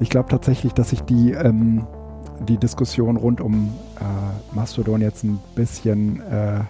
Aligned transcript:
Ich 0.00 0.10
glaube 0.10 0.28
tatsächlich, 0.28 0.74
dass 0.74 0.90
sich 0.90 1.00
die, 1.02 1.32
ähm, 1.32 1.86
die 2.40 2.58
Diskussion 2.58 3.16
rund 3.16 3.40
um 3.40 3.72
äh, 4.00 4.54
Mastodon 4.54 5.00
jetzt 5.00 5.24
ein 5.24 5.38
bisschen 5.54 6.20
äh, 6.22 6.60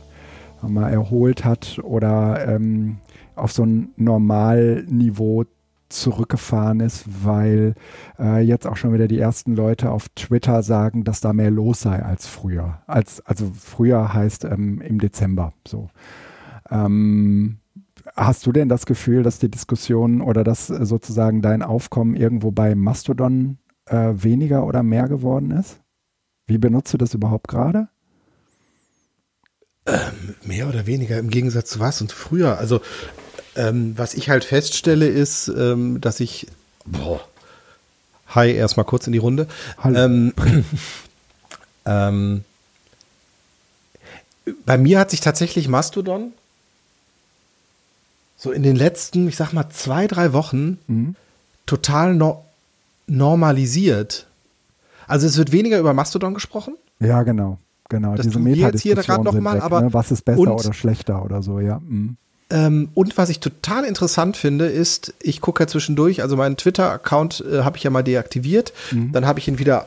mal 0.63 0.91
erholt 0.91 1.45
hat 1.45 1.79
oder 1.83 2.47
ähm, 2.49 2.99
auf 3.35 3.53
so 3.53 3.65
ein 3.65 3.91
Normalniveau 3.97 5.45
zurückgefahren 5.89 6.81
ist, 6.81 7.05
weil 7.25 7.75
äh, 8.19 8.41
jetzt 8.41 8.67
auch 8.67 8.77
schon 8.77 8.93
wieder 8.93 9.07
die 9.07 9.21
ersten 9.21 9.55
Leute 9.55 9.91
auf 9.91 10.09
Twitter 10.11 10.63
sagen, 10.63 11.05
dass 11.05 11.21
da 11.21 11.33
mehr 11.33 11.51
los 11.51 11.83
sei 11.83 12.03
als 12.03 12.27
früher. 12.27 12.81
Als, 12.87 13.25
also 13.25 13.51
früher 13.55 14.13
heißt 14.13 14.45
ähm, 14.45 14.81
im 14.81 14.99
Dezember 14.99 15.53
so. 15.67 15.89
Ähm, 16.71 17.59
hast 18.17 18.47
du 18.47 18.53
denn 18.53 18.69
das 18.69 18.87
Gefühl, 18.87 19.23
dass 19.23 19.39
die 19.39 19.51
Diskussion 19.51 20.21
oder 20.21 20.43
dass 20.43 20.71
äh, 20.71 20.85
sozusagen 20.85 21.41
dein 21.41 21.63
Aufkommen 21.63 22.17
irgendwo 22.17 22.51
bei 22.51 22.75
Mastodon 22.75 23.59
äh, 23.87 24.13
weniger 24.15 24.65
oder 24.65 24.83
mehr 24.83 25.09
geworden 25.09 25.51
ist? 25.51 25.79
Wie 26.47 26.59
benutzt 26.59 26.93
du 26.93 26.99
das 26.99 27.15
überhaupt 27.15 27.49
gerade? 27.49 27.89
Ähm, 29.87 30.35
mehr 30.43 30.69
oder 30.69 30.87
weniger 30.87 31.19
im 31.19 31.31
Gegensatz 31.31 31.71
zu 31.71 31.81
was 31.81 32.01
und 32.01 32.13
früher. 32.13 32.59
Also 32.59 32.81
ähm, 33.55 33.97
was 33.97 34.15
ich 34.15 34.29
halt 34.31 34.45
feststelle 34.45 35.09
ist, 35.09 35.49
ähm, 35.49 36.01
dass 36.01 36.21
ich 36.21 36.47
boah, 36.85 37.21
Hi, 38.29 38.53
erstmal 38.53 38.85
kurz 38.85 39.07
in 39.07 39.13
die 39.13 39.19
Runde. 39.19 39.47
Hallo. 39.79 39.99
Ähm, 39.99 40.35
ähm, 41.87 42.45
bei 44.65 44.79
mir 44.79 44.99
hat 44.99 45.11
sich 45.11 45.21
tatsächlich 45.21 45.69
Mastodon 45.69 46.33
so 48.37 48.53
in 48.53 48.63
den 48.63 48.77
letzten, 48.77 49.29
ich 49.29 49.37
sag 49.37 49.53
mal, 49.53 49.71
zwei, 49.71 50.07
drei 50.07 50.33
Wochen 50.33 50.79
Mhm. 50.87 51.17
total 51.67 52.15
no 52.15 52.45
normalisiert. 53.07 54.27
Also 55.07 55.27
es 55.27 55.37
wird 55.39 55.53
weniger 55.53 55.79
über 55.79 55.95
Mastodon 55.95 56.35
gesprochen. 56.35 56.75
Ja, 57.01 57.23
genau. 57.23 57.59
Genau, 57.89 58.17
Das 58.17 58.27
diese 58.27 58.45
wir 58.45 58.57
jetzt 58.57 58.81
hier 58.81 58.97
gerade 58.97 59.23
noch 59.23 59.33
sind 59.33 59.43
mal, 59.45 59.55
weg, 59.57 59.63
aber- 59.63 59.83
ne? 59.83 59.93
was 59.95 60.11
ist 60.11 60.25
besser 60.25 60.41
und- 60.41 60.49
oder 60.49 60.73
schlechter 60.73 61.25
oder 61.25 61.43
so, 61.43 61.61
ja. 61.61 61.81
Mhm. 61.87 62.17
Ähm, 62.51 62.89
und 62.95 63.17
was 63.19 63.29
ich 63.29 63.41
total 63.41 63.85
interessant 63.85 64.37
finde, 64.37 64.67
ist, 64.67 65.15
ich 65.21 65.41
gucke 65.41 65.63
ja 65.63 65.67
zwischendurch, 65.67 66.23
also 66.23 66.37
meinen 66.37 66.57
Twitter-Account 66.57 67.45
äh, 67.51 67.63
habe 67.63 67.77
ich 67.77 67.83
ja 67.85 67.91
mal 67.91 68.03
deaktiviert, 68.03 68.73
dann 69.13 69.27
habe 69.27 69.39
ich 69.41 69.49
ihn 69.49 69.59
wieder 69.59 69.87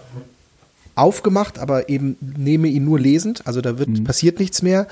aufgemacht, 1.00 1.60
aber 1.60 1.90
eben 1.90 2.18
nehme 2.20 2.68
ihn 2.68 2.86
nur 2.86 3.00
lesend, 3.00 3.46
also 3.46 3.62
da 3.62 3.80
wird 3.80 4.04
passiert 4.04 4.40
nichts 4.40 4.62
mehr, 4.62 4.88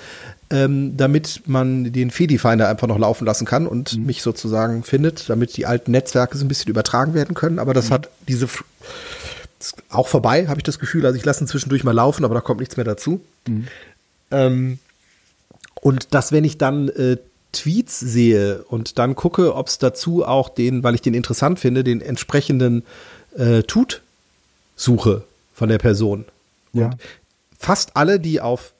ähm, 0.49 0.95
damit 0.97 1.43
man 1.45 1.91
den 1.91 2.11
Fedi-Finder 2.11 2.69
einfach 2.69 2.87
noch 2.87 2.97
laufen 2.97 3.25
lassen 3.25 3.45
kann 3.45 3.67
und 3.67 3.97
mich 4.05 4.21
sozusagen 4.21 4.83
findet, 4.83 5.29
damit 5.29 5.57
die 5.57 5.65
alten 5.65 5.91
Netzwerke 5.91 6.37
so 6.37 6.45
ein 6.45 6.47
bisschen 6.47 6.69
übertragen 6.69 7.13
werden 7.13 7.35
können. 7.35 7.59
Aber 7.59 7.73
das 7.73 7.91
hat 7.91 8.09
diese 8.27 8.47
auch 9.89 10.07
vorbei, 10.07 10.47
habe 10.47 10.59
ich 10.59 10.63
das 10.63 10.79
Gefühl. 10.79 11.05
Also 11.05 11.17
ich 11.17 11.25
lasse 11.25 11.43
ihn 11.43 11.47
zwischendurch 11.47 11.83
mal 11.83 11.91
laufen, 11.91 12.23
aber 12.23 12.35
da 12.35 12.41
kommt 12.41 12.59
nichts 12.59 12.77
mehr 12.77 12.85
dazu. 12.85 13.21
Ähm, 14.31 14.79
und 15.81 16.13
dass, 16.13 16.31
wenn 16.31 16.43
ich 16.43 16.57
dann 16.57 16.89
äh, 16.89 17.17
Tweets 17.51 17.99
sehe 17.99 18.63
und 18.63 18.99
dann 18.99 19.15
gucke, 19.15 19.55
ob 19.55 19.67
es 19.67 19.77
dazu 19.79 20.25
auch 20.25 20.49
den, 20.49 20.83
weil 20.83 20.95
ich 20.95 21.01
den 21.01 21.13
interessant 21.13 21.59
finde, 21.59 21.83
den 21.83 22.01
entsprechenden 22.01 22.83
äh, 23.35 23.63
Tut 23.63 24.01
suche 24.75 25.23
von 25.57 25.69
der 25.69 25.79
Person. 25.79 26.25
Ja. 26.73 26.91
Fast 27.57 27.97
alle, 27.97 28.19
die 28.19 28.39
auf 28.39 28.73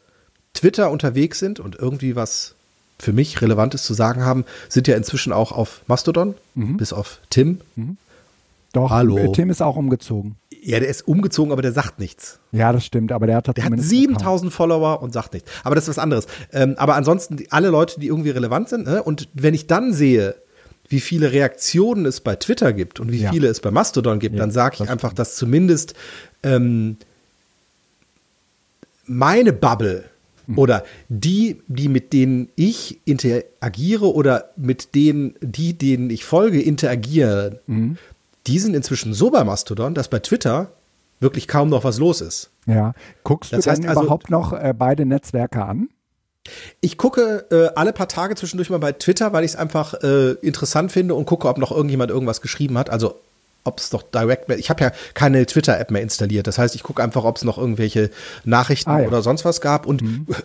Twitter 0.53 0.91
unterwegs 0.91 1.39
sind 1.39 1.59
und 1.59 1.75
irgendwie 1.75 2.15
was 2.15 2.53
für 2.99 3.13
mich 3.13 3.41
Relevantes 3.41 3.83
zu 3.83 3.93
sagen 3.95 4.23
haben, 4.23 4.45
sind 4.69 4.87
ja 4.87 4.95
inzwischen 4.95 5.33
auch 5.33 5.51
auf 5.51 5.81
Mastodon, 5.87 6.35
bis 6.55 6.93
auf 6.93 7.19
Tim. 7.31 7.61
Doch, 8.73 8.91
Hallo. 8.91 9.17
äh, 9.17 9.31
Tim 9.31 9.49
ist 9.49 9.61
auch 9.61 9.75
umgezogen. 9.75 10.35
Ja, 10.61 10.79
der 10.79 10.89
ist 10.89 11.07
umgezogen, 11.07 11.51
aber 11.51 11.61
der 11.63 11.71
sagt 11.71 11.99
nichts. 11.99 12.39
Ja, 12.51 12.71
das 12.71 12.85
stimmt, 12.85 13.11
aber 13.11 13.25
der 13.27 13.37
hat 13.37 13.47
da 13.47 13.53
Der 13.53 13.63
hat 13.63 13.69
zumindest 13.71 13.91
einen 13.93 14.03
Account. 14.15 14.19
7000 14.21 14.53
Follower 14.53 15.01
und 15.01 15.13
sagt 15.13 15.33
nichts. 15.33 15.49
Aber 15.63 15.73
das 15.75 15.85
ist 15.85 15.89
was 15.97 15.99
anderes. 15.99 16.27
Ähm, 16.51 16.75
aber 16.77 16.95
ansonsten 16.95 17.37
alle 17.49 17.69
Leute, 17.69 17.99
die 17.99 18.07
irgendwie 18.07 18.31
relevant 18.31 18.69
sind. 18.69 18.85
Ne? 18.85 19.01
Und 19.01 19.29
wenn 19.33 19.53
ich 19.53 19.65
dann 19.67 19.93
sehe, 19.93 20.35
wie 20.89 20.99
viele 20.99 21.31
Reaktionen 21.31 22.05
es 22.05 22.21
bei 22.21 22.35
Twitter 22.35 22.73
gibt 22.73 22.99
und 22.99 23.11
wie 23.11 23.17
Ja. 23.21 23.31
viele 23.31 23.47
es 23.47 23.59
bei 23.59 23.71
Mastodon 23.71 24.19
gibt, 24.19 24.35
Ja, 24.35 24.41
dann 24.41 24.51
sage 24.51 24.73
ich 24.73 24.79
das 24.79 24.89
einfach, 24.89 25.13
dass 25.13 25.35
zumindest 25.35 25.93
ähm, 26.43 26.97
meine 29.05 29.53
Bubble 29.53 30.05
Hm. 30.47 30.57
oder 30.57 30.83
die, 31.09 31.61
die 31.67 31.89
mit 31.89 32.13
denen 32.13 32.47
ich 32.55 32.99
interagiere 33.05 34.13
oder 34.13 34.51
mit 34.55 34.95
denen, 34.95 35.35
die, 35.41 35.73
denen 35.73 36.09
ich 36.09 36.23
folge, 36.23 36.61
interagieren, 36.61 37.59
Hm. 37.67 37.97
die 38.47 38.59
sind 38.59 38.73
inzwischen 38.73 39.13
so 39.13 39.29
bei 39.29 39.43
Mastodon, 39.43 39.93
dass 39.93 40.07
bei 40.07 40.19
Twitter 40.19 40.71
wirklich 41.19 41.47
kaum 41.49 41.67
noch 41.69 41.83
was 41.83 41.97
los 41.99 42.21
ist. 42.21 42.49
Ja. 42.65 42.93
Guckst 43.25 43.51
Das 43.51 43.65
du 43.65 43.71
heißt 43.71 43.83
dann 43.83 43.89
also- 43.89 44.01
überhaupt 44.03 44.29
noch 44.29 44.53
äh, 44.53 44.73
beide 44.77 45.05
Netzwerke 45.05 45.65
an? 45.65 45.89
Ich 46.79 46.97
gucke 46.97 47.45
äh, 47.51 47.75
alle 47.75 47.91
paar 47.91 48.07
Tage 48.07 48.35
zwischendurch 48.35 48.69
mal 48.69 48.77
bei 48.77 48.93
Twitter, 48.93 49.33
weil 49.33 49.43
ich 49.43 49.51
es 49.51 49.57
einfach 49.57 49.95
äh, 50.01 50.31
interessant 50.41 50.93
finde 50.93 51.13
und 51.15 51.25
gucke, 51.25 51.49
ob 51.49 51.57
noch 51.57 51.71
irgendjemand 51.71 52.09
irgendwas 52.09 52.39
geschrieben 52.39 52.77
hat. 52.77 52.89
Also 52.89 53.15
ob 53.67 53.79
es 53.79 53.89
doch 53.91 54.01
direkt 54.01 54.47
mehr. 54.49 54.57
Ich 54.57 54.69
habe 54.69 54.83
ja 54.83 54.91
keine 55.13 55.45
Twitter-App 55.45 55.91
mehr 55.91 56.01
installiert. 56.01 56.47
Das 56.47 56.57
heißt, 56.57 56.73
ich 56.73 56.81
gucke 56.83 57.03
einfach, 57.03 57.23
ob 57.23 57.37
es 57.37 57.43
noch 57.43 57.57
irgendwelche 57.57 58.09
Nachrichten 58.45 58.89
Ah, 58.89 59.01
ja. 59.01 59.07
oder 59.07 59.21
sonst 59.21 59.45
was 59.45 59.61
gab. 59.61 59.85
Und 59.85 60.01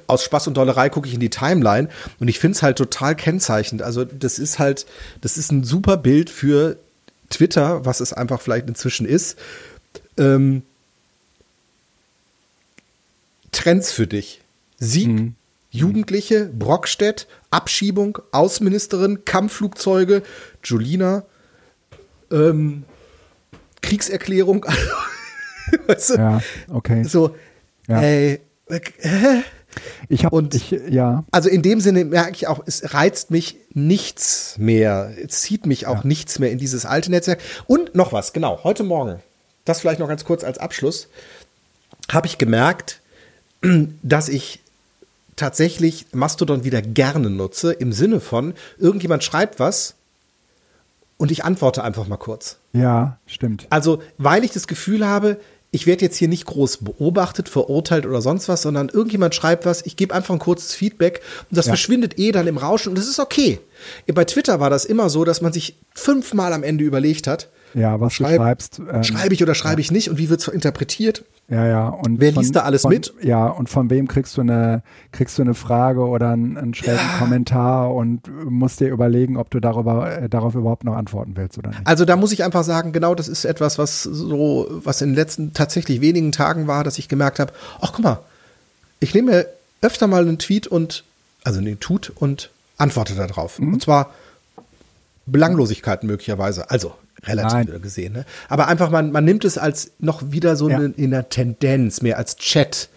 aus 0.07 0.23
Spaß 0.25 0.49
und 0.49 0.55
Dollerei 0.57 0.89
gucke 0.91 1.09
ich 1.09 1.15
in 1.15 1.21
die 1.21 1.31
Timeline 1.31 1.89
und 2.21 2.29
ich 2.29 2.39
finde 2.39 2.57
es 2.57 2.63
halt 2.63 2.77
total 2.77 3.15
kennzeichnend. 3.17 3.81
Also 3.83 4.05
das 4.05 4.39
ist 4.39 4.59
halt, 4.59 4.85
das 5.23 5.39
ist 5.39 5.51
ein 5.53 5.65
super 5.65 5.97
Bild 5.97 6.29
für 6.29 6.77
Twitter, 7.31 7.85
was 7.87 8.01
es 8.01 8.13
einfach 8.13 8.41
vielleicht 8.41 8.69
inzwischen 8.69 9.07
ist. 9.07 9.39
Ähm, 10.19 10.63
Trends 13.53 13.93
für 13.93 14.07
dich. 14.07 14.41
Sieg, 14.79 15.33
Jugendliche, 15.71 16.47
Brockstedt, 16.47 17.27
Abschiebung, 17.51 18.19
Außenministerin, 18.33 19.25
Kampfflugzeuge, 19.25 20.23
Julina, 20.65 21.25
ähm, 22.31 22.85
Kriegserklärung. 23.83 24.65
weißt 25.87 26.11
du? 26.11 26.15
Ja, 26.15 26.41
okay. 26.71 27.05
So, 27.05 27.35
Ja. 27.89 28.01
ey, 28.01 28.41
äh, 28.69 28.81
Ich 30.09 30.25
habe 30.27 30.37
Und- 30.37 30.55
ich 30.55 30.71
ja, 30.91 31.25
also 31.31 31.49
in 31.49 31.63
dem 31.63 31.81
Sinne 31.81 32.05
merke 32.05 32.33
ich 32.33 32.47
auch, 32.47 32.63
es 32.67 32.93
reizt 32.95 33.31
mich 33.31 33.57
nichts 33.73 34.57
mehr. 34.59 35.13
Es 35.25 35.41
zieht 35.43 35.65
mich 35.67 35.87
auch 35.87 36.05
nichts 36.05 36.39
mehr 36.39 36.51
in 36.51 36.59
dieses 36.59 36.85
alte 36.85 37.11
Netzwerk. 37.11 37.41
Und 37.67 37.95
noch 37.95 38.13
was, 38.13 38.33
genau, 38.35 38.61
heute 38.65 38.83
Morgen, 38.83 39.21
das 39.65 39.81
vielleicht 39.81 39.99
noch 40.01 40.09
ganz 40.09 40.25
kurz 40.25 40.45
als 40.45 40.59
Abschluss, 40.59 41.09
habe 42.11 42.27
ich 42.27 42.37
gemerkt, 42.37 43.01
dass 44.03 44.29
ich 44.29 44.61
tatsächlich 45.37 46.07
Mastodon 46.13 46.65
wieder 46.65 46.83
gerne 46.83 47.31
nutze, 47.31 47.73
im 47.73 47.93
Sinne 47.93 48.21
von, 48.21 48.53
irgendjemand 48.79 49.25
schreibt 49.25 49.59
was 49.59 49.95
und 51.23 51.31
ich 51.31 51.45
antworte 51.45 51.85
einfach 51.85 52.09
mal 52.09 52.17
kurz. 52.17 52.57
ja, 52.73 53.19
stimmt. 53.27 53.69
Also, 53.71 54.03
weil 54.19 54.43
ich 54.45 54.51
das 54.51 54.67
Gefühl 54.67 55.07
habe, 55.07 55.39
ich 55.71 55.87
werde 55.87 56.05
jetzt 56.05 56.17
hier 56.17 56.27
nicht 56.27 56.47
groß 56.47 56.79
beobachtet, 56.79 57.49
verurteilt 57.49 58.07
oder 58.07 58.21
sonst 58.21 58.49
was, 58.49 58.61
sondern 58.63 58.89
irgendjemand 58.89 59.33
schreibt 59.35 59.65
was, 59.65 59.87
ich 59.87 59.97
gebe 59.97 60.13
einfach 60.15 60.35
ein 60.35 60.41
kurzes 60.41 60.75
Feedback 60.75 61.21
und 61.49 61.57
das 61.57 61.67
Ja. 61.67 61.71
verschwindet 61.75 62.19
eh 62.19 62.33
dann 62.33 62.49
im 62.49 62.59
Rauschen 62.59 62.89
und 62.91 62.99
das 62.99 63.07
ist 63.07 63.21
okay. 63.21 63.61
Bei 64.13 64.25
Twitter 64.25 64.59
war 64.59 64.69
das 64.69 64.85
immer 64.85 65.09
so, 65.11 65.25
dass 65.25 65.41
man 65.41 65.53
sich 65.53 65.79
fünfmal 65.95 66.53
am 66.53 66.65
Ende 66.65 66.83
überlegt 66.85 67.29
hat, 67.29 67.49
Ja, 67.75 68.01
was 68.01 68.15
du 68.17 68.25
schreib- 68.25 68.37
schreibst. 68.41 68.81
ähm, 68.81 69.05
schreibe 69.05 69.33
ich 69.33 69.43
oder 69.45 69.55
schreibe 69.55 69.81
ich 69.81 69.93
nicht 69.93 70.11
und 70.11 70.19
wie 70.19 70.29
wird 70.29 70.41
es 70.41 70.49
interpretiert? 70.49 71.25
Ja, 71.49 71.67
ja. 71.67 71.89
Und 71.89 72.21
Wer 72.21 72.33
liest 72.33 72.57
da 72.57 72.61
alles 72.61 72.83
von, 72.83 72.93
mit? 72.93 73.13
Ja, 73.23 73.47
und 73.49 73.69
von 73.69 73.91
wem 73.91 74.09
kriegst 74.09 74.37
du 74.37 74.41
eine, 74.41 74.83
kriegst 75.11 75.37
du 75.39 75.43
eine 75.43 75.55
Frage 75.55 76.01
oder 76.01 76.31
einen, 76.31 76.57
einen 76.57 76.73
schrägen 76.73 77.07
Kommentar 77.19 77.95
und 77.95 78.23
musst 78.49 78.81
dir 78.81 78.89
überlegen, 78.89 79.37
ob 79.37 79.51
du 79.51 79.61
darüber, 79.61 80.11
äh, 80.11 80.29
darauf 80.29 80.55
überhaupt 80.55 80.85
noch 80.85 80.95
antworten 80.95 81.33
willst 81.37 81.59
oder 81.59 81.71
nicht. 81.71 81.87
Also 81.87 82.05
da 82.05 82.17
muss 82.17 82.33
ich 82.33 82.43
einfach 82.43 82.65
sagen, 82.65 82.93
genau 82.93 83.15
das 83.15 83.29
ist 83.29 83.45
etwas, 83.45 83.79
was 83.79 84.03
so, 84.03 84.67
was 84.71 85.03
in 85.03 85.11
den 85.11 85.17
letzten 85.17 85.53
tatsächlich 85.53 86.01
wenigen 86.01 86.33
Tagen 86.33 86.69
war, 86.69 86.85
dass 86.85 86.97
ich 86.99 87.09
gemerkt 87.09 87.39
habe, 87.39 87.53
ach 87.81 87.93
guck 87.93 88.05
mal, 88.05 88.21
ich 89.01 89.15
nehme 89.15 89.33
mir 89.33 89.47
öfter 89.83 90.07
mal 90.07 90.23
einen 90.23 90.39
Tweet 90.39 90.69
und, 90.69 91.05
also 91.45 91.59
einen 91.59 91.81
Tut 91.81 92.11
und 92.15 92.51
antworte 92.79 93.15
darauf. 93.15 93.59
Und 93.59 93.83
zwar 93.83 94.11
Belanglosigkeiten 95.27 96.09
möglicherweise. 96.09 96.71
Also 96.71 96.95
relativ 97.25 97.73
Nein. 97.73 97.83
gesehen. 97.83 98.13
Ne? 98.13 98.25
Aber 98.49 98.69
einfach, 98.69 98.91
man, 98.91 99.13
man 99.13 99.25
nimmt 99.25 99.45
es 99.45 99.59
als 99.59 99.93
noch 99.99 100.33
wieder 100.33 100.57
so 100.57 100.69
ja. 100.69 100.77
eine, 100.77 100.87
in 100.97 101.11
der 101.11 101.29
Tendenz, 101.29 102.03
mehr 102.03 102.19
als 102.19 102.37
Chat, 102.37 102.89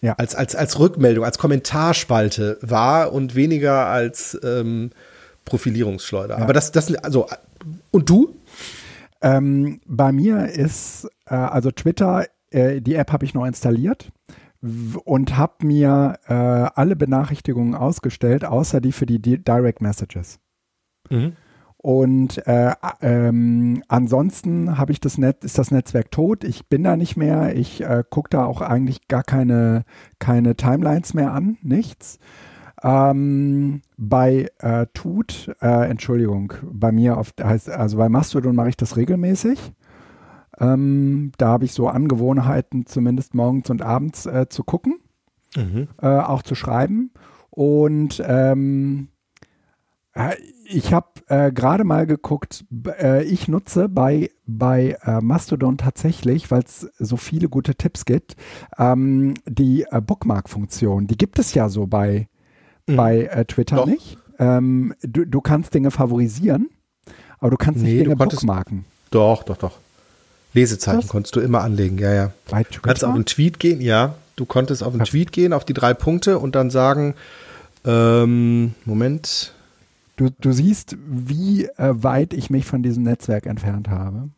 ja. 0.00 0.14
als, 0.14 0.34
als, 0.34 0.54
als 0.54 0.78
Rückmeldung, 0.78 1.24
als 1.24 1.38
Kommentarspalte 1.38 2.58
wahr 2.60 3.12
und 3.12 3.34
weniger 3.34 3.86
als 3.86 4.38
ähm, 4.42 4.90
Profilierungsschleuder. 5.44 6.36
Ja. 6.38 6.42
Aber 6.42 6.52
das, 6.52 6.72
das, 6.72 6.94
also, 6.96 7.28
und 7.90 8.08
du? 8.08 8.36
Ähm, 9.22 9.80
bei 9.86 10.12
mir 10.12 10.46
ist, 10.48 11.08
äh, 11.26 11.34
also 11.34 11.70
Twitter, 11.70 12.26
äh, 12.50 12.82
die 12.82 12.94
App 12.94 13.10
habe 13.10 13.24
ich 13.24 13.32
noch 13.32 13.46
installiert 13.46 14.12
und 15.04 15.36
habe 15.36 15.66
mir 15.66 16.18
äh, 16.26 16.34
alle 16.34 16.96
Benachrichtigungen 16.96 17.74
ausgestellt, 17.74 18.44
außer 18.44 18.80
die 18.80 18.92
für 18.92 19.06
die 19.06 19.18
Direct 19.20 19.80
Messages. 19.80 20.40
Mhm. 21.10 21.36
Und 21.84 22.46
äh, 22.46 22.72
ähm, 23.02 23.82
ansonsten 23.88 24.78
habe 24.78 24.90
ich 24.92 25.00
das 25.00 25.18
Netz, 25.18 25.44
ist 25.44 25.58
das 25.58 25.70
Netzwerk 25.70 26.10
tot. 26.10 26.42
Ich 26.42 26.66
bin 26.66 26.82
da 26.82 26.96
nicht 26.96 27.18
mehr. 27.18 27.54
Ich 27.56 27.82
äh, 27.82 28.02
gucke 28.08 28.30
da 28.30 28.46
auch 28.46 28.62
eigentlich 28.62 29.06
gar 29.06 29.22
keine, 29.22 29.84
keine 30.18 30.56
Timelines 30.56 31.12
mehr 31.12 31.34
an, 31.34 31.58
nichts. 31.60 32.18
Ähm, 32.82 33.82
bei 33.98 34.48
äh, 34.60 34.86
Tut, 34.94 35.54
äh, 35.60 35.90
Entschuldigung, 35.90 36.54
bei 36.62 36.90
mir 36.90 37.18
auf, 37.18 37.34
heißt, 37.38 37.68
also 37.68 37.98
bei 37.98 38.08
Mastodon 38.08 38.56
mache 38.56 38.70
ich 38.70 38.78
das 38.78 38.96
regelmäßig. 38.96 39.74
Ähm, 40.58 41.32
da 41.36 41.48
habe 41.48 41.66
ich 41.66 41.74
so 41.74 41.88
Angewohnheiten, 41.88 42.86
zumindest 42.86 43.34
morgens 43.34 43.68
und 43.68 43.82
abends 43.82 44.24
äh, 44.24 44.48
zu 44.48 44.64
gucken, 44.64 45.00
mhm. 45.54 45.88
Äh, 46.00 46.06
auch 46.06 46.42
zu 46.42 46.54
schreiben. 46.54 47.10
Und 47.50 48.22
ähm, 48.26 49.08
äh, 50.14 50.34
ich 50.64 50.92
habe 50.92 51.08
äh, 51.28 51.52
gerade 51.52 51.84
mal 51.84 52.06
geguckt, 52.06 52.64
äh, 53.00 53.24
ich 53.24 53.48
nutze 53.48 53.88
bei, 53.88 54.30
bei 54.46 54.96
äh, 55.04 55.20
Mastodon 55.20 55.78
tatsächlich, 55.78 56.50
weil 56.50 56.62
es 56.62 56.88
so 56.98 57.16
viele 57.16 57.48
gute 57.48 57.74
Tipps 57.74 58.04
gibt, 58.04 58.36
ähm, 58.78 59.34
die 59.46 59.86
äh, 59.90 60.00
Bookmark-Funktion. 60.00 61.06
Die 61.06 61.16
gibt 61.16 61.38
es 61.38 61.54
ja 61.54 61.68
so 61.68 61.86
bei, 61.86 62.28
mhm. 62.86 62.96
bei 62.96 63.24
äh, 63.24 63.44
Twitter 63.44 63.76
Doch. 63.76 63.86
nicht. 63.86 64.18
Ähm, 64.38 64.94
du, 65.02 65.24
du 65.24 65.40
kannst 65.40 65.74
Dinge 65.74 65.90
favorisieren, 65.90 66.70
aber 67.38 67.50
du 67.50 67.56
kannst 67.56 67.82
nee, 67.82 67.94
nicht 67.94 68.06
Dinge 68.06 68.16
bookmarken. 68.16 68.84
Doch, 69.10 69.44
doch, 69.44 69.56
doch. 69.56 69.78
Lesezeichen 70.54 70.98
Was? 70.98 71.08
konntest 71.08 71.36
du 71.36 71.40
immer 71.40 71.60
anlegen, 71.62 71.98
ja, 71.98 72.12
ja. 72.12 72.32
Bei 72.48 72.62
Twitter? 72.62 72.76
Du 72.76 72.82
kannst 72.82 73.04
auf 73.04 73.14
einen 73.14 73.26
Tweet 73.26 73.58
gehen, 73.58 73.80
ja. 73.80 74.14
Du 74.36 74.46
konntest 74.46 74.82
auf 74.82 74.92
einen 74.92 75.00
ja. 75.00 75.04
Tweet 75.04 75.32
gehen, 75.32 75.52
auf 75.52 75.64
die 75.64 75.74
drei 75.74 75.94
Punkte 75.94 76.38
und 76.38 76.54
dann 76.54 76.70
sagen, 76.70 77.14
ähm, 77.84 78.74
Moment, 78.84 79.52
Du, 80.16 80.30
du 80.30 80.52
siehst, 80.52 80.96
wie 81.06 81.64
äh, 81.64 81.94
weit 81.96 82.34
ich 82.34 82.50
mich 82.50 82.66
von 82.66 82.82
diesem 82.82 83.02
Netzwerk 83.02 83.46
entfernt 83.46 83.88
habe. 83.88 84.28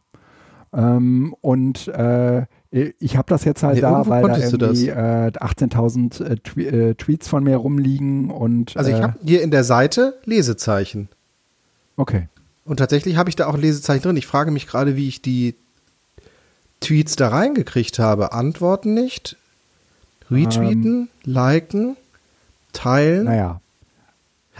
Ähm, 0.73 1.35
und 1.41 1.89
äh, 1.89 2.47
ich 2.71 3.17
habe 3.17 3.29
das 3.29 3.45
jetzt 3.45 3.63
halt 3.63 3.77
nee, 3.77 3.81
da, 3.81 4.07
weil 4.07 4.23
da 4.23 4.37
irgendwie 4.37 4.89
äh, 4.89 5.31
18.000 5.31 6.25
äh, 6.25 6.37
Tw 6.37 6.61
äh, 6.61 6.95
Tweets 6.95 7.29
von 7.29 7.45
mir 7.45 7.57
rumliegen 7.57 8.31
und 8.31 8.77
also 8.77 8.91
ich 8.91 9.01
habe 9.01 9.15
hier 9.25 9.43
in 9.43 9.51
der 9.51 9.65
Seite 9.65 10.15
Lesezeichen. 10.25 11.09
Okay. 11.97 12.29
Und 12.65 12.79
tatsächlich 12.79 13.17
habe 13.17 13.31
ich 13.31 13.37
da 13.37 13.47
auch 13.47 13.57
Lesezeichen 13.57 14.03
drin. 14.03 14.17
Ich 14.17 14.27
frage 14.27 14.51
mich 14.51 14.67
gerade, 14.67 14.97
wie 14.97 15.09
ich 15.09 15.23
die 15.23 15.55
Tweets 16.81 17.17
da 17.17 17.29
reingekriegt 17.29 17.99
habe. 17.99 18.33
Antworten 18.33 18.93
nicht, 18.93 19.37
retweeten, 20.31 21.09
ähm, 21.25 21.33
liken, 21.33 21.97
teilen. 22.73 23.25
Naja, 23.25 23.61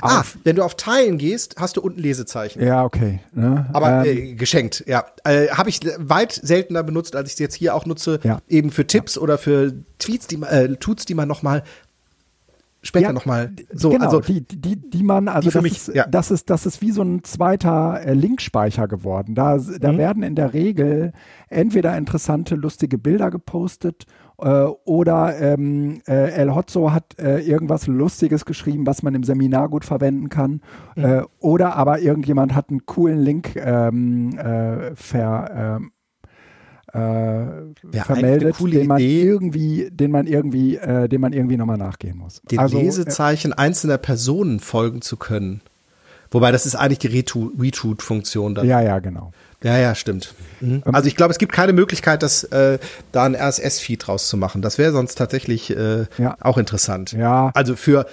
Ah, 0.01 0.25
wenn 0.45 0.57
du 0.57 0.63
auf 0.63 0.75
Teilen 0.75 1.19
gehst, 1.19 1.57
hast 1.59 1.77
du 1.77 1.81
unten 1.81 2.01
Lesezeichen. 2.01 2.63
Ja, 2.63 2.85
okay. 2.85 3.21
Ne? 3.33 3.67
Aber 3.73 4.05
ähm, 4.05 4.17
äh, 4.17 4.35
geschenkt, 4.35 4.85
ja. 4.87 5.05
Äh, 5.25 5.49
Habe 5.49 5.71
ich 5.71 5.81
weit 5.99 6.33
seltener 6.33 6.83
benutzt, 6.83 7.17
als 7.17 7.29
ich 7.29 7.35
es 7.35 7.39
jetzt 7.39 7.55
hier 7.55 7.75
auch 7.75 7.87
nutze, 7.87 8.21
ja. 8.23 8.41
eben 8.49 8.71
für 8.71 8.87
Tipps 8.87 9.15
ja. 9.15 9.23
oder 9.23 9.39
für 9.39 9.73
Tweets, 9.99 10.27
die 10.27 10.37
äh, 10.43 10.77
Tuts, 10.77 11.07
die 11.07 11.15
man 11.15 11.29
nochmal 11.29 11.63
später 12.83 13.07
ja, 13.07 13.13
nochmal 13.13 13.53
so 13.73 13.91
genau, 13.91 14.05
also 14.05 14.21
die 14.21 14.43
die 14.43 14.77
die 14.77 15.03
man 15.03 15.29
also 15.29 15.51
das, 15.51 15.63
mich, 15.63 15.73
ist, 15.73 15.95
ja. 15.95 16.07
das 16.07 16.31
ist 16.31 16.51
das 16.51 16.67
ist 16.67 16.81
wie 16.81 16.93
so 16.93 17.03
ein 17.03 17.25
zweiter 17.25 18.01
äh, 18.01 18.15
Linkspeicher 18.15 18.87
geworden 18.87 19.35
da 19.35 19.59
da 19.59 19.93
mhm. 19.93 19.99
werden 19.99 20.23
in 20.23 20.37
der 20.37 20.55
Regel 20.55 21.13
entweder 21.49 21.97
interessante 21.97 22.55
lustige 22.55 22.97
Bilder 22.97 23.31
gepostet 23.31 24.07
oder 24.39 25.39
ähm, 25.41 26.03
äh, 26.07 26.31
El 26.33 26.55
Hotzo 26.55 26.93
hat 26.93 27.19
äh, 27.19 27.39
irgendwas 27.39 27.87
Lustiges 27.87 28.45
geschrieben, 28.45 28.87
was 28.87 29.03
man 29.03 29.15
im 29.15 29.25
Seminar 29.25 29.69
gut 29.69 29.85
verwenden 29.85 30.29
kann. 30.29 30.61
Mhm. 30.95 31.05
Äh, 31.05 31.23
oder 31.41 31.77
aber 31.77 32.01
irgendjemand 32.01 32.55
hat 32.55 32.69
einen 32.69 32.85
coolen 32.85 33.19
Link 33.19 33.57
ähm, 33.57 34.37
äh, 34.39 34.95
ver, 34.95 35.81
ähm, 35.81 35.93
äh, 36.93 38.03
vermeldet, 38.03 38.57
den 38.61 38.87
man 38.87 38.99
Idee, 38.99 39.23
irgendwie, 39.23 39.89
den 39.91 40.11
man 40.11 40.27
irgendwie, 40.27 40.77
äh, 40.77 41.09
dem 41.09 41.21
man 41.21 41.33
irgendwie 41.33 41.57
nochmal 41.57 41.79
nachgehen 41.79 42.19
muss. 42.19 42.43
Den 42.51 42.59
also, 42.59 42.79
Lesezeichen 42.79 43.53
äh, 43.53 43.57
einzelner 43.57 43.99
Personen 43.99 44.61
folgen 44.61 45.03
zu 45.03 45.17
können. 45.17 45.63
Wobei 46.31 46.53
das 46.53 46.67
ist 46.67 46.75
eigentlich 46.75 46.99
die 46.99 47.07
Retweet-Funktion 47.09 48.55
dann. 48.55 48.67
Ja, 48.67 48.81
ja, 48.81 48.99
genau. 48.99 49.33
Ja, 49.63 49.79
ja, 49.79 49.95
stimmt. 49.95 50.35
Mhm. 50.61 50.83
Also 50.85 51.09
ich 51.09 51.17
glaube, 51.17 51.33
es 51.33 51.39
gibt 51.39 51.53
keine 51.53 51.73
Möglichkeit, 51.73 52.23
das 52.23 52.45
äh, 52.45 52.79
da 53.13 53.25
ein 53.25 53.35
RSS-Feed 53.35 54.07
draus 54.07 54.29
zu 54.29 54.37
machen. 54.37 54.63
Das 54.63 54.79
wäre 54.79 54.93
sonst 54.93 55.17
tatsächlich 55.17 55.75
äh, 55.77 56.07
ja. 56.19 56.37
auch 56.41 56.59
interessant. 56.59 57.13
Ja. 57.13 57.51
Also 57.55 57.75
für 57.77 58.07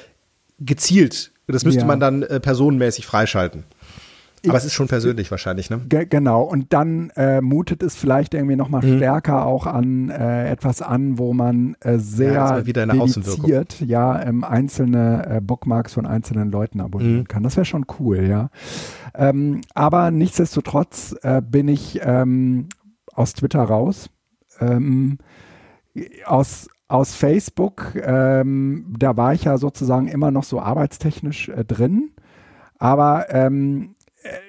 gezielt, 0.59 1.31
das 1.47 1.65
müsste 1.65 1.81
ja. 1.81 1.85
man 1.85 1.99
dann 1.99 2.23
äh, 2.23 2.39
personenmäßig 2.39 3.05
freischalten. 3.05 3.65
Aber 4.47 4.57
es 4.57 4.65
ist 4.65 4.73
schon 4.73 4.87
persönlich 4.87 5.31
wahrscheinlich, 5.31 5.69
ne? 5.69 5.81
Genau. 5.87 6.43
Und 6.43 6.73
dann 6.73 7.11
äh, 7.11 7.39
mutet 7.41 7.81
es 7.81 7.95
vielleicht 7.95 8.33
irgendwie 8.33 8.55
nochmal 8.55 8.85
mhm. 8.85 8.97
stärker 8.97 9.45
auch 9.45 9.65
an 9.65 10.09
äh, 10.09 10.49
etwas 10.49 10.81
an, 10.81 11.17
wo 11.17 11.33
man 11.33 11.75
äh, 11.79 11.97
sehr 11.97 12.33
ja, 12.33 12.65
wieder 12.65 12.83
eine 12.83 12.93
dediziert, 12.93 13.79
ja, 13.79 14.21
ähm, 14.21 14.43
einzelne 14.43 15.37
äh, 15.37 15.41
Bookmarks 15.41 15.93
von 15.93 16.05
einzelnen 16.05 16.51
Leuten 16.51 16.81
abonnieren 16.81 17.19
mhm. 17.19 17.27
kann. 17.27 17.43
Das 17.43 17.55
wäre 17.55 17.65
schon 17.65 17.85
cool, 17.99 18.27
ja. 18.27 18.49
Ähm, 19.15 19.61
aber 19.73 20.11
nichtsdestotrotz 20.11 21.15
äh, 21.21 21.41
bin 21.41 21.67
ich 21.67 22.01
ähm, 22.03 22.67
aus 23.13 23.33
Twitter 23.33 23.63
raus. 23.63 24.09
Ähm, 24.59 25.19
aus 26.25 26.67
aus 26.89 27.15
Facebook, 27.15 27.95
ähm, 27.95 28.93
da 28.99 29.17
war 29.17 29.33
ich 29.33 29.45
ja 29.45 29.57
sozusagen 29.57 30.07
immer 30.07 30.29
noch 30.29 30.43
so 30.43 30.59
arbeitstechnisch 30.59 31.49
äh, 31.49 31.65
drin. 31.65 32.11
Aber 32.77 33.33
ähm, 33.33 33.95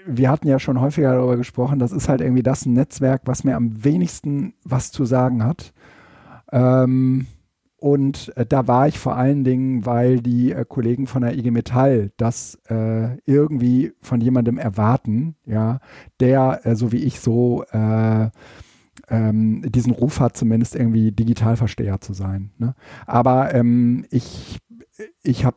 wir 0.07 0.31
hatten 0.31 0.49
ja 0.49 0.59
schon 0.59 0.81
häufiger 0.81 1.15
darüber 1.15 1.37
gesprochen, 1.37 1.79
das 1.79 1.93
ist 1.93 2.09
halt 2.09 2.21
irgendwie 2.21 2.43
das 2.43 2.67
Netzwerk, 2.67 3.23
was 3.25 3.45
mir 3.45 3.57
am 3.57 3.85
wenigsten 3.85 4.55
was 4.65 4.93
zu 4.93 5.05
sagen 5.05 5.45
hat. 5.45 5.73
Ähm, 6.53 7.27
und 7.77 8.33
äh, 8.37 8.47
da 8.47 8.67
war 8.67 8.89
ich 8.89 8.99
vor 8.99 9.17
allen 9.17 9.45
Dingen, 9.45 9.85
weil 9.85 10.21
die 10.21 10.53
äh, 10.53 10.65
Kollegen 10.67 11.07
von 11.07 11.23
der 11.23 11.37
IG 11.37 11.51
Metall 11.51 12.13
das 12.17 12.59
äh, 12.71 13.19
irgendwie 13.27 13.93
von 14.01 14.21
jemandem 14.21 14.57
erwarten, 14.57 15.37
ja, 15.45 15.81
der, 16.19 16.61
äh, 16.65 16.77
so 16.77 16.93
wie 16.93 17.05
ich 17.05 17.21
so, 17.21 17.65
äh, 17.73 18.31
ähm, 19.11 19.63
diesen 19.71 19.93
Ruf 19.93 20.21
hat, 20.21 20.37
zumindest 20.37 20.77
irgendwie 20.77 21.13
Digitalversteher 21.13 22.01
zu 22.01 22.15
sein. 22.15 22.53
Ne? 22.57 22.75
Aber 23.07 23.55
ähm, 23.55 24.07
ich, 24.11 24.61
ich 25.23 25.45
habe 25.45 25.57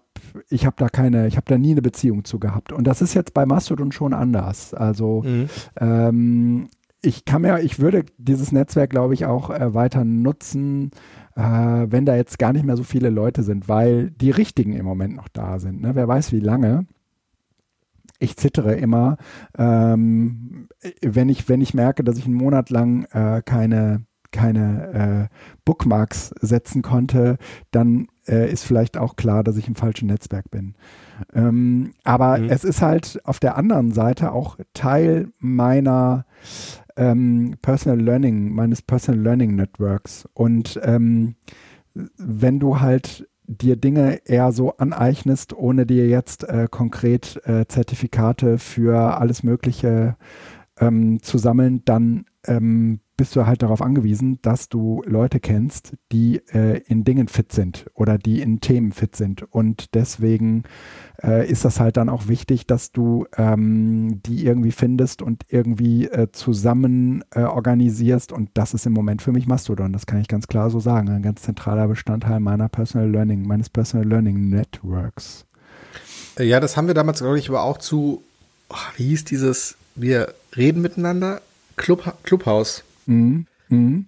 ich 0.50 0.66
habe 0.66 0.76
da 0.78 0.90
keine, 0.90 1.28
ich 1.28 1.38
habe 1.38 1.46
da 1.48 1.58
nie 1.58 1.72
eine 1.72 1.82
Beziehung 1.82 2.26
zu 2.26 2.40
gehabt. 2.40 2.72
Und 2.72 2.86
das 2.86 3.02
ist 3.02 3.14
jetzt 3.14 3.34
bei 3.34 3.46
Mastodon 3.46 3.92
schon 3.92 4.14
anders. 4.14 4.74
Also 4.74 5.24
mhm. 5.24 5.50
ähm, 5.80 6.68
ich 7.02 7.26
kann 7.26 7.44
mir, 7.44 7.60
ich 7.62 7.80
würde 7.80 8.06
dieses 8.18 8.52
Netzwerk, 8.52 8.90
glaube 8.90 9.14
ich, 9.14 9.26
auch 9.26 9.50
äh, 9.50 9.74
weiter 9.74 10.04
nutzen, 10.04 10.92
äh, 11.36 11.42
wenn 11.42 12.06
da 12.06 12.16
jetzt 12.16 12.40
gar 12.40 12.54
nicht 12.54 12.66
mehr 12.66 12.78
so 12.78 12.84
viele 12.84 13.10
Leute 13.10 13.44
sind, 13.44 13.70
weil 13.70 14.10
die 14.12 14.32
richtigen 14.32 14.74
im 14.74 14.86
Moment 14.86 15.16
noch 15.16 15.28
da 15.28 15.60
sind. 15.60 15.82
Ne? 15.82 15.96
Wer 15.96 16.08
weiß, 16.08 16.32
wie 16.32 16.40
lange. 16.40 16.88
Ich 18.20 18.36
zittere 18.36 18.74
immer, 18.74 19.18
ähm, 19.56 20.70
wenn 21.04 21.30
ich, 21.30 21.48
wenn 21.50 21.62
ich 21.62 21.76
merke, 21.76 22.04
dass 22.04 22.18
ich 22.18 22.26
einen 22.26 22.34
Monat 22.34 22.72
lang 22.72 23.04
äh, 23.12 23.44
keine 23.46 24.07
keine 24.32 25.30
äh, 25.32 25.36
Bookmarks 25.66 26.34
setzen 26.42 26.82
konnte, 26.82 27.38
dann 27.72 28.08
äh, 28.28 28.52
ist 28.52 28.64
vielleicht 28.64 28.98
auch 28.98 29.16
klar, 29.16 29.44
dass 29.44 29.58
ich 29.58 29.68
im 29.68 29.76
falschen 29.76 30.08
Netzwerk 30.08 30.50
bin. 30.52 30.76
Ähm, 31.34 31.92
aber 32.04 32.38
mhm. 32.38 32.50
es 32.50 32.64
ist 32.64 32.82
halt 32.82 33.20
auf 33.24 33.40
der 33.40 33.58
anderen 33.58 33.92
Seite 33.92 34.32
auch 34.32 34.58
Teil 34.74 35.30
meiner 35.40 36.26
ähm, 36.96 37.56
Personal 37.62 38.00
Learning, 38.00 38.54
meines 38.54 38.82
Personal 38.82 39.22
Learning 39.22 39.56
Networks. 39.56 40.28
Und 40.34 40.80
ähm, 40.84 41.36
wenn 41.94 42.60
du 42.60 42.80
halt 42.80 43.28
dir 43.48 43.78
Dinge 43.78 44.20
eher 44.26 44.52
so 44.52 44.76
aneignest, 44.78 45.54
ohne 45.54 45.86
dir 45.86 46.08
jetzt 46.08 46.44
äh, 46.44 46.68
konkret 46.70 47.42
äh, 47.46 47.66
Zertifikate 47.66 48.58
für 48.58 49.18
alles 49.20 49.42
Mögliche 49.42 50.18
ähm, 50.80 51.22
zu 51.22 51.38
sammeln, 51.38 51.82
dann 51.86 52.26
ähm, 52.46 53.00
bist 53.18 53.36
du 53.36 53.48
halt 53.48 53.64
darauf 53.64 53.82
angewiesen, 53.82 54.40
dass 54.44 54.70
du 54.70 55.02
Leute 55.06 55.40
kennst, 55.40 55.94
die 56.12 56.42
äh, 56.54 56.82
in 56.86 57.04
Dingen 57.04 57.28
fit 57.28 57.52
sind 57.52 57.88
oder 57.96 58.18
die 58.20 58.42
in 58.42 58.62
Themen 58.62 58.92
fit 58.92 59.16
sind. 59.16 59.44
Und 59.52 59.96
deswegen 59.96 60.64
äh, 61.24 61.50
ist 61.50 61.66
das 61.66 61.80
halt 61.80 61.98
dann 61.98 62.10
auch 62.10 62.28
wichtig, 62.28 62.68
dass 62.68 62.92
du 62.92 63.26
ähm, 63.36 64.22
die 64.24 64.46
irgendwie 64.46 64.72
findest 64.72 65.24
und 65.24 65.44
irgendwie 65.50 66.06
äh, 66.06 66.32
zusammen 66.32 67.24
äh, 67.32 67.42
organisierst. 67.42 68.32
Und 68.32 68.52
das 68.54 68.76
ist 68.76 68.86
im 68.86 68.94
Moment 68.94 69.24
für 69.24 69.32
mich 69.32 69.48
Mastodon. 69.48 69.92
Das 69.94 70.06
kann 70.06 70.22
ich 70.22 70.28
ganz 70.28 70.48
klar 70.48 70.70
so 70.70 70.80
sagen. 70.80 71.10
Ein 71.10 71.24
ganz 71.24 71.42
zentraler 71.42 71.88
Bestandteil 71.88 72.40
meiner 72.40 72.70
Personal 72.70 73.10
Learning, 73.10 73.48
meines 73.48 73.70
Personal 73.70 74.08
Learning 74.08 74.50
Networks. 74.50 75.46
Ja, 76.38 76.60
das 76.60 76.78
haben 76.78 76.86
wir 76.86 76.94
damals, 76.94 77.20
glaube 77.20 77.40
ich, 77.40 77.50
aber 77.50 77.64
auch 77.64 77.80
zu, 77.80 78.22
oh, 78.70 78.76
wie 78.96 79.08
hieß 79.10 79.26
dieses, 79.26 79.76
wir 79.96 80.36
reden 80.56 80.84
miteinander, 80.84 81.42
Club, 81.78 82.14
Clubhaus. 82.24 82.84
Mhm. 83.08 83.48
Mhm. 83.70 84.06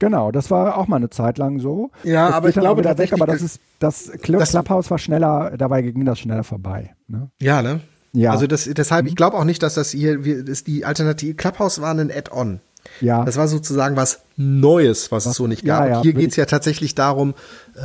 Genau, 0.00 0.32
das 0.32 0.50
war 0.50 0.76
auch 0.76 0.86
mal 0.88 0.96
eine 0.96 1.08
Zeit 1.10 1.38
lang 1.38 1.60
so. 1.60 1.90
Ja, 2.02 2.26
Jetzt 2.26 2.34
aber 2.34 2.48
ich 2.50 2.54
glaube 2.56 2.84
weg, 2.84 3.12
aber 3.12 3.26
das 3.26 3.36
das- 3.40 3.42
ist 3.42 3.60
das, 3.78 4.12
Club, 4.20 4.40
das- 4.40 4.50
Clubhouse 4.50 4.90
war 4.90 4.98
schneller, 4.98 5.54
dabei 5.56 5.82
ging 5.82 6.04
das 6.04 6.18
schneller 6.18 6.44
vorbei. 6.44 6.94
Ne? 7.06 7.30
Ja, 7.40 7.62
ne? 7.62 7.80
Ja. 8.12 8.32
Also 8.32 8.46
das, 8.46 8.64
deshalb, 8.64 9.06
ich 9.06 9.16
glaube 9.16 9.36
auch 9.36 9.44
nicht, 9.44 9.62
dass 9.62 9.74
das 9.74 9.90
hier, 9.90 10.24
wir- 10.24 10.44
das 10.44 10.62
die 10.64 10.84
Alternative, 10.84 11.34
Clubhouse 11.34 11.80
war 11.80 11.92
ein 11.94 12.10
Add-on. 12.10 12.60
Ja, 13.00 13.24
Das 13.24 13.36
war 13.38 13.48
sozusagen 13.48 13.96
was 13.96 14.20
Neues, 14.36 15.10
was, 15.10 15.24
es 15.26 15.36
so 15.36 15.46
nicht 15.46 15.64
gab. 15.64 15.84
ja, 15.84 15.90
ja, 15.90 15.96
Und 15.98 16.02
hier 16.02 16.12
geht 16.12 16.30
es 16.30 16.36
ja 16.36 16.44
tatsächlich 16.44 16.94
darum, 16.94 17.32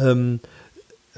ähm, 0.04 0.42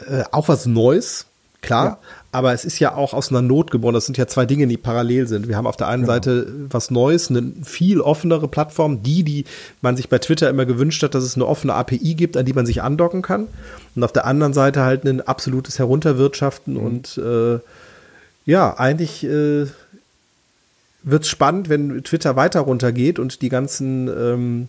äh, 0.08 0.24
auch 0.32 0.48
was 0.50 0.66
Neues, 0.68 1.26
klar, 1.62 1.86
Ja. 1.86 1.98
aber 2.32 2.54
es 2.54 2.66
ist 2.66 2.80
ja 2.80 2.96
auch 2.96 3.14
aus 3.14 3.30
einer 3.30 3.42
Not 3.42 3.70
geboren. 3.72 3.94
Das 3.94 4.06
sind 4.06 4.18
ja 4.18 4.26
zwei 4.28 4.46
Dinge, 4.46 4.68
die 4.68 4.78
parallel 4.78 5.28
sind. 5.28 5.48
Wir 5.48 5.56
haben 5.58 5.68
auf 5.68 5.78
der 5.78 5.88
einen 5.88 6.04
Genau. 6.04 6.14
Seite 6.14 6.52
was 6.70 6.90
Neues, 6.92 7.30
eine 7.30 7.52
viel 7.64 8.02
offenere 8.02 8.48
Plattform, 8.48 9.04
die, 9.04 9.24
die 9.24 9.46
man 9.82 9.96
sich 9.96 10.10
bei 10.10 10.18
Twitter 10.18 10.50
immer 10.50 10.66
gewünscht 10.66 11.04
hat, 11.04 11.14
dass 11.16 11.24
es 11.24 11.36
eine 11.36 11.46
offene 11.46 11.74
API 11.76 12.16
gibt, 12.16 12.36
an 12.38 12.46
die 12.46 12.54
man 12.54 12.66
sich 12.66 12.82
andocken 12.82 13.22
kann. 13.22 13.48
Und 13.96 14.04
auf 14.04 14.12
der 14.12 14.26
anderen 14.26 14.54
Seite 14.54 14.82
halt 14.82 15.06
ein 15.06 15.22
absolutes 15.22 15.78
Herunterwirtschaften 15.80 16.74
Mhm. 16.74 16.80
und 16.86 17.18
äh, 17.20 17.60
ja, 18.46 18.76
eigentlich 18.80 19.24
äh, 19.24 19.68
wird 21.04 21.24
es 21.24 21.30
spannend, 21.30 21.70
wenn 21.70 22.04
Twitter 22.04 22.36
weiter 22.36 22.62
runtergeht 22.62 23.20
und 23.20 23.42
die 23.44 23.50
ganzen 23.50 24.08
ähm, 24.08 24.68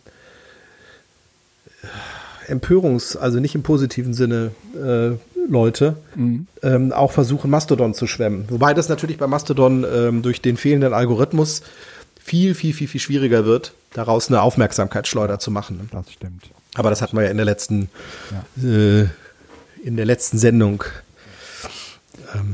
Empörungs-, 2.48 3.16
also 3.16 3.38
nicht 3.40 3.54
im 3.54 3.62
positiven 3.62 4.14
Sinne, 4.14 4.50
äh, 4.74 5.31
Leute 5.48 5.96
ähm, 6.62 6.92
auch 6.92 7.12
versuchen, 7.12 7.50
Mastodon 7.50 7.94
zu 7.94 8.06
schwemmen. 8.06 8.46
Wobei 8.48 8.74
das 8.74 8.88
natürlich 8.88 9.18
bei 9.18 9.26
Mastodon 9.26 9.84
ähm, 9.90 10.22
durch 10.22 10.40
den 10.40 10.56
fehlenden 10.56 10.92
Algorithmus 10.92 11.62
viel, 12.20 12.54
viel, 12.54 12.72
viel, 12.72 12.88
viel 12.88 13.00
schwieriger 13.00 13.44
wird, 13.44 13.74
daraus 13.92 14.28
eine 14.28 14.42
Aufmerksamkeitsschleuder 14.42 15.38
zu 15.38 15.50
machen. 15.50 15.78
ne? 15.78 15.84
das 15.90 16.12
stimmt. 16.12 16.50
Aber 16.74 16.90
das 16.90 17.02
hatten 17.02 17.16
wir 17.16 17.24
ja 17.24 17.30
in 17.30 17.36
der 17.36 17.46
letzten, 17.46 17.90
äh, 18.62 19.02
in 19.82 19.96
der 19.96 20.06
letzten 20.06 20.38
Sendung. 20.38 20.84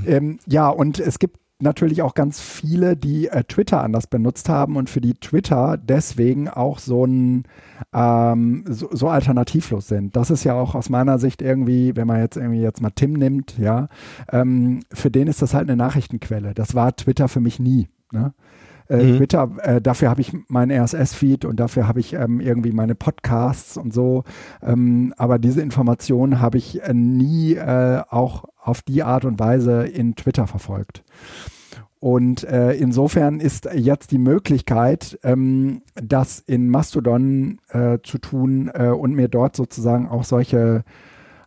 Ähm, 0.07 0.40
ja, 0.47 0.68
und 0.68 0.99
es 0.99 1.18
gibt 1.18 1.37
natürlich 1.61 2.03
auch 2.03 2.15
ganz 2.15 2.41
viele, 2.41 2.97
die 2.97 3.29
äh, 3.29 3.45
Twitter 3.45 3.83
anders 3.83 4.07
benutzt 4.07 4.49
haben 4.49 4.77
und 4.77 4.88
für 4.88 5.00
die 5.00 5.15
Twitter 5.15 5.77
deswegen 5.77 6.49
auch 6.49 6.79
so 6.79 7.05
ein 7.05 7.45
ähm, 7.93 8.65
so, 8.69 8.88
so 8.93 9.09
alternativlos 9.09 9.88
sind. 9.88 10.15
Das 10.17 10.31
ist 10.31 10.45
ja 10.45 10.55
auch 10.55 10.75
aus 10.75 10.88
meiner 10.88 11.19
Sicht 11.19 11.43
irgendwie, 11.43 11.97
wenn 11.97 12.07
man 12.07 12.21
jetzt 12.21 12.37
irgendwie 12.37 12.61
jetzt 12.61 12.81
mal 12.81 12.91
Tim 12.91 13.15
nimmt, 13.15 13.59
ja, 13.59 13.88
ähm, 14.31 14.81
für 14.93 15.11
den 15.11 15.27
ist 15.27 15.43
das 15.43 15.55
halt 15.55 15.69
eine 15.69 15.77
Nachrichtenquelle. 15.77 16.55
Das 16.55 16.75
war 16.75 16.95
Twitter 16.95 17.29
für 17.29 17.41
mich 17.41 17.59
nie. 17.59 17.88
Ne? 18.12 18.33
Äh, 18.88 19.02
Mhm. 19.02 19.16
Twitter, 19.18 19.50
äh, 19.62 19.80
dafür 19.80 20.11
habe 20.11 20.21
ich 20.21 20.33
meinen 20.49 20.71
RSS-Feed 20.71 21.45
und 21.45 21.61
dafür 21.61 21.87
habe 21.87 22.00
ich 22.00 22.14
ähm, 22.14 22.40
irgendwie 22.40 22.73
meine 22.73 22.95
Podcasts 22.95 23.76
und 23.76 23.92
so. 23.92 24.25
Ähm, 24.62 25.14
aber 25.16 25.38
diese 25.38 25.61
Informationen 25.61 26.40
habe 26.40 26.59
ich 26.59 26.83
äh, 26.83 26.95
nie 26.95 27.54
äh, 27.54 28.02
auch 28.09 28.45
auf 28.62 28.83
die 28.83 29.02
Art 29.02 29.25
und 29.25 29.38
Weise 29.38 29.85
in 29.87 30.14
Twitter 30.16 30.47
verfolgt. 30.47 31.02
Und 32.00 32.45
äh, 32.45 32.75
insofern 32.75 33.40
ist 33.40 33.68
jetzt 33.75 34.12
die 34.12 34.18
Möglichkeit, 34.18 35.18
ähm, 35.25 35.83
das 35.97 36.38
in 36.38 36.68
Mastodon 36.68 37.59
äh, 37.71 37.99
zu 38.04 38.18
tun 38.18 38.71
äh, 38.73 38.88
und 38.88 39.14
mir 39.14 39.26
dort 39.28 39.57
sozusagen 39.57 40.07
auch 40.09 40.23
solche, 40.23 40.85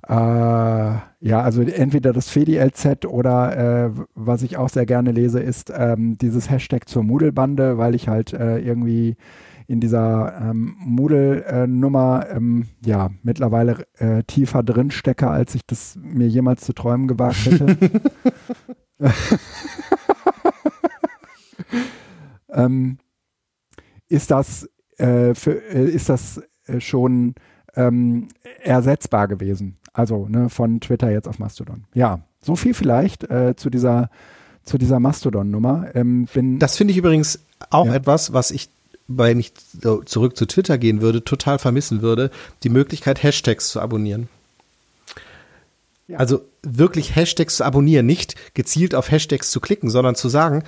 äh, 0.08 0.13
ja, 0.13 1.41
also 1.41 1.62
entweder 1.62 2.12
das 2.12 2.29
FediLZ 2.29 3.05
oder 3.05 3.86
äh, 3.86 3.91
was 4.15 4.41
ich 4.41 4.58
auch 4.58 4.70
sehr 4.70 4.86
gerne 4.86 5.12
lese, 5.12 5.39
ist 5.39 5.72
ähm, 5.75 6.17
dieses 6.17 6.50
Hashtag 6.50 6.89
zur 6.89 7.03
Moodle-Bande, 7.03 7.77
weil 7.77 7.93
ich 7.93 8.08
halt 8.08 8.34
äh, 8.34 8.58
irgendwie 8.58 9.15
in 9.67 9.79
dieser 9.79 10.38
ähm, 10.41 10.75
Moodle-Nummer 10.79 12.25
ähm, 12.31 12.67
ja 12.84 13.12
mittlerweile 13.22 13.86
äh, 14.00 14.24
tiefer 14.24 14.63
drin 14.63 14.89
stecke, 14.91 15.29
als 15.29 15.53
ich 15.55 15.65
das 15.65 15.98
mir 16.01 16.27
jemals 16.27 16.62
zu 16.62 16.74
träumen 16.74 17.08
gewagt 17.08 17.46
hätte. 17.46 17.77
ähm, 22.50 22.98
ist 24.10 24.31
das, 24.31 24.67
äh, 24.98 25.36
für, 25.36 25.53
äh, 25.72 25.89
ist 25.89 26.10
das 26.10 26.41
schon 26.79 27.36
ähm, 27.75 28.27
ersetzbar 28.63 29.27
gewesen? 29.27 29.77
Also 29.93 30.27
ne, 30.29 30.50
von 30.50 30.79
Twitter 30.79 31.12
jetzt 31.12 31.27
auf 31.27 31.39
Mastodon. 31.39 31.83
Ja, 31.93 32.19
so 32.41 32.55
viel 32.55 32.74
vielleicht 32.74 33.24
äh, 33.29 33.55
zu 33.55 33.69
dieser 33.69 34.10
zu 34.63 34.77
dieser 34.77 35.00
Mastodon-Nummer. 35.00 35.88
Ähm, 35.95 36.27
Das 36.60 36.77
finde 36.77 36.91
ich 36.91 36.98
übrigens 36.98 37.39
auch 37.71 37.88
Ja. 37.88 37.95
etwas, 37.95 38.31
was 38.31 38.51
ich, 38.51 38.69
wenn 39.07 39.39
ich 39.39 39.53
so 39.81 40.03
zurück 40.03 40.38
zu 40.38 40.45
Twitter 40.45 40.77
gehen 40.77 41.01
würde, 41.01 41.24
total 41.24 41.57
vermissen 41.57 42.01
würde, 42.03 42.29
die 42.63 42.69
Möglichkeit, 42.69 43.24
Hashtags 43.24 43.69
zu 43.69 43.81
abonnieren. 43.81 44.29
Ja. 46.07 46.19
Also 46.19 46.41
wirklich 46.62 47.15
Hashtags 47.15 47.57
zu 47.57 47.63
abonnieren, 47.65 48.05
nicht 48.05 48.36
gezielt 48.53 48.93
auf 48.95 49.10
Hashtags 49.10 49.50
zu 49.50 49.60
klicken, 49.60 49.89
sondern 49.89 50.13
zu 50.15 50.29
sagen, 50.29 50.63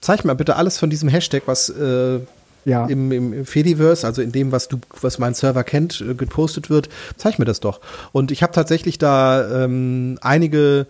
zeig 0.00 0.24
mir 0.24 0.34
bitte 0.34 0.56
alles 0.56 0.78
von 0.78 0.90
diesem 0.90 1.08
Hashtag, 1.08 1.44
was 1.46 1.70
äh, 1.70 2.20
ja, 2.64 2.86
im, 2.86 3.10
im, 3.12 3.46
Fediverse, 3.46 4.06
also 4.06 4.22
in 4.22 4.32
dem, 4.32 4.52
was 4.52 4.68
du, 4.68 4.78
was 5.00 5.18
mein 5.18 5.34
Server 5.34 5.64
kennt, 5.64 6.00
äh, 6.00 6.14
gepostet 6.14 6.70
wird, 6.70 6.88
zeig 7.16 7.38
mir 7.38 7.44
das 7.44 7.60
doch. 7.60 7.80
Und 8.12 8.30
ich 8.30 8.42
habe 8.42 8.52
tatsächlich 8.52 8.98
da 8.98 9.64
ähm, 9.64 10.18
einige 10.20 10.86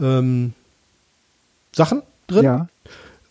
ähm, 0.00 0.52
Sachen 1.74 2.02
drin 2.26 2.44
ja, 2.44 2.68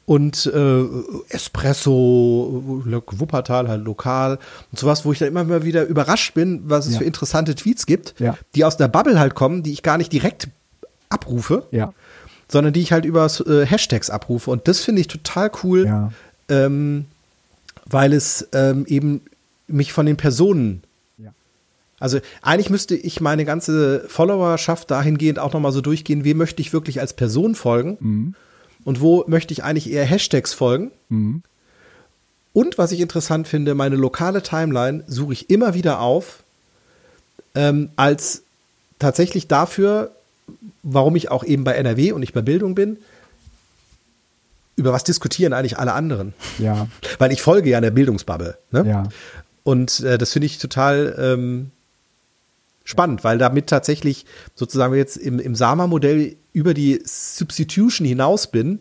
und 0.06 0.46
äh, 0.54 0.84
Espresso, 1.30 2.84
Wuppertal 3.12 3.68
halt 3.68 3.84
lokal 3.84 4.39
und 4.72 4.80
sowas, 4.80 5.06
wo 5.06 5.12
ich 5.12 5.20
dann 5.20 5.27
immer 5.30 5.44
mal 5.44 5.63
wieder 5.63 5.86
überrascht 5.86 6.34
bin, 6.34 6.62
was 6.65 6.86
es 6.86 6.94
Ja. 6.94 7.00
für 7.00 7.06
interessante 7.06 7.56
Tweets 7.56 7.86
gibt, 7.86 8.15
Ja. 8.20 8.38
die 8.56 8.65
aus 8.65 8.77
der 8.77 8.88
Bubble 8.88 9.20
halt 9.20 9.36
kommen, 9.36 9.63
die 9.63 9.72
ich 9.74 9.84
gar 9.84 9.98
nicht 9.98 10.12
direkt 10.12 10.48
abrufe, 11.10 11.63
ja, 11.72 11.94
sondern 12.48 12.74
die 12.74 12.82
ich 12.82 12.92
halt 12.92 13.06
über 13.06 13.25
äh, 13.48 13.65
Hashtags 13.65 14.10
abrufe. 14.10 14.51
Und 14.51 14.68
das 14.68 14.82
finde 14.82 15.01
ich 15.01 15.08
total 15.08 15.50
cool, 15.63 16.12
ähm, 16.50 17.06
weil 17.89 18.13
es 18.13 18.48
ähm, 18.54 18.86
eben 18.88 19.22
mich 19.68 19.94
von 19.94 20.06
den 20.06 20.18
Personen 20.18 20.84
ja. 21.18 21.34
also 22.00 22.20
eigentlich 22.42 22.70
müsste 22.70 22.96
ich 22.96 23.22
meine 23.22 23.46
ganze 23.46 24.06
Followerschaft 24.08 24.92
dahingehend 24.92 25.39
auch 25.39 25.54
nochmal 25.54 25.72
so 25.72 25.82
durchgehen, 25.82 26.24
wem 26.24 26.38
möchte 26.38 26.62
ich 26.62 26.74
wirklich 26.74 27.00
als 27.00 27.13
Person 27.13 27.56
folgen 27.56 27.98
Mhm. 28.00 28.36
und 28.84 29.01
wo 29.01 29.24
möchte 29.27 29.54
ich 29.54 29.63
eigentlich 29.63 29.89
eher 29.92 30.06
Hashtags 30.06 30.54
folgen. 30.54 30.92
Mhm. 31.10 31.42
Und 32.54 32.77
was 32.77 32.92
ich 32.94 33.01
interessant 33.01 33.48
finde, 33.48 33.75
meine 33.75 33.98
lokale 33.98 34.42
Timeline 34.42 35.04
suche 35.08 35.34
ich 35.34 35.50
immer 35.50 35.74
wieder 35.74 36.00
auf 36.00 36.44
ähm, 37.54 37.89
als 37.98 38.44
tatsächlich 39.00 39.48
dafür, 39.48 40.12
warum 40.84 41.15
ich 41.15 41.32
auch 41.32 41.44
eben 41.44 41.63
bei 41.63 41.74
NRW 41.74 42.12
und 42.13 42.22
nicht 42.22 42.34
bei 42.34 42.42
Bildung 42.42 42.75
bin, 42.75 42.98
über 44.75 44.94
was 44.94 45.03
diskutieren 45.03 45.53
eigentlich 45.53 45.77
alle 45.77 45.94
anderen? 45.94 46.34
ja, 46.58 46.88
Weil 47.20 47.32
ich 47.32 47.41
folge 47.41 47.70
ja 47.70 47.82
der 47.82 47.91
Bildungsbubble. 47.91 48.58
Ne? 48.72 48.86
ja, 48.88 49.03
Und 49.63 50.01
äh, 50.01 50.17
das 50.17 50.34
finde 50.34 50.48
ich 50.48 50.58
total 50.58 51.15
ähm, 51.17 51.72
spannend, 52.84 53.24
weil 53.24 53.38
damit 53.38 53.67
tatsächlich 53.67 54.25
sozusagen 54.53 54.94
jetzt 54.94 55.17
im, 55.17 55.39
im 55.39 55.55
Sama-Modell 55.55 56.36
über 56.53 56.74
die 56.74 57.01
Substitution 57.03 58.08
hinaus 58.08 58.48
bin 58.48 58.79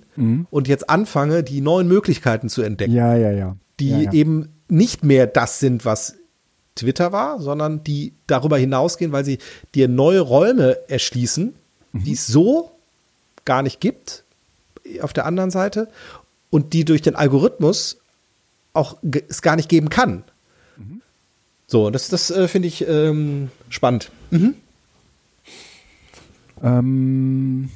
und 0.50 0.68
jetzt 0.68 0.88
anfange, 0.88 1.42
die 1.42 1.60
neuen 1.60 1.88
Möglichkeiten 1.88 2.48
zu 2.48 2.62
entdecken, 2.62 2.92
ja, 2.92 3.16
ja, 3.16 3.32
ja. 3.32 3.56
die 3.80 3.90
ja, 3.90 3.98
ja. 3.98 4.12
eben 4.12 4.50
nicht 4.68 5.04
mehr 5.04 5.26
das 5.26 5.58
sind, 5.58 5.84
was 5.84 6.16
Twitter 6.76 7.12
war, 7.12 7.40
sondern 7.40 7.82
die 7.82 8.12
darüber 8.26 8.58
hinausgehen, 8.58 9.12
weil 9.12 9.24
sie 9.24 9.38
dir 9.74 9.88
neue 9.88 10.20
Räume 10.20 10.76
erschließen, 10.88 11.54
die 11.92 12.12
es 12.12 12.26
so 12.26 12.72
gar 13.44 13.62
nicht 13.62 13.80
gibt 13.80 14.24
auf 15.00 15.12
der 15.12 15.26
anderen 15.26 15.50
Seite 15.50 15.88
und 16.50 16.73
die 16.73 16.85
durch 16.85 17.03
den 17.03 17.17
Algorithmus 17.17 17.99
auch 18.73 18.97
es 19.29 19.43
gar 19.43 19.57
nicht 19.57 19.69
geben 19.69 19.88
kann. 19.88 20.25
So, 21.67 21.91
das, 21.91 22.09
das 22.09 22.31
äh, 22.31 22.49
finde 22.49 22.69
ich 22.69 22.87
ähm, 22.87 23.50
spannend. 23.69 24.11
Ähm, 26.62 27.71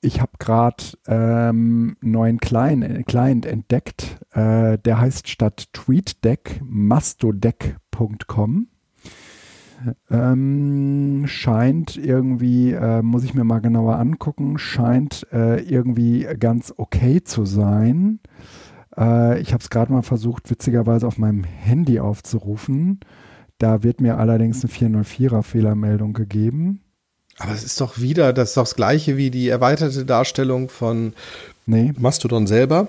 ich 0.00 0.20
habe 0.20 0.32
gerade 0.38 0.84
ähm, 1.06 1.96
einen 2.00 2.12
neuen 2.12 2.38
Client, 2.38 3.06
Client 3.06 3.44
entdeckt. 3.44 4.18
Äh, 4.30 4.78
der 4.78 5.00
heißt 5.00 5.28
statt 5.28 5.68
TweetDeck 5.72 6.60
mastodeck.com. 6.62 8.68
Ähm, 10.10 11.24
scheint 11.26 11.96
irgendwie, 11.96 12.72
äh, 12.72 13.02
muss 13.02 13.24
ich 13.24 13.34
mir 13.34 13.44
mal 13.44 13.60
genauer 13.60 13.98
angucken, 13.98 14.58
scheint 14.58 15.26
äh, 15.32 15.60
irgendwie 15.60 16.26
ganz 16.38 16.72
okay 16.76 17.22
zu 17.22 17.44
sein. 17.44 18.20
Äh, 18.96 19.40
ich 19.40 19.52
habe 19.52 19.62
es 19.62 19.70
gerade 19.70 19.92
mal 19.92 20.02
versucht, 20.02 20.50
witzigerweise 20.50 21.06
auf 21.06 21.18
meinem 21.18 21.44
Handy 21.44 22.00
aufzurufen. 22.00 23.00
Da 23.58 23.82
wird 23.82 24.00
mir 24.00 24.18
allerdings 24.18 24.62
eine 24.62 24.72
404er 24.72 25.42
Fehlermeldung 25.42 26.12
gegeben. 26.12 26.80
Aber 27.38 27.52
es 27.52 27.64
ist 27.64 27.80
doch 27.80 27.98
wieder, 27.98 28.32
das 28.32 28.50
ist 28.50 28.56
doch 28.56 28.62
das 28.62 28.76
gleiche 28.76 29.16
wie 29.16 29.30
die 29.30 29.48
erweiterte 29.48 30.04
Darstellung 30.04 30.68
von 30.68 31.12
nee. 31.66 31.92
Mastodon 31.98 32.46
selber. 32.46 32.88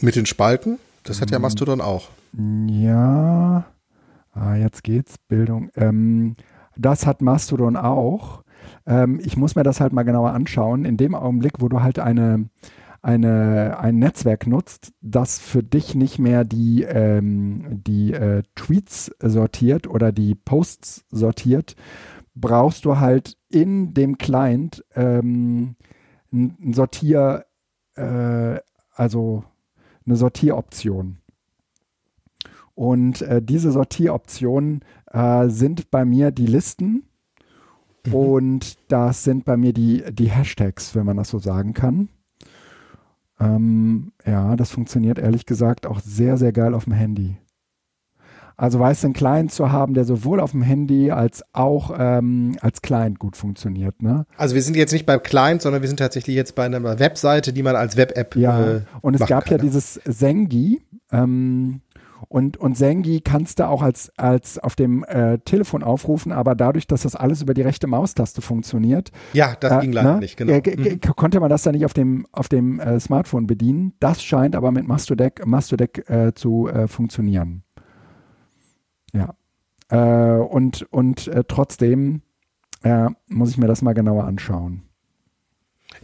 Mit 0.00 0.16
den 0.16 0.26
Spalten. 0.26 0.78
Das 1.04 1.20
hat 1.20 1.30
ja 1.30 1.36
hm. 1.36 1.42
Mastodon 1.42 1.80
auch. 1.80 2.08
Ja. 2.68 3.64
Ah, 4.32 4.54
jetzt 4.54 4.84
geht's. 4.84 5.18
Bildung. 5.18 5.70
Ähm, 5.76 6.36
das 6.76 7.06
hat 7.06 7.22
Mastodon 7.22 7.76
auch. 7.76 8.44
Ähm, 8.86 9.20
ich 9.22 9.36
muss 9.36 9.56
mir 9.56 9.62
das 9.62 9.80
halt 9.80 9.92
mal 9.92 10.04
genauer 10.04 10.32
anschauen. 10.32 10.84
In 10.84 10.96
dem 10.96 11.14
Augenblick, 11.14 11.60
wo 11.60 11.68
du 11.68 11.80
halt 11.82 11.98
eine, 11.98 12.48
eine, 13.02 13.78
ein 13.80 13.98
Netzwerk 13.98 14.46
nutzt, 14.46 14.92
das 15.00 15.38
für 15.38 15.62
dich 15.62 15.94
nicht 15.94 16.18
mehr 16.18 16.44
die, 16.44 16.82
ähm, 16.82 17.82
die 17.86 18.12
äh, 18.12 18.42
Tweets 18.54 19.12
sortiert 19.20 19.86
oder 19.88 20.12
die 20.12 20.34
Posts 20.34 21.04
sortiert, 21.10 21.76
brauchst 22.34 22.84
du 22.84 22.98
halt 22.98 23.36
in 23.48 23.94
dem 23.94 24.18
Client 24.18 24.84
ähm, 24.94 25.76
ein 26.32 26.72
Sortier, 26.72 27.46
äh, 27.94 28.58
also 28.92 29.44
eine 30.06 30.16
Sortieroption. 30.16 31.18
Und 32.78 33.22
äh, 33.22 33.42
diese 33.42 33.72
Sortieroptionen 33.72 34.84
äh, 35.10 35.48
sind 35.48 35.90
bei 35.90 36.04
mir 36.04 36.30
die 36.30 36.46
Listen 36.46 37.02
mhm. 38.06 38.14
und 38.14 38.76
das 38.86 39.24
sind 39.24 39.44
bei 39.44 39.56
mir 39.56 39.72
die, 39.72 40.04
die 40.12 40.30
Hashtags, 40.30 40.94
wenn 40.94 41.04
man 41.04 41.16
das 41.16 41.28
so 41.30 41.40
sagen 41.40 41.74
kann. 41.74 42.08
Ähm, 43.40 44.12
ja, 44.24 44.54
das 44.54 44.70
funktioniert 44.70 45.18
ehrlich 45.18 45.44
gesagt 45.44 45.88
auch 45.88 45.98
sehr, 45.98 46.36
sehr 46.36 46.52
geil 46.52 46.72
auf 46.72 46.84
dem 46.84 46.92
Handy. 46.92 47.36
Also 48.56 48.78
weißt 48.78 49.02
du, 49.02 49.06
einen 49.08 49.14
Client 49.14 49.50
zu 49.50 49.72
haben, 49.72 49.94
der 49.94 50.04
sowohl 50.04 50.38
auf 50.38 50.52
dem 50.52 50.62
Handy 50.62 51.10
als 51.10 51.42
auch 51.52 51.92
ähm, 51.98 52.58
als 52.60 52.80
Client 52.80 53.18
gut 53.18 53.36
funktioniert. 53.36 54.02
Ne? 54.02 54.24
Also 54.36 54.54
wir 54.54 54.62
sind 54.62 54.76
jetzt 54.76 54.92
nicht 54.92 55.06
beim 55.06 55.22
Client, 55.22 55.62
sondern 55.62 55.82
wir 55.82 55.88
sind 55.88 55.98
tatsächlich 55.98 56.36
jetzt 56.36 56.54
bei 56.54 56.66
einer 56.66 57.00
Webseite, 57.00 57.52
die 57.52 57.64
man 57.64 57.74
als 57.74 57.96
Web-App 57.96 58.36
Ja, 58.36 58.76
äh, 58.76 58.80
und 59.00 59.14
es 59.14 59.26
gab 59.26 59.46
kann, 59.46 59.52
ja 59.52 59.56
ne? 59.58 59.62
dieses 59.64 59.94
Sengi. 60.04 60.80
Ähm, 61.10 61.80
und, 62.28 62.58
und 62.58 62.76
Sengi 62.76 63.20
kannst 63.20 63.58
du 63.58 63.66
auch 63.66 63.80
als, 63.80 64.12
als 64.18 64.58
auf 64.58 64.76
dem 64.76 65.02
äh, 65.04 65.38
Telefon 65.38 65.82
aufrufen, 65.82 66.30
aber 66.30 66.54
dadurch, 66.54 66.86
dass 66.86 67.02
das 67.02 67.16
alles 67.16 67.40
über 67.40 67.54
die 67.54 67.62
rechte 67.62 67.86
Maustaste 67.86 68.42
funktioniert. 68.42 69.10
Ja, 69.32 69.56
das 69.58 69.72
äh, 69.72 69.80
ging 69.80 69.92
leider 69.92 70.14
ne? 70.14 70.20
nicht, 70.20 70.36
genau. 70.36 70.52
Äh, 70.52 70.76
mhm. 70.76 71.00
Konnte 71.16 71.40
man 71.40 71.48
das 71.48 71.62
dann 71.62 71.74
nicht 71.74 71.86
auf 71.86 71.94
dem, 71.94 72.26
auf 72.32 72.48
dem 72.48 72.80
äh, 72.80 73.00
Smartphone 73.00 73.46
bedienen. 73.46 73.94
Das 73.98 74.22
scheint 74.22 74.54
aber 74.54 74.72
mit 74.72 74.86
Mastodeck, 74.86 75.46
Mastodeck 75.46 76.08
äh, 76.10 76.34
zu 76.34 76.68
äh, 76.68 76.86
funktionieren. 76.86 77.62
Ja. 79.14 79.34
und 79.90 80.86
und 80.90 81.30
trotzdem 81.48 82.20
muss 83.26 83.50
ich 83.50 83.56
mir 83.56 83.66
das 83.66 83.80
mal 83.80 83.94
genauer 83.94 84.24
anschauen. 84.24 84.82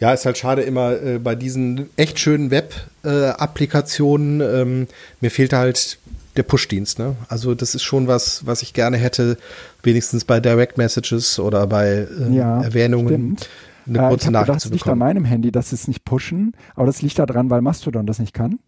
Ja, 0.01 0.13
ist 0.13 0.27
halt 0.27 0.39
schade 0.39 0.63
immer 0.63 1.01
äh, 1.01 1.19
bei 1.19 1.35
diesen 1.35 1.89
echt 1.97 2.19
schönen 2.19 2.51
Web-Applikationen. 2.51 4.41
Äh, 4.41 4.63
ähm, 4.63 4.89
mir 5.21 5.31
fehlt 5.31 5.53
halt 5.53 5.99
der 6.37 6.43
Push-Dienst. 6.43 6.99
Ne? 6.99 7.17
Also 7.29 7.55
das 7.55 7.75
ist 7.75 7.83
schon 7.83 8.09
was, 8.09 8.47
was 8.47 8.63
ich 8.63 8.75
gerne 8.75 8.97
hätte, 8.97 9.37
wenigstens 9.83 10.25
bei 10.25 10.41
Direct 10.41 10.79
Messages 10.79 11.39
oder 11.39 11.67
bei 11.67 12.07
äh, 12.09 12.35
ja, 12.35 12.63
Erwähnungen. 12.63 13.09
Stimmt. 13.09 13.49
Eine 13.87 13.99
äh, 13.99 14.09
kurze 14.09 14.31
Nachricht 14.31 14.65
das 14.65 14.71
liegt 14.71 14.87
an 14.89 14.99
meinem 14.99 15.25
Handy, 15.25 15.53
dass 15.53 15.73
es 15.73 15.89
nicht 15.89 16.05
pushen, 16.05 16.53
aber 16.75 16.87
das 16.87 17.03
liegt 17.03 17.19
daran, 17.19 17.51
weil 17.51 17.61
Mastodon 17.61 18.07
das 18.07 18.19
nicht 18.19 18.33
kann. 18.33 18.59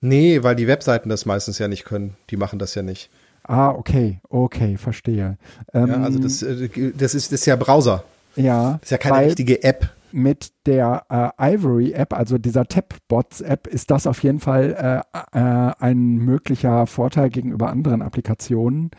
Nee, 0.00 0.42
weil 0.42 0.54
die 0.54 0.68
Webseiten 0.68 1.08
das 1.08 1.26
meistens 1.26 1.58
ja 1.58 1.68
nicht 1.68 1.84
können. 1.84 2.16
Die 2.30 2.36
machen 2.36 2.58
das 2.58 2.74
ja 2.74 2.82
nicht. 2.82 3.10
Ah, 3.42 3.70
okay, 3.70 4.20
okay, 4.28 4.76
verstehe. 4.76 5.38
Ähm, 5.72 5.88
ja, 5.88 6.02
also 6.02 6.18
das, 6.18 6.42
äh, 6.42 6.68
das, 6.96 7.14
ist, 7.14 7.32
das 7.32 7.40
ist 7.40 7.46
ja 7.46 7.56
Browser. 7.56 8.04
Ja. 8.36 8.72
Das 8.72 8.82
ist 8.84 8.90
ja 8.90 8.98
keine 8.98 9.26
richtige 9.26 9.62
App 9.62 9.95
mit 10.12 10.52
der 10.66 11.32
äh, 11.38 11.54
Ivory 11.54 11.92
App, 11.92 12.12
also 12.12 12.38
dieser 12.38 12.66
Tapbots 12.66 13.40
App, 13.40 13.66
ist 13.66 13.90
das 13.90 14.06
auf 14.06 14.22
jeden 14.22 14.40
Fall 14.40 15.04
äh, 15.12 15.38
äh, 15.38 15.72
ein 15.78 16.16
möglicher 16.16 16.86
Vorteil 16.86 17.30
gegenüber 17.30 17.70
anderen 17.70 18.02
Applikationen, 18.02 18.90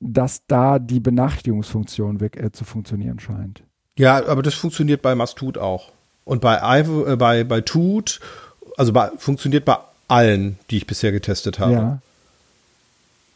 dass 0.00 0.46
da 0.46 0.78
die 0.78 1.00
Benachrichtigungsfunktion 1.00 2.20
äh, 2.20 2.52
zu 2.52 2.64
funktionieren 2.64 3.18
scheint. 3.18 3.62
Ja, 3.96 4.26
aber 4.26 4.42
das 4.42 4.54
funktioniert 4.54 5.02
bei 5.02 5.14
Mastut 5.14 5.58
auch. 5.58 5.92
Und 6.24 6.40
bei 6.40 6.80
Ivo, 6.80 7.06
äh, 7.06 7.16
bei, 7.16 7.44
bei 7.44 7.60
Toot, 7.60 8.20
also 8.76 8.92
bei, 8.92 9.10
funktioniert 9.18 9.64
bei 9.64 9.76
allen, 10.06 10.58
die 10.70 10.76
ich 10.76 10.86
bisher 10.86 11.12
getestet 11.12 11.58
habe. 11.58 11.72
Ja. 11.72 11.98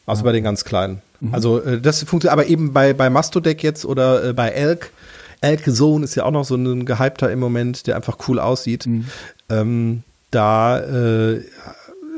Also 0.06 0.20
ja. 0.20 0.24
bei 0.24 0.32
den 0.32 0.44
ganz 0.44 0.64
kleinen. 0.64 1.02
Mhm. 1.20 1.34
Also 1.34 1.60
äh, 1.60 1.80
das 1.80 2.02
funktioniert, 2.04 2.32
aber 2.32 2.46
eben 2.46 2.72
bei, 2.72 2.92
bei 2.92 3.10
Mastodeck 3.10 3.62
jetzt 3.62 3.84
oder 3.84 4.34
bei 4.34 4.50
Elk 4.50 4.92
Elk 5.42 5.64
Zone 5.74 6.04
ist 6.04 6.14
ja 6.14 6.24
auch 6.24 6.30
noch 6.30 6.44
so 6.44 6.54
ein 6.54 6.86
gehypter 6.86 7.30
im 7.30 7.40
Moment, 7.40 7.86
der 7.86 7.96
einfach 7.96 8.16
cool 8.28 8.38
aussieht. 8.38 8.86
Mhm. 8.86 9.06
Ähm, 9.50 10.02
da 10.30 10.80
äh, 10.80 11.42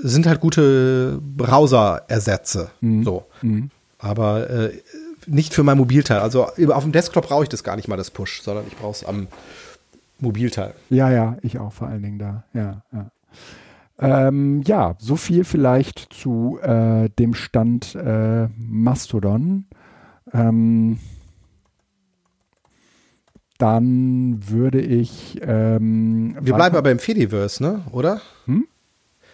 sind 0.03 0.27
halt 0.27 0.41
gute 0.41 1.21
Browser-Ersätze. 1.37 2.71
Mhm. 2.81 3.05
So. 3.05 3.25
Mhm. 3.43 3.71
Aber 3.99 4.51
äh, 4.51 4.73
nicht 5.27 5.55
für 5.55 5.63
mein 5.63 5.79
Mobilteil. 5.79 6.21
Also 6.21 6.45
auf 6.47 6.83
dem 6.83 6.93
Desktop 6.93 7.27
brauche 7.27 7.45
ich 7.45 7.49
das 7.49 7.65
gar 7.65 7.77
nicht 7.77 7.89
mal, 7.89 7.97
das 7.97 8.11
Push, 8.11 8.43
sondern 8.43 8.67
ich 8.69 8.77
brauche 8.77 8.93
es 8.93 9.05
am 9.05 9.27
Mobilteil. 10.21 10.75
Ja, 10.91 11.11
ja, 11.11 11.37
ich 11.43 11.59
auch 11.59 11.73
vor 11.73 11.89
allen 11.89 12.03
Dingen 12.03 12.19
da. 12.19 12.45
Ja, 12.53 12.83
ja. 12.93 13.11
Ähm, 13.99 14.63
ja, 14.67 14.97
so 14.99 15.17
viel 15.17 15.45
vielleicht 15.45 16.13
zu 16.13 16.59
äh, 16.63 17.09
dem 17.19 17.33
Stand 17.33 17.95
äh, 17.95 18.49
Mastodon. 18.59 19.67
Ähm, 20.33 20.99
dann 23.59 24.41
würde 24.49 24.81
ich. 24.81 25.41
Ähm, 25.43 26.37
wir 26.41 26.55
bleiben 26.55 26.77
aber 26.77 26.91
im 26.91 26.99
Fediverse, 26.99 27.63
ne? 27.63 27.83
Oder? 27.93 28.21
Hm? 28.47 28.67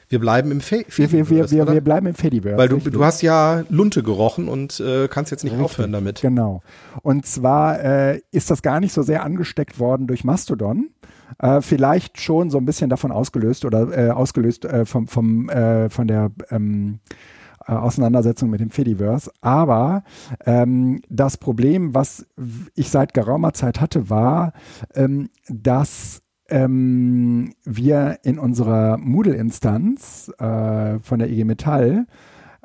Wir 0.08 0.18
bleiben 0.18 0.50
im 0.50 0.60
Fe 0.60 0.84
Fediverse. 0.88 1.30
Wir, 1.52 1.58
wir, 1.60 1.66
wir, 1.66 1.74
wir, 1.74 1.80
bleiben 1.80 2.06
im 2.08 2.14
Fediverse. 2.14 2.58
Weil 2.58 2.68
du, 2.68 2.78
du 2.78 3.04
hast 3.04 3.22
ja 3.22 3.62
Lunte 3.68 4.02
gerochen 4.02 4.48
und 4.48 4.80
äh, 4.80 5.06
kannst 5.06 5.30
jetzt 5.30 5.44
nicht 5.44 5.52
richtig, 5.52 5.64
aufhören 5.64 5.92
damit. 5.92 6.20
Genau. 6.20 6.62
Und 7.02 7.26
zwar 7.26 7.80
äh, 7.82 8.20
ist 8.32 8.50
das 8.50 8.62
gar 8.62 8.80
nicht 8.80 8.92
so 8.92 9.02
sehr 9.02 9.22
angesteckt 9.22 9.78
worden 9.78 10.08
durch 10.08 10.24
Mastodon. 10.24 10.90
Äh, 11.38 11.60
vielleicht 11.60 12.20
schon 12.20 12.50
so 12.50 12.58
ein 12.58 12.64
bisschen 12.64 12.90
davon 12.90 13.12
ausgelöst 13.12 13.64
oder 13.64 13.96
äh, 13.96 14.10
ausgelöst 14.10 14.64
äh, 14.64 14.84
vom, 14.84 15.06
vom, 15.06 15.48
äh, 15.48 15.88
von 15.90 16.08
der 16.08 16.32
ähm, 16.50 16.98
äh, 17.06 17.39
Auseinandersetzung 17.72 18.50
mit 18.50 18.60
dem 18.60 18.70
Fediverse. 18.70 19.30
Aber 19.40 20.04
ähm, 20.46 21.00
das 21.08 21.36
Problem, 21.36 21.94
was 21.94 22.26
ich 22.74 22.90
seit 22.90 23.14
geraumer 23.14 23.52
Zeit 23.52 23.80
hatte, 23.80 24.10
war, 24.10 24.52
ähm, 24.94 25.28
dass 25.48 26.22
ähm, 26.48 27.54
wir 27.64 28.18
in 28.24 28.38
unserer 28.38 28.98
Moodle-Instanz 28.98 30.32
äh, 30.38 30.98
von 30.98 31.18
der 31.18 31.30
IG 31.30 31.44
Metall 31.44 32.06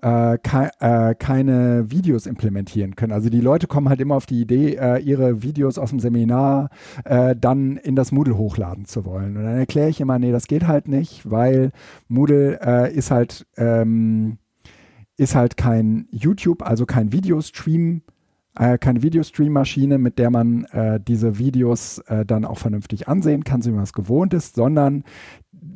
äh, 0.01 0.37
ke 0.37 0.69
äh, 0.79 1.15
keine 1.15 1.89
Videos 1.89 2.25
implementieren 2.25 2.95
können. 2.95 3.13
Also 3.13 3.29
die 3.29 3.41
Leute 3.41 3.67
kommen 3.67 3.89
halt 3.89 4.01
immer 4.01 4.15
auf 4.15 4.25
die 4.25 4.41
Idee, 4.41 4.75
äh, 4.75 4.99
ihre 4.99 5.41
Videos 5.41 5.77
aus 5.77 5.89
dem 5.89 5.99
Seminar 5.99 6.69
äh, 7.05 7.35
dann 7.35 7.77
in 7.77 7.95
das 7.95 8.11
Moodle 8.11 8.37
hochladen 8.37 8.85
zu 8.85 9.05
wollen. 9.05 9.37
Und 9.37 9.43
dann 9.43 9.57
erkläre 9.57 9.89
ich 9.89 10.01
immer, 10.01 10.19
nee, 10.19 10.31
das 10.31 10.47
geht 10.47 10.67
halt 10.67 10.87
nicht, 10.87 11.29
weil 11.29 11.71
Moodle 12.07 12.59
äh, 12.61 12.93
ist 12.93 13.11
halt 13.11 13.47
ähm, 13.57 14.37
ist 15.17 15.35
halt 15.35 15.57
kein 15.57 16.07
YouTube, 16.11 16.61
also 16.61 16.85
kein 16.85 17.11
Videostream, 17.11 18.01
äh, 18.57 18.77
keine 18.77 19.01
Videostream-Maschine, 19.01 19.97
mit 19.97 20.19
der 20.19 20.29
man 20.29 20.65
äh, 20.65 20.99
diese 20.99 21.37
Videos 21.37 21.99
äh, 22.07 22.25
dann 22.25 22.45
auch 22.45 22.57
vernünftig 22.57 23.07
ansehen 23.07 23.43
kann, 23.43 23.61
so 23.61 23.69
wie 23.71 23.75
man 23.75 23.83
es 23.83 23.93
gewohnt 23.93 24.33
ist, 24.33 24.55
sondern 24.55 25.03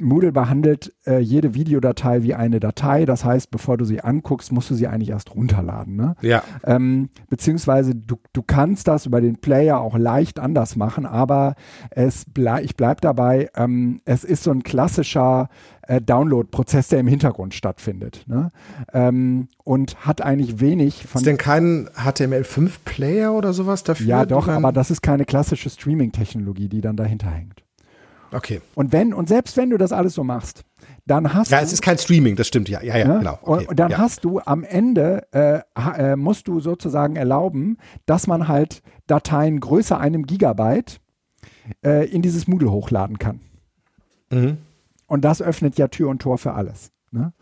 Moodle 0.02 0.32
behandelt 0.32 0.94
äh, 1.06 1.20
jede 1.20 1.54
Videodatei 1.54 2.24
wie 2.24 2.34
eine 2.34 2.60
Datei. 2.60 3.06
Das 3.06 3.26
heißt, 3.26 3.52
bevor 3.52 3.78
du 3.78 3.86
sie 3.86 4.02
anguckst, 4.02 4.52
musst 4.52 4.70
du 4.70 4.76
sie 4.76 4.88
eigentlich 4.88 5.10
erst 5.10 5.36
runterladen. 5.36 5.96
Ne? 5.96 6.16
Ja. 6.22 6.44
Ähm, 6.64 7.10
beziehungsweise 7.30 7.96
du, 7.96 8.18
du 8.34 8.42
kannst 8.42 8.88
das 8.88 9.06
über 9.06 9.22
den 9.22 9.38
Player 9.38 9.80
auch 9.80 9.98
leicht 9.98 10.40
anders 10.40 10.76
machen, 10.76 11.06
aber 11.06 11.56
es 11.92 12.26
blei 12.26 12.64
ich 12.64 12.76
bleibe 12.76 13.02
dabei, 13.02 13.50
ähm, 13.56 14.02
es 14.06 14.24
ist 14.24 14.44
so 14.44 14.52
ein 14.52 14.64
klassischer 14.64 15.50
äh, 15.82 16.02
Download-Prozess, 16.02 16.90
der 16.90 17.00
im 17.00 17.08
Hintergrund 17.08 17.54
stattfindet. 17.54 18.26
Ne? 18.28 18.50
Ähm, 18.94 19.48
und 19.64 20.06
hat 20.06 20.22
eigentlich 20.22 20.60
wenig 20.60 21.06
von. 21.08 21.20
Ist 21.20 21.26
denn 21.26 21.38
kein 21.38 21.90
HTML5-Player 21.90 23.34
oder 23.34 23.54
sowas 23.54 23.84
dafür? 23.84 24.06
Ja, 24.06 24.26
doch, 24.26 24.48
aber 24.48 24.72
das 24.72 24.92
ist 24.92 25.02
keine 25.02 25.26
klassische 25.26 25.70
Streaming-Technologie, 25.70 26.70
die 26.70 26.82
dann 26.82 26.96
dahinter 26.96 27.30
hängt. 27.30 27.64
Okay. 28.32 28.62
Und 28.76 28.92
wenn, 28.92 29.14
und 29.14 29.30
selbst 29.30 29.58
wenn 29.58 29.70
du 29.70 29.78
das 29.78 29.92
alles 29.92 30.14
so 30.14 30.24
machst, 30.24 30.64
dann 31.06 31.34
hast 31.34 31.50
ja, 31.50 31.58
du. 31.58 31.62
Ja, 31.62 31.66
es 31.66 31.74
ist 31.74 31.82
kein 31.82 31.98
Streaming, 31.98 32.36
das 32.36 32.48
stimmt, 32.48 32.70
ja, 32.70 32.82
ja, 32.82 32.98
ja, 32.98 33.08
ne? 33.08 33.20
genau. 33.20 33.40
Okay. 33.42 33.52
Und, 33.52 33.70
und, 33.70 33.80
dann 33.80 33.92
ja. 33.92 33.98
hast 33.98 34.24
du 34.24 34.40
am 34.40 34.64
Ende, 34.64 35.28
äh, 35.32 35.62
äh, 35.98 36.16
musst 36.16 36.48
du 36.48 36.60
sozusagen 36.60 37.16
erlauben, 37.16 37.78
dass 38.06 38.28
man 38.28 38.48
halt 38.48 38.82
Dateien 39.08 39.60
größer 39.60 40.00
einem 40.00 40.26
Gigabyte 40.26 41.02
äh, 41.84 42.08
in 42.10 42.22
dieses 42.22 42.48
Moodle 42.48 42.72
hochladen 42.72 43.18
kann. 43.18 43.40
Mhm. 44.32 44.58
Und 45.08 45.26
das 45.26 45.42
öffnet 45.42 45.78
ja 45.78 45.88
Tür 45.88 46.10
und 46.10 46.22
Tor 46.22 46.38
für 46.38 46.54
alles. 46.54 46.92
Ne? 47.12 47.34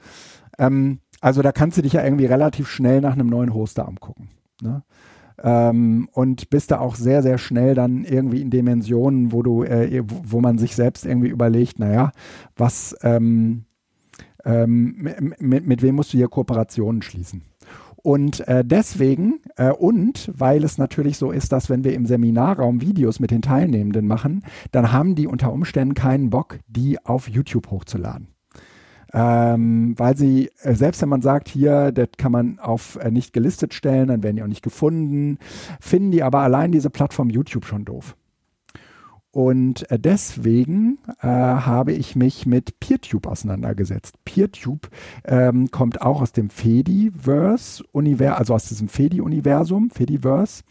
Ähm, 0.58 1.00
also 1.20 1.42
da 1.42 1.52
kannst 1.52 1.78
du 1.78 1.82
dich 1.82 1.94
ja 1.94 2.04
irgendwie 2.04 2.26
relativ 2.26 2.70
schnell 2.70 3.02
nach 3.02 3.14
einem 3.14 3.28
neuen 3.28 3.54
Hoster 3.54 3.88
angucken. 3.88 4.30
Ne? 4.62 4.84
Ähm, 5.44 6.10
und 6.14 6.50
bist 6.50 6.72
da 6.72 6.80
auch 6.80 6.96
sehr, 6.96 7.22
sehr 7.22 7.38
schnell 7.38 7.76
dann 7.76 8.04
irgendwie 8.04 8.42
in 8.42 8.50
Dimensionen, 8.50 9.32
wo 9.32 9.44
du, 9.44 9.64
äh, 9.64 10.02
wo, 10.06 10.42
man 10.42 10.58
sich 10.58 10.76
selbst 10.76 11.06
irgendwie 11.06 11.30
überlegt, 11.30 11.80
naja, 11.80 12.12
was, 12.56 12.96
ähm, 13.04 13.66
ähm, 14.46 15.10
mit, 15.40 15.68
mit 15.68 15.82
wem 15.82 15.96
musst 15.96 16.14
du 16.14 16.18
hier 16.18 16.28
Kooperationen 16.28 17.02
schließen? 17.02 17.44
Und 17.98 18.48
äh, 18.48 18.64
deswegen 18.64 19.42
äh, 19.58 19.72
und 19.72 20.32
weil 20.34 20.64
es 20.64 20.78
natürlich 20.78 21.18
so 21.18 21.32
ist, 21.32 21.52
dass 21.52 21.70
wenn 21.70 21.84
wir 21.84 21.94
im 21.94 22.06
Seminarraum 22.06 22.80
Videos 22.80 23.20
mit 23.20 23.32
den 23.32 23.42
Teilnehmenden 23.42 24.08
machen, 24.08 24.44
dann 24.72 24.94
haben 24.94 25.16
die 25.16 25.28
unter 25.28 25.52
Umständen 25.52 25.94
keinen 25.94 26.30
Bock, 26.30 26.60
die 26.68 27.04
auf 27.06 27.28
YouTube 27.28 27.70
hochzuladen. 27.70 28.37
Ähm, 29.14 29.94
weil 29.98 30.18
sie, 30.18 30.52
äh, 30.62 30.74
selbst 30.74 31.02
wenn 31.02 31.10
man 31.10 31.22
sagt, 31.22 31.48
hier, 31.48 31.92
das 31.92 32.10
kann 32.18 32.32
man 32.32 32.60
auf 32.60 32.98
äh, 32.98 33.10
nicht 33.10 33.34
gelistet 33.34 33.74
stellen, 33.74 34.08
dann 34.10 34.24
werden 34.24 34.36
die 34.36 34.44
auch 34.44 34.48
nicht 34.48 34.64
gefunden, 34.64 35.38
finden 35.80 36.12
die 36.12 36.24
aber 36.24 36.40
allein 36.40 36.72
diese 36.72 36.90
Plattform 36.90 37.30
YouTube 37.30 37.66
schon 37.66 37.86
doof. 37.86 38.16
Und 39.32 39.90
äh, 39.92 40.00
deswegen 40.00 40.98
äh, 41.22 41.28
habe 41.28 41.94
ich 41.94 42.16
mich 42.16 42.46
mit 42.48 42.80
PeerTube 42.80 43.28
auseinandergesetzt. 43.28 44.16
PeerTube 44.26 44.90
ähm, 45.26 45.70
kommt 45.70 46.02
auch 46.02 46.22
aus 46.22 46.32
dem 46.32 46.50
Fediverse, 46.50 47.84
Univers 47.92 48.38
also 48.38 48.56
aus 48.56 48.68
diesem 48.68 48.88
Fedi-Universum, 48.88 49.92
Fediverse. 49.92 50.64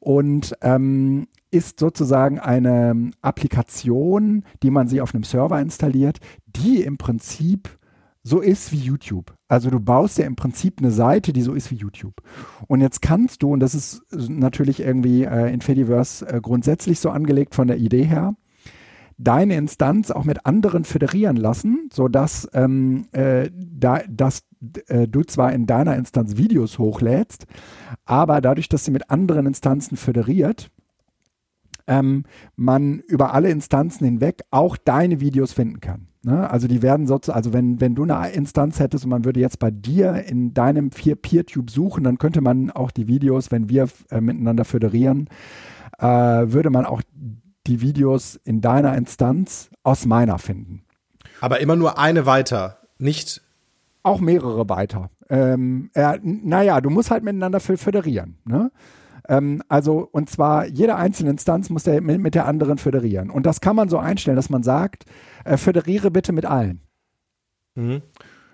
Und 0.00 0.54
ähm, 0.60 1.26
ist 1.50 1.78
sozusagen 1.78 2.38
eine 2.40 3.10
Applikation, 3.22 4.44
die 4.62 4.70
man 4.70 4.88
sich 4.88 5.00
auf 5.00 5.14
einem 5.14 5.24
Server 5.24 5.60
installiert, 5.60 6.18
die 6.46 6.82
im 6.82 6.98
Prinzip 6.98 7.78
so 8.24 8.40
ist 8.40 8.72
wie 8.72 8.78
YouTube. 8.78 9.34
Also 9.48 9.70
du 9.70 9.78
baust 9.78 10.18
ja 10.18 10.24
im 10.24 10.34
Prinzip 10.34 10.78
eine 10.78 10.90
Seite, 10.90 11.32
die 11.32 11.42
so 11.42 11.52
ist 11.52 11.70
wie 11.70 11.76
YouTube. 11.76 12.22
Und 12.66 12.80
jetzt 12.80 13.02
kannst 13.02 13.42
du, 13.42 13.52
und 13.52 13.60
das 13.60 13.74
ist 13.74 14.02
natürlich 14.10 14.80
irgendwie 14.80 15.24
äh, 15.24 15.52
in 15.52 15.60
Fediverse 15.60 16.26
äh, 16.26 16.40
grundsätzlich 16.40 16.98
so 16.98 17.10
angelegt 17.10 17.54
von 17.54 17.68
der 17.68 17.76
Idee 17.76 18.04
her, 18.04 18.34
deine 19.18 19.56
Instanz 19.56 20.10
auch 20.10 20.24
mit 20.24 20.46
anderen 20.46 20.84
föderieren 20.84 21.36
lassen, 21.36 21.88
sodass 21.92 22.48
ähm, 22.52 23.06
äh, 23.12 23.50
da, 23.52 24.00
dass, 24.08 24.42
äh, 24.88 25.06
du 25.06 25.22
zwar 25.22 25.52
in 25.52 25.66
deiner 25.66 25.96
Instanz 25.96 26.36
Videos 26.36 26.78
hochlädst, 26.78 27.46
aber 28.04 28.40
dadurch, 28.40 28.68
dass 28.68 28.84
sie 28.84 28.90
mit 28.90 29.10
anderen 29.10 29.46
Instanzen 29.46 29.96
föderiert, 29.96 30.70
ähm, 31.86 32.24
man 32.56 33.00
über 33.00 33.34
alle 33.34 33.50
Instanzen 33.50 34.04
hinweg 34.06 34.42
auch 34.50 34.76
deine 34.76 35.20
Videos 35.20 35.52
finden 35.52 35.80
kann. 35.80 36.08
Ne? 36.24 36.48
Also 36.48 36.66
die 36.66 36.82
werden 36.82 37.06
sozusagen, 37.06 37.36
also 37.36 37.52
wenn, 37.52 37.80
wenn 37.80 37.94
du 37.94 38.04
eine 38.04 38.30
Instanz 38.30 38.80
hättest 38.80 39.04
und 39.04 39.10
man 39.10 39.24
würde 39.24 39.40
jetzt 39.40 39.58
bei 39.58 39.70
dir 39.70 40.24
in 40.26 40.54
deinem 40.54 40.90
PeerTube 40.90 41.70
suchen, 41.70 42.04
dann 42.04 42.18
könnte 42.18 42.40
man 42.40 42.70
auch 42.70 42.90
die 42.90 43.06
Videos, 43.06 43.50
wenn 43.50 43.68
wir 43.68 43.88
äh, 44.10 44.20
miteinander 44.20 44.64
föderieren, 44.64 45.28
äh, 45.98 46.06
würde 46.06 46.70
man 46.70 46.86
auch 46.86 47.02
die 47.66 47.80
Videos 47.80 48.38
in 48.44 48.60
deiner 48.60 48.96
Instanz 48.96 49.70
aus 49.82 50.06
meiner 50.06 50.38
finden. 50.38 50.84
Aber 51.40 51.60
immer 51.60 51.76
nur 51.76 51.98
eine 51.98 52.26
weiter, 52.26 52.78
nicht. 52.98 53.42
Auch 54.02 54.20
mehrere 54.20 54.68
weiter. 54.68 55.10
Ähm, 55.30 55.90
äh, 55.94 56.18
naja, 56.22 56.80
du 56.80 56.90
musst 56.90 57.10
halt 57.10 57.24
miteinander 57.24 57.60
föderieren. 57.60 58.38
Ne? 58.44 58.70
Ähm, 59.28 59.62
also, 59.68 60.08
und 60.12 60.28
zwar 60.28 60.66
jede 60.66 60.96
einzelne 60.96 61.30
Instanz 61.30 61.70
muss 61.70 61.84
der, 61.84 62.00
mit, 62.02 62.34
der 62.34 62.46
anderen 62.46 62.78
föderieren. 62.78 63.30
Und 63.30 63.46
das 63.46 63.60
kann 63.60 63.76
man 63.76 63.88
so 63.88 63.98
einstellen, 63.98 64.36
dass 64.36 64.50
man 64.50 64.62
sagt, 64.62 65.06
äh, 65.44 65.56
föderiere 65.56 66.10
bitte 66.10 66.32
mit 66.32 66.44
allen. 66.44 66.80
Mhm. 67.74 68.02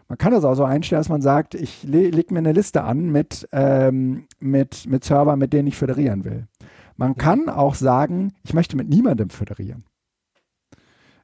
Man 0.09 0.19
kann 0.19 0.33
das 0.33 0.45
auch 0.45 0.55
so 0.55 0.65
einstellen, 0.65 1.01
dass 1.01 1.09
man 1.09 1.23
sagt, 1.23 1.55
ich 1.55 1.85
le 1.85 2.11
leg 2.11 2.33
mir 2.33 2.39
eine 2.39 2.53
Liste 2.53 2.83
an 2.83 3.11
mit, 3.11 3.49
ähm, 3.53 4.27
mit, 4.41 4.87
mit 4.89 5.05
Servern, 5.05 5.39
mit 5.39 5.53
denen 5.53 5.69
ich 5.69 5.77
föderieren 5.77 6.25
will. 6.25 6.49
Man 7.01 7.17
kann 7.17 7.49
auch 7.49 7.75
sagen, 7.75 8.35
ich 8.43 8.53
möchte 8.53 8.77
mit 8.77 8.91
niemandem 8.91 9.31
föderieren. 9.31 9.85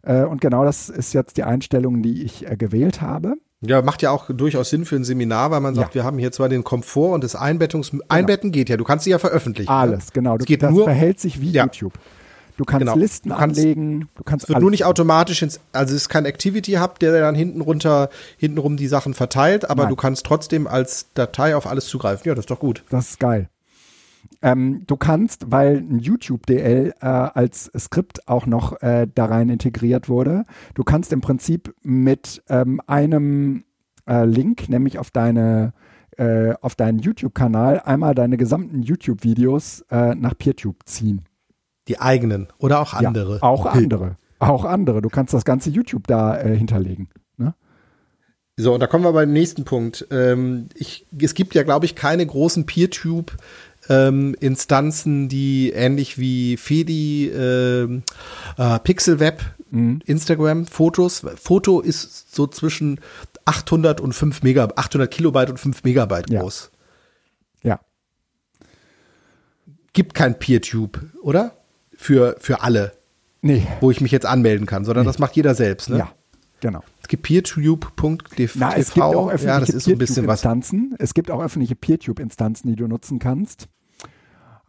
Äh, 0.01 0.23
und 0.23 0.41
genau 0.41 0.65
das 0.65 0.89
ist 0.89 1.12
jetzt 1.12 1.37
die 1.37 1.45
Einstellung, 1.45 2.03
die 2.03 2.23
ich 2.23 2.51
äh, 2.51 2.57
gewählt 2.57 3.03
habe. 3.03 3.35
Ja, 3.61 3.83
macht 3.83 4.01
ja 4.01 4.11
auch 4.11 4.31
durchaus 4.31 4.71
Sinn 4.71 4.87
für 4.87 4.97
ein 4.97 5.05
Seminar, 5.05 5.51
weil 5.51 5.61
man 5.61 5.75
sagt, 5.75 5.91
ja. 5.91 5.97
wir 5.97 6.05
haben 6.05 6.17
hier 6.17 6.33
zwar 6.33 6.49
den 6.49 6.65
Komfort 6.65 7.12
und 7.12 7.23
das 7.23 7.37
Einbettungs 7.37 7.91
genau. 7.91 8.05
Einbetten 8.09 8.53
geht 8.53 8.71
ja, 8.71 8.79
du 8.79 8.85
kannst 8.85 9.05
sie 9.05 9.11
ja 9.11 9.19
veröffentlichen. 9.19 9.71
Ne? 9.71 9.77
Alles, 9.77 10.15
genau. 10.15 10.39
Du, 10.39 10.47
geht 10.47 10.62
das 10.62 10.73
nur, 10.73 10.85
verhält 10.85 11.21
sich 11.21 11.43
wie 11.43 11.51
ja. 11.51 11.65
YouTube. 11.65 11.93
Du 12.57 12.65
kannst 12.65 12.81
genau. 12.81 12.97
Listen 12.97 13.29
du 13.29 13.35
kannst, 13.37 13.59
anlegen, 13.61 14.09
du 14.15 14.25
kannst 14.25 14.45
Es 14.45 14.49
wird 14.49 14.62
nur 14.62 14.71
nicht 14.71 14.87
automatisch 14.87 15.43
ins, 15.43 15.61
also 15.73 15.95
es 15.95 16.03
ist 16.03 16.09
kein 16.09 16.25
Activity 16.25 16.73
Hub, 16.75 17.01
der 17.01 17.21
dann 17.21 17.35
hinten 17.35 17.61
runter, 17.61 18.09
hintenrum 18.39 18.79
die 18.79 18.89
Sachen 18.89 19.12
verteilt, 19.12 19.69
aber 19.69 19.83
Nein. 19.83 19.91
du 19.91 19.97
kannst 19.97 20.25
trotzdem 20.25 20.67
als 20.67 21.12
Datei 21.12 21.55
auf 21.55 21.67
alles 21.67 21.87
zugreifen. 21.87 22.27
Ja, 22.27 22.35
das 22.35 22.45
ist 22.45 22.51
doch 22.51 22.61
gut. 22.61 22.83
Das 22.89 23.11
ist 23.11 23.21
geil. 23.21 23.51
Ähm, 24.42 24.85
du 24.87 24.96
kannst, 24.96 25.51
weil 25.51 25.79
ein 25.79 25.99
YouTube-DL 25.99 26.94
äh, 27.01 27.07
als 27.07 27.70
Skript 27.77 28.29
auch 28.29 28.46
noch 28.46 28.81
äh, 28.83 29.07
da 29.12 29.27
rein 29.27 29.49
integriert 29.49 30.09
wurde, 30.09 30.44
du 30.75 30.85
kannst 30.85 31.12
im 31.12 31.20
Prinzip 31.20 31.75
mit 31.83 32.42
ähm, 32.49 32.81
einem 32.87 33.64
äh, 34.07 34.25
Link, 34.25 34.68
nämlich 34.68 34.99
auf 34.99 35.11
deine 35.11 35.72
äh, 36.18 36.55
auf 36.62 36.75
deinen 36.75 36.99
YouTube-Kanal, 36.99 37.81
einmal 37.81 38.14
deine 38.14 38.37
gesamten 38.37 38.83
YouTube-Videos 38.83 39.85
äh, 39.90 40.14
nach 40.14 40.37
PeerTube 40.37 40.79
ziehen. 40.87 41.22
Die 41.88 42.01
eigenen 42.01 42.49
oder 42.59 42.81
auch 42.81 42.94
andere? 42.94 43.35
Ja, 43.35 43.42
auch 43.42 43.66
andere. 43.66 44.16
Auch 44.38 44.64
andere. 44.64 45.03
Du 45.03 45.09
kannst 45.09 45.35
das 45.35 45.44
ganze 45.44 45.70
YouTube 45.70 46.07
da 46.07 46.38
äh, 46.38 46.57
hinterlegen. 46.57 47.09
Ne? 47.37 47.55
So, 48.57 48.75
und 48.75 48.81
da 48.81 48.87
kommen 48.87 49.05
wir 49.05 49.12
beim 49.12 49.33
nächsten 49.33 49.64
Punkt. 49.64 50.07
Ähm, 50.11 50.68
ich, 50.75 51.07
es 51.18 51.35
gibt 51.35 51.55
ja, 51.55 51.62
glaube 51.62 51.87
ich, 51.87 51.94
keine 51.94 52.27
großen 52.27 52.66
PeerTube- 52.66 53.37
ähm, 53.88 54.35
Instanzen, 54.40 55.29
die 55.29 55.70
ähnlich 55.72 56.18
wie 56.18 56.57
Fedi, 56.57 57.29
äh, 57.29 57.85
äh, 57.85 58.79
Pixelweb, 58.83 59.42
mhm. 59.70 60.01
Instagram, 60.05 60.66
Fotos. 60.66 61.25
Foto 61.37 61.81
ist 61.81 62.35
so 62.35 62.46
zwischen 62.46 63.01
800 63.44 64.01
und 64.01 64.12
5 64.12 64.42
Megabyte, 64.42 64.79
800 64.79 65.11
Kilobyte 65.11 65.51
und 65.51 65.59
5 65.59 65.85
Megabyte 65.85 66.29
groß. 66.29 66.70
Ja. 67.62 67.70
ja. 67.70 67.81
Gibt 69.92 70.14
kein 70.14 70.38
PeerTube, 70.38 71.01
oder? 71.22 71.57
Für, 71.96 72.37
für 72.38 72.62
alle. 72.62 72.92
Nee. 73.40 73.66
Wo 73.81 73.90
ich 73.90 74.01
mich 74.01 74.12
jetzt 74.12 74.27
anmelden 74.27 74.66
kann, 74.66 74.85
sondern 74.85 75.05
nee. 75.05 75.09
das 75.09 75.18
macht 75.18 75.37
jeder 75.37 75.55
selbst, 75.55 75.88
ne? 75.88 75.99
Ja. 75.99 76.12
Genau. 76.61 76.83
Es 77.03 77.09
gibt 77.09 77.22
peertube.tv. 77.25 78.72
Es 78.77 78.94
gibt 78.94 79.05
auch 79.05 79.29
öffentliche 79.29 79.46
ja, 79.46 79.61
das 79.61 79.68
ist 79.68 79.85
so 79.85 79.92
ein 79.92 79.99
bisschen 79.99 80.27
was. 80.27 80.40
Instanzen. 80.40 80.94
Es 80.99 81.14
gibt 81.14 81.31
auch 81.31 81.42
öffentliche 81.42 81.77
PeerTube-Instanzen, 81.77 82.70
die 82.70 82.77
du 82.77 82.88
nutzen 82.88 83.18
kannst. 83.18 83.68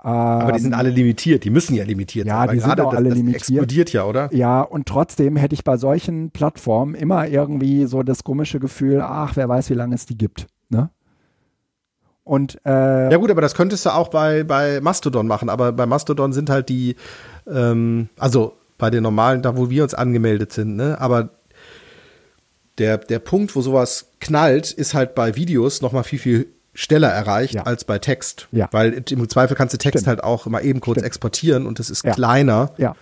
Aber 0.08 0.54
die 0.54 0.60
sind 0.60 0.74
alle 0.74 0.90
limitiert, 0.90 1.44
die 1.44 1.50
müssen 1.50 1.76
ja 1.76 1.84
limitiert 1.84 2.28
ja, 2.28 2.38
sein. 2.38 2.48
Ja, 2.48 2.54
die 2.54 2.60
sind 2.62 2.80
auch 2.80 2.94
alle 2.94 3.10
das 3.10 3.18
limitiert. 3.18 3.42
explodiert 3.42 3.92
ja, 3.92 4.06
oder? 4.06 4.34
Ja, 4.34 4.62
und 4.62 4.88
trotzdem 4.88 5.36
hätte 5.36 5.54
ich 5.54 5.66
bei 5.66 5.76
solchen 5.76 6.32
Plattformen 6.32 6.96
immer 6.96 7.28
irgendwie 7.28 7.86
so 7.88 8.04
das 8.04 8.24
komische 8.24 8.62
Gefühl, 8.62 9.02
ach, 9.02 9.36
wer 9.36 9.50
weiß, 9.50 9.70
wie 9.70 9.74
lange 9.74 9.96
es 9.96 10.06
die 10.06 10.18
gibt. 10.18 10.48
Ne? 10.70 10.92
Und, 12.24 12.58
äh, 12.66 13.12
ja 13.12 13.18
gut, 13.18 13.30
aber 13.30 13.42
das 13.42 13.54
könntest 13.54 13.86
du 13.86 13.90
auch 13.90 14.08
bei, 14.08 14.46
bei 14.46 14.80
Mastodon 14.80 15.28
machen, 15.28 15.50
aber 15.50 15.74
bei 15.74 15.86
Mastodon 15.86 16.32
sind 16.32 16.50
halt 16.50 16.70
die, 16.70 16.96
ähm, 17.46 18.08
also 18.18 18.54
bei 18.78 18.90
den 18.90 19.04
normalen, 19.04 19.42
da 19.42 19.58
wo 19.58 19.70
wir 19.70 19.84
uns 19.84 19.94
angemeldet 19.94 20.54
sind, 20.54 20.78
ne? 20.78 21.02
aber 21.02 21.32
der, 22.78 22.98
der 22.98 23.20
Punkt, 23.20 23.58
wo 23.58 23.62
sowas 23.62 24.12
knallt, 24.22 24.72
ist 24.72 24.94
halt 24.94 25.16
bei 25.16 25.36
Videos 25.36 25.82
nochmal 25.82 26.06
viel, 26.06 26.20
viel 26.20 26.48
schneller 26.80 27.10
erreicht 27.10 27.56
ja. 27.56 27.64
als 27.64 27.84
bei 27.86 27.98
Text. 27.98 28.48
Ja. 28.52 28.70
Weil 28.72 28.94
im 28.94 29.30
Zweifel 29.30 29.56
kannst 29.58 29.74
du 29.74 29.80
Text 29.80 30.02
Stimmt. 30.04 30.08
halt 30.08 30.24
auch 30.24 30.46
mal 30.46 30.64
eben 30.64 30.80
kurz 30.80 30.98
Stimmt. 30.98 31.08
exportieren 31.08 31.66
und 31.66 31.80
das 31.80 31.90
ist 31.90 32.06
ja. 32.06 32.14
kleiner. 32.14 32.72
Ja. 32.78 32.96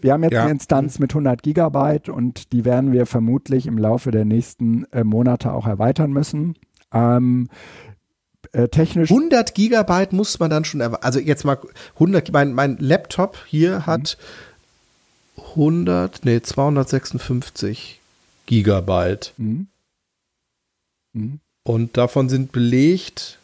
Wir 0.00 0.12
haben 0.14 0.22
jetzt 0.22 0.32
Ja. 0.32 0.42
eine 0.44 0.52
Instanz 0.52 0.98
mit 0.98 1.10
100 1.12 1.42
Gigabyte 1.42 2.08
und 2.08 2.52
die 2.52 2.64
werden 2.64 2.92
wir 2.92 3.04
vermutlich 3.04 3.66
im 3.66 3.76
Laufe 3.76 4.10
der 4.12 4.24
nächsten 4.24 4.84
äh, 4.92 5.04
Monate 5.04 5.52
auch 5.52 5.66
erweitern 5.66 6.10
müssen. 6.12 6.54
Ähm, 6.92 7.48
äh, 8.52 8.68
technisch 8.68 9.10
100 9.10 9.54
Gigabyte 9.54 10.12
muss 10.14 10.38
man 10.38 10.48
dann 10.48 10.64
schon, 10.64 10.80
erwa- 10.80 11.00
also 11.02 11.18
jetzt 11.18 11.44
mal 11.44 11.58
100, 11.94 12.32
mein, 12.32 12.52
mein 12.54 12.78
Laptop 12.78 13.36
hier 13.46 13.84
hat 13.86 14.16
100, 15.54 16.24
nee, 16.24 16.40
256 16.40 18.00
Gigabyte. 18.46 19.34
Mhm. 19.36 19.66
Mhm. 21.12 21.40
Und 21.66 21.96
davon 21.96 22.28
sind 22.28 22.52
belegt 22.52 23.38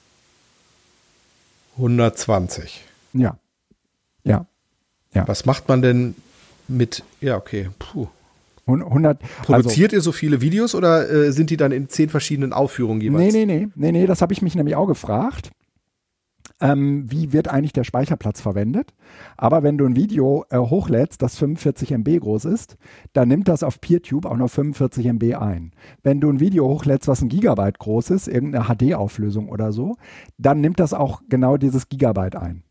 120. 1.76 2.84
Ja. 3.14 3.36
Ja. 5.14 5.28
Was 5.28 5.44
macht 5.44 5.68
man 5.68 5.82
denn 5.82 6.14
mit, 6.68 7.02
ja, 7.20 7.36
okay, 7.36 7.68
puh. 7.78 8.06
Hun- 8.66 8.82
100, 8.82 9.20
also, 9.22 9.42
Produziert 9.42 9.92
ihr 9.92 10.00
so 10.00 10.12
viele 10.12 10.40
Videos 10.40 10.76
oder 10.76 11.10
äh, 11.10 11.32
sind 11.32 11.50
die 11.50 11.56
dann 11.56 11.72
in 11.72 11.88
zehn 11.88 12.08
verschiedenen 12.08 12.52
Aufführungen 12.52 12.98
nee, 12.98 13.04
jeweils? 13.06 13.34
nee, 13.34 13.44
nee, 13.44 13.68
nee, 13.74 13.92
nee, 13.92 14.06
das 14.06 14.22
habe 14.22 14.32
ich 14.32 14.40
mich 14.40 14.54
nämlich 14.54 14.76
auch 14.76 14.86
gefragt. 14.86 15.50
Ähm, 16.60 17.10
wie 17.10 17.32
wird 17.32 17.48
eigentlich 17.48 17.72
der 17.72 17.84
Speicherplatz 17.84 18.40
verwendet? 18.40 18.94
Aber 19.36 19.62
wenn 19.62 19.78
du 19.78 19.84
ein 19.84 19.96
Video 19.96 20.44
äh, 20.50 20.58
hochlädst, 20.58 21.20
das 21.20 21.36
45 21.38 21.92
MB 21.92 22.20
groß 22.20 22.44
ist, 22.44 22.76
dann 23.12 23.28
nimmt 23.28 23.48
das 23.48 23.62
auf 23.62 23.80
PeerTube 23.80 24.26
auch 24.26 24.36
noch 24.36 24.48
45 24.48 25.06
MB 25.06 25.34
ein. 25.34 25.72
Wenn 26.02 26.20
du 26.20 26.30
ein 26.30 26.40
Video 26.40 26.68
hochlädst, 26.68 27.08
was 27.08 27.22
ein 27.22 27.28
Gigabyte 27.28 27.78
groß 27.78 28.10
ist, 28.10 28.28
irgendeine 28.28 28.66
HD-Auflösung 28.66 29.48
oder 29.48 29.72
so, 29.72 29.96
dann 30.38 30.60
nimmt 30.60 30.78
das 30.78 30.94
auch 30.94 31.22
genau 31.28 31.56
dieses 31.56 31.88
Gigabyte 31.88 32.36
ein. 32.36 32.62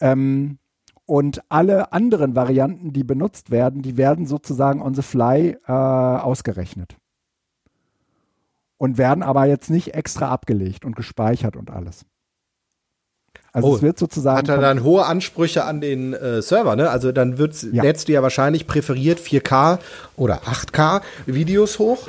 Ähm, 0.00 0.58
und 1.04 1.42
alle 1.48 1.92
anderen 1.92 2.36
Varianten, 2.36 2.92
die 2.92 3.04
benutzt 3.04 3.50
werden, 3.50 3.82
die 3.82 3.96
werden 3.96 4.26
sozusagen 4.26 4.82
on 4.82 4.94
the 4.94 5.02
fly 5.02 5.56
äh, 5.66 5.72
ausgerechnet. 5.72 6.96
Und 8.76 8.98
werden 8.98 9.22
aber 9.22 9.46
jetzt 9.46 9.70
nicht 9.70 9.94
extra 9.94 10.28
abgelegt 10.28 10.84
und 10.84 10.96
gespeichert 10.96 11.56
und 11.56 11.70
alles. 11.70 12.04
Also 13.58 13.68
Oh, 13.72 13.76
es 13.76 13.82
wird 13.82 13.98
sozusagen. 13.98 14.38
Hat 14.38 14.48
er 14.48 14.58
dann 14.60 14.82
hohe 14.82 15.04
Ansprüche 15.06 15.64
an 15.64 15.80
den 15.80 16.14
äh, 16.14 16.42
Server, 16.42 16.74
ne? 16.76 16.90
Also 16.90 17.12
dann 17.12 17.38
wird's, 17.38 17.66
Ja. 17.70 17.82
lädst 17.82 18.08
du 18.08 18.12
ja 18.12 18.22
wahrscheinlich 18.22 18.66
präferiert 18.66 19.20
4K 19.20 19.78
oder 20.16 20.42
8K 20.44 21.02
Videos 21.26 21.78
hoch, 21.78 22.08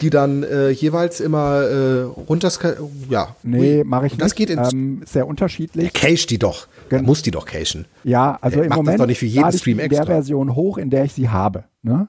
die 0.00 0.10
dann 0.10 0.42
äh, 0.42 0.70
jeweils 0.70 1.20
immer 1.20 1.62
äh, 1.62 2.02
runterska 2.02 2.74
ja. 3.08 3.34
nee, 3.42 3.84
mache 3.84 4.06
ich 4.06 4.12
Und 4.12 4.20
das 4.20 4.30
nicht. 4.32 4.36
geht 4.36 4.50
ins 4.50 4.72
ähm, 4.72 5.02
sehr 5.06 5.26
unterschiedlich. 5.26 5.92
Der 5.92 6.00
cache 6.00 6.26
die 6.26 6.38
doch. 6.38 6.66
Gen- 6.88 7.04
muss 7.04 7.22
die 7.22 7.30
doch 7.30 7.46
cachen. 7.46 7.86
Ja, 8.02 8.38
also 8.40 8.56
Der 8.56 8.64
im 8.64 8.68
macht 8.70 8.78
das 8.80 8.84
Moment 8.84 9.00
doch 9.00 9.06
nicht 9.06 9.18
für 9.18 9.26
jeden 9.26 9.52
Stream 9.52 9.78
die 9.78 9.84
in 9.84 9.88
der 9.90 9.98
extra. 10.00 10.14
Version 10.14 10.54
hoch, 10.54 10.78
in 10.78 10.90
der 10.90 11.04
ich 11.04 11.12
sie 11.14 11.28
habe. 11.30 11.64
Ne? 11.82 12.08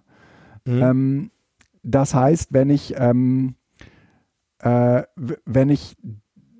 Mhm. 0.65 0.81
Ähm, 0.81 1.31
das 1.83 2.13
heißt, 2.15 2.49
wenn 2.51 2.69
ich 2.71 2.95
ähm, 2.97 3.55
äh, 4.59 5.03
wenn 5.45 5.69
ich 5.69 5.95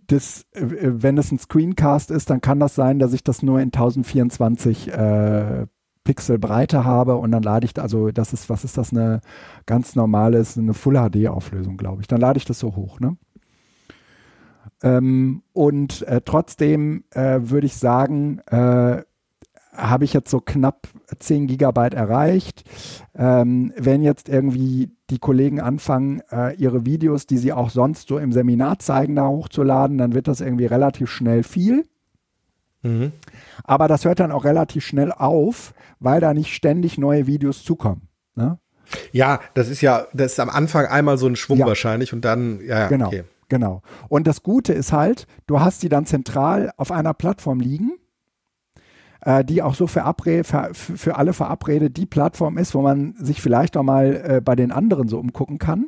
das, 0.07 0.45
äh, 0.53 0.61
wenn 0.61 1.17
es 1.17 1.31
ein 1.31 1.39
Screencast 1.39 2.11
ist, 2.11 2.29
dann 2.29 2.41
kann 2.41 2.59
das 2.59 2.75
sein, 2.75 2.99
dass 2.99 3.13
ich 3.13 3.23
das 3.23 3.43
nur 3.43 3.59
in 3.59 3.67
1024 3.67 4.91
äh, 4.91 5.67
Pixel 6.03 6.37
Breite 6.37 6.85
habe 6.85 7.15
und 7.15 7.31
dann 7.31 7.43
lade 7.43 7.65
ich, 7.65 7.79
also 7.81 8.11
das 8.11 8.31
ist, 8.31 8.49
was 8.49 8.63
ist 8.63 8.77
das, 8.77 8.91
eine 8.91 9.21
ganz 9.65 9.95
normale, 9.95 10.37
ist 10.37 10.57
eine 10.57 10.73
Full 10.73 10.95
HD 10.95 11.27
Auflösung, 11.27 11.77
glaube 11.77 12.01
ich. 12.01 12.07
Dann 12.07 12.21
lade 12.21 12.37
ich 12.37 12.45
das 12.45 12.59
so 12.59 12.75
hoch, 12.75 12.99
ne? 12.99 13.17
Ähm, 14.83 15.41
und 15.53 16.03
äh, 16.03 16.21
trotzdem 16.23 17.05
äh, 17.11 17.39
würde 17.41 17.65
ich 17.65 17.75
sagen, 17.77 18.39
äh, 18.47 19.03
habe 19.77 20.03
ich 20.05 20.13
jetzt 20.13 20.29
so 20.29 20.39
knapp 20.39 20.87
10 21.19 21.47
Gigabyte 21.47 21.93
erreicht. 21.93 22.63
Ähm, 23.15 23.73
wenn 23.77 24.01
jetzt 24.01 24.29
irgendwie 24.29 24.91
die 25.09 25.19
Kollegen 25.19 25.59
anfangen, 25.59 26.21
äh, 26.31 26.55
ihre 26.55 26.85
Videos, 26.85 27.27
die 27.27 27.37
sie 27.37 27.53
auch 27.53 27.69
sonst 27.69 28.07
so 28.07 28.17
im 28.17 28.31
Seminar 28.31 28.79
zeigen, 28.79 29.15
da 29.15 29.27
hochzuladen, 29.27 29.97
dann 29.97 30.13
wird 30.13 30.27
das 30.27 30.41
irgendwie 30.41 30.65
relativ 30.65 31.09
schnell 31.09 31.43
viel. 31.43 31.85
Mhm. 32.83 33.11
Aber 33.63 33.87
das 33.87 34.05
hört 34.05 34.19
dann 34.19 34.31
auch 34.31 34.45
relativ 34.45 34.85
schnell 34.85 35.11
auf, 35.11 35.73
weil 35.99 36.21
da 36.21 36.33
nicht 36.33 36.53
ständig 36.53 36.97
neue 36.97 37.27
Videos 37.27 37.63
zukommen. 37.63 38.07
Ne? 38.35 38.59
Ja, 39.11 39.39
das 39.55 39.69
ist 39.69 39.81
ja, 39.81 40.05
das 40.13 40.33
ist 40.33 40.39
am 40.39 40.49
Anfang 40.49 40.85
einmal 40.85 41.17
so 41.17 41.27
ein 41.27 41.35
Schwung 41.35 41.57
Ja. 41.59 41.65
wahrscheinlich 41.65 42.13
und 42.13 42.23
dann, 42.23 42.59
ja, 42.61 42.81
ja, 42.81 42.87
Genau, 42.87 43.07
okay. 43.07 43.23
genau. 43.49 43.81
Und 44.09 44.27
das 44.27 44.43
Gute 44.43 44.73
ist 44.73 44.93
halt, 44.93 45.25
du 45.47 45.59
hast 45.59 45.81
die 45.83 45.89
dann 45.89 46.05
zentral 46.05 46.71
auf 46.77 46.91
einer 46.91 47.13
Plattform 47.15 47.59
liegen, 47.59 47.93
äh, 49.25 49.43
die 49.43 49.61
auch 49.61 49.75
so 49.75 49.87
verabre 49.87 50.43
ver 50.43 50.69
für 50.73 51.05
für 51.05 51.17
alle 51.17 51.33
verabredet 51.33 51.97
die 51.97 52.05
Plattform 52.05 52.57
ist, 52.57 52.73
wo 52.73 52.81
man 52.81 53.13
sich 53.17 53.41
vielleicht 53.41 53.75
auch 53.77 53.83
mal 53.83 54.15
äh, 54.15 54.41
bei 54.41 54.55
den 54.55 54.71
anderen 54.71 55.07
so 55.07 55.19
umgucken 55.19 55.59
kann. 55.59 55.87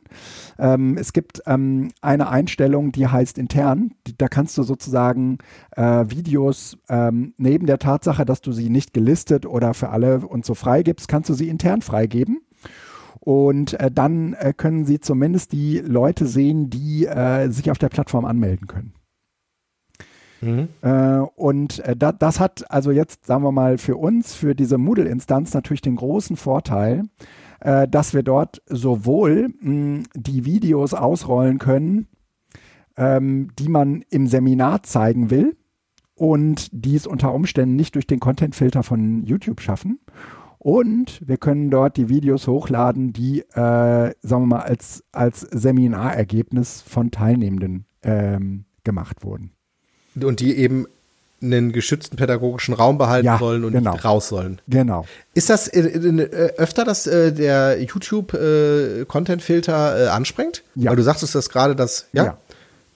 Ähm, 0.60 0.97
es 0.97 1.13
gibt 1.13 1.41
ähm, 1.45 1.89
eine 2.02 2.30
Einstellung, 2.30 2.91
die 2.91 3.08
heißt 3.08 3.38
intern. 3.38 3.91
Da 4.17 4.28
kannst 4.28 4.58
du 4.58 4.63
sozusagen 4.63 5.38
äh, 5.76 6.06
Videos 6.10 6.78
ähm, 6.89 7.34
neben 7.38 7.65
der 7.65 7.80
Tatsache, 7.80 8.26
dass 8.26 8.41
du 8.41 8.52
sie 8.52 8.69
nicht 8.69 8.93
gelistet 8.93 9.45
oder 9.45 9.73
für 9.73 9.89
alle 9.89 10.19
und 10.19 10.45
so 10.45 10.54
freigibst, 10.54 11.08
kannst 11.08 11.30
du 11.30 11.34
sie 11.34 11.47
intern 11.47 11.82
freigeben. 11.82 12.41
Und 13.19 13.80
äh, 13.80 13.91
dann 13.91 14.34
äh, 14.34 14.54
können 14.56 14.86
sie 14.86 15.00
zumindest 15.00 15.52
die 15.52 15.80
Leute 15.80 16.28
sehen, 16.28 16.69
die 16.69 17.06
äh, 17.06 17.50
sich 17.50 17.71
auf 17.71 17.78
der 17.78 17.89
Plattform 17.89 18.26
anmelden 18.26 18.67
können. 18.67 18.93
Mhm. 20.41 20.69
Äh, 20.82 21.19
und 21.36 21.80
äh, 21.80 21.95
da, 21.95 22.12
das 22.12 22.39
hat 22.39 22.69
also 22.71 22.91
jetzt, 22.91 23.26
sagen 23.26 23.43
wir 23.43 23.52
mal, 23.52 23.78
für 23.78 23.97
uns, 23.97 24.36
für 24.36 24.56
diese 24.56 24.78
Moodle-Instanz 24.78 25.54
natürlich 25.54 25.82
den 25.82 25.95
großen 25.95 26.36
Vorteil, 26.36 27.04
äh, 27.60 27.88
dass 27.88 28.13
wir 28.13 28.23
dort 28.23 28.62
sowohl 28.67 29.50
mh, 29.60 30.04
die 30.15 30.45
Videos 30.45 30.93
ausrollen 30.93 31.58
können, 31.58 32.08
ähm, 32.97 33.50
die 33.58 33.69
man 33.69 34.04
im 34.10 34.28
Seminar 34.28 34.84
zeigen 34.84 35.30
will 35.30 35.56
und 36.15 36.69
die 36.71 36.95
es 36.95 37.08
unter 37.08 37.34
Umständen 37.34 37.76
nicht 37.76 37.95
durch 37.95 38.08
den 38.08 38.19
Content-Filter 38.19 38.84
von 38.84 39.23
YouTube 39.23 39.62
schaffen. 39.62 40.00
Und 40.60 41.21
wir 41.26 41.38
können 41.38 41.69
dort 41.69 41.97
die 41.97 42.10
Videos 42.10 42.47
hochladen, 42.47 43.13
die, 43.13 43.41
äh, 43.41 44.13
sagen 44.21 44.43
wir 44.43 44.47
mal, 44.47 44.62
als, 44.62 45.04
als 45.12 45.41
Seminarergebnis 45.41 46.82
von 46.82 47.12
Teilnehmenden 47.12 47.86
ähm, 48.02 48.65
gemacht 48.84 49.23
wurden. 49.23 49.52
Und 50.24 50.40
die 50.40 50.58
eben 50.58 50.88
einen 51.42 51.72
geschützten 51.72 52.18
pädagogischen 52.18 52.74
Raum 52.74 52.98
behalten 52.98 53.28
Ja, 53.28 53.38
sollen 53.38 53.64
und 53.64 53.74
genau. 53.74 53.92
nicht 53.94 54.04
raus 54.04 54.28
sollen. 54.30 54.60
Genau. 54.68 55.06
Ist 55.34 55.52
das 55.52 55.68
äh, 55.68 55.82
äh, 55.82 56.54
öfter, 56.58 56.84
dass 56.84 57.06
äh, 57.06 57.32
der 57.32 57.80
YouTube-Content-Filter 57.80 60.06
äh, 60.06 60.08
anspringt? 60.08 60.64
Ja. 60.76 60.90
Weil 60.90 60.98
du 60.98 61.04
sagtest 61.04 61.36
das 61.36 61.50
gerade, 61.50 61.76
dass, 61.76 62.08
ja? 62.14 62.24
Ja. 62.26 62.38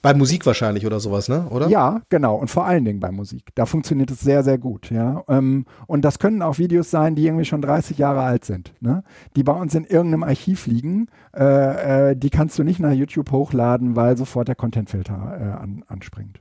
Bei 0.02 0.12
Musik 0.14 0.44
wahrscheinlich 0.46 0.84
oder 0.84 0.98
sowas, 0.98 1.28
ne? 1.28 1.46
Oder? 1.50 1.68
Ja, 1.68 2.02
genau. 2.08 2.34
Und 2.34 2.48
vor 2.48 2.66
allen 2.66 2.84
Dingen 2.84 2.98
bei 2.98 3.12
Musik. 3.12 3.44
Da 3.54 3.66
funktioniert 3.66 4.10
es 4.10 4.18
sehr, 4.18 4.42
sehr 4.42 4.58
gut. 4.58 4.90
Ja. 4.90 5.22
Ähm, 5.28 5.64
und 5.86 6.04
das 6.04 6.18
können 6.18 6.42
auch 6.42 6.58
Videos 6.58 6.90
sein, 6.90 7.14
die 7.14 7.24
irgendwie 7.24 7.44
schon 7.44 7.62
30 7.62 7.98
Jahre 7.98 8.22
alt 8.22 8.44
sind, 8.44 8.72
ne? 8.80 9.04
die 9.36 9.44
bei 9.44 9.52
uns 9.52 9.76
in 9.76 9.84
irgendeinem 9.84 10.24
Archiv 10.24 10.66
liegen. 10.66 11.06
Äh, 11.32 12.10
äh, 12.10 12.16
die 12.16 12.30
kannst 12.30 12.58
du 12.58 12.64
nicht 12.64 12.80
nach 12.80 12.90
YouTube 12.90 13.30
hochladen, 13.30 13.94
weil 13.94 14.16
sofort 14.16 14.48
der 14.48 14.56
Content-Filter 14.56 15.38
äh, 15.40 15.62
an, 15.62 15.84
anspringt. 15.86 16.40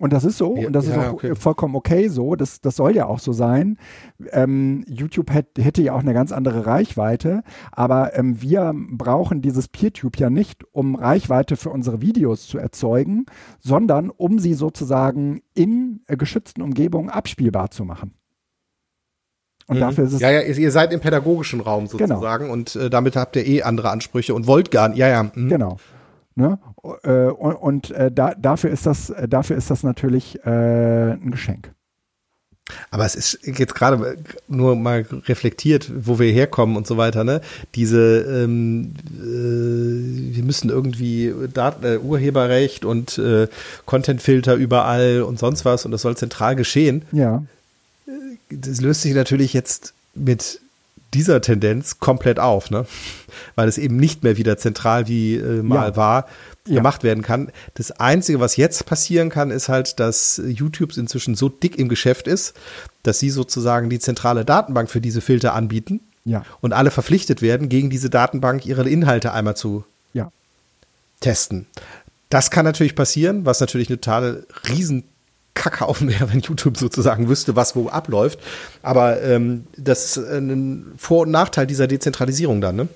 Und 0.00 0.14
das 0.14 0.24
ist 0.24 0.38
so, 0.38 0.56
Ja, 0.56 0.66
und 0.66 0.72
das 0.72 0.86
ist 0.86 0.96
ja, 0.96 1.10
auch 1.10 1.12
okay. 1.12 1.34
vollkommen 1.34 1.76
okay 1.76 2.08
so, 2.08 2.34
das, 2.34 2.62
das 2.62 2.74
soll 2.74 2.96
ja 2.96 3.04
auch 3.04 3.18
so 3.18 3.32
sein. 3.34 3.76
Ähm, 4.32 4.82
YouTube 4.88 5.30
hätt, 5.30 5.48
hätte 5.58 5.82
ja 5.82 5.92
auch 5.92 6.00
eine 6.00 6.14
ganz 6.14 6.32
andere 6.32 6.64
Reichweite, 6.64 7.42
aber 7.70 8.16
ähm, 8.18 8.40
wir 8.40 8.72
brauchen 8.74 9.42
dieses 9.42 9.68
PeerTube 9.68 10.16
ja 10.16 10.30
nicht, 10.30 10.64
um 10.72 10.94
Reichweite 10.94 11.56
für 11.58 11.68
unsere 11.68 12.00
Videos 12.00 12.46
zu 12.48 12.56
erzeugen, 12.56 13.26
sondern 13.60 14.08
um 14.08 14.38
sie 14.38 14.54
sozusagen 14.54 15.42
in 15.54 16.00
äh, 16.06 16.16
geschützten 16.16 16.62
Umgebungen 16.62 17.10
abspielbar 17.10 17.70
zu 17.70 17.84
machen. 17.84 18.14
Und 19.66 19.76
Mhm. 19.76 19.80
dafür 19.80 20.04
ist 20.04 20.14
es 20.14 20.20
ja, 20.20 20.30
ja, 20.30 20.40
ihr 20.40 20.70
seid 20.72 20.94
im 20.94 21.00
pädagogischen 21.00 21.60
Raum 21.60 21.88
Genau. 21.88 22.14
sozusagen 22.14 22.48
und 22.48 22.74
äh, 22.74 22.88
damit 22.88 23.16
habt 23.16 23.36
ihr 23.36 23.46
eh 23.46 23.62
andere 23.64 23.90
Ansprüche 23.90 24.34
und 24.34 24.46
wollt 24.46 24.70
gar 24.70 24.88
nicht. 24.88 24.98
Ja, 24.98 25.08
ja. 25.08 25.22
mhm. 25.24 25.48
Genau. 25.50 25.76
Ne? 26.40 26.58
Äh, 27.04 27.30
und 27.30 27.54
und 27.54 27.90
äh, 27.90 28.10
da, 28.10 28.34
dafür, 28.34 28.70
ist 28.70 28.86
das, 28.86 29.10
äh, 29.10 29.28
dafür 29.28 29.56
ist 29.56 29.70
das 29.70 29.82
natürlich 29.82 30.44
ein 30.44 31.30
Geschenk. 31.30 31.72
Aber 32.90 33.04
es 33.04 33.14
ist 33.14 33.40
jetzt 33.44 33.74
gerade 33.74 34.16
nur 34.48 34.76
mal 34.76 35.04
reflektiert, 35.26 35.90
wo 35.94 36.18
wir 36.18 36.32
herkommen 36.32 36.76
und 36.76 36.86
so 36.86 36.96
weiter, 36.96 37.24
ne? 37.24 37.40
Diese, 37.74 38.20
ähm, 38.20 38.94
äh, 39.18 40.36
wir 40.36 40.44
müssen 40.44 40.70
irgendwie 40.70 41.32
Dat 41.52 41.84
äh, 41.84 41.98
Urheberrecht 41.98 42.84
und 42.84 43.18
äh, 43.18 43.48
Contentfilter 43.86 44.54
überall 44.54 45.22
und 45.22 45.38
sonst 45.38 45.64
was 45.64 45.84
und 45.84 45.90
das 45.90 46.02
soll 46.02 46.16
zentral 46.16 46.56
geschehen. 46.56 47.02
Ja, 47.12 47.42
Das 48.50 48.80
löst 48.80 49.02
sich 49.02 49.14
natürlich 49.14 49.52
jetzt 49.52 49.94
mit 50.14 50.60
dieser 51.14 51.40
Tendenz 51.40 51.98
komplett 51.98 52.38
auf, 52.38 52.70
ne? 52.70 52.86
Weil 53.54 53.68
es 53.68 53.78
eben 53.78 53.96
nicht 53.96 54.22
mehr 54.22 54.36
wieder 54.36 54.56
zentral 54.58 55.08
wie 55.08 55.36
äh, 55.36 55.62
mal 55.62 55.90
ja. 55.90 55.96
war 55.96 56.26
ja. 56.66 56.76
gemacht 56.76 57.02
werden 57.02 57.22
kann. 57.22 57.50
Das 57.74 57.90
Einzige, 57.92 58.40
was 58.40 58.56
jetzt 58.56 58.86
passieren 58.86 59.28
kann, 59.28 59.50
ist 59.50 59.68
halt, 59.68 60.00
dass 60.00 60.40
YouTube 60.44 60.96
inzwischen 60.96 61.34
so 61.34 61.48
dick 61.48 61.78
im 61.78 61.88
Geschäft 61.88 62.28
ist, 62.28 62.54
dass 63.02 63.18
sie 63.18 63.30
sozusagen 63.30 63.90
die 63.90 63.98
zentrale 63.98 64.44
Datenbank 64.44 64.90
für 64.90 65.00
diese 65.00 65.20
Filter 65.20 65.54
anbieten 65.54 66.00
ja. 66.24 66.44
und 66.60 66.72
alle 66.72 66.90
verpflichtet 66.90 67.42
werden, 67.42 67.68
gegen 67.68 67.90
diese 67.90 68.10
Datenbank 68.10 68.66
ihre 68.66 68.88
Inhalte 68.88 69.32
einmal 69.32 69.56
zu 69.56 69.84
ja. 70.12 70.30
testen. 71.20 71.66
Das 72.28 72.50
kann 72.50 72.64
natürlich 72.64 72.94
passieren, 72.94 73.44
was 73.44 73.60
natürlich 73.60 73.88
eine 73.88 74.00
totale 74.00 74.46
riesen 74.68 75.04
Kackhaufen 75.54 76.08
wäre, 76.08 76.32
wenn 76.32 76.40
YouTube 76.40 76.76
sozusagen 76.76 77.28
wüsste, 77.28 77.56
was 77.56 77.76
wo 77.76 77.88
abläuft. 77.88 78.38
Aber 78.82 79.22
ähm, 79.22 79.64
das 79.76 80.16
ist 80.16 80.30
ein 80.30 80.92
Vor- 80.96 81.22
und 81.22 81.30
Nachteil 81.30 81.66
dieser 81.66 81.86
Dezentralisierung 81.86 82.60
dann, 82.60 82.76
ne? 82.76 82.88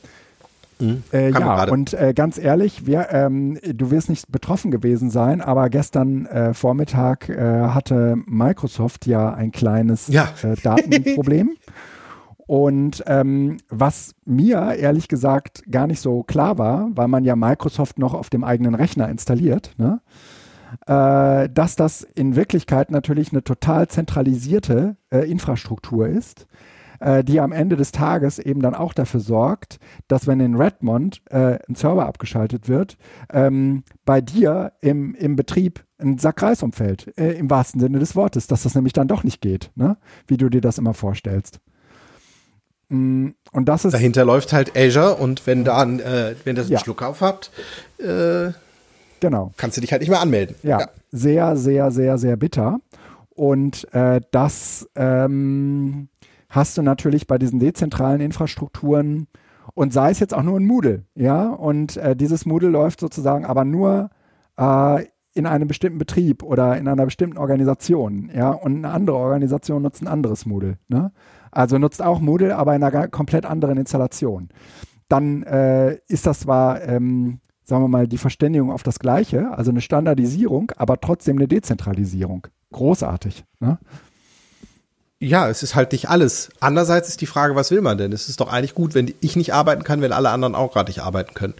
Mhm. 0.80 1.04
Äh, 1.12 1.30
ja, 1.30 1.64
und 1.68 1.94
äh, 1.94 2.12
ganz 2.14 2.38
ehrlich, 2.38 2.86
wir, 2.86 3.08
ähm, 3.10 3.58
du 3.62 3.90
wirst 3.90 4.08
nicht 4.08 4.30
betroffen 4.32 4.70
gewesen 4.70 5.10
sein, 5.10 5.40
aber 5.40 5.70
gestern 5.70 6.26
äh, 6.26 6.52
Vormittag 6.52 7.28
äh, 7.28 7.36
hatte 7.38 8.16
Microsoft 8.26 9.06
ja 9.06 9.32
ein 9.32 9.52
kleines 9.52 10.08
ja. 10.08 10.28
Äh, 10.42 10.56
Datenproblem. 10.62 11.56
Und 12.46 13.02
ähm, 13.06 13.56
was 13.70 14.14
mir 14.26 14.74
ehrlich 14.74 15.08
gesagt 15.08 15.62
gar 15.70 15.86
nicht 15.86 16.00
so 16.00 16.22
klar 16.24 16.58
war, 16.58 16.90
weil 16.94 17.08
man 17.08 17.24
ja 17.24 17.36
Microsoft 17.36 17.98
noch 17.98 18.12
auf 18.12 18.28
dem 18.28 18.44
eigenen 18.44 18.74
Rechner 18.74 19.08
installiert, 19.08 19.72
ne? 19.78 20.00
Äh, 20.86 21.48
dass 21.48 21.76
das 21.76 22.02
in 22.02 22.36
Wirklichkeit 22.36 22.90
natürlich 22.90 23.32
eine 23.32 23.44
total 23.44 23.88
zentralisierte 23.88 24.96
äh, 25.10 25.30
Infrastruktur 25.30 26.08
ist, 26.08 26.46
äh, 27.00 27.24
die 27.24 27.40
am 27.40 27.52
Ende 27.52 27.76
des 27.76 27.92
Tages 27.92 28.38
eben 28.38 28.60
dann 28.60 28.74
auch 28.74 28.92
dafür 28.92 29.20
sorgt, 29.20 29.78
dass 30.08 30.26
wenn 30.26 30.40
in 30.40 30.54
Redmond 30.54 31.22
äh, 31.30 31.58
ein 31.68 31.74
Server 31.74 32.06
abgeschaltet 32.06 32.68
wird, 32.68 32.96
ähm, 33.32 33.84
bei 34.04 34.20
dir 34.20 34.72
im, 34.80 35.14
im 35.14 35.36
Betrieb 35.36 35.84
ein 35.98 36.18
Sack 36.18 36.42
Reis 36.42 36.62
umfällt, 36.62 37.16
äh, 37.18 37.32
im 37.32 37.50
wahrsten 37.50 37.80
Sinne 37.80 37.98
des 37.98 38.16
Wortes, 38.16 38.46
dass 38.46 38.62
das 38.62 38.74
nämlich 38.74 38.92
dann 38.92 39.08
doch 39.08 39.24
nicht 39.24 39.40
geht, 39.40 39.70
ne? 39.74 39.96
wie 40.26 40.36
du 40.36 40.48
dir 40.48 40.60
das 40.60 40.78
immer 40.78 40.94
vorstellst. 40.94 41.60
Mm, 42.88 43.30
und 43.52 43.68
das 43.68 43.84
ist 43.84 43.92
Dahinter 43.92 44.24
läuft 44.24 44.52
halt 44.52 44.76
Azure 44.76 45.14
und 45.14 45.46
wenn 45.46 45.64
da 45.64 45.82
äh, 45.84 46.36
wenn 46.44 46.56
das 46.56 46.66
einen 46.66 46.74
ja. 46.74 46.80
Schluck 46.80 47.02
auf 47.02 47.20
habt, 47.20 47.50
äh, 47.98 48.52
genau. 49.24 49.52
kannst 49.56 49.76
du 49.76 49.80
dich 49.80 49.92
halt 49.92 50.00
nicht 50.00 50.10
mehr 50.10 50.20
anmelden. 50.20 50.56
Ja, 50.62 50.80
ja. 50.80 50.86
sehr, 51.10 51.56
sehr, 51.56 51.90
sehr, 51.90 52.18
sehr 52.18 52.36
bitter. 52.36 52.78
Und 53.30 53.92
äh, 53.92 54.20
das 54.30 54.88
ähm, 54.94 56.08
hast 56.48 56.78
du 56.78 56.82
natürlich 56.82 57.26
bei 57.26 57.38
diesen 57.38 57.58
dezentralen 57.58 58.20
Infrastrukturen 58.20 59.26
und 59.74 59.92
sei 59.92 60.10
es 60.10 60.20
jetzt 60.20 60.34
auch 60.34 60.42
nur 60.42 60.58
ein 60.58 60.66
Moodle, 60.66 61.04
ja, 61.14 61.50
und 61.50 61.96
äh, 61.96 62.14
dieses 62.14 62.46
Moodle 62.46 62.68
läuft 62.68 63.00
sozusagen 63.00 63.44
aber 63.44 63.64
nur 63.64 64.10
äh, 64.56 65.04
in 65.34 65.46
einem 65.46 65.66
bestimmten 65.66 65.98
Betrieb 65.98 66.44
oder 66.44 66.76
in 66.76 66.86
einer 66.86 67.04
bestimmten 67.04 67.38
Organisation, 67.38 68.30
ja, 68.32 68.50
und 68.50 68.76
eine 68.76 68.90
andere 68.94 69.16
Organisation 69.16 69.82
nutzt 69.82 70.00
ein 70.02 70.06
anderes 70.06 70.46
Moodle, 70.46 70.78
ne? 70.88 71.12
Also 71.50 71.78
nutzt 71.78 72.02
auch 72.02 72.20
Moodle, 72.20 72.56
aber 72.56 72.74
in 72.74 72.82
einer 72.82 73.08
komplett 73.08 73.46
anderen 73.46 73.78
Installation. 73.78 74.48
Dann 75.08 75.44
äh, 75.44 75.98
ist 76.08 76.26
das 76.26 76.40
zwar, 76.40 76.82
ähm, 76.82 77.40
sagen 77.64 77.82
wir 77.82 77.88
mal, 77.88 78.06
die 78.06 78.18
Verständigung 78.18 78.70
auf 78.70 78.82
das 78.82 78.98
Gleiche, 78.98 79.50
also 79.56 79.70
eine 79.70 79.80
Standardisierung, 79.80 80.72
aber 80.76 81.00
trotzdem 81.00 81.36
eine 81.36 81.48
Dezentralisierung. 81.48 82.46
Großartig. 82.72 83.44
Ne? 83.60 83.78
Ja, 85.18 85.48
es 85.48 85.62
ist 85.62 85.74
halt 85.74 85.92
nicht 85.92 86.08
alles. 86.08 86.50
Andererseits 86.60 87.08
ist 87.08 87.20
die 87.20 87.26
Frage, 87.26 87.54
was 87.54 87.70
will 87.70 87.80
man 87.80 87.96
denn? 87.96 88.12
Es 88.12 88.28
ist 88.28 88.40
doch 88.40 88.52
eigentlich 88.52 88.74
gut, 88.74 88.94
wenn 88.94 89.14
ich 89.20 89.36
nicht 89.36 89.54
arbeiten 89.54 89.82
kann, 89.82 90.02
wenn 90.02 90.12
alle 90.12 90.30
anderen 90.30 90.54
auch 90.54 90.72
gerade 90.72 90.90
nicht 90.90 91.00
arbeiten 91.00 91.34
können. 91.34 91.54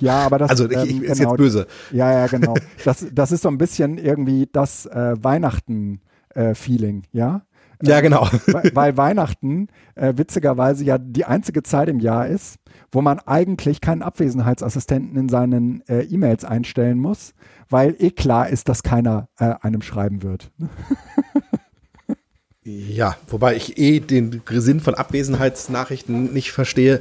Ja, 0.00 0.20
aber 0.20 0.38
das 0.38 0.50
also 0.50 0.70
ich, 0.70 0.76
ich, 0.76 0.96
ähm, 0.96 1.02
ist 1.02 1.18
genau, 1.18 1.30
jetzt 1.30 1.38
böse. 1.38 1.66
Ja, 1.92 2.12
ja, 2.12 2.26
genau. 2.26 2.54
Das, 2.84 3.04
das 3.12 3.32
ist 3.32 3.42
so 3.42 3.48
ein 3.48 3.58
bisschen 3.58 3.98
irgendwie 3.98 4.48
das 4.52 4.86
äh, 4.86 5.14
Weihnachten-Feeling, 5.20 7.02
äh, 7.02 7.16
ja. 7.16 7.42
Ja, 7.82 8.00
genau. 8.00 8.28
Weil, 8.46 8.70
weil 8.74 8.96
Weihnachten 8.96 9.68
äh, 9.94 10.14
witzigerweise 10.16 10.84
ja 10.84 10.98
die 10.98 11.24
einzige 11.24 11.62
Zeit 11.62 11.88
im 11.88 12.00
Jahr 12.00 12.26
ist, 12.26 12.58
wo 12.90 13.02
man 13.02 13.18
eigentlich 13.20 13.80
keinen 13.80 14.02
Abwesenheitsassistenten 14.02 15.16
in 15.16 15.28
seinen 15.28 15.86
äh, 15.88 16.02
E-Mails 16.02 16.44
einstellen 16.44 16.98
muss, 16.98 17.34
weil 17.68 17.94
eh 17.98 18.10
klar 18.10 18.48
ist, 18.48 18.68
dass 18.68 18.82
keiner 18.82 19.28
äh, 19.38 19.54
einem 19.60 19.82
schreiben 19.82 20.22
wird. 20.22 20.50
ja, 22.64 23.16
wobei 23.28 23.56
ich 23.56 23.78
eh 23.78 24.00
den 24.00 24.42
Sinn 24.48 24.80
von 24.80 24.94
Abwesenheitsnachrichten 24.94 26.32
nicht 26.32 26.52
verstehe. 26.52 27.00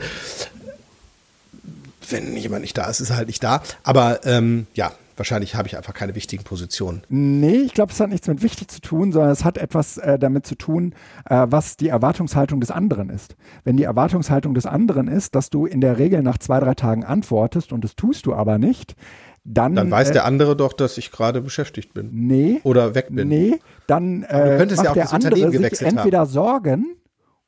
Wenn 2.09 2.35
jemand 2.35 2.61
nicht 2.61 2.77
da 2.77 2.89
ist, 2.89 2.99
ist 2.99 3.09
er 3.09 3.17
halt 3.17 3.27
nicht 3.27 3.43
da. 3.43 3.63
Aber 3.83 4.25
ähm, 4.25 4.67
ja, 4.73 4.91
wahrscheinlich 5.17 5.55
habe 5.55 5.67
ich 5.67 5.77
einfach 5.77 5.93
keine 5.93 6.15
wichtigen 6.15 6.43
Positionen. 6.43 7.03
Nee, 7.09 7.57
ich 7.57 7.73
glaube, 7.73 7.91
es 7.91 7.99
hat 7.99 8.09
nichts 8.09 8.27
mit 8.27 8.41
wichtig 8.41 8.69
zu 8.69 8.81
tun, 8.81 9.11
sondern 9.11 9.31
es 9.31 9.43
hat 9.43 9.57
etwas 9.57 9.97
äh, 9.97 10.19
damit 10.19 10.45
zu 10.45 10.55
tun, 10.55 10.93
äh, 11.29 11.47
was 11.49 11.77
die 11.77 11.89
Erwartungshaltung 11.89 12.59
des 12.59 12.71
anderen 12.71 13.09
ist. 13.09 13.35
Wenn 13.63 13.77
die 13.77 13.83
Erwartungshaltung 13.83 14.53
des 14.53 14.65
anderen 14.65 15.07
ist, 15.07 15.35
dass 15.35 15.49
du 15.49 15.65
in 15.65 15.81
der 15.81 15.97
Regel 15.97 16.21
nach 16.21 16.37
zwei, 16.37 16.59
drei 16.59 16.73
Tagen 16.73 17.03
antwortest 17.03 17.71
und 17.73 17.83
das 17.83 17.95
tust 17.95 18.25
du 18.25 18.33
aber 18.33 18.57
nicht, 18.57 18.95
dann, 19.43 19.75
dann 19.75 19.91
weiß 19.91 20.09
äh, 20.09 20.13
der 20.13 20.25
andere 20.25 20.55
doch, 20.55 20.73
dass 20.73 20.97
ich 20.97 21.11
gerade 21.11 21.39
beschäftigt 21.39 21.93
bin. 21.93 22.09
Nee. 22.11 22.61
Oder 22.63 22.95
weg 22.95 23.07
bin. 23.11 23.27
Nee, 23.27 23.59
dann 23.85 24.23
äh, 24.23 24.65
macht 24.65 24.85
ja 24.85 24.93
der 24.93 25.13
andere 25.13 25.51
sich 25.51 25.81
entweder 25.81 26.19
haben. 26.19 26.29
Sorgen 26.29 26.85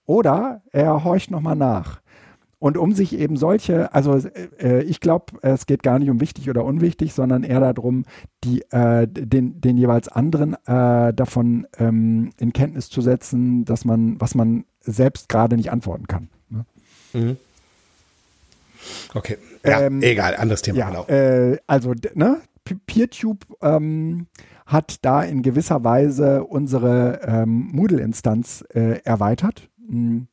oder 0.05 0.61
er 0.71 1.03
horcht 1.03 1.31
nochmal 1.31 1.55
nach. 1.55 2.01
Und 2.59 2.75
um 2.77 2.93
sich 2.93 3.17
eben 3.17 3.37
solche, 3.37 3.93
also 3.93 4.17
äh, 4.59 4.81
ich 4.81 4.99
glaube, 4.99 5.33
es 5.41 5.67
geht 5.67 5.83
gar 5.83 5.99
nicht 5.99 6.09
um 6.09 6.19
wichtig 6.19 6.49
oder 6.49 6.65
unwichtig, 6.65 7.13
sondern 7.13 7.43
eher 7.43 7.59
darum, 7.59 8.05
die, 8.43 8.63
äh, 8.71 9.07
den, 9.07 9.61
den 9.61 9.77
jeweils 9.77 10.07
anderen 10.07 10.55
äh, 10.65 11.13
davon 11.13 11.67
ähm, 11.77 12.31
in 12.39 12.53
Kenntnis 12.53 12.89
zu 12.89 13.01
setzen, 13.01 13.63
dass 13.63 13.85
man, 13.85 14.19
was 14.19 14.33
man 14.33 14.65
selbst 14.81 15.29
gerade 15.29 15.55
nicht 15.55 15.71
antworten 15.71 16.07
kann. 16.07 16.29
Ne? 16.49 16.65
Mhm. 17.13 17.37
Okay. 19.13 19.37
Ja, 19.63 19.81
ähm, 19.81 20.01
egal, 20.01 20.35
anderes 20.35 20.63
Thema. 20.63 20.79
Ja, 20.79 20.89
genau. 20.89 21.05
Äh, 21.07 21.59
also, 21.67 21.93
ne, 22.15 22.41
PeerTube 22.87 23.45
ähm, 23.61 24.25
hat 24.65 25.05
da 25.05 25.21
in 25.21 25.43
gewisser 25.43 25.83
Weise 25.83 26.43
unsere 26.43 27.21
ähm, 27.23 27.69
Moodle-Instanz 27.71 28.65
äh, 28.73 28.99
erweitert. 29.03 29.69
Mhm 29.87 30.27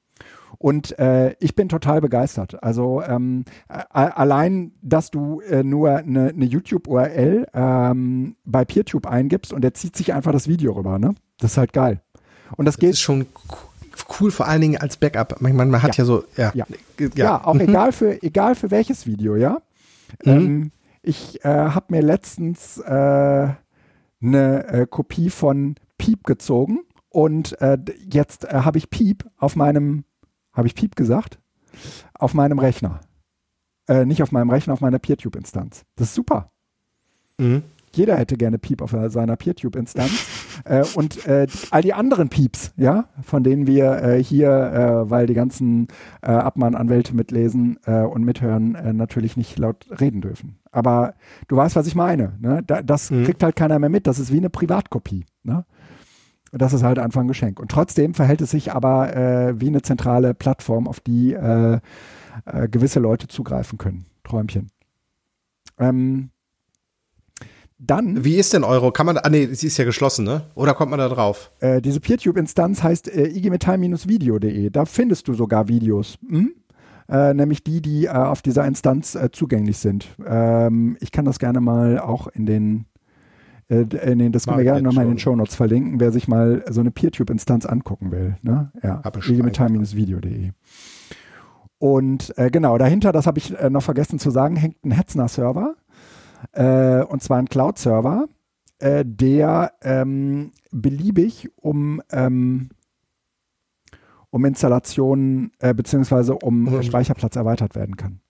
und 0.65 0.99
äh, 0.99 1.35
ich 1.41 1.55
bin 1.55 1.69
total 1.69 2.01
begeistert. 2.01 2.63
Also 2.63 3.03
ähm, 3.03 3.45
allein, 3.69 4.73
dass 4.81 5.11
du 5.11 5.43
äh, 5.43 5.63
nur 5.63 5.99
eine, 5.99 6.29
eine 6.29 6.45
YouTube-URL 6.47 7.49
ähm, 7.53 8.37
bei 8.47 8.65
PeerTube 8.65 9.07
eingibst 9.07 9.53
und 9.53 9.61
der 9.61 9.75
zieht 9.75 9.95
sich 9.95 10.15
einfach 10.15 10.33
das 10.33 10.49
Video 10.49 10.73
rüber, 10.73 10.99
ne? 10.99 11.17
Das 11.37 11.51
ist 11.51 11.59
halt 11.59 11.75
geil. 11.75 12.01
Und 12.57 12.65
das, 12.65 12.77
das 12.77 12.81
geht. 12.81 12.91
ist 12.93 13.01
schon 13.01 13.27
cool, 14.19 14.31
vor 14.31 14.49
allen 14.49 14.63
Dingen 14.63 14.79
als 14.79 14.97
Backup. 14.97 15.39
Man, 15.43 15.55
man 15.55 15.83
hat 15.83 15.99
ja, 15.99 16.03
ja 16.03 16.07
so, 16.07 16.25
ja. 16.39 16.51
Ja, 16.55 16.65
ja. 16.99 17.09
ja 17.15 17.45
auch 17.47 17.53
mhm. 17.53 17.61
egal 17.61 17.93
für, 17.93 18.23
egal 18.23 18.55
für 18.55 18.71
welches 18.71 19.07
Video, 19.07 19.37
ja. 19.37 19.59
Mhm. 20.25 20.33
Ähm, 20.33 20.73
ich 21.03 21.45
äh, 21.45 21.49
habe 21.49 21.89
mir 21.91 22.01
letztens 22.01 22.79
äh, 22.79 22.91
eine 22.91 23.59
äh, 24.23 24.87
Kopie 24.89 25.29
von 25.29 25.75
Piep 25.99 26.25
gezogen 26.25 26.85
und 27.11 27.61
äh, 27.61 27.77
jetzt 28.11 28.47
äh, 28.47 28.61
habe 28.61 28.79
ich 28.79 28.89
Piep 28.89 29.27
auf 29.37 29.57
meinem 29.57 30.05
habe 30.55 30.67
ich 30.67 30.75
Piep 30.75 30.97
gesagt? 30.97 31.39
Auf 32.15 32.35
meinem 32.35 32.59
Rechner. 32.59 33.01
Äh, 33.89 34.07
nicht 34.07 34.23
auf 34.23 34.33
meinem 34.33 34.51
Rechner, 34.51 34.73
auf 34.73 34.81
meiner 34.81 34.99
PeerTube-Instanz. 34.99 35.85
Das 35.97 36.09
ist 36.09 36.15
super. 36.15 36.51
Mhm. 37.39 37.63
Jeder 37.93 38.17
hätte 38.17 38.37
gerne 38.37 38.59
Piep 38.59 38.83
auf 38.83 38.95
seiner 39.09 39.37
PeerTube-Instanz. 39.37 40.27
äh, 40.65 40.85
und 40.95 41.27
äh, 41.27 41.47
all 41.71 41.83
die 41.83 41.95
anderen 41.95 42.29
Pieps, 42.29 42.73
ja, 42.77 43.09
von 43.23 43.45
denen 43.45 43.67
wir 43.67 44.03
äh, 44.03 44.23
hier, 44.23 44.51
äh, 44.51 45.11
weil 45.11 45.27
die 45.27 45.35
ganzen 45.35 45.89
äh, 46.23 46.31
Abmahnanwälte 46.31 47.15
mitlesen 47.15 47.77
und 47.85 48.25
mithören, 48.25 48.77
natürlich 48.97 49.37
nicht 49.37 49.59
laut 49.59 49.87
reden 50.01 50.21
dürfen. 50.21 50.59
Aber 50.73 51.15
du 51.49 51.57
weißt, 51.57 51.77
was 51.77 51.87
ich 51.87 51.95
meine. 51.95 52.37
Ne? 52.41 52.63
Da, 52.67 52.83
das 52.83 53.11
mhm. 53.11 53.25
kriegt 53.25 53.43
halt 53.43 53.57
keiner 53.57 53.79
mehr 53.79 53.89
mit. 53.89 54.07
Das 54.07 54.19
ist 54.19 54.33
wie 54.33 54.39
eine 54.39 54.51
Privatkopie. 54.51 55.27
Ne? 55.43 55.65
Das 56.57 56.73
ist 56.73 56.83
halt 56.83 56.99
einfach 56.99 57.21
ein 57.21 57.29
Geschenk. 57.29 57.61
Und 57.61 57.71
trotzdem 57.71 58.15
verhält 58.15 58.41
es 58.41 58.51
sich 58.51 58.73
aber 58.73 59.15
äh, 59.15 59.61
wie 59.61 59.69
eine 59.69 59.83
zentrale 59.83 60.35
Plattform, 60.35 60.87
auf 60.87 61.01
die 61.01 61.33
äh, 61.33 61.81
äh, 62.47 62.69
gewisse 62.69 63.01
Leute 63.01 63.29
zugreifen 63.29 63.79
können. 63.79 64.07
Träumchen. 64.25 64.71
Ähm, 65.79 66.31
dann. 67.79 68.25
Wie 68.25 68.37
ist 68.37 68.53
denn 68.53 68.65
Euro? 68.65 68.93
Kann 68.93 69.07
man, 69.07 69.19
ah 69.19 69.29
nee, 69.29 69.47
sie 69.47 69.67
ist 69.67 69.77
ja 69.77 69.85
geschlossen, 69.85 70.25
ne? 70.25 70.43
Oder 70.55 70.75
kommt 70.75 70.91
man 70.91 70.99
da 70.99 71.09
drauf? 71.09 71.51
Äh, 71.61 71.83
diese 71.83 72.01
PeerTube-Instanz 72.01 72.83
heißt 72.83 73.09
äh, 73.09 73.27
igmetall-video.de. 73.27 74.71
Da 74.71 74.85
findest 74.85 75.29
du 75.29 75.35
sogar 75.35 75.69
Videos. 75.69 76.19
Hm? 76.27 76.55
Äh, 77.09 77.35
nämlich 77.35 77.63
die, 77.63 77.83
die 77.83 78.07
äh, 78.07 78.11
auf 78.11 78.41
dieser 78.41 78.65
Instanz 78.65 79.15
äh, 79.15 79.31
zugänglich 79.31 79.79
sind. 79.79 80.07
Ähm, 80.27 80.97
ich 81.01 81.13
kann 81.13 81.25
das 81.25 81.39
gerne 81.39 81.61
mal 81.61 81.99
auch 81.99 82.29
in 82.29 82.47
den 82.47 82.87
Äh, 83.69 83.83
äh 83.83 84.15
nee, 84.15 84.29
das 84.31 84.47
können 84.47 84.59
wir 84.59 84.65
gerne 84.65 84.83
nochmal 84.83 85.05
in 85.05 85.13
den 85.13 85.19
Show 85.19 85.35
Notes 85.35 85.55
verlinken, 85.55 86.01
wer 86.01 86.13
sich 86.13 86.29
mal 86.29 86.65
so 86.69 86.81
eine 86.81 86.91
PeerTube-Instanz 86.91 87.67
angucken 87.67 88.11
will. 88.11 88.37
Ne? 88.43 88.71
Ja, 88.83 89.03
elementar-video.de. 89.05 90.51
Und 91.79 92.37
äh, 92.39 92.51
genau, 92.51 92.79
dahinter, 92.79 93.13
das 93.13 93.27
habe 93.27 93.39
ich 93.39 93.59
äh, 93.59 93.71
noch 93.71 93.83
vergessen 93.83 94.19
zu 94.19 94.31
sagen, 94.31 94.57
hängt 94.57 94.85
ein 94.85 94.93
Hetzner-Server. 94.93 95.75
Äh, 96.53 97.03
und 97.03 97.23
zwar 97.23 97.39
ein 97.39 97.49
Cloud-Server, 97.49 98.27
äh, 98.79 99.05
der 99.07 99.73
ähm, 99.83 100.53
beliebig 100.71 101.51
um, 101.57 102.03
ähm, 102.11 102.71
um 104.31 104.45
Installationen 104.45 105.53
äh, 105.59 105.75
beziehungsweise 105.75 106.35
um 106.35 106.65
mhm. 106.65 106.83
Speicherplatz 106.83 107.37
erweitert 107.37 107.75
werden 107.75 107.97
kann. 107.97 108.21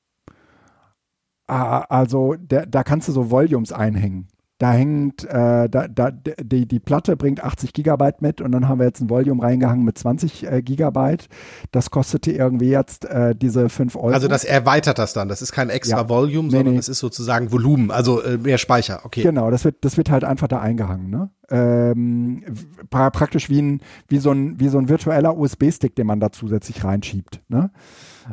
Ah, 1.47 1.80
also 1.89 2.35
der, 2.35 2.66
da 2.66 2.82
kannst 2.82 3.09
du 3.09 3.12
so 3.12 3.30
Volumes 3.30 3.72
einhängen. 3.72 4.28
Da 4.65 4.73
hängt, 4.73 5.25
äh, 5.25 5.69
da, 5.69 5.89
da, 5.89 6.11
die, 6.11 6.67
die 6.67 6.81
Platte 6.81 7.19
bringt 7.19 7.45
80 7.45 7.75
Gigabyte 7.75 8.23
mit 8.23 8.41
und 8.41 8.51
dann 8.51 8.67
haben 8.67 8.79
wir 8.79 8.87
jetzt 8.87 9.03
ein 9.03 9.11
Volume 9.11 9.43
reingehangen 9.43 9.85
mit 9.85 9.99
20 9.99 10.51
äh, 10.51 10.62
Gigabyte. 10.62 11.29
Das 11.71 11.91
kostete 11.91 12.33
irgendwie 12.33 12.71
jetzt 12.71 13.05
äh, 13.05 13.35
diese 13.37 13.69
5 13.69 13.95
Euro. 13.95 14.09
Also 14.09 14.27
das 14.27 14.43
erweitert 14.43 14.99
das 14.99 15.12
dann. 15.12 15.29
Das 15.29 15.43
ist 15.43 15.53
kein 15.53 15.69
extra 15.69 15.99
ja. 15.99 16.09
Volume, 16.09 16.49
sondern 16.49 16.65
nee, 16.65 16.71
nee. 16.71 16.77
das 16.79 16.89
ist 16.89 17.01
sozusagen 17.01 17.53
Volumen, 17.53 17.91
also 17.91 18.23
äh, 18.23 18.39
mehr 18.39 18.57
Speicher. 18.57 19.01
Okay. 19.05 19.21
Genau, 19.21 19.51
das 19.51 19.67
wird, 19.67 19.85
das 19.85 19.99
wird 19.99 20.09
halt 20.09 20.25
einfach 20.25 20.49
da 20.49 20.61
eingehangen. 20.61 21.11
Ne? 21.11 21.29
Ähm, 21.51 22.43
pra 22.89 23.11
praktisch 23.11 23.51
wie, 23.51 23.61
ein, 23.61 23.83
wie, 24.09 24.17
so 24.17 24.31
ein, 24.31 24.59
wie 24.61 24.69
so 24.69 24.79
ein 24.79 24.89
virtueller 24.89 25.37
USB-Stick, 25.37 25.95
den 25.95 26.07
man 26.07 26.21
da 26.21 26.33
zusätzlich 26.33 26.85
reinschiebt. 26.85 27.43
Ne? 27.49 27.71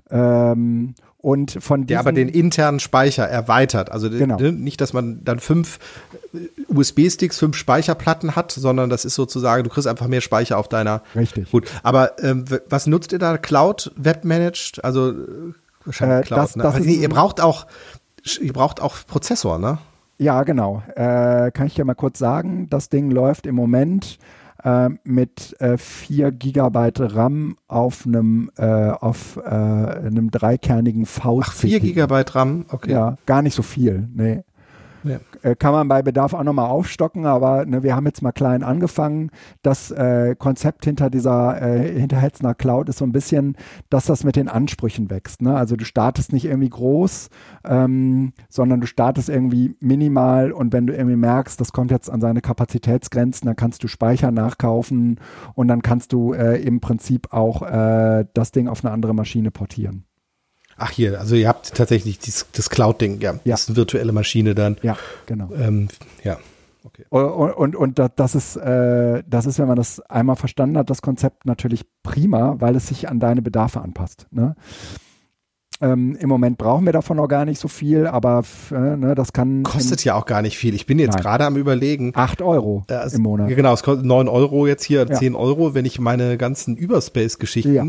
Ähm, 0.10 0.94
und 1.22 1.58
von 1.62 1.86
Der 1.86 2.00
aber 2.00 2.12
den 2.12 2.30
internen 2.30 2.80
Speicher 2.80 3.28
erweitert. 3.28 3.92
Also 3.92 4.10
genau. 4.10 4.38
nicht, 4.40 4.82
dass 4.82 4.92
man 4.92 5.24
dann 5.24 5.40
fünf 5.40 5.80
USB-Sticks, 6.68 7.38
fünf 7.38 7.56
Speicherplatten 7.56 8.36
hat, 8.36 8.52
sondern 8.52 8.90
das 8.90 9.06
ist 9.06 9.16
sozusagen, 9.16 9.64
du 9.64 9.70
kriegst 9.70 9.88
einfach 9.88 10.08
mehr 10.08 10.22
Speicher 10.22 10.58
auf 10.58 10.68
deiner. 10.68 11.04
Richtig. 11.16 11.52
Gut. 11.52 11.70
Aber 11.84 12.20
ähm, 12.24 12.46
was 12.70 12.88
nutzt 12.88 13.12
ihr 13.12 13.20
da? 13.20 13.38
Cloud 13.38 13.92
Web 13.96 14.26
Managed? 14.26 14.84
Also 14.84 15.14
wahrscheinlich 15.86 16.26
äh, 16.26 16.28
Cloud. 16.28 16.40
Das, 16.40 16.56
ne? 16.56 16.64
das 16.64 16.80
nee, 16.80 16.94
ihr 16.94 17.10
braucht 17.10 17.40
auch, 17.40 17.68
ihr 18.40 18.54
braucht 18.54 18.82
auch 18.82 18.96
Prozessor, 19.06 19.60
ne? 19.60 19.78
Ja, 20.18 20.44
genau. 20.44 20.84
Äh, 20.96 21.52
kann 21.52 21.68
ich 21.68 21.76
dir 21.76 21.86
mal 21.86 21.96
kurz 21.96 22.20
sagen, 22.20 22.68
das 22.70 22.90
Ding 22.90 23.12
läuft 23.12 23.46
im 23.48 23.56
Moment 23.56 24.18
äh, 24.64 24.90
mit 25.04 25.56
äh, 25.60 25.78
4 25.78 26.32
GB 26.32 26.92
RAM 27.00 27.56
auf 27.68 28.06
einem 28.06 28.52
äh, 28.58 28.66
auf 28.66 29.38
äh, 29.38 29.50
einem 29.50 30.32
dreikernigen 30.32 31.06
v 31.06 31.42
Ach, 31.44 31.54
4 31.54 31.80
GB 31.80 32.24
RAM, 32.32 32.66
okay. 32.70 32.92
Ja, 32.92 33.18
gar 33.26 33.42
nicht 33.42 33.56
so 33.56 33.64
viel, 33.64 34.08
nee. 34.14 34.44
Ja. 35.04 35.20
Äh, 35.42 35.56
kann 35.56 35.74
man 35.74 35.88
bei 35.88 36.02
Bedarf 36.02 36.34
auch 36.34 36.44
nochmal 36.44 36.70
aufstocken, 36.70 37.26
aber 37.26 37.66
ne, 37.66 37.84
wir 37.84 37.96
haben 37.96 38.06
jetzt 38.06 38.22
mal 38.22 38.32
klein 38.32 38.64
angefangen. 38.64 39.32
Das 39.62 39.92
äh, 39.92 40.36
Konzept 40.38 40.86
hinter 40.86 41.10
dieser, 41.10 41.62
äh, 41.62 42.00
hinter 42.00 42.18
Hetzner 42.18 42.54
Cloud 42.54 42.90
ist 42.90 43.00
so 43.00 43.06
ein 43.06 43.12
bisschen, 43.12 43.56
dass 43.90 44.06
das 44.06 44.24
mit 44.24 44.36
den 44.36 44.48
Ansprüchen 44.48 45.10
wächst. 45.10 45.42
Ne? 45.42 45.56
Also 45.56 45.76
du 45.76 45.86
startest 45.86 46.34
nicht 46.34 46.46
irgendwie 46.46 46.70
groß, 46.70 47.30
ähm, 47.66 48.34
sondern 48.50 48.82
du 48.82 48.88
startest 48.88 49.30
irgendwie 49.30 49.76
minimal 49.80 50.52
und 50.52 50.74
wenn 50.74 50.88
du 50.88 50.94
irgendwie 50.94 51.18
merkst, 51.18 51.60
das 51.60 51.72
kommt 51.72 51.92
jetzt 51.92 52.10
an 52.10 52.22
seine 52.22 52.42
Kapazitätsgrenzen, 52.42 53.48
dann 53.48 53.56
kannst 53.56 53.84
du 53.84 53.88
Speicher 53.88 54.32
nachkaufen 54.32 55.20
und 55.56 55.68
dann 55.68 55.82
kannst 55.82 56.14
du 56.14 56.34
äh, 56.34 56.62
im 56.62 56.80
Prinzip 56.80 57.34
auch 57.34 57.62
äh, 57.64 58.26
das 58.34 58.52
Ding 58.52 58.68
auf 58.68 58.84
eine 58.84 58.94
andere 58.94 59.14
Maschine 59.14 59.52
portieren. 59.52 60.06
Ach 60.82 60.90
hier, 60.90 61.20
also 61.20 61.36
ihr 61.36 61.48
habt 61.48 61.76
tatsächlich 61.76 62.18
dies, 62.18 62.48
das 62.54 62.72
Cloud-Ding, 62.72 63.22
ja. 63.22 63.34
ja. 63.34 63.40
Das 63.46 63.62
ist 63.62 63.70
eine 63.70 63.78
virtuelle 63.78 64.12
Maschine 64.12 64.56
dann. 64.56 64.78
Ja, 64.82 64.98
genau. 65.28 65.50
Ähm, 65.54 65.90
ja. 66.24 66.40
Okay. 66.84 67.06
Und, 67.10 67.52
und, 67.54 67.76
und 67.76 68.02
das, 68.16 68.34
ist, 68.34 68.56
äh, 68.56 69.22
das 69.30 69.46
ist, 69.46 69.60
wenn 69.60 69.68
man 69.68 69.76
das 69.76 70.00
einmal 70.00 70.36
verstanden 70.36 70.80
hat, 70.80 70.90
das 70.90 71.04
Konzept 71.04 71.46
natürlich 71.46 71.86
prima, 72.02 72.56
weil 72.58 72.76
es 72.76 72.88
sich 72.88 73.08
an 73.08 73.20
deine 73.20 73.44
Bedarfe 73.44 73.80
anpasst. 73.82 74.26
Ne? 74.32 74.56
Ähm, 75.82 76.16
Im 76.20 76.30
Moment 76.30 76.58
brauchen 76.58 76.86
wir 76.86 76.94
davon 76.94 77.18
noch 77.18 77.28
gar 77.28 77.46
nicht 77.46 77.60
so 77.60 77.68
viel, 77.68 78.08
aber 78.08 78.42
äh, 78.72 78.96
ne, 78.96 79.14
das 79.14 79.34
kann. 79.34 79.62
Kostet 79.62 80.04
ja 80.04 80.16
auch 80.16 80.26
gar 80.26 80.42
nicht 80.42 80.58
viel. 80.58 80.74
Ich 80.74 80.88
bin 80.88 80.98
jetzt 80.98 81.18
gerade 81.18 81.46
am 81.46 81.58
Überlegen. 81.58 82.12
Acht 82.16 82.42
Euro 82.42 82.84
äh, 82.90 83.08
im 83.14 83.22
Monat. 83.22 83.50
Genau, 83.50 83.74
es 83.74 83.84
kostet 83.84 84.06
neun 84.06 84.28
Euro 84.28 84.66
jetzt 84.66 84.84
hier, 84.84 85.08
zehn 85.12 85.34
ja. 85.34 85.40
Euro, 85.40 85.76
wenn 85.76 85.86
ich 85.86 86.00
meine 86.00 86.38
ganzen 86.38 86.76
Überspace-Geschichten 86.76 87.74
ja 87.74 87.86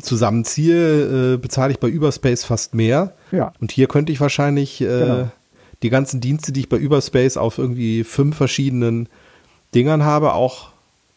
zusammenziehe, 0.00 1.34
äh, 1.34 1.36
bezahle 1.38 1.72
ich 1.72 1.80
bei 1.80 1.88
Überspace 1.88 2.44
fast 2.44 2.74
mehr. 2.74 3.14
Ja. 3.32 3.52
Und 3.60 3.72
hier 3.72 3.88
könnte 3.88 4.12
ich 4.12 4.20
wahrscheinlich 4.20 4.80
äh, 4.80 4.84
genau. 4.84 5.28
die 5.82 5.90
ganzen 5.90 6.20
Dienste, 6.20 6.52
die 6.52 6.60
ich 6.60 6.68
bei 6.68 6.76
Überspace 6.76 7.36
auf 7.36 7.58
irgendwie 7.58 8.04
fünf 8.04 8.36
verschiedenen 8.36 9.08
Dingern 9.74 10.04
habe, 10.04 10.34
auch 10.34 10.68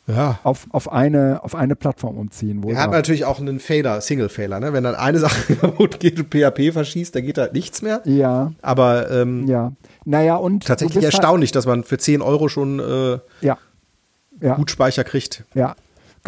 ja. 0.08 0.40
auf, 0.44 0.68
auf, 0.72 0.92
eine, 0.92 1.44
auf 1.44 1.56
eine 1.56 1.76
Plattform 1.76 2.18
umziehen. 2.18 2.64
er 2.68 2.82
hat 2.82 2.92
natürlich 2.92 3.26
auch 3.26 3.40
einen 3.40 3.60
Failer, 3.60 4.02
Single-Failer. 4.02 4.60
Ne? 4.60 4.74
Wenn 4.74 4.84
dann 4.84 4.96
eine 4.96 5.20
Sache 5.20 5.56
kaputt 5.62 6.00
geht 6.00 6.20
und 6.20 6.34
PHP 6.34 6.74
verschießt, 6.74 7.16
dann 7.16 7.24
geht 7.24 7.38
halt 7.38 7.54
nichts 7.54 7.82
mehr. 7.82 8.02
Ja. 8.06 8.54
Aber 8.62 9.12
ähm, 9.12 9.48
ja. 9.48 9.74
Naja, 10.06 10.38
und 10.38 10.66
tatsächlich 10.66 11.04
halt 11.04 11.14
erstaunlich, 11.14 11.50
halt 11.50 11.58
dass 11.58 11.66
man 11.66 11.84
für 11.84 11.98
10 11.98 12.22
Euro 12.22 12.50
schon 12.50 12.80
äh, 12.80 13.20
ja. 13.42 13.58
Ja. 14.42 14.56
gut 14.56 14.72
Speicher 14.72 15.04
kriegt. 15.04 15.44
Ja, 15.54 15.76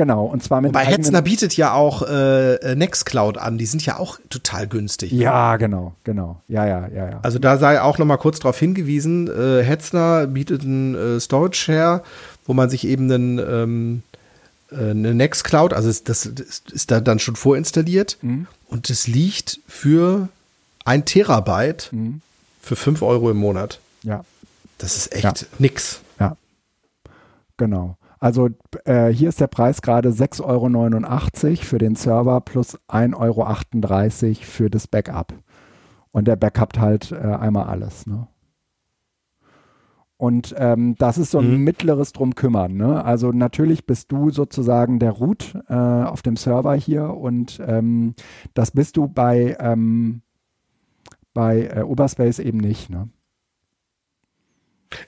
Genau, 0.02 0.26
und 0.26 0.42
zwar 0.42 0.62
mit. 0.62 0.72
Bei 0.72 0.84
Hetzner 0.84 1.22
bietet 1.22 1.56
ja 1.58 1.74
auch 1.74 2.02
äh, 2.02 2.56
äh, 2.56 2.76
Nextcloud 2.76 3.38
an, 3.38 3.60
die 3.60 3.68
sind 3.68 3.86
ja 3.86 4.00
auch 4.00 4.18
total 4.32 4.66
günstig. 4.66 5.12
Ja, 5.12 5.58
genau, 5.58 5.94
genau. 6.04 6.42
Ja, 6.48 6.66
ja, 6.66 6.88
ja, 6.88 7.10
ja. 7.12 7.20
Also 7.22 7.38
da 7.38 7.60
sei 7.60 7.80
auch 7.80 8.00
noch 8.00 8.08
mal 8.08 8.18
kurz 8.18 8.40
darauf 8.40 8.58
hingewiesen, 8.58 9.28
äh, 9.28 9.62
Hetzner 9.64 10.26
bietet 10.26 10.64
einen 10.64 10.96
äh, 10.96 11.20
Storage 11.20 11.56
Share, 11.56 12.02
wo 12.48 12.54
man 12.54 12.68
sich 12.72 12.88
eben 12.88 13.12
einen, 13.12 13.38
ähm, 13.38 14.04
äh, 14.72 14.90
eine 14.90 15.14
Nextcloud, 15.14 15.72
also 15.72 15.90
das, 16.04 16.32
das 16.34 16.64
ist 16.72 16.90
da 16.90 17.00
dann 17.00 17.20
schon 17.20 17.36
vorinstalliert 17.36 18.18
mhm. 18.24 18.48
und 18.70 18.90
das 18.90 19.06
liegt 19.06 19.60
für 19.68 20.30
ein 20.84 21.06
Terabyte 21.06 21.90
mhm. 21.92 22.22
für 22.60 22.76
5 22.76 23.04
Euro 23.04 23.30
im 23.30 23.38
Monat. 23.38 23.80
Ja. 24.02 24.26
Das 24.80 24.98
ist 24.98 25.14
echt 25.14 25.24
ja. 25.42 25.48
nix. 25.60 26.00
Ja. 26.20 26.38
Genau. 27.58 27.98
Also 28.22 28.50
äh, 28.86 29.08
hier 29.08 29.30
ist 29.30 29.42
der 29.42 29.48
Preis 29.48 29.82
gerade 29.82 30.10
6,89 30.10 30.44
Euro 30.44 31.56
für 31.56 31.78
den 31.80 31.96
Server 31.96 32.40
plus 32.40 32.78
1,38 32.88 33.18
Euro 33.18 34.36
für 34.44 34.70
das 34.70 34.88
Backup. 34.88 35.34
Und 36.12 36.28
der 36.28 36.36
backupt 36.36 36.80
halt 36.80 37.12
äh, 37.12 37.16
einmal 37.16 37.66
alles. 37.66 38.06
Ne? 38.06 38.28
Und 40.18 40.54
ähm, 40.56 40.94
das 41.00 41.18
ist 41.18 41.32
so 41.32 41.40
ein 41.40 41.52
mhm. 41.52 41.64
mittleres 41.64 42.14
drum 42.14 42.36
kümmern. 42.36 42.76
Ne? 42.78 43.04
Also 43.04 43.32
natürlich 43.32 43.88
bist 43.88 44.12
du 44.12 44.30
sozusagen 44.30 45.00
der 45.00 45.14
Root 45.14 45.56
äh, 45.68 45.74
auf 45.74 46.22
dem 46.22 46.38
Server 46.38 46.76
hier 46.76 47.16
und 47.16 47.60
ähm, 47.66 48.14
das 48.54 48.70
bist 48.70 48.98
du 48.98 49.08
bei, 49.08 49.58
ähm, 49.60 50.22
bei 51.34 51.72
äh, 51.76 51.82
Uberspace 51.82 52.38
eben 52.38 52.60
nicht. 52.60 52.92
Ne? 52.92 53.10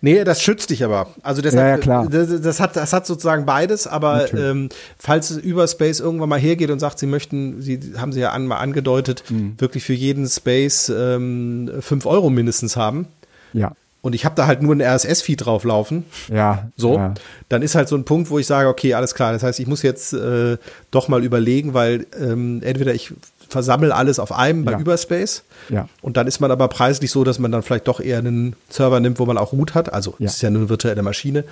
Nee, 0.02 0.24
das 0.24 0.42
schützt 0.42 0.70
dich 0.70 0.84
aber. 0.84 1.08
Also 1.22 1.42
das, 1.42 1.54
ja, 1.54 1.62
hat, 1.62 1.68
ja, 1.70 1.78
klar. 1.78 2.08
Das, 2.10 2.42
das, 2.42 2.60
hat, 2.60 2.76
das 2.76 2.94
hat 2.94 3.06
sozusagen 3.06 3.46
beides, 3.46 3.88
aber 3.88 4.34
ähm, 4.34 4.70
falls 4.98 5.32
Überspace 5.32 6.00
irgendwann 6.00 6.30
mal 6.30 6.40
hergeht 6.40 6.72
und 6.72 6.80
sagt, 6.80 7.00
sie 7.00 7.08
möchten, 7.08 7.62
sie 7.62 7.80
haben 7.98 8.14
sie 8.14 8.20
ja 8.20 8.32
an, 8.32 8.48
mal 8.48 8.58
angedeutet, 8.58 9.24
mhm. 9.30 9.56
wirklich 9.58 9.84
für 9.84 9.94
jeden 9.94 10.28
Space 10.28 10.90
ähm, 10.90 11.72
5 11.80 12.06
Euro 12.06 12.30
mindestens 12.30 12.76
haben. 12.76 13.08
Ja. 13.54 13.74
Und 14.02 14.16
ich 14.16 14.26
habe 14.26 14.36
da 14.36 14.48
halt 14.48 14.62
nur 14.62 14.76
ein 14.76 14.82
RSS-Feed 14.82 15.46
drauflaufen. 15.46 16.04
Ja. 16.28 16.70
So. 16.76 16.96
Ja. 16.96 17.14
Dann 17.48 17.62
ist 17.62 17.76
halt 17.76 17.88
so 17.88 17.96
ein 17.96 18.04
Punkt, 18.04 18.30
wo 18.30 18.38
ich 18.38 18.46
sage, 18.46 18.68
okay, 18.68 18.96
alles 18.96 19.16
klar. 19.16 19.32
Das 19.32 19.44
heißt, 19.44 19.62
ich 19.62 19.68
muss 19.68 19.82
jetzt 19.82 20.12
äh, 20.12 20.58
doch 20.92 21.08
mal 21.08 21.24
überlegen, 21.24 21.74
weil 21.74 22.06
ähm, 22.20 22.62
entweder 22.64 22.94
ich 22.94 23.14
versammle 23.50 23.94
alles 23.96 24.20
auf 24.20 24.32
einem 24.32 24.66
bei 24.66 24.74
ja. 24.74 24.80
Überspace. 24.80 25.44
Ja. 25.70 25.88
Und 26.02 26.18
dann 26.18 26.28
ist 26.28 26.40
man 26.40 26.52
aber 26.52 26.68
preislich 26.68 27.12
so, 27.12 27.24
dass 27.24 27.40
man 27.40 27.52
dann 27.52 27.64
vielleicht 27.64 27.88
doch 27.88 28.00
eher 28.00 28.20
einen 28.20 28.56
Server 28.70 29.00
nimmt, 29.00 29.20
wo 29.20 29.26
man 29.26 29.38
auch 29.38 29.54
Root 29.54 29.76
hat. 29.76 29.94
Also 29.94 30.16
ja. 30.20 30.28
ist 30.28 30.42
ja 30.42 30.50
nur 30.50 30.62
eine 30.62 30.70
virtuelle 30.70 31.02
Maschine. 31.02 31.44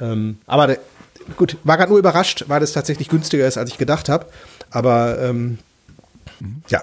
Ähm, 0.00 0.38
aber 0.46 0.66
der, 0.66 0.78
gut, 1.36 1.56
war 1.64 1.76
gerade 1.76 1.90
nur 1.90 1.98
überrascht, 1.98 2.44
weil 2.48 2.60
das 2.60 2.72
tatsächlich 2.72 3.08
günstiger 3.08 3.46
ist, 3.46 3.58
als 3.58 3.70
ich 3.70 3.78
gedacht 3.78 4.08
habe. 4.08 4.26
Aber 4.70 5.20
ähm, 5.20 5.58
mhm. 6.40 6.62
ja. 6.68 6.82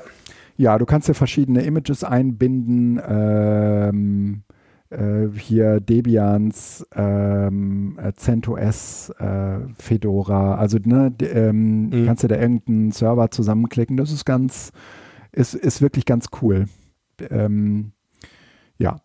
Ja, 0.59 0.79
du 0.79 0.85
kannst 0.85 1.07
ja 1.07 1.13
verschiedene 1.13 1.63
Images 1.63 2.03
einbinden. 2.03 2.99
Ähm, 3.07 4.41
äh, 4.89 5.27
hier 5.37 5.79
Debians, 5.79 6.85
ähm, 6.95 7.97
äh, 8.01 8.13
CentOS, 8.13 9.09
äh, 9.19 9.59
Fedora, 9.77 10.55
also 10.55 10.77
ne, 10.83 11.13
ähm, 11.21 11.89
mhm. 11.89 12.05
kannst 12.05 12.23
du 12.23 12.27
da 12.27 12.37
irgendeinen 12.37 12.91
Server 12.91 13.31
zusammenklicken. 13.31 13.97
Das 13.97 14.11
ist 14.11 14.25
ganz, 14.25 14.71
ist, 15.31 15.53
ist 15.53 15.81
wirklich 15.81 16.05
ganz 16.05 16.27
cool. 16.41 16.65
Ähm, 17.29 17.91
ja. 18.77 19.01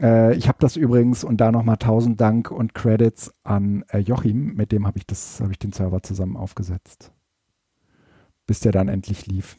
Äh, 0.00 0.36
ich 0.36 0.48
habe 0.48 0.58
das 0.60 0.76
übrigens 0.76 1.24
und 1.24 1.40
da 1.40 1.52
nochmal 1.52 1.78
tausend 1.78 2.20
Dank 2.20 2.50
und 2.50 2.74
Credits 2.74 3.34
an 3.44 3.84
äh, 3.88 3.98
Joachim, 3.98 4.54
mit 4.54 4.72
dem 4.72 4.86
habe 4.86 4.98
ich 4.98 5.06
das, 5.06 5.40
habe 5.40 5.52
ich 5.52 5.58
den 5.58 5.72
Server 5.72 6.02
zusammen 6.02 6.36
aufgesetzt. 6.36 7.12
Bis 8.46 8.60
der 8.60 8.72
dann 8.72 8.88
endlich 8.88 9.26
lief 9.26 9.56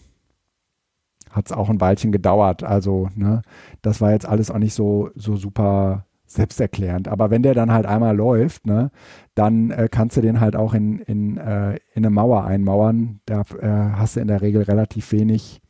hat 1.34 1.47
es 1.47 1.51
auch 1.51 1.69
ein 1.69 1.81
Weilchen 1.81 2.11
gedauert. 2.11 2.63
Also, 2.63 3.09
ne, 3.15 3.41
das 3.81 3.99
war 3.99 4.11
jetzt 4.11 4.27
alles 4.27 4.49
auch 4.49 4.59
nicht 4.59 4.73
so, 4.73 5.09
so 5.15 5.36
super 5.36 6.05
selbsterklärend. 6.25 7.07
Aber 7.07 7.29
wenn 7.29 7.43
der 7.43 7.53
dann 7.53 7.71
halt 7.71 7.86
einmal 7.86 8.15
läuft, 8.15 8.65
ne, 8.65 8.91
dann 9.36 9.71
äh, 9.71 9.89
kannst 9.91 10.17
du 10.17 10.21
den 10.21 10.39
halt 10.39 10.55
auch 10.55 10.73
in, 10.73 10.99
in, 10.99 11.38
äh, 11.38 11.73
in 11.93 12.05
eine 12.05 12.09
Mauer 12.09 12.45
einmauern. 12.45 13.19
Da 13.25 13.41
äh, 13.59 13.67
hast 13.67 14.15
du 14.15 14.19
in 14.19 14.27
der 14.27 14.41
Regel 14.41 14.63
relativ 14.63 15.11
wenig 15.11 15.61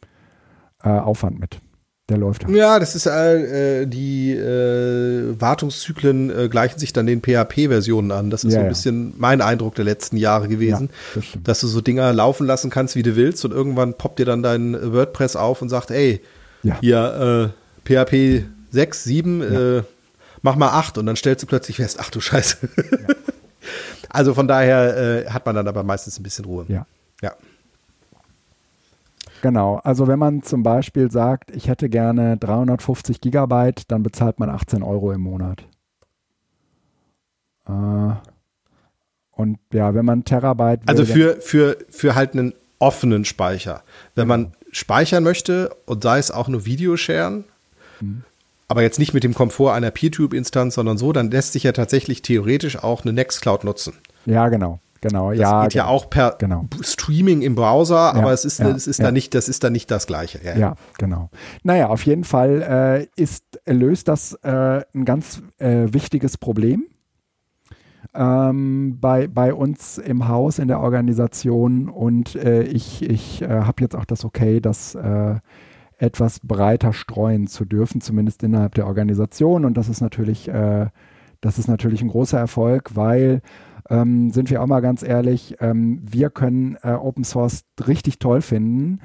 äh, 0.83 0.89
Aufwand 0.89 1.39
mit. 1.39 1.61
Der 2.09 2.17
läuft 2.17 2.43
halt. 2.43 2.53
Ja, 2.53 2.79
das 2.79 2.95
ist 2.95 3.05
äh, 3.05 3.85
die 3.85 4.33
äh, 4.33 5.39
Wartungszyklen 5.39 6.37
äh, 6.37 6.49
gleichen 6.49 6.77
sich 6.77 6.91
dann 6.91 7.05
den 7.05 7.21
PHP-Versionen 7.21 8.11
an. 8.11 8.29
Das 8.29 8.43
ist 8.43 8.51
ja, 8.51 8.55
so 8.55 8.59
ein 8.59 8.65
ja. 8.65 8.69
bisschen 8.69 9.13
mein 9.17 9.39
Eindruck 9.39 9.75
der 9.75 9.85
letzten 9.85 10.17
Jahre 10.17 10.49
gewesen, 10.49 10.89
ja, 11.15 11.21
das 11.21 11.43
dass 11.43 11.59
du 11.61 11.67
so 11.67 11.79
Dinger 11.79 12.11
laufen 12.11 12.45
lassen 12.45 12.69
kannst, 12.69 12.97
wie 12.97 13.03
du 13.03 13.15
willst, 13.15 13.45
und 13.45 13.51
irgendwann 13.51 13.93
poppt 13.93 14.19
dir 14.19 14.25
dann 14.25 14.43
dein 14.43 14.93
WordPress 14.93 15.37
auf 15.37 15.61
und 15.61 15.69
sagt, 15.69 15.91
ey, 15.91 16.21
hier 16.81 17.53
äh, 17.85 18.05
PHP 18.05 18.45
6, 18.71 19.03
7, 19.03 19.41
äh, 19.41 19.83
mach 20.41 20.55
mal 20.55 20.69
8 20.69 20.97
und 20.97 21.05
dann 21.05 21.15
stellst 21.15 21.43
du 21.43 21.47
plötzlich 21.47 21.77
fest, 21.77 21.97
ach 21.99 22.09
du 22.09 22.19
Scheiße. 22.19 22.57
also 24.09 24.33
von 24.33 24.47
daher 24.47 25.25
äh, 25.25 25.29
hat 25.29 25.45
man 25.45 25.55
dann 25.55 25.67
aber 25.67 25.83
meistens 25.83 26.19
ein 26.19 26.23
bisschen 26.23 26.45
Ruhe. 26.45 26.65
Ja. 26.67 26.85
Ja. 27.21 27.33
Genau, 29.43 29.75
also 29.83 30.07
wenn 30.07 30.19
man 30.19 30.41
zum 30.41 30.63
Beispiel 30.63 31.11
sagt, 31.11 31.51
ich 31.53 31.67
hätte 31.67 31.89
gerne 31.89 32.37
350 32.37 33.19
Gigabyte, 33.19 33.91
dann 33.91 34.01
bezahlt 34.01 34.39
man 34.39 34.49
18 34.49 34.81
Euro 34.83 35.11
im 35.11 35.19
Monat. 35.19 35.65
Äh, 37.67 38.13
und 39.31 39.59
ja, 39.73 39.93
wenn 39.93 40.05
man 40.05 40.23
Terabyte. 40.23 40.79
Also 40.85 41.03
für, 41.03 41.41
für, 41.41 41.75
für 41.89 42.15
halt 42.15 42.31
einen 42.31 42.53
offenen 42.79 43.25
Speicher. 43.25 43.83
Wenn 44.15 44.29
man 44.29 44.53
speichern 44.71 45.25
möchte 45.25 45.75
und 45.87 46.03
sei 46.03 46.19
es 46.19 46.31
auch 46.31 46.47
nur 46.47 46.65
Videosharen, 46.65 47.43
mhm. 47.99 48.23
aber 48.69 48.81
jetzt 48.81 48.97
nicht 48.97 49.13
mit 49.13 49.25
dem 49.25 49.33
Komfort 49.33 49.73
einer 49.73 49.91
PeerTube-Instanz, 49.91 50.75
sondern 50.75 50.97
so, 50.97 51.11
dann 51.11 51.31
lässt 51.31 51.51
sich 51.51 51.63
ja 51.63 51.73
tatsächlich 51.73 52.21
theoretisch 52.21 52.81
auch 52.81 53.03
eine 53.03 53.11
Nextcloud 53.11 53.65
nutzen. 53.65 53.95
Ja, 54.25 54.47
genau. 54.47 54.79
Genau, 55.03 55.31
das 55.31 55.39
ja. 55.39 55.63
geht 55.63 55.73
ja 55.73 55.85
auch 55.87 56.09
per 56.09 56.35
genau. 56.39 56.65
Streaming 56.81 57.41
im 57.41 57.55
Browser, 57.55 57.95
ja, 57.95 58.13
aber 58.13 58.31
es 58.31 58.45
ist, 58.45 58.59
ja, 58.59 58.69
es 58.69 58.87
ist 58.87 58.99
ja. 58.99 59.05
da 59.05 59.11
nicht, 59.11 59.35
das 59.35 59.49
ist 59.49 59.61
da 59.61 59.69
nicht 59.69 59.91
das 59.91 60.07
Gleiche. 60.07 60.39
Ja, 60.41 60.57
ja 60.57 60.75
genau. 60.97 61.29
Naja, 61.63 61.89
auf 61.89 62.05
jeden 62.05 62.23
Fall 62.23 63.07
äh, 63.17 63.21
ist, 63.21 63.43
löst 63.65 64.07
das 64.07 64.33
äh, 64.43 64.81
ein 64.95 65.03
ganz 65.03 65.43
äh, 65.57 65.87
wichtiges 65.91 66.37
Problem. 66.37 66.85
Ähm, 68.15 68.97
bei, 69.01 69.27
bei 69.27 69.53
uns 69.53 69.97
im 69.97 70.29
Haus, 70.29 70.57
in 70.57 70.69
der 70.69 70.79
Organisation 70.79 71.89
und 71.89 72.35
äh, 72.35 72.63
ich, 72.63 73.01
ich 73.01 73.41
äh, 73.41 73.47
habe 73.47 73.81
jetzt 73.81 73.97
auch 73.97 74.05
das 74.05 74.23
Okay, 74.23 74.61
das 74.61 74.95
äh, 74.95 75.35
etwas 75.97 76.39
breiter 76.39 76.93
streuen 76.93 77.47
zu 77.47 77.65
dürfen, 77.65 77.99
zumindest 77.99 78.41
innerhalb 78.43 78.75
der 78.75 78.87
Organisation 78.87 79.65
und 79.65 79.75
das 79.75 79.89
ist 79.89 80.01
natürlich, 80.01 80.49
das 81.39 81.59
ist 81.59 81.67
natürlich 81.67 82.01
ein 82.01 82.09
großer 82.09 82.37
Erfolg, 82.37 82.95
weil 82.95 83.41
ähm, 83.89 84.31
sind 84.31 84.49
wir 84.49 84.61
auch 84.61 84.67
mal 84.67 84.81
ganz 84.81 85.03
ehrlich, 85.03 85.55
ähm, 85.59 86.01
wir 86.03 86.29
können 86.29 86.77
äh, 86.83 86.91
Open 86.91 87.23
Source 87.23 87.63
richtig 87.87 88.19
toll 88.19 88.41
finden, 88.41 88.99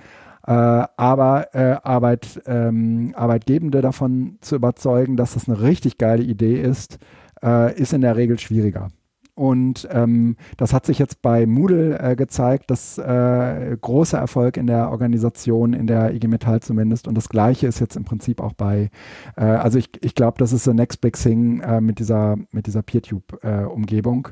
äh, 0.46 0.52
aber 0.52 1.54
äh, 1.54 1.76
Arbeit, 1.82 2.40
ähm, 2.46 3.12
Arbeitgebende 3.16 3.80
davon 3.82 4.38
zu 4.40 4.56
überzeugen, 4.56 5.16
dass 5.16 5.34
das 5.34 5.48
eine 5.48 5.60
richtig 5.60 5.98
geile 5.98 6.22
Idee 6.22 6.60
ist, 6.60 6.98
äh, 7.42 7.78
ist 7.78 7.92
in 7.92 8.00
der 8.00 8.16
Regel 8.16 8.38
schwieriger. 8.38 8.88
Und 9.38 9.86
ähm, 9.92 10.34
das 10.56 10.72
hat 10.72 10.84
sich 10.84 10.98
jetzt 10.98 11.22
bei 11.22 11.46
Moodle 11.46 11.96
äh, 12.00 12.16
gezeigt, 12.16 12.72
das 12.72 12.98
äh, 12.98 13.76
großer 13.80 14.18
Erfolg 14.18 14.56
in 14.56 14.66
der 14.66 14.90
Organisation, 14.90 15.74
in 15.74 15.86
der 15.86 16.12
IG 16.12 16.26
Metall 16.26 16.58
zumindest. 16.58 17.06
Und 17.06 17.14
das 17.14 17.28
Gleiche 17.28 17.68
ist 17.68 17.78
jetzt 17.78 17.94
im 17.94 18.04
Prinzip 18.04 18.40
auch 18.40 18.52
bei, 18.52 18.90
äh, 19.36 19.44
also 19.44 19.78
ich, 19.78 19.90
ich 20.00 20.16
glaube, 20.16 20.38
das 20.38 20.52
ist 20.52 20.64
the 20.64 20.74
next 20.74 21.00
big 21.00 21.14
thing 21.14 21.60
äh, 21.60 21.80
mit 21.80 22.00
dieser, 22.00 22.36
mit 22.50 22.66
dieser 22.66 22.82
PeerTube-Umgebung. 22.82 24.28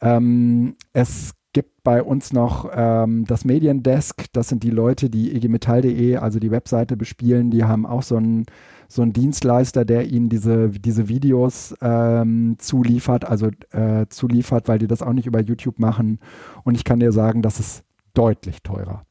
Ähm, 0.00 0.76
es 0.94 1.34
gibt 1.52 1.82
bei 1.82 2.02
uns 2.02 2.32
noch 2.32 2.70
ähm, 2.74 3.26
das 3.26 3.44
Mediendesk. 3.44 4.24
Das 4.32 4.48
sind 4.48 4.62
die 4.62 4.70
Leute, 4.70 5.10
die 5.10 5.36
igmetall.de, 5.36 6.16
also 6.16 6.38
die 6.38 6.50
Webseite 6.50 6.96
bespielen. 6.96 7.50
Die 7.50 7.64
haben 7.64 7.84
auch 7.84 8.02
so 8.02 8.16
ein 8.16 8.46
so 8.90 9.02
ein 9.02 9.12
Dienstleister, 9.12 9.84
der 9.84 10.08
ihnen 10.08 10.28
diese, 10.28 10.68
diese 10.68 11.06
Videos 11.06 11.76
ähm, 11.80 12.56
zuliefert, 12.58 13.24
also 13.24 13.50
äh, 13.70 14.06
zuliefert, 14.08 14.66
weil 14.66 14.80
die 14.80 14.88
das 14.88 15.00
auch 15.00 15.12
nicht 15.12 15.26
über 15.26 15.40
YouTube 15.40 15.78
machen. 15.78 16.18
Und 16.64 16.74
ich 16.74 16.82
kann 16.82 16.98
dir 16.98 17.12
sagen, 17.12 17.40
das 17.40 17.60
ist 17.60 17.84
deutlich 18.14 18.64
teurer. 18.64 19.06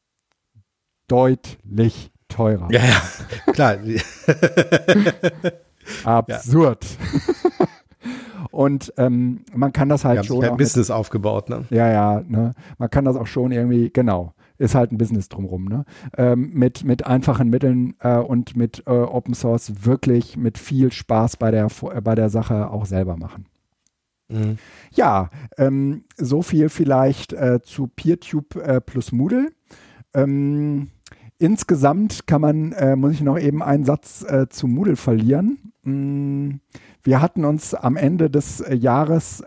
Deutlich 1.07 2.11
teurer. 2.27 2.67
Ja, 2.71 2.81
ja, 2.83 3.01
klar. 3.53 3.77
Absurd. 6.03 6.85
Ja. 6.85 7.65
Und 8.51 8.93
ähm, 8.97 9.45
man 9.53 9.71
kann 9.71 9.87
das 9.87 10.03
halt 10.03 10.25
schon. 10.25 10.37
Sich 10.37 10.43
halt 10.43 10.51
ein 10.51 10.57
Business 10.57 10.91
aufgebaut, 10.91 11.49
ne? 11.49 11.63
Ja, 11.69 11.89
ja, 11.89 12.21
ne? 12.27 12.51
Man 12.77 12.89
kann 12.89 13.05
das 13.05 13.15
auch 13.15 13.27
schon 13.27 13.53
irgendwie, 13.53 13.89
genau 13.91 14.33
ist 14.59 14.75
halt 14.75 14.91
ein 14.91 14.97
Business 14.97 15.29
drumherum, 15.29 15.65
ne? 15.65 15.85
Ähm, 16.17 16.51
mit, 16.53 16.83
mit 16.83 17.07
einfachen 17.07 17.49
Mitteln 17.49 17.95
äh, 18.01 18.17
und 18.17 18.55
mit 18.55 18.83
äh, 18.85 18.91
Open 18.91 19.33
Source 19.33 19.85
wirklich 19.85 20.37
mit 20.37 20.57
viel 20.57 20.91
Spaß 20.91 21.37
bei 21.37 21.49
der, 21.49 21.67
äh, 21.93 22.01
bei 22.01 22.13
der 22.13 22.29
Sache 22.29 22.69
auch 22.69 22.85
selber 22.85 23.17
machen. 23.17 23.45
Mhm. 24.27 24.57
Ja, 24.91 25.29
ähm, 25.57 26.03
so 26.17 26.41
viel 26.41 26.69
vielleicht 26.69 27.33
äh, 27.33 27.61
zu 27.63 27.87
PeerTube 27.87 28.57
äh, 28.57 28.81
plus 28.81 29.11
Moodle. 29.13 29.49
Ähm, 30.13 30.89
insgesamt 31.37 32.27
kann 32.27 32.41
man, 32.41 32.73
äh, 32.73 32.97
muss 32.97 33.13
ich 33.13 33.21
noch 33.21 33.39
eben 33.39 33.63
einen 33.63 33.85
Satz 33.85 34.25
zu 34.49 34.67
Moodle 34.67 34.97
verlieren. 34.97 35.71
Mm, 35.83 36.55
wir 37.03 37.21
hatten 37.21 37.45
uns 37.45 37.73
am 37.73 37.95
Ende 37.95 38.29
des 38.29 38.63
Jahres 38.69 39.41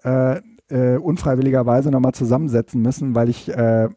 unfreiwilligerweise 0.71 1.91
nochmal 1.91 2.15
zusammensetzen 2.15 2.81
müssen, 2.81 3.15
weil 3.15 3.29
ich 3.29 3.51
äh, 3.51 3.91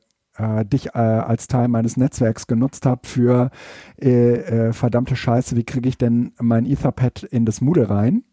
dich 0.66 0.88
äh, 0.88 1.00
als 1.00 1.48
Teil 1.48 1.68
meines 1.68 1.98
Netzwerks 1.98 2.48
genutzt 2.48 2.86
habe 2.86 3.08
für 3.08 3.52
äh, 4.02 4.36
äh, 4.68 4.74
verdammte 4.74 5.16
Scheiße, 5.16 5.56
wie 5.56 5.64
kriege 5.64 5.88
ich 5.88 5.98
denn 5.98 6.34
mein 6.40 6.66
Etherpad 6.66 7.24
in 7.24 7.46
das 7.46 7.62
Moodle 7.62 7.90
rein? 7.90 8.24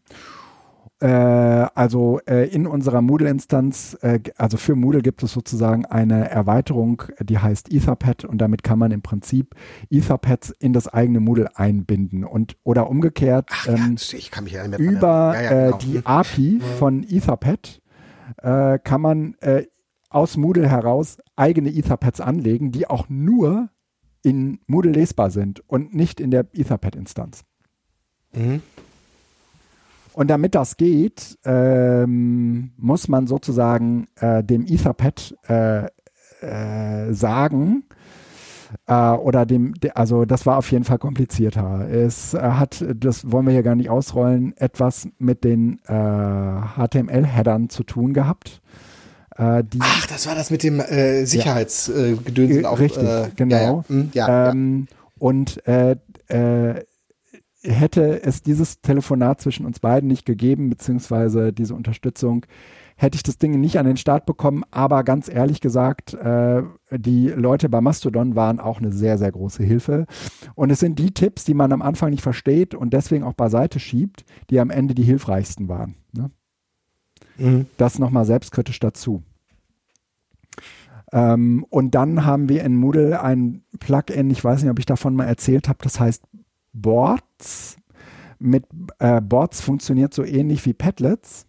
Äh, 1.01 1.07
also 1.07 2.21
äh, 2.27 2.49
in 2.49 2.67
unserer 2.67 3.03
Moodle-Instanz, 3.03 3.99
also 4.37 4.57
für 4.57 4.77
Moodle 4.77 5.03
gibt 5.03 5.23
es 5.23 5.33
sozusagen 5.33 5.85
eine 5.85 6.31
Erweiterung, 6.31 7.03
die 7.21 7.39
heißt 7.39 7.73
Etherpad 7.73 8.25
und 8.25 8.39
damit 8.39 8.63
kann 8.63 8.79
man 8.79 8.93
im 8.93 9.03
Prinzip 9.03 9.57
Etherpads 9.91 10.51
in 10.61 10.73
das 10.73 10.87
eigene 10.87 11.19
Moodle 11.19 11.57
einbinden 11.57 12.25
und 12.25 12.57
oder 12.63 12.89
umgekehrt 12.89 13.49
Ach, 13.51 13.67
ähm, 13.69 13.97
ja, 14.47 14.65
über 14.79 15.35
ja, 15.35 15.43
ja, 15.43 15.65
genau. 15.67 15.79
die 15.79 16.07
API 16.07 16.61
von 16.79 17.03
Etherpad 17.03 17.81
kann 18.43 19.01
man 19.01 19.37
aus 20.15 20.37
Moodle 20.37 20.69
heraus 20.69 21.19
eigene 21.37 21.71
Etherpads 21.71 22.21
anlegen, 22.21 22.73
die 22.73 22.89
auch 22.89 23.09
nur 23.09 23.69
in 24.23 24.61
Moodle 24.67 24.93
lesbar 24.93 25.31
sind 25.31 25.63
und 25.69 25.95
nicht 25.95 26.21
in 26.21 26.31
der 26.31 26.47
Etherpad-Instanz. 26.53 27.45
Mhm. 28.33 28.63
Und 30.15 30.29
damit 30.29 30.55
das 30.55 30.77
geht, 30.77 31.39
ähm, 31.45 32.73
muss 32.77 33.09
man 33.09 33.27
sozusagen 33.27 34.09
äh, 34.17 34.45
dem 34.45 34.67
Etherpad 34.67 35.35
äh, 35.49 35.87
äh, 36.43 37.13
sagen, 37.13 37.85
äh, 38.87 39.11
oder 39.13 39.47
dem, 39.47 39.75
de, 39.75 39.93
also 39.93 40.25
das 40.25 40.47
war 40.47 40.59
auf 40.59 40.71
jeden 40.71 40.85
Fall 40.85 40.99
komplizierter. 40.99 41.89
Es 41.91 42.35
äh, 42.35 42.41
hat, 42.41 42.85
das 42.95 43.31
wollen 43.31 43.47
wir 43.47 43.53
hier 43.53 43.63
gar 43.63 43.75
nicht 43.75 43.91
ausrollen, 43.91 44.55
etwas 44.57 45.09
mit 45.19 45.45
den 45.45 45.81
HTML-Headern 45.85 47.65
äh, 47.65 47.69
zu 47.69 47.85
tun 47.85 48.13
gehabt. 48.13 48.62
Äh, 49.37 49.65
Ach, 49.81 50.07
das 50.07 50.27
war 50.27 50.35
das 50.35 50.51
mit 50.51 50.63
dem 50.63 50.81
äh, 50.81 51.25
Sicherheitsgedöns. 51.25 52.63
Ja. 52.63 52.71
Äh, 52.71 52.75
richtig, 52.75 53.03
äh, 53.03 53.31
genau. 53.37 53.85
Hm, 53.89 54.11
ja, 54.13 54.29
ja, 54.29 54.51
ähm, 54.51 54.89
und 55.19 55.67
äh, 55.67 55.97
äh, 56.29 56.85
hätte 57.63 58.23
es 58.23 58.43
dieses 58.43 58.81
Telefonat 58.81 59.41
zwischen 59.41 59.67
uns 59.67 59.81
beiden 59.81 60.09
nicht 60.09 60.27
gegeben, 60.27 60.69
beziehungsweise 60.69 61.53
diese 61.53 61.75
Unterstützung, 61.75 62.45
hätte 62.97 63.17
ich 63.17 63.23
das 63.23 63.39
Ding 63.39 63.61
nicht 63.61 63.79
an 63.79 63.87
den 63.87 63.97
Start 63.97 64.27
bekommen. 64.27 64.65
Aber 64.71 65.05
ganz 65.05 65.29
ehrlich 65.29 65.61
gesagt, 65.61 66.15
äh, 66.15 66.63
die 66.91 67.29
Leute 67.29 67.69
bei 67.69 67.81
Mastodon 67.81 68.37
waren 68.37 68.61
auch 68.61 68.79
eine 68.79 68.93
sehr, 68.93 69.19
sehr 69.19 69.33
große 69.33 69.63
Hilfe. 69.63 70.07
Und 70.55 70.71
es 70.71 70.81
sind 70.81 70.99
die 70.99 71.13
Tipps, 71.13 71.45
die 71.45 71.55
man 71.55 71.73
am 71.73 71.83
Anfang 71.83 72.11
nicht 72.11 72.23
versteht 72.23 72.75
und 72.75 72.93
deswegen 72.93 73.25
auch 73.25 73.35
beiseite 73.35 73.81
schiebt, 73.81 74.25
die 74.51 74.61
am 74.61 74.71
Ende 74.71 74.95
die 74.95 75.05
hilfreichsten 75.05 75.69
waren. 75.69 75.95
Das 77.77 77.99
nochmal 77.99 78.25
selbstkritisch 78.25 78.81
dazu. 78.81 79.23
Ähm, 81.13 81.67
und 81.69 81.95
dann 81.95 82.25
haben 82.25 82.49
wir 82.49 82.65
in 82.65 82.77
Moodle 82.77 83.21
ein 83.21 83.63
Plugin, 83.79 84.31
ich 84.31 84.43
weiß 84.43 84.63
nicht, 84.63 84.71
ob 84.71 84.79
ich 84.79 84.87
davon 84.87 85.15
mal 85.15 85.27
erzählt 85.27 85.69
habe, 85.69 85.79
das 85.83 86.01
heißt 86.01 86.25
Boards. 86.73 87.77
Mit 88.39 88.65
äh, 88.99 89.21
Boards 89.21 89.61
funktioniert 89.61 90.15
so 90.15 90.25
ähnlich 90.25 90.65
wie 90.67 90.73
Padlets. 90.73 91.47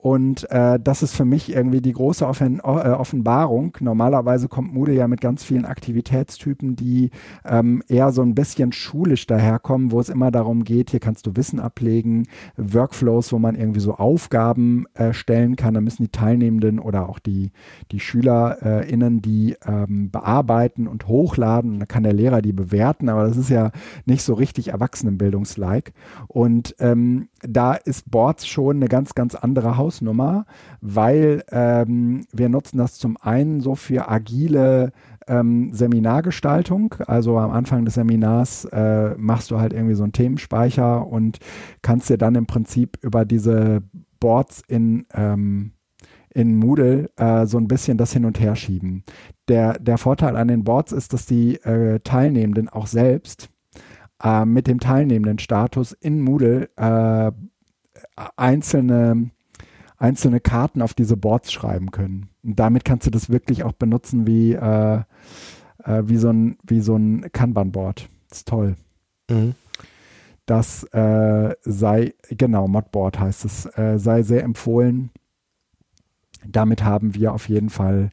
Und 0.00 0.48
äh, 0.52 0.78
das 0.78 1.02
ist 1.02 1.16
für 1.16 1.24
mich 1.24 1.52
irgendwie 1.52 1.80
die 1.80 1.92
große 1.92 2.24
Offen 2.24 2.60
äh, 2.60 2.62
Offenbarung. 2.62 3.76
Normalerweise 3.80 4.46
kommt 4.46 4.72
Moodle 4.72 4.94
ja 4.94 5.08
mit 5.08 5.20
ganz 5.20 5.42
vielen 5.42 5.64
Aktivitätstypen, 5.64 6.76
die 6.76 7.10
ähm, 7.44 7.82
eher 7.88 8.12
so 8.12 8.22
ein 8.22 8.36
bisschen 8.36 8.70
schulisch 8.70 9.26
daherkommen, 9.26 9.90
wo 9.90 9.98
es 9.98 10.08
immer 10.08 10.30
darum 10.30 10.62
geht, 10.62 10.90
hier 10.90 11.00
kannst 11.00 11.26
du 11.26 11.34
Wissen 11.34 11.58
ablegen, 11.58 12.28
Workflows, 12.56 13.32
wo 13.32 13.40
man 13.40 13.56
irgendwie 13.56 13.80
so 13.80 13.96
Aufgaben 13.96 14.86
äh, 14.94 15.12
stellen 15.12 15.56
kann. 15.56 15.74
Da 15.74 15.80
müssen 15.80 16.04
die 16.04 16.12
Teilnehmenden 16.12 16.78
oder 16.78 17.08
auch 17.08 17.18
die, 17.18 17.50
die 17.90 17.98
SchülerInnen 17.98 19.20
die 19.20 19.56
ähm, 19.66 20.12
bearbeiten 20.12 20.86
und 20.86 21.08
hochladen. 21.08 21.80
Dann 21.80 21.88
kann 21.88 22.04
der 22.04 22.12
Lehrer 22.12 22.40
die 22.40 22.52
bewerten, 22.52 23.08
aber 23.08 23.26
das 23.26 23.36
ist 23.36 23.50
ja 23.50 23.72
nicht 24.06 24.22
so 24.22 24.34
richtig 24.34 24.68
Erwachsenenbildungslike. 24.68 25.92
Und 26.28 26.76
ähm, 26.78 27.30
da 27.42 27.74
ist 27.74 28.08
Boards 28.10 28.46
schon 28.46 28.76
eine 28.76 28.88
ganz, 28.88 29.16
ganz 29.16 29.34
andere 29.34 29.76
Hausnummer, 29.88 30.44
weil 30.80 31.42
ähm, 31.50 32.26
wir 32.32 32.48
nutzen 32.48 32.76
das 32.76 32.98
zum 32.98 33.16
einen 33.16 33.60
so 33.60 33.74
für 33.74 34.10
agile 34.10 34.92
ähm, 35.26 35.72
Seminargestaltung. 35.72 36.94
Also 37.06 37.38
am 37.38 37.50
Anfang 37.50 37.86
des 37.86 37.94
Seminars 37.94 38.66
äh, 38.66 39.14
machst 39.16 39.50
du 39.50 39.58
halt 39.58 39.72
irgendwie 39.72 39.94
so 39.94 40.02
einen 40.02 40.12
Themenspeicher 40.12 41.06
und 41.06 41.38
kannst 41.80 42.10
dir 42.10 42.18
dann 42.18 42.34
im 42.34 42.46
Prinzip 42.46 42.98
über 43.02 43.24
diese 43.24 43.82
Boards 44.20 44.62
in 44.68 45.06
ähm, 45.14 45.72
in 46.34 46.56
Moodle 46.56 47.08
äh, 47.16 47.46
so 47.46 47.56
ein 47.56 47.68
bisschen 47.68 47.96
das 47.96 48.12
hin 48.12 48.26
und 48.26 48.38
her 48.38 48.54
schieben. 48.54 49.02
Der, 49.48 49.78
der 49.78 49.96
Vorteil 49.96 50.36
an 50.36 50.48
den 50.48 50.62
Boards 50.62 50.92
ist, 50.92 51.14
dass 51.14 51.24
die 51.24 51.56
äh, 51.62 52.00
Teilnehmenden 52.00 52.68
auch 52.68 52.86
selbst 52.86 53.48
äh, 54.22 54.44
mit 54.44 54.66
dem 54.66 54.78
teilnehmenden 54.78 55.38
Status 55.38 55.92
in 55.92 56.20
Moodle 56.20 56.68
äh, 56.76 57.32
einzelne, 58.36 59.30
einzelne 59.98 60.40
Karten 60.40 60.80
auf 60.82 60.94
diese 60.94 61.16
Boards 61.16 61.52
schreiben 61.52 61.90
können. 61.90 62.30
Und 62.42 62.58
damit 62.58 62.84
kannst 62.84 63.06
du 63.06 63.10
das 63.10 63.30
wirklich 63.30 63.64
auch 63.64 63.72
benutzen 63.72 64.26
wie, 64.26 64.52
äh, 64.52 65.02
äh, 65.84 66.02
wie 66.04 66.16
so 66.16 66.30
ein, 66.30 66.56
wie 66.62 66.80
so 66.80 66.96
ein 66.96 67.30
Kanban-Board. 67.32 68.08
Das 68.28 68.38
ist 68.38 68.48
toll. 68.48 68.76
Mhm. 69.28 69.54
Das 70.46 70.84
äh, 70.94 71.54
sei, 71.62 72.14
genau, 72.30 72.68
Modboard 72.68 73.20
heißt 73.20 73.44
es, 73.44 73.66
äh, 73.76 73.98
sei 73.98 74.22
sehr 74.22 74.44
empfohlen. 74.44 75.10
Damit 76.46 76.84
haben 76.84 77.14
wir 77.14 77.34
auf 77.34 77.48
jeden 77.48 77.68
Fall 77.68 78.10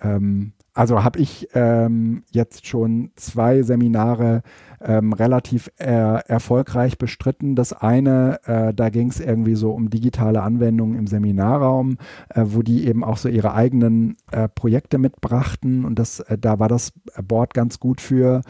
ähm, 0.00 0.52
also 0.74 1.04
habe 1.04 1.18
ich 1.18 1.48
ähm, 1.54 2.24
jetzt 2.30 2.66
schon 2.66 3.10
zwei 3.16 3.62
Seminare 3.62 4.42
ähm, 4.84 5.12
relativ 5.12 5.70
äh, 5.76 5.86
erfolgreich 5.86 6.98
bestritten. 6.98 7.54
Das 7.54 7.72
eine, 7.72 8.40
äh, 8.44 8.74
da 8.74 8.88
ging 8.88 9.08
es 9.08 9.20
irgendwie 9.20 9.54
so 9.54 9.72
um 9.72 9.90
digitale 9.90 10.42
Anwendungen 10.42 10.98
im 10.98 11.06
Seminarraum, 11.06 11.98
äh, 12.30 12.44
wo 12.46 12.62
die 12.62 12.86
eben 12.86 13.04
auch 13.04 13.16
so 13.16 13.28
ihre 13.28 13.54
eigenen 13.54 14.16
äh, 14.30 14.48
Projekte 14.48 14.98
mitbrachten 14.98 15.84
und 15.84 15.98
das, 15.98 16.20
äh, 16.20 16.38
da 16.38 16.58
war 16.58 16.68
das 16.68 16.92
Board 17.22 17.54
ganz 17.54 17.78
gut 17.78 18.00
für. 18.00 18.40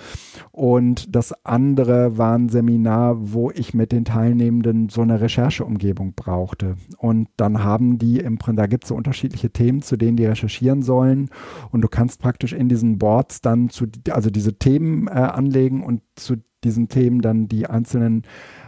Und 0.50 1.14
das 1.14 1.34
andere 1.44 2.16
war 2.16 2.36
ein 2.36 2.48
Seminar, 2.48 3.16
wo 3.32 3.50
ich 3.50 3.74
mit 3.74 3.92
den 3.92 4.04
Teilnehmenden 4.04 4.88
so 4.88 5.02
eine 5.02 5.20
Rechercheumgebung 5.20 6.14
brauchte. 6.14 6.76
Und 6.98 7.28
dann 7.36 7.64
haben 7.64 7.98
die 7.98 8.18
im 8.18 8.38
Prinzip, 8.38 8.52
da 8.52 8.66
gibt 8.66 8.84
es 8.84 8.88
so 8.88 8.94
unterschiedliche 8.94 9.50
Themen, 9.50 9.82
zu 9.82 9.96
denen 9.96 10.16
die 10.16 10.26
recherchieren 10.26 10.82
sollen. 10.82 11.30
Und 11.70 11.80
du 11.80 11.88
kannst 11.88 12.20
praktisch 12.20 12.52
in 12.52 12.68
diesen 12.68 12.98
Boards 12.98 13.40
dann 13.40 13.70
zu, 13.70 13.86
also 14.10 14.30
diese 14.30 14.58
Themen 14.58 15.08
äh, 15.08 15.12
anlegen 15.12 15.82
und 15.82 16.02
zu 16.16 16.36
diesen 16.64 16.88
Themen 16.88 17.20
dann 17.20 17.48
die 17.48 17.66
einzelnen 17.66 18.22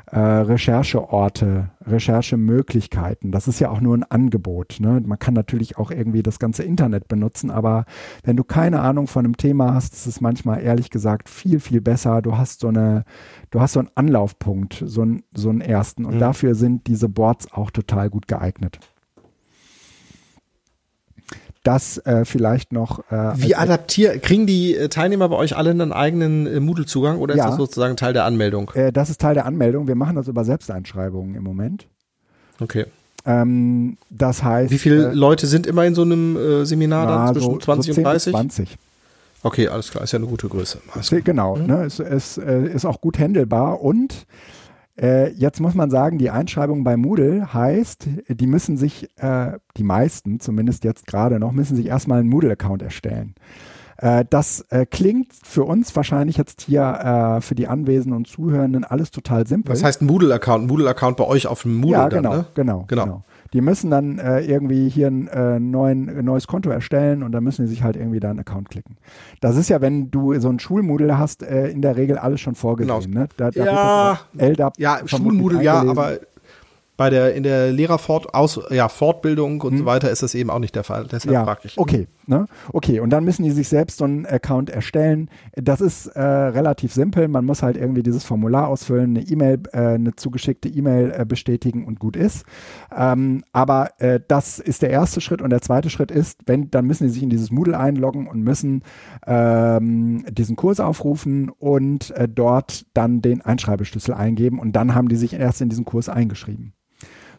äh, 0.06 0.18
Rechercheorte, 0.18 1.70
Recherchemöglichkeiten. 1.86 3.30
Das 3.30 3.48
ist 3.48 3.60
ja 3.60 3.70
auch 3.70 3.80
nur 3.80 3.96
ein 3.96 4.02
Angebot. 4.04 4.76
Ne? 4.80 5.00
Man 5.04 5.18
kann 5.18 5.34
natürlich 5.34 5.78
auch 5.78 5.90
irgendwie 5.90 6.22
das 6.22 6.38
ganze 6.38 6.62
Internet 6.62 7.08
benutzen, 7.08 7.50
aber 7.50 7.84
wenn 8.22 8.36
du 8.36 8.44
keine 8.44 8.80
Ahnung 8.80 9.06
von 9.06 9.24
einem 9.24 9.36
Thema 9.36 9.74
hast, 9.74 9.94
ist 9.94 10.06
es 10.06 10.20
manchmal 10.20 10.62
ehrlich 10.62 10.90
gesagt 10.90 11.28
viel, 11.28 11.60
viel 11.60 11.80
besser. 11.80 12.20
Du 12.22 12.36
hast 12.36 12.60
so 12.60 12.68
eine, 12.68 13.04
du 13.50 13.60
hast 13.60 13.72
so 13.72 13.80
einen 13.80 13.90
Anlaufpunkt, 13.94 14.82
so, 14.86 15.02
ein, 15.02 15.22
so 15.32 15.50
einen 15.50 15.60
ersten. 15.60 16.04
Und 16.04 16.16
mhm. 16.16 16.20
dafür 16.20 16.54
sind 16.54 16.86
diese 16.86 17.08
Boards 17.08 17.52
auch 17.52 17.70
total 17.70 18.10
gut 18.10 18.28
geeignet 18.28 18.80
das 21.64 21.98
äh, 21.98 22.24
vielleicht 22.24 22.72
noch. 22.72 23.00
Äh, 23.10 23.32
Wie 23.36 23.56
adaptieren, 23.56 24.20
kriegen 24.20 24.46
die 24.46 24.76
äh, 24.76 24.88
Teilnehmer 24.88 25.28
bei 25.28 25.36
euch 25.36 25.56
alle 25.56 25.70
einen 25.70 25.92
eigenen 25.92 26.46
äh, 26.46 26.60
Moodle-Zugang 26.60 27.18
oder 27.18 27.34
ja. 27.34 27.44
ist 27.44 27.50
das 27.50 27.56
sozusagen 27.56 27.96
Teil 27.96 28.12
der 28.12 28.24
Anmeldung? 28.24 28.70
Äh, 28.74 28.92
das 28.92 29.10
ist 29.10 29.20
Teil 29.20 29.34
der 29.34 29.46
Anmeldung. 29.46 29.88
Wir 29.88 29.96
machen 29.96 30.14
das 30.14 30.28
über 30.28 30.44
Selbsteinschreibungen 30.44 31.34
im 31.34 31.42
Moment. 31.42 31.88
Okay. 32.60 32.84
Ähm, 33.26 33.96
das 34.10 34.44
heißt. 34.44 34.70
Wie 34.70 34.78
viele 34.78 35.10
äh, 35.10 35.14
Leute 35.14 35.46
sind 35.46 35.66
immer 35.66 35.84
in 35.84 35.94
so 35.94 36.02
einem 36.02 36.64
Seminar 36.64 37.06
na, 37.06 37.24
dann 37.26 37.34
zwischen 37.34 37.52
so, 37.54 37.58
20 37.58 37.94
so 37.94 38.00
und 38.00 38.04
30? 38.04 38.32
20. 38.32 38.78
Okay, 39.42 39.68
alles 39.68 39.90
klar, 39.90 40.04
ist 40.04 40.12
ja 40.12 40.18
eine 40.18 40.26
gute 40.26 40.48
Größe. 40.48 40.78
Genau, 41.22 41.56
mhm. 41.56 41.66
ne, 41.66 41.84
es, 41.84 41.98
es 41.98 42.38
äh, 42.38 42.66
ist 42.66 42.86
auch 42.86 43.00
gut 43.02 43.18
handelbar 43.18 43.82
und 43.82 44.26
äh, 45.00 45.30
jetzt 45.32 45.60
muss 45.60 45.74
man 45.74 45.90
sagen, 45.90 46.18
die 46.18 46.30
Einschreibung 46.30 46.84
bei 46.84 46.96
Moodle 46.96 47.52
heißt, 47.52 48.08
die 48.28 48.46
müssen 48.46 48.76
sich, 48.76 49.08
äh, 49.16 49.52
die 49.76 49.82
meisten 49.82 50.40
zumindest 50.40 50.84
jetzt 50.84 51.06
gerade 51.06 51.38
noch, 51.40 51.52
müssen 51.52 51.76
sich 51.76 51.86
erstmal 51.86 52.20
einen 52.20 52.28
Moodle-Account 52.28 52.82
erstellen. 52.82 53.34
Äh, 53.96 54.24
das 54.28 54.60
äh, 54.70 54.86
klingt 54.86 55.32
für 55.32 55.64
uns 55.64 55.94
wahrscheinlich 55.94 56.36
jetzt 56.36 56.62
hier 56.62 56.82
äh, 56.82 57.40
für 57.40 57.54
die 57.54 57.66
Anwesenden 57.66 58.16
und 58.16 58.26
Zuhörenden 58.26 58.84
alles 58.84 59.10
total 59.10 59.46
simpel. 59.46 59.72
Was 59.72 59.84
heißt 59.84 60.02
ein 60.02 60.06
Moodle-Account? 60.06 60.66
Moodle-Account 60.66 61.16
bei 61.16 61.24
euch 61.24 61.46
auf 61.46 61.62
dem 61.62 61.76
Moodle? 61.76 61.92
Ja, 61.92 62.08
genau, 62.08 62.30
dann, 62.30 62.38
ne? 62.38 62.46
genau, 62.54 62.84
genau, 62.86 63.04
genau. 63.04 63.24
Die 63.54 63.60
müssen 63.60 63.90
dann 63.90 64.18
äh, 64.18 64.40
irgendwie 64.40 64.88
hier 64.88 65.06
ein 65.06 65.28
äh, 65.28 65.60
neuen, 65.60 66.24
neues 66.24 66.46
Konto 66.46 66.70
erstellen 66.70 67.22
und 67.22 67.32
dann 67.32 67.44
müssen 67.44 67.66
sie 67.66 67.72
sich 67.72 67.82
halt 67.82 67.96
irgendwie 67.96 68.20
da 68.20 68.30
einen 68.30 68.40
Account 68.40 68.68
klicken. 68.68 68.96
Das 69.40 69.56
ist 69.56 69.70
ja, 69.70 69.80
wenn 69.80 70.10
du 70.10 70.38
so 70.40 70.48
ein 70.48 70.58
Schulmoodle 70.58 71.18
hast, 71.18 71.42
äh, 71.42 71.68
in 71.68 71.80
der 71.80 71.96
Regel 71.96 72.18
alles 72.18 72.40
schon 72.40 72.56
vorgesehen. 72.56 73.00
Genau. 73.00 73.20
Ne? 73.20 73.28
Da, 73.36 73.50
da 73.50 73.64
ja, 73.64 74.20
LDAP 74.36 74.74
ja 74.78 74.98
Schulmoodle, 75.06 75.62
ja, 75.62 75.80
aber 75.80 76.18
bei 76.96 77.10
der 77.10 77.34
in 77.34 77.42
der 77.42 77.72
Lehrerfort 77.72 78.34
aus 78.34 78.60
ja 78.70 78.88
Fortbildung 78.88 79.60
und 79.62 79.72
hm. 79.72 79.78
so 79.78 79.84
weiter 79.84 80.10
ist 80.10 80.22
das 80.22 80.34
eben 80.34 80.50
auch 80.50 80.60
nicht 80.60 80.76
der 80.76 80.84
Fall. 80.84 81.06
Deshalb 81.10 81.32
ja, 81.32 81.44
frage 81.44 81.62
ich. 81.64 81.78
Okay, 81.78 82.06
ne? 82.26 82.46
okay. 82.72 83.00
Und 83.00 83.10
dann 83.10 83.24
müssen 83.24 83.42
die 83.42 83.50
sich 83.50 83.68
selbst 83.68 83.98
so 83.98 84.04
einen 84.04 84.26
Account 84.26 84.70
erstellen. 84.70 85.28
Das 85.54 85.80
ist 85.80 86.06
äh, 86.06 86.20
relativ 86.20 86.92
simpel. 86.92 87.26
Man 87.28 87.44
muss 87.44 87.62
halt 87.62 87.76
irgendwie 87.76 88.02
dieses 88.04 88.22
Formular 88.24 88.68
ausfüllen, 88.68 89.16
eine 89.16 89.26
E-Mail, 89.26 89.62
äh, 89.72 89.78
eine 89.78 90.14
zugeschickte 90.14 90.68
E-Mail 90.68 91.12
äh, 91.16 91.24
bestätigen 91.24 91.84
und 91.84 91.98
gut 91.98 92.16
ist. 92.16 92.44
Ähm, 92.96 93.42
aber 93.52 93.90
äh, 93.98 94.20
das 94.26 94.60
ist 94.60 94.82
der 94.82 94.90
erste 94.90 95.20
Schritt 95.20 95.42
und 95.42 95.50
der 95.50 95.62
zweite 95.62 95.90
Schritt 95.90 96.12
ist, 96.12 96.40
wenn 96.46 96.70
dann 96.70 96.86
müssen 96.86 97.04
die 97.04 97.10
sich 97.12 97.22
in 97.22 97.30
dieses 97.30 97.50
Moodle 97.50 97.78
einloggen 97.78 98.28
und 98.28 98.42
müssen 98.42 98.82
ähm, 99.26 100.24
diesen 100.30 100.54
Kurs 100.54 100.78
aufrufen 100.78 101.50
und 101.50 102.12
äh, 102.12 102.28
dort 102.28 102.86
dann 102.94 103.20
den 103.20 103.40
Einschreibeschlüssel 103.42 104.14
eingeben 104.14 104.60
und 104.60 104.72
dann 104.72 104.94
haben 104.94 105.08
die 105.08 105.16
sich 105.16 105.32
erst 105.34 105.60
in 105.60 105.68
diesen 105.68 105.84
Kurs 105.84 106.08
eingeschrieben. 106.08 106.74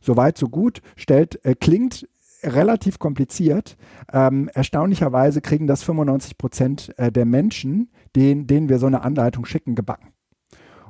Soweit, 0.06 0.38
so 0.38 0.48
gut. 0.48 0.82
Stellt, 0.96 1.44
äh, 1.44 1.56
klingt 1.56 2.08
relativ 2.44 3.00
kompliziert. 3.00 3.76
Ähm, 4.14 4.50
erstaunlicherweise 4.54 5.42
kriegen 5.42 5.68
das 5.68 5.84
95 5.84 6.38
Prozent 6.38 6.94
äh, 6.98 7.12
der 7.12 7.26
Menschen, 7.26 7.90
denen, 8.16 8.48
denen 8.48 8.70
wir 8.70 8.80
so 8.80 8.86
eine 8.86 9.02
Anleitung 9.02 9.46
schicken, 9.46 9.76
gebacken. 9.76 10.14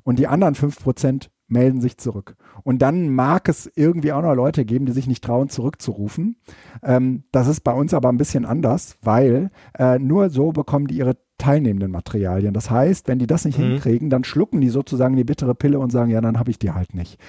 Und 0.03 0.20
die 0.20 0.28
anderen 0.28 0.55
5 0.55 0.84
Prozent 0.84 1.32
melden 1.47 1.80
sich 1.80 1.97
zurück. 1.97 2.36
Und 2.63 2.82
dann 2.82 3.09
mag 3.09 3.47
es 3.49 3.72
irgendwie 3.76 4.11
auch 4.11 4.22
noch 4.22 4.34
Leute 4.34 4.66
geben, 4.66 4.86
die 4.86 4.91
sich 4.91 5.07
nicht 5.07 5.24
trauen, 5.24 5.49
zurückzurufen. 5.49 6.38
Ähm, 6.84 7.24
das 7.32 7.47
ist 7.47 7.61
bei 7.61 7.72
uns 7.72 7.93
aber 7.93 8.09
ein 8.09 8.18
bisschen 8.18 8.45
anders, 8.45 8.97
weil 9.01 9.51
äh, 9.78 9.99
nur 9.99 10.30
so 10.30 10.51
bekommen 10.51 10.88
die 10.88 10.97
ihre 10.97 11.18
teilnehmenden 11.38 11.91
Materialien. 11.91 12.53
Das 12.53 12.72
heißt, 12.72 13.07
wenn 13.07 13.20
die 13.20 13.28
das 13.28 13.45
nicht 13.45 13.59
mhm. 13.59 13.63
hinkriegen, 13.63 14.09
dann 14.09 14.24
schlucken 14.24 14.61
die 14.61 14.70
sozusagen 14.70 15.16
die 15.16 15.24
bittere 15.24 15.53
Pille 15.53 15.80
und 15.80 15.91
sagen, 15.91 16.09
ja, 16.09 16.22
dann 16.22 16.39
habe 16.39 16.49
ich 16.49 16.59
die 16.59 16.72
halt 16.72 16.95
nicht. 16.95 17.20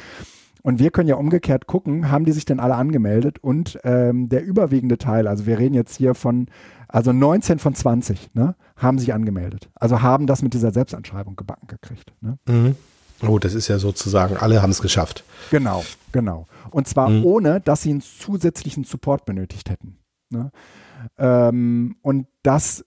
Und 0.66 0.80
wir 0.80 0.90
können 0.90 1.08
ja 1.08 1.14
umgekehrt 1.14 1.68
gucken, 1.68 2.10
haben 2.10 2.24
die 2.24 2.32
sich 2.32 2.44
denn 2.44 2.58
alle 2.58 2.74
angemeldet? 2.74 3.38
Und 3.38 3.78
ähm, 3.84 4.28
der 4.28 4.42
überwiegende 4.42 4.98
Teil, 4.98 5.28
also 5.28 5.46
wir 5.46 5.60
reden 5.60 5.76
jetzt 5.76 5.96
hier 5.96 6.16
von, 6.16 6.48
also 6.88 7.12
19 7.12 7.60
von 7.60 7.72
20, 7.72 8.34
ne, 8.34 8.56
haben 8.74 8.98
sich 8.98 9.14
angemeldet. 9.14 9.70
Also 9.76 10.02
haben 10.02 10.26
das 10.26 10.42
mit 10.42 10.54
dieser 10.54 10.72
Selbstanschreibung 10.72 11.36
gebacken 11.36 11.68
gekriegt. 11.68 12.12
Ne? 12.20 12.36
Mhm. 12.48 12.74
Oh, 13.28 13.38
das 13.38 13.54
ist 13.54 13.68
ja 13.68 13.78
sozusagen, 13.78 14.38
alle 14.38 14.60
haben 14.60 14.72
es 14.72 14.82
geschafft. 14.82 15.22
Genau, 15.52 15.84
genau. 16.10 16.48
Und 16.72 16.88
zwar 16.88 17.10
mhm. 17.10 17.24
ohne, 17.24 17.60
dass 17.60 17.82
sie 17.82 17.90
einen 17.90 18.00
zusätzlichen 18.00 18.82
Support 18.82 19.24
benötigt 19.24 19.70
hätten. 19.70 19.98
Ne? 20.30 20.50
Ähm, 21.18 21.96
und 22.02 22.26
das, 22.42 22.84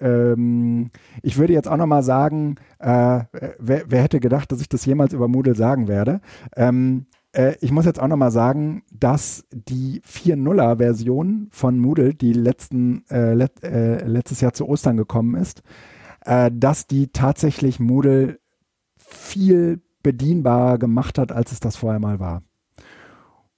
ähm, 0.00 0.90
ich 1.22 1.38
würde 1.38 1.52
jetzt 1.52 1.68
auch 1.68 1.76
nochmal 1.76 2.02
sagen, 2.02 2.56
äh, 2.78 3.20
wer, 3.58 3.84
wer, 3.86 4.02
hätte 4.02 4.20
gedacht, 4.20 4.52
dass 4.52 4.60
ich 4.60 4.68
das 4.68 4.84
jemals 4.84 5.12
über 5.12 5.28
Moodle 5.28 5.54
sagen 5.54 5.88
werde? 5.88 6.20
Ähm, 6.56 7.06
äh, 7.32 7.56
ich 7.60 7.70
muss 7.70 7.84
jetzt 7.84 8.00
auch 8.00 8.08
nochmal 8.08 8.30
sagen, 8.30 8.82
dass 8.90 9.44
die 9.50 10.00
4.0er 10.02 10.78
Version 10.78 11.48
von 11.50 11.78
Moodle, 11.78 12.14
die 12.14 12.32
letzten, 12.32 13.04
äh, 13.10 13.34
let, 13.34 13.62
äh, 13.62 14.04
letztes 14.04 14.40
Jahr 14.40 14.54
zu 14.54 14.66
Ostern 14.66 14.96
gekommen 14.96 15.34
ist, 15.34 15.62
äh, 16.24 16.50
dass 16.52 16.86
die 16.86 17.08
tatsächlich 17.08 17.78
Moodle 17.78 18.40
viel 18.96 19.82
bedienbarer 20.02 20.78
gemacht 20.78 21.18
hat, 21.18 21.32
als 21.32 21.52
es 21.52 21.60
das 21.60 21.76
vorher 21.76 22.00
mal 22.00 22.20
war. 22.20 22.42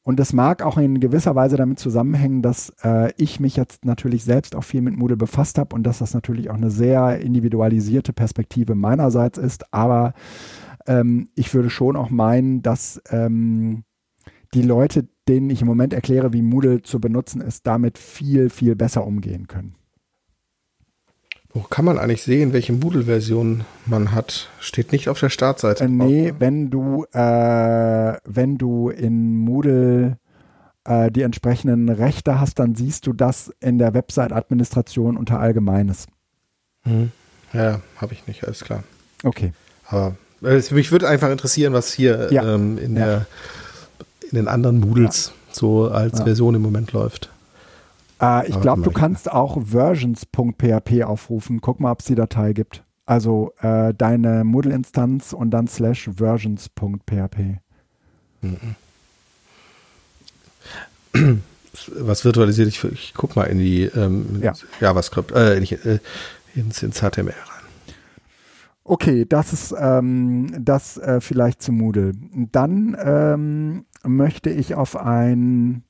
Und 0.08 0.18
das 0.18 0.32
mag 0.32 0.62
auch 0.62 0.78
in 0.78 1.00
gewisser 1.00 1.34
Weise 1.34 1.58
damit 1.58 1.78
zusammenhängen, 1.78 2.40
dass 2.40 2.72
äh, 2.82 3.12
ich 3.18 3.40
mich 3.40 3.56
jetzt 3.56 3.84
natürlich 3.84 4.24
selbst 4.24 4.56
auch 4.56 4.64
viel 4.64 4.80
mit 4.80 4.96
Moodle 4.96 5.18
befasst 5.18 5.58
habe 5.58 5.76
und 5.76 5.82
dass 5.82 5.98
das 5.98 6.14
natürlich 6.14 6.48
auch 6.48 6.54
eine 6.54 6.70
sehr 6.70 7.20
individualisierte 7.20 8.14
Perspektive 8.14 8.74
meinerseits 8.74 9.36
ist. 9.36 9.70
Aber 9.74 10.14
ähm, 10.86 11.28
ich 11.34 11.52
würde 11.52 11.68
schon 11.68 11.94
auch 11.94 12.08
meinen, 12.08 12.62
dass 12.62 13.02
ähm, 13.10 13.84
die 14.54 14.62
Leute, 14.62 15.06
denen 15.28 15.50
ich 15.50 15.60
im 15.60 15.68
Moment 15.68 15.92
erkläre, 15.92 16.32
wie 16.32 16.40
Moodle 16.40 16.80
zu 16.80 17.02
benutzen 17.02 17.42
ist, 17.42 17.66
damit 17.66 17.98
viel, 17.98 18.48
viel 18.48 18.76
besser 18.76 19.06
umgehen 19.06 19.46
können. 19.46 19.74
Wo 21.58 21.64
kann 21.64 21.84
man 21.84 21.98
eigentlich 21.98 22.22
sehen, 22.22 22.52
welche 22.52 22.72
Moodle-Version 22.72 23.64
man 23.84 24.14
hat? 24.14 24.48
Steht 24.60 24.92
nicht 24.92 25.08
auf 25.08 25.18
der 25.18 25.28
Startseite. 25.28 25.84
Äh, 25.84 25.88
nee, 25.88 26.32
wenn 26.38 26.70
du, 26.70 27.04
äh, 27.12 28.16
wenn 28.24 28.58
du 28.58 28.90
in 28.90 29.38
Moodle 29.38 30.18
äh, 30.84 31.10
die 31.10 31.22
entsprechenden 31.22 31.88
Rechte 31.88 32.40
hast, 32.40 32.60
dann 32.60 32.76
siehst 32.76 33.08
du 33.08 33.12
das 33.12 33.52
in 33.58 33.78
der 33.78 33.92
Website-Administration 33.92 35.16
unter 35.16 35.40
Allgemeines. 35.40 36.06
Hm. 36.84 37.10
Ja, 37.52 37.80
habe 37.96 38.12
ich 38.12 38.24
nicht, 38.28 38.44
alles 38.44 38.62
klar. 38.62 38.84
Okay. 39.24 39.52
Aber 39.88 40.16
äh, 40.44 40.62
mich 40.70 40.92
würde 40.92 41.08
einfach 41.08 41.30
interessieren, 41.30 41.72
was 41.72 41.92
hier 41.92 42.28
ja. 42.30 42.54
ähm, 42.54 42.78
in, 42.78 42.96
ja. 42.96 43.04
der, 43.04 43.26
in 44.30 44.36
den 44.36 44.46
anderen 44.46 44.78
Moodles 44.78 45.32
ja. 45.34 45.54
so 45.54 45.88
als 45.88 46.22
Version 46.22 46.54
im 46.54 46.62
Moment 46.62 46.92
läuft. 46.92 47.30
Äh, 48.20 48.48
ich 48.48 48.60
glaube, 48.60 48.82
du 48.82 48.90
kannst 48.90 49.30
auch 49.30 49.62
versions.php 49.62 51.04
aufrufen. 51.04 51.60
Guck 51.60 51.80
mal, 51.80 51.92
ob 51.92 52.00
es 52.00 52.06
die 52.06 52.14
Datei 52.14 52.52
gibt. 52.52 52.84
Also 53.06 53.52
äh, 53.60 53.94
deine 53.94 54.44
Moodle-Instanz 54.44 55.32
und 55.32 55.50
dann 55.50 55.66
slash 55.66 56.10
versions.php. 56.16 57.58
Mhm. 58.42 58.74
Was 61.94 62.24
virtualisiert? 62.24 62.68
Ich, 62.68 62.84
ich 62.84 63.14
guck 63.14 63.36
mal 63.36 63.44
in 63.44 63.58
die 63.58 63.84
ähm, 63.84 64.40
ja. 64.42 64.52
JavaScript, 64.80 65.32
äh, 65.32 65.58
nicht, 65.60 65.84
äh, 65.86 66.00
ins, 66.54 66.82
ins 66.82 66.98
HTML 66.98 67.28
rein. 67.28 67.94
Okay, 68.84 69.26
das 69.28 69.52
ist 69.52 69.74
ähm, 69.78 70.50
das 70.58 70.96
äh, 70.96 71.20
vielleicht 71.20 71.62
zu 71.62 71.72
Moodle. 71.72 72.12
Dann 72.52 72.96
ähm, 72.98 73.84
möchte 74.02 74.50
ich 74.50 74.74
auf 74.74 74.96
ein 74.96 75.84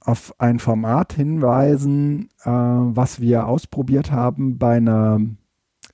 auf 0.00 0.34
ein 0.38 0.58
Format 0.58 1.12
hinweisen, 1.12 2.28
äh, 2.44 2.50
was 2.50 3.20
wir 3.20 3.46
ausprobiert 3.46 4.12
haben 4.12 4.58
bei 4.58 4.76
einer, 4.76 5.20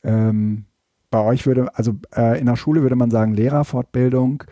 ähm, 0.03 0.67
bei 1.11 1.21
euch 1.21 1.47
würde, 1.47 1.77
also 1.77 1.95
äh, 2.15 2.39
in 2.39 2.47
der 2.47 2.57
Schule 2.57 2.83
würde 2.83 2.97
man 2.97 3.11
sagen 3.11 3.35
Lehrerfortbildung. 3.35 4.45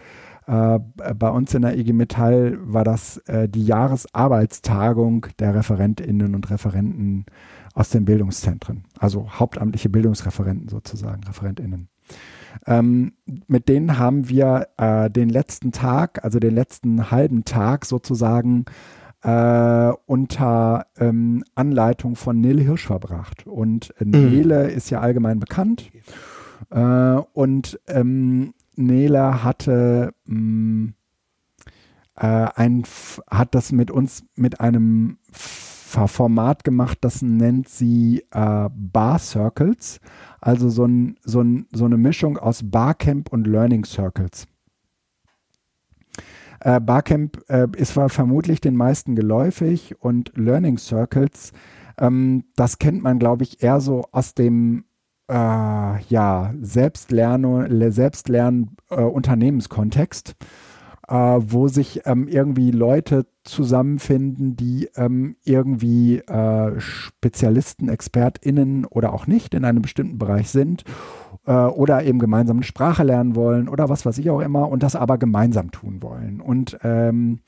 Äh, 0.46 0.80
bei 1.14 1.30
uns 1.30 1.55
in 1.55 1.62
der 1.62 1.78
IG 1.78 1.92
Metall 1.92 2.59
war 2.62 2.84
das 2.84 3.18
äh, 3.26 3.48
die 3.48 3.64
Jahresarbeitstagung 3.64 5.26
der 5.38 5.55
Referentinnen 5.55 6.34
und 6.34 6.50
Referenten 6.50 7.26
aus 7.74 7.90
den 7.90 8.05
Bildungszentren, 8.05 8.84
also 8.98 9.28
hauptamtliche 9.30 9.88
Bildungsreferenten 9.88 10.68
sozusagen, 10.68 11.24
Referentinnen. 11.24 11.88
Ähm, 12.66 13.14
mit 13.46 13.68
denen 13.68 13.98
haben 13.98 14.28
wir 14.28 14.68
äh, 14.76 15.09
den 15.11 15.28
letzten 15.28 15.72
Tag, 15.72 16.24
also 16.24 16.38
den 16.38 16.55
letzten 16.55 17.11
halben 17.11 17.44
Tag 17.44 17.86
sozusagen 17.86 18.66
äh, 19.22 19.92
unter 20.06 20.86
ähm, 20.98 21.44
Anleitung 21.54 22.16
von 22.16 22.40
Nele 22.40 22.62
Hirsch 22.62 22.86
verbracht. 22.86 23.46
Und 23.46 23.94
äh, 23.98 24.04
Nele 24.04 24.64
mhm. 24.64 24.70
ist 24.70 24.90
ja 24.90 25.00
allgemein 25.00 25.38
bekannt. 25.38 25.90
Äh, 26.70 26.80
und 27.32 27.78
ähm, 27.88 28.54
Nele 28.76 29.44
hatte 29.44 30.12
mh, 30.26 30.38
mm, 30.38 30.94
äh, 32.16 32.48
ein, 32.54 32.84
hat 33.30 33.54
das 33.54 33.72
mit 33.72 33.90
uns 33.90 34.24
mit 34.34 34.60
einem 34.60 35.18
Format 35.26 36.64
gemacht, 36.64 36.98
das 37.02 37.20
nennt 37.20 37.68
sie 37.68 38.24
äh, 38.30 38.68
Bar 38.70 39.18
Circles, 39.18 40.00
also 40.40 40.70
so, 40.70 40.86
ein, 40.86 41.18
so, 41.22 41.42
ein, 41.42 41.66
so 41.72 41.84
eine 41.84 41.98
Mischung 41.98 42.38
aus 42.38 42.62
Barcamp 42.64 43.30
und 43.30 43.46
Learning 43.46 43.84
Circles. 43.84 44.46
Äh, 46.64 46.80
Barcamp 46.80 47.42
äh, 47.48 47.66
ist 47.76 47.92
vermutlich 47.92 48.60
den 48.60 48.76
meisten 48.76 49.14
geläufig 49.16 49.96
und 50.00 50.32
Learning 50.36 50.78
Circles, 50.78 51.52
ähm, 51.98 52.44
das 52.56 52.78
kennt 52.78 53.02
man, 53.02 53.18
glaube 53.18 53.42
ich, 53.42 53.62
eher 53.62 53.80
so 53.80 54.04
aus 54.12 54.34
dem 54.34 54.84
äh, 55.28 55.34
ja, 55.34 56.54
Selbstlernen, 56.60 57.90
Selbstlernen 57.90 58.76
äh, 58.90 59.02
Unternehmenskontext, 59.02 60.36
äh, 61.08 61.14
wo 61.14 61.66
sich 61.66 62.02
ähm, 62.04 62.28
irgendwie 62.28 62.70
Leute 62.70 63.26
zusammenfinden, 63.42 64.56
die 64.56 64.88
ähm, 64.94 65.36
irgendwie 65.44 66.18
äh, 66.18 66.78
Spezialisten, 66.78 67.88
ExpertInnen 67.88 68.84
oder 68.84 69.12
auch 69.12 69.26
nicht 69.26 69.54
in 69.54 69.64
einem 69.64 69.82
bestimmten 69.82 70.18
Bereich 70.18 70.48
sind 70.50 70.84
äh, 71.47 71.53
oder 71.53 72.05
eben 72.05 72.18
gemeinsam 72.18 72.59
eine 72.59 72.64
Sprache 72.64 73.03
lernen 73.03 73.36
wollen 73.36 73.68
oder 73.68 73.88
was 73.88 74.07
weiß 74.07 74.18
ich 74.18 74.30
auch 74.30 74.40
immer 74.40 74.68
und 74.68 74.82
das 74.82 74.97
aber 74.97 75.18
gemeinsam 75.18 75.70
tun 75.70 76.03
wollen. 76.03 76.40
Und 76.40 76.78
ähm, 76.82 77.40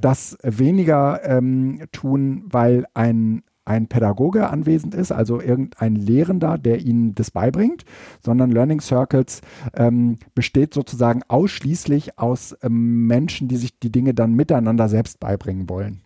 das 0.00 0.36
weniger 0.42 1.20
ähm, 1.24 1.80
tun, 1.92 2.44
weil 2.46 2.86
ein 2.94 3.42
ein 3.68 3.86
Pädagoge 3.86 4.48
anwesend 4.48 4.94
ist, 4.94 5.12
also 5.12 5.42
irgendein 5.42 5.94
Lehrender, 5.94 6.56
der 6.56 6.80
ihnen 6.80 7.14
das 7.14 7.30
beibringt, 7.30 7.84
sondern 8.24 8.50
Learning 8.50 8.80
Circles 8.80 9.42
ähm, 9.74 10.16
besteht 10.34 10.72
sozusagen 10.72 11.20
ausschließlich 11.28 12.18
aus 12.18 12.56
ähm, 12.62 13.06
Menschen, 13.06 13.46
die 13.46 13.56
sich 13.58 13.78
die 13.78 13.92
Dinge 13.92 14.14
dann 14.14 14.32
miteinander 14.32 14.88
selbst 14.88 15.20
beibringen 15.20 15.68
wollen. 15.68 16.00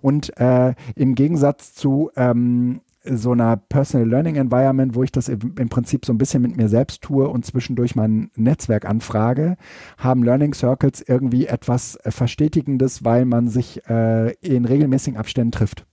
Und 0.00 0.38
äh, 0.38 0.74
im 0.94 1.14
Gegensatz 1.14 1.72
zu 1.74 2.10
ähm, 2.14 2.82
so 3.04 3.32
einer 3.32 3.56
Personal 3.56 4.08
Learning 4.08 4.36
Environment, 4.36 4.94
wo 4.94 5.02
ich 5.02 5.12
das 5.12 5.28
im, 5.28 5.68
Prinzip 5.68 6.04
so 6.04 6.12
ein 6.12 6.18
bisschen 6.18 6.42
mit 6.42 6.56
mir 6.56 6.68
selbst 6.68 7.02
tue 7.02 7.28
und 7.28 7.44
zwischendurch 7.44 7.94
mein 7.94 8.30
Netzwerk 8.36 8.84
anfrage, 8.84 9.56
haben 9.96 10.22
Learning 10.22 10.52
Circles 10.52 11.02
irgendwie 11.06 11.46
etwas 11.46 11.96
äh, 11.96 12.10
Verstetigendes, 12.10 13.04
weil 13.04 13.24
man 13.24 13.48
sich 13.48 13.86
äh, 13.88 14.32
in 14.40 14.64
regelmäßigen 14.64 15.18
Abständen 15.18 15.52
trifft. 15.52 15.86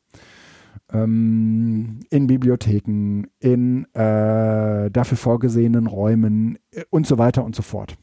Ähm, 0.91 2.01
in 2.09 2.27
Bibliotheken, 2.27 3.23
in 3.39 3.85
äh, 3.93 4.91
dafür 4.91 5.17
vorgesehenen 5.17 5.87
Räumen 5.87 6.57
äh, 6.71 6.83
und 6.89 7.07
so 7.07 7.17
weiter 7.17 7.43
und 7.43 7.55
so 7.55 7.61
fort. 7.61 7.97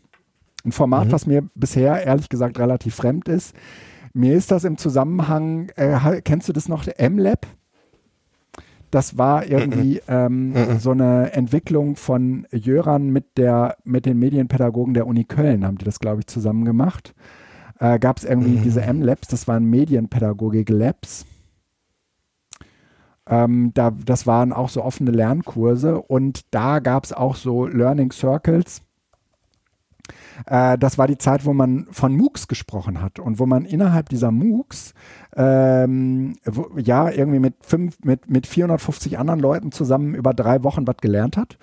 Ein 0.64 0.72
Format, 0.72 1.09
mhm. 1.09 1.12
was 1.12 1.26
mir 1.26 1.48
bisher 1.55 2.05
ehrlich 2.05 2.28
gesagt 2.28 2.59
relativ 2.59 2.94
fremd 2.94 3.28
ist. 3.28 3.55
Mir 4.14 4.36
ist 4.36 4.50
das 4.50 4.64
im 4.64 4.76
Zusammenhang, 4.76 5.70
äh, 5.76 6.20
kennst 6.22 6.48
du 6.48 6.53
das 6.53 6.68
noch, 6.68 6.86
M-Lab? 6.86 7.46
Das 8.93 9.16
war 9.16 9.47
irgendwie 9.47 10.03
ähm, 10.07 10.55
so 10.78 10.90
eine 10.90 11.32
Entwicklung 11.32 11.97
von 11.97 12.47
Jöran 12.53 13.09
mit 13.09 13.38
der 13.38 13.78
mit 13.84 14.05
den 14.05 14.18
Medienpädagogen 14.18 14.93
der 14.93 15.07
Uni 15.07 15.24
Köln, 15.24 15.64
haben 15.64 15.78
die 15.78 15.86
das, 15.86 15.99
glaube 15.99 16.20
ich, 16.20 16.26
zusammen 16.26 16.66
gemacht. 16.66 17.14
Äh, 17.80 17.99
Gab 17.99 18.18
es 18.18 18.24
irgendwie 18.24 18.59
diese 18.59 18.82
M-Labs, 18.82 19.28
das 19.28 19.49
waren 19.49 19.64
Medienpädagogik-Labs. 19.64 21.24
Ähm, 23.26 23.70
da, 23.72 23.93
das 23.93 24.26
waren 24.26 24.53
auch 24.53 24.68
so 24.68 24.84
offene 24.84 25.11
Lernkurse. 25.11 26.01
Und 26.01 26.43
da 26.51 26.80
gab 26.80 27.05
es 27.05 27.14
auch 27.14 27.36
so 27.36 27.66
Learning 27.66 28.12
Circles 28.12 28.82
äh, 30.46 30.78
das 30.78 30.98
war 30.98 31.07
die 31.07 31.18
Zeit, 31.18 31.44
wo 31.44 31.53
man 31.53 31.86
von 31.90 32.16
MOOCs 32.16 32.48
gesprochen 32.48 33.00
hat 33.00 33.18
und 33.18 33.38
wo 33.38 33.46
man 33.46 33.64
innerhalb 33.64 34.09
dieser 34.09 34.30
MOOCs 34.30 34.94
ähm, 35.36 36.34
wo, 36.44 36.70
ja 36.78 37.11
irgendwie 37.11 37.38
mit, 37.38 37.55
fünf, 37.61 37.98
mit, 38.03 38.28
mit 38.28 38.46
450 38.46 39.18
anderen 39.18 39.40
Leuten 39.40 39.72
zusammen 39.72 40.14
über 40.14 40.34
drei 40.34 40.62
Wochen 40.64 40.86
was 40.86 40.96
gelernt 41.00 41.36
hat. 41.36 41.59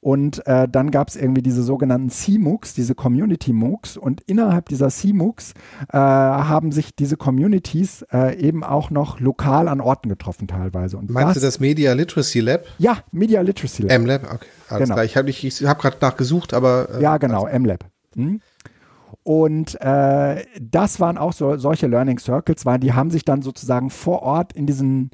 Und 0.00 0.46
äh, 0.46 0.68
dann 0.68 0.90
gab 0.90 1.08
es 1.08 1.16
irgendwie 1.16 1.42
diese 1.42 1.62
sogenannten 1.62 2.10
CMOOCs, 2.10 2.74
diese 2.74 2.94
Community 2.94 3.52
MOOCs. 3.52 3.96
Und 3.96 4.20
innerhalb 4.22 4.68
dieser 4.68 4.88
CMOOCs 4.88 5.54
äh, 5.92 5.96
haben 5.96 6.72
sich 6.72 6.94
diese 6.94 7.16
Communities 7.16 8.04
äh, 8.12 8.38
eben 8.38 8.64
auch 8.64 8.90
noch 8.90 9.20
lokal 9.20 9.68
an 9.68 9.80
Orten 9.80 10.08
getroffen 10.08 10.48
teilweise. 10.48 10.96
Und 10.96 11.10
Meinst 11.10 11.36
das, 11.36 11.42
du 11.42 11.46
das 11.46 11.60
Media 11.60 11.92
Literacy 11.92 12.40
Lab? 12.40 12.64
Ja, 12.78 12.98
Media 13.12 13.40
Literacy 13.40 13.82
Lab. 13.82 13.92
M-Lab, 13.92 14.24
okay. 14.24 14.46
Alles 14.68 14.84
genau. 14.84 14.94
klar. 14.94 15.04
Ich 15.04 15.16
habe 15.16 15.30
ich 15.30 15.66
hab 15.66 15.80
gerade 15.80 15.96
nachgesucht, 16.00 16.54
aber. 16.54 16.88
Äh, 16.94 17.02
ja, 17.02 17.16
genau, 17.18 17.44
also. 17.44 17.56
M-Lab. 17.56 17.84
Hm? 18.14 18.40
Und 19.22 19.80
äh, 19.80 20.44
das 20.60 21.00
waren 21.00 21.16
auch 21.16 21.32
so, 21.32 21.56
solche 21.56 21.86
Learning 21.86 22.18
Circles, 22.18 22.66
weil 22.66 22.78
die 22.78 22.92
haben 22.92 23.10
sich 23.10 23.24
dann 23.24 23.40
sozusagen 23.40 23.88
vor 23.90 24.22
Ort 24.22 24.52
in 24.52 24.66
diesen 24.66 25.10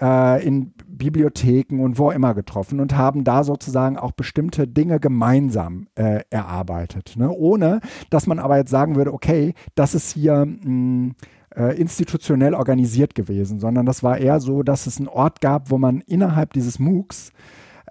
äh, 0.00 0.44
in 0.44 0.72
Bibliotheken 0.86 1.80
und 1.80 1.98
wo 1.98 2.10
immer 2.10 2.34
getroffen 2.34 2.80
und 2.80 2.96
haben 2.96 3.24
da 3.24 3.44
sozusagen 3.44 3.96
auch 3.96 4.12
bestimmte 4.12 4.66
Dinge 4.66 5.00
gemeinsam 5.00 5.88
äh, 5.94 6.20
erarbeitet. 6.30 7.14
Ne? 7.16 7.30
Ohne, 7.30 7.80
dass 8.10 8.26
man 8.26 8.38
aber 8.38 8.56
jetzt 8.56 8.70
sagen 8.70 8.96
würde, 8.96 9.12
okay, 9.12 9.54
das 9.74 9.94
ist 9.94 10.12
hier 10.12 10.44
mh, 10.44 10.56
hm, 10.64 11.14
äh, 11.56 11.76
institutionell 11.78 12.54
organisiert 12.54 13.14
gewesen, 13.14 13.60
sondern 13.60 13.86
das 13.86 14.02
war 14.02 14.18
eher 14.18 14.40
so, 14.40 14.62
dass 14.62 14.86
es 14.86 14.98
einen 14.98 15.08
Ort 15.08 15.40
gab, 15.40 15.70
wo 15.70 15.78
man 15.78 16.00
innerhalb 16.00 16.52
dieses 16.52 16.78
MOOCs 16.78 17.32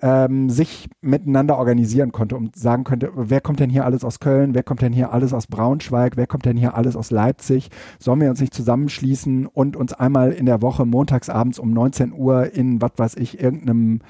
ähm, 0.03 0.49
sich 0.49 0.89
miteinander 0.99 1.57
organisieren 1.57 2.11
konnte 2.11 2.35
und 2.35 2.57
sagen 2.57 2.83
könnte, 2.83 3.09
wer 3.15 3.39
kommt 3.39 3.61
denn 3.61 3.69
hier 3.69 3.85
alles 3.85 4.03
aus 4.03 4.19
Köln, 4.19 4.53
wer 4.53 4.61
kommt 4.61 4.81
denn 4.81 4.91
hier 4.91 5.13
alles 5.13 5.33
aus 5.33 5.47
Braunschweig, 5.47 6.17
wer 6.17 6.27
kommt 6.27 6.43
denn 6.45 6.57
hier 6.57 6.75
alles 6.75 6.97
aus 6.97 7.09
Leipzig, 7.09 7.69
sollen 7.99 8.19
wir 8.19 8.29
uns 8.29 8.41
nicht 8.41 8.53
zusammenschließen 8.53 9.47
und 9.47 9.77
uns 9.77 9.93
einmal 9.93 10.33
in 10.33 10.45
der 10.45 10.61
Woche 10.61 10.85
montagsabends 10.85 11.57
um 11.57 11.71
19 11.71 12.11
Uhr 12.11 12.53
in, 12.53 12.81
was 12.81 12.91
weiß 12.97 13.15
ich, 13.15 13.39
irgendeinem 13.39 14.01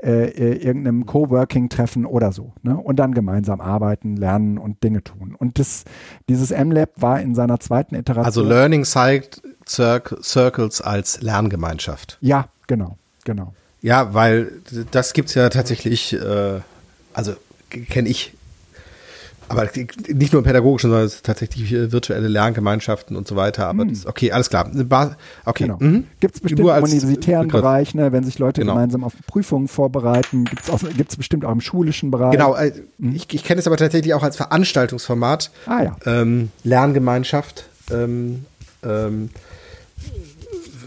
äh, 0.00 0.26
äh, 0.26 0.52
irgendeinem 0.62 1.06
Coworking-Treffen 1.06 2.06
oder 2.06 2.30
so. 2.30 2.52
Ne? 2.62 2.76
Und 2.76 3.00
dann 3.00 3.14
gemeinsam 3.14 3.60
arbeiten, 3.60 4.16
lernen 4.16 4.56
und 4.56 4.84
Dinge 4.84 5.02
tun. 5.02 5.34
Und 5.36 5.58
das, 5.58 5.84
dieses 6.28 6.52
M-Lab 6.52 6.90
war 6.96 7.20
in 7.20 7.34
seiner 7.34 7.58
zweiten 7.58 7.96
Iteration. 7.96 8.24
Also 8.24 8.42
Learning 8.42 8.84
Circles 8.84 10.80
als 10.82 11.20
Lerngemeinschaft. 11.20 12.18
Ja, 12.20 12.46
genau, 12.68 12.96
genau. 13.24 13.54
Ja, 13.80 14.14
weil 14.14 14.52
das 14.90 15.12
gibt 15.12 15.28
es 15.28 15.34
ja 15.34 15.48
tatsächlich, 15.48 16.12
äh, 16.14 16.60
also 17.12 17.34
kenne 17.70 18.08
ich 18.08 18.32
aber 19.48 19.68
nicht 20.08 20.32
nur 20.32 20.40
im 20.40 20.44
pädagogischen, 20.44 20.90
sondern 20.90 21.10
tatsächlich 21.22 21.70
virtuelle 21.70 22.28
Lerngemeinschaften 22.28 23.16
und 23.16 23.26
so 23.26 23.34
weiter. 23.34 23.66
Aber 23.66 23.82
hm. 23.82 23.90
das, 23.90 24.06
okay, 24.06 24.30
alles 24.30 24.50
klar. 24.50 24.70
Okay. 25.44 25.64
Genau. 25.64 25.78
Mhm. 25.80 26.04
Gibt 26.20 26.34
es 26.34 26.40
bestimmt 26.40 26.60
im 26.60 26.66
universitären 26.66 27.46
Begriff. 27.46 27.62
Bereich, 27.62 27.94
ne, 27.94 28.12
wenn 28.12 28.24
sich 28.24 28.38
Leute 28.38 28.60
genau. 28.60 28.74
gemeinsam 28.74 29.04
auf 29.04 29.14
Prüfungen 29.26 29.68
vorbereiten, 29.68 30.44
gibt 30.44 31.10
es 31.10 31.16
bestimmt 31.16 31.44
auch 31.44 31.52
im 31.52 31.60
schulischen 31.60 32.10
Bereich. 32.10 32.32
Genau, 32.32 32.54
äh, 32.54 32.72
mhm. 32.98 33.14
ich, 33.14 33.32
ich 33.32 33.42
kenne 33.42 33.60
es 33.60 33.66
aber 33.66 33.78
tatsächlich 33.78 34.12
auch 34.12 34.22
als 34.22 34.36
Veranstaltungsformat. 34.36 35.50
Ah 35.66 35.82
ja. 35.82 35.96
Ähm, 36.04 36.50
Lerngemeinschaft. 36.64 37.64
Ähm, 37.90 38.44
ähm, 38.82 39.30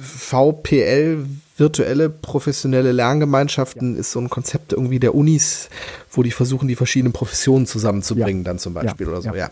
VPL 0.02 1.26
virtuelle 1.62 2.10
professionelle 2.10 2.92
Lerngemeinschaften 2.92 3.96
ist 3.96 4.12
so 4.12 4.20
ein 4.20 4.30
Konzept 4.30 4.74
irgendwie 4.74 5.00
der 5.00 5.16
Unis, 5.16 5.70
wo 6.12 6.24
die 6.24 6.32
versuchen, 6.32 6.68
die 6.68 6.76
verschiedenen 6.76 7.14
Professionen 7.14 7.68
zusammenzubringen, 7.68 8.44
dann 8.44 8.60
zum 8.60 8.74
Beispiel 8.74 9.08
oder 9.08 9.22
so. 9.22 9.34
Ja. 9.34 9.50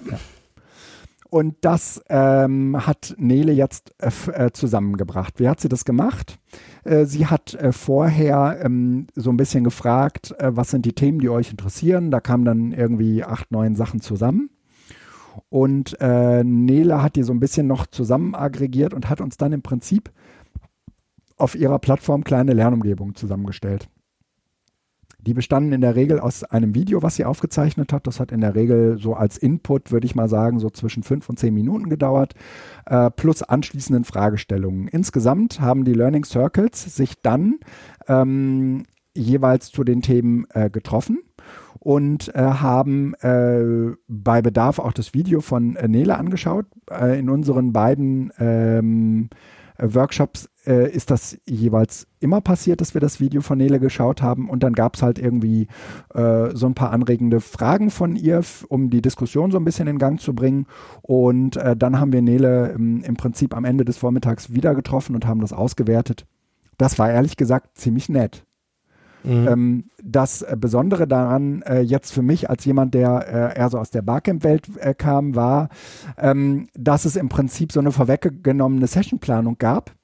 Und 1.30 1.58
das 1.62 2.02
ähm, 2.10 2.88
hat 2.88 3.14
Nele 3.20 3.52
jetzt 3.52 3.94
äh, 4.00 4.10
äh, 4.32 4.52
zusammengebracht. 4.52 5.40
Wie 5.40 5.48
hat 5.48 5.62
sie 5.62 5.70
das 5.70 5.86
gemacht? 5.86 6.40
Äh, 6.84 7.06
sie 7.06 7.28
hat 7.28 7.54
äh, 7.54 7.72
vorher 7.72 8.60
ähm, 8.64 9.06
so 9.14 9.30
ein 9.30 9.38
bisschen 9.38 9.64
gefragt, 9.64 10.34
äh, 10.40 10.50
was 10.56 10.72
sind 10.72 10.86
die 10.88 10.94
Themen, 10.94 11.20
die 11.20 11.30
euch 11.30 11.52
interessieren. 11.52 12.10
Da 12.10 12.20
kamen 12.20 12.46
dann 12.46 12.72
irgendwie 12.72 13.24
acht, 13.24 13.52
neun 13.52 13.76
Sachen 13.76 14.02
zusammen. 14.02 14.50
Und 15.50 15.98
äh, 16.02 16.44
Nele 16.44 17.04
hat 17.04 17.16
die 17.16 17.24
so 17.24 17.32
ein 17.32 17.40
bisschen 17.40 17.68
noch 17.68 17.86
zusammen 17.86 18.34
aggregiert 18.34 18.96
und 18.96 19.08
hat 19.08 19.22
uns 19.22 19.38
dann 19.38 19.54
im 19.54 19.62
Prinzip 19.62 20.10
auf 21.40 21.56
ihrer 21.56 21.80
Plattform 21.80 22.24
kleine 22.24 22.54
Lernumgebungen 22.54 23.16
zusammengestellt. 23.16 23.90
Die 25.22 25.34
bestanden 25.34 25.74
in 25.74 25.82
der 25.82 25.96
Regel 25.96 26.20
aus 26.20 26.46
einem 26.46 26.74
Video, 26.74 27.04
was 27.04 27.16
sie 27.16 27.26
aufgezeichnet 27.26 27.92
hat. 27.92 28.08
Das 28.08 28.22
hat 28.22 28.32
in 28.32 28.40
der 28.40 28.56
Regel 28.56 28.98
so 28.98 29.16
als 29.16 29.38
Input, 29.38 29.92
würde 29.92 30.06
ich 30.06 30.16
mal 30.16 30.30
sagen, 30.30 30.60
so 30.60 30.70
zwischen 30.70 31.04
fünf 31.04 31.28
und 31.28 31.38
zehn 31.38 31.54
Minuten 31.54 31.90
gedauert, 31.90 32.36
äh, 32.86 33.12
plus 33.12 33.44
anschließenden 33.44 34.06
Fragestellungen. 34.06 34.88
Insgesamt 34.88 35.60
haben 35.60 35.84
die 35.84 35.94
Learning 35.94 36.24
Circles 36.24 36.96
sich 36.96 37.22
dann 37.22 37.60
ähm, 38.08 38.86
jeweils 39.14 39.72
zu 39.72 39.84
den 39.84 40.02
Themen 40.02 40.46
äh, 40.52 40.70
getroffen 40.70 41.20
und 41.80 42.34
äh, 42.34 42.40
haben 42.40 43.14
äh, 43.16 43.96
bei 44.08 44.42
Bedarf 44.42 44.80
auch 44.80 44.94
das 44.94 45.14
Video 45.14 45.42
von 45.42 45.76
äh, 45.76 45.90
Nele 45.90 46.18
angeschaut. 46.18 46.66
Äh, 46.90 47.20
in 47.20 47.30
unseren 47.30 47.74
beiden 47.74 48.32
ähm, 48.40 49.30
Workshops 49.82 50.50
äh, 50.66 50.92
ist 50.92 51.12
das 51.12 51.38
jeweils 51.48 52.08
immer 52.20 52.42
passiert, 52.42 52.82
dass 52.82 52.94
wir 52.94 53.02
das 53.02 53.20
Video 53.20 53.42
von 53.42 53.58
Nele 53.58 53.80
geschaut 53.80 54.22
haben 54.22 54.50
und 54.50 54.64
dann 54.64 54.74
gab 54.74 54.96
es 54.96 55.02
halt 55.02 55.20
irgendwie 55.20 55.68
äh, 56.14 56.50
so 56.54 56.68
ein 56.68 56.76
paar 56.76 56.92
anregende 56.92 57.40
Fragen 57.40 57.90
von 57.90 58.16
ihr, 58.16 58.42
um 58.68 58.90
die 58.90 59.02
Diskussion 59.02 59.52
so 59.52 59.58
ein 59.58 59.66
bisschen 59.66 59.88
in 59.88 59.98
Gang 59.98 60.20
zu 60.20 60.34
bringen 60.34 60.66
und 61.02 61.58
äh, 61.58 61.76
dann 61.76 62.00
haben 62.00 62.14
wir 62.14 62.22
Nele 62.22 62.70
im, 62.70 63.02
im 63.04 63.16
Prinzip 63.16 63.56
am 63.56 63.66
Ende 63.66 63.86
des 63.86 63.98
Vormittags 63.98 64.54
wieder 64.54 64.76
getroffen 64.76 65.16
und 65.16 65.26
haben 65.26 65.42
das 65.42 65.54
ausgewertet. 65.54 66.26
Das 66.78 66.98
war 67.00 67.12
ehrlich 67.12 67.36
gesagt 67.36 67.78
ziemlich 67.78 68.10
nett. 68.10 68.46
Mhm. 69.24 69.48
Ähm, 69.48 69.84
das 70.04 70.42
äh, 70.42 70.56
Besondere 70.58 71.08
daran, 71.08 71.62
äh, 71.64 71.82
jetzt 71.82 72.12
für 72.14 72.22
mich 72.22 72.50
als 72.50 72.66
jemand, 72.66 72.94
der 72.94 73.54
äh, 73.54 73.60
eher 73.60 73.70
so 73.70 73.78
aus 73.78 73.92
der 73.92 74.02
Barcamp-Welt 74.02 74.68
kam, 74.98 75.36
war, 75.36 75.70
ähm, 76.18 76.68
dass 76.74 77.06
es 77.06 77.16
im 77.16 77.30
Prinzip 77.30 77.72
so 77.72 77.80
eine 77.80 77.92
vorweggenommene 77.92 78.88
Sessionplanung 78.88 79.58
gab 79.58 79.96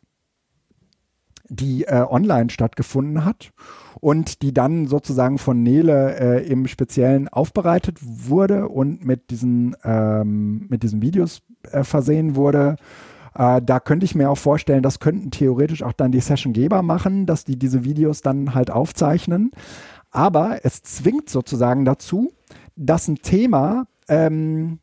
die 1.48 1.86
online 1.88 2.50
stattgefunden 2.50 3.24
hat 3.24 3.52
und 4.02 4.42
die 4.42 4.52
dann 4.52 4.88
sozusagen 4.88 5.38
von 5.38 5.62
Nele 5.62 6.40
im 6.40 6.66
Speziellen 6.66 7.28
aufbereitet 7.28 8.00
wurde 8.02 8.68
und 8.68 9.06
mit 9.06 9.30
diesen, 9.30 9.76
ähm, 9.84 10.66
mit 10.70 10.82
diesen 10.82 11.04
Videos 11.04 11.44
versehen 11.84 12.36
wurde. 12.36 12.78
Äh, 13.36 13.62
da 13.62 13.80
könnte 13.80 14.06
ich 14.06 14.16
mir 14.16 14.30
auch 14.30 14.38
vorstellen, 14.38 14.84
das 14.84 15.00
könnten 15.00 15.32
theoretisch 15.32 15.84
auch 15.84 15.94
dann 15.94 16.12
die 16.12 16.20
Sessiongeber 16.20 16.82
machen, 16.82 17.26
dass 17.26 17.44
die 17.44 17.58
diese 17.58 17.84
Videos 17.84 18.22
dann 18.22 18.54
halt 18.54 18.72
aufzeichnen. 18.72 19.52
Aber 20.12 20.60
es 20.64 20.82
zwingt 20.84 21.30
sozusagen 21.30 21.86
dazu, 21.86 22.32
dass 22.76 23.08
ein 23.08 23.18
Thema 23.18 23.88
ähm, 24.08 24.80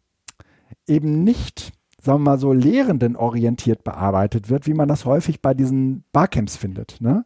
eben 0.87 1.25
nicht 1.25 1.73
sagen 2.05 2.19
wir 2.19 2.31
mal 2.33 2.39
so, 2.39 2.53
Lehrenden-orientiert 2.53 3.85
bearbeitet 3.85 4.51
wird, 4.51 4.67
wie 4.67 4.75
man 4.75 4.89
das 4.89 5.05
häufig 5.05 5.41
bei 5.41 5.55
diesen 5.55 6.03
Barcamps 6.13 6.57
findet. 6.57 7.01
Ne? 7.01 7.25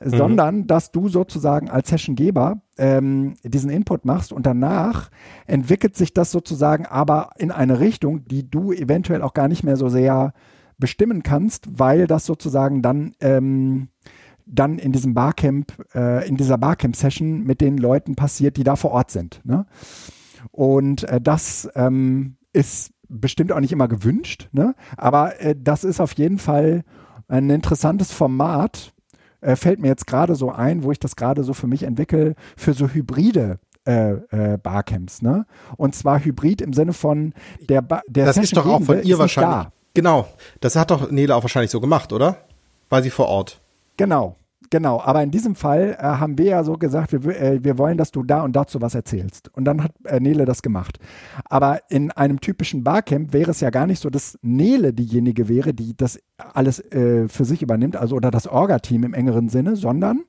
Mhm. 0.00 0.10
sondern 0.10 0.66
dass 0.66 0.92
du 0.92 1.08
sozusagen 1.08 1.68
als 1.68 1.88
Sessiongeber 1.88 2.60
ähm, 2.76 3.34
diesen 3.42 3.70
Input 3.70 4.04
machst 4.04 4.32
und 4.32 4.46
danach 4.46 5.10
entwickelt 5.46 5.96
sich 5.96 6.14
das 6.14 6.30
sozusagen 6.30 6.86
aber 6.86 7.30
in 7.36 7.50
eine 7.50 7.80
Richtung, 7.80 8.24
die 8.24 8.48
du 8.48 8.72
eventuell 8.72 9.22
auch 9.22 9.34
gar 9.34 9.48
nicht 9.48 9.64
mehr 9.64 9.76
so 9.76 9.88
sehr 9.88 10.32
bestimmen 10.78 11.22
kannst, 11.22 11.66
weil 11.78 12.06
das 12.06 12.24
sozusagen 12.26 12.82
dann 12.82 13.14
ähm, 13.20 13.88
dann 14.50 14.78
in 14.78 14.92
diesem 14.92 15.14
Barcamp, 15.14 15.72
äh, 15.94 16.26
in 16.26 16.36
dieser 16.36 16.58
Barcamp-Session 16.58 17.44
mit 17.44 17.60
den 17.60 17.76
Leuten 17.76 18.16
passiert, 18.16 18.56
die 18.56 18.64
da 18.64 18.76
vor 18.76 18.92
Ort 18.92 19.10
sind. 19.10 19.40
Ne? 19.44 19.66
Und 20.50 21.04
äh, 21.04 21.20
das 21.20 21.68
ähm, 21.74 22.36
ist 22.52 22.92
bestimmt 23.08 23.52
auch 23.52 23.60
nicht 23.60 23.72
immer 23.72 23.88
gewünscht, 23.88 24.48
ne? 24.52 24.74
aber 24.96 25.40
äh, 25.40 25.54
das 25.58 25.84
ist 25.84 26.00
auf 26.00 26.12
jeden 26.14 26.38
Fall 26.38 26.84
ein 27.28 27.50
interessantes 27.50 28.12
Format. 28.12 28.94
Äh, 29.40 29.56
fällt 29.56 29.80
mir 29.80 29.88
jetzt 29.88 30.06
gerade 30.06 30.34
so 30.34 30.50
ein, 30.50 30.82
wo 30.82 30.92
ich 30.92 30.98
das 30.98 31.14
gerade 31.14 31.44
so 31.44 31.52
für 31.54 31.66
mich 31.66 31.82
entwickle, 31.82 32.34
für 32.56 32.72
so 32.72 32.88
hybride 32.88 33.60
äh, 33.86 34.12
äh, 34.30 34.58
Barcamps, 34.58 35.22
ne? 35.22 35.46
Und 35.76 35.94
zwar 35.94 36.18
hybrid 36.22 36.60
im 36.60 36.72
Sinne 36.72 36.92
von 36.92 37.32
der 37.68 37.80
ba 37.80 38.02
der 38.08 38.26
Das 38.26 38.34
Session 38.34 38.44
ist 38.44 38.56
doch 38.56 38.66
auch 38.66 38.82
von 38.82 39.02
ihr 39.02 39.18
wahrscheinlich. 39.18 39.68
Genau, 39.98 40.28
das 40.60 40.76
hat 40.76 40.92
doch 40.92 41.10
Nele 41.10 41.34
auch 41.34 41.42
wahrscheinlich 41.42 41.72
so 41.72 41.80
gemacht, 41.80 42.12
oder? 42.12 42.36
War 42.88 43.02
sie 43.02 43.10
vor 43.10 43.26
Ort? 43.26 43.60
Genau, 43.96 44.36
Genau, 44.70 45.00
aber 45.00 45.22
in 45.22 45.30
diesem 45.30 45.54
Fall 45.54 45.96
äh, 45.98 46.02
haben 46.02 46.36
wir 46.36 46.46
ja 46.46 46.64
so 46.64 46.74
gesagt, 46.74 47.12
wir, 47.12 47.40
äh, 47.40 47.64
wir 47.64 47.78
wollen, 47.78 47.96
dass 47.96 48.10
du 48.10 48.22
da 48.22 48.42
und 48.42 48.54
dazu 48.54 48.82
was 48.82 48.94
erzählst. 48.94 49.48
Und 49.54 49.64
dann 49.64 49.82
hat 49.82 49.92
äh, 50.04 50.20
Nele 50.20 50.44
das 50.44 50.62
gemacht. 50.62 50.98
Aber 51.46 51.80
in 51.88 52.10
einem 52.10 52.40
typischen 52.40 52.84
Barcamp 52.84 53.32
wäre 53.32 53.50
es 53.50 53.60
ja 53.60 53.70
gar 53.70 53.86
nicht 53.86 54.00
so, 54.00 54.10
dass 54.10 54.38
Nele 54.42 54.92
diejenige 54.92 55.48
wäre, 55.48 55.72
die 55.72 55.96
das 55.96 56.20
alles 56.36 56.80
äh, 56.92 57.28
für 57.28 57.46
sich 57.46 57.62
übernimmt, 57.62 57.96
also 57.96 58.16
oder 58.16 58.30
das 58.30 58.46
Orga-Team 58.46 59.04
im 59.04 59.14
engeren 59.14 59.48
Sinne, 59.48 59.74
sondern 59.74 60.24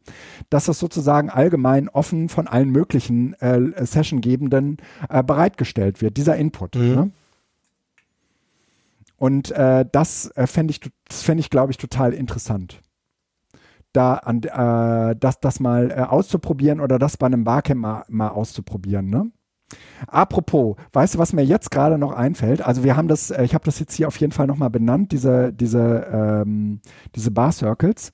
dass 0.50 0.66
das 0.66 0.80
sozusagen 0.80 1.30
allgemein 1.30 1.90
offen 1.90 2.30
von 2.30 2.48
allen 2.48 2.70
möglichen 2.70 3.34
äh, 3.42 3.86
Sessiongebenden 3.86 4.78
äh, 5.10 5.22
bereitgestellt 5.22 6.02
wird, 6.02 6.16
dieser 6.16 6.38
Input. 6.38 6.76
Mhm. 6.76 6.96
Ne? 6.96 7.12
Und 9.20 9.52
äh, 9.52 9.86
das 9.92 10.32
äh, 10.36 10.48
fände 10.48 10.72
ich, 10.72 10.80
das 11.08 11.22
fände 11.22 11.42
ich, 11.42 11.50
glaube 11.50 11.72
ich, 11.72 11.78
total 11.78 12.14
interessant 12.14 12.82
da 13.94 14.16
an, 14.16 14.44
äh, 14.44 15.16
das, 15.20 15.40
das 15.40 15.60
mal 15.60 15.92
äh, 15.92 16.02
auszuprobieren 16.02 16.80
oder 16.80 17.00
das 17.00 17.18
bei 17.18 17.26
einem 17.26 17.44
Barcamp 17.44 17.82
mal, 17.82 18.06
mal 18.08 18.30
auszuprobieren. 18.30 19.10
Ne? 19.10 19.32
Apropos, 20.08 20.76
weißt 20.94 21.16
du, 21.16 21.20
was 21.20 21.34
mir 21.34 21.44
jetzt 21.44 21.72
gerade 21.72 21.98
noch 21.98 22.12
einfällt? 22.12 22.62
Also 22.62 22.84
wir 22.84 22.96
haben 22.96 23.08
das, 23.08 23.32
äh, 23.32 23.44
ich 23.44 23.54
habe 23.54 23.66
das 23.66 23.80
jetzt 23.80 23.96
hier 23.96 24.08
auf 24.08 24.18
jeden 24.18 24.32
Fall 24.32 24.48
nochmal 24.48 24.70
benannt, 24.70 25.12
diese, 25.12 25.54
diese, 25.54 26.08
ähm, 26.12 26.82
diese 27.16 27.32
Bar 27.32 27.52
Circles. 27.52 28.12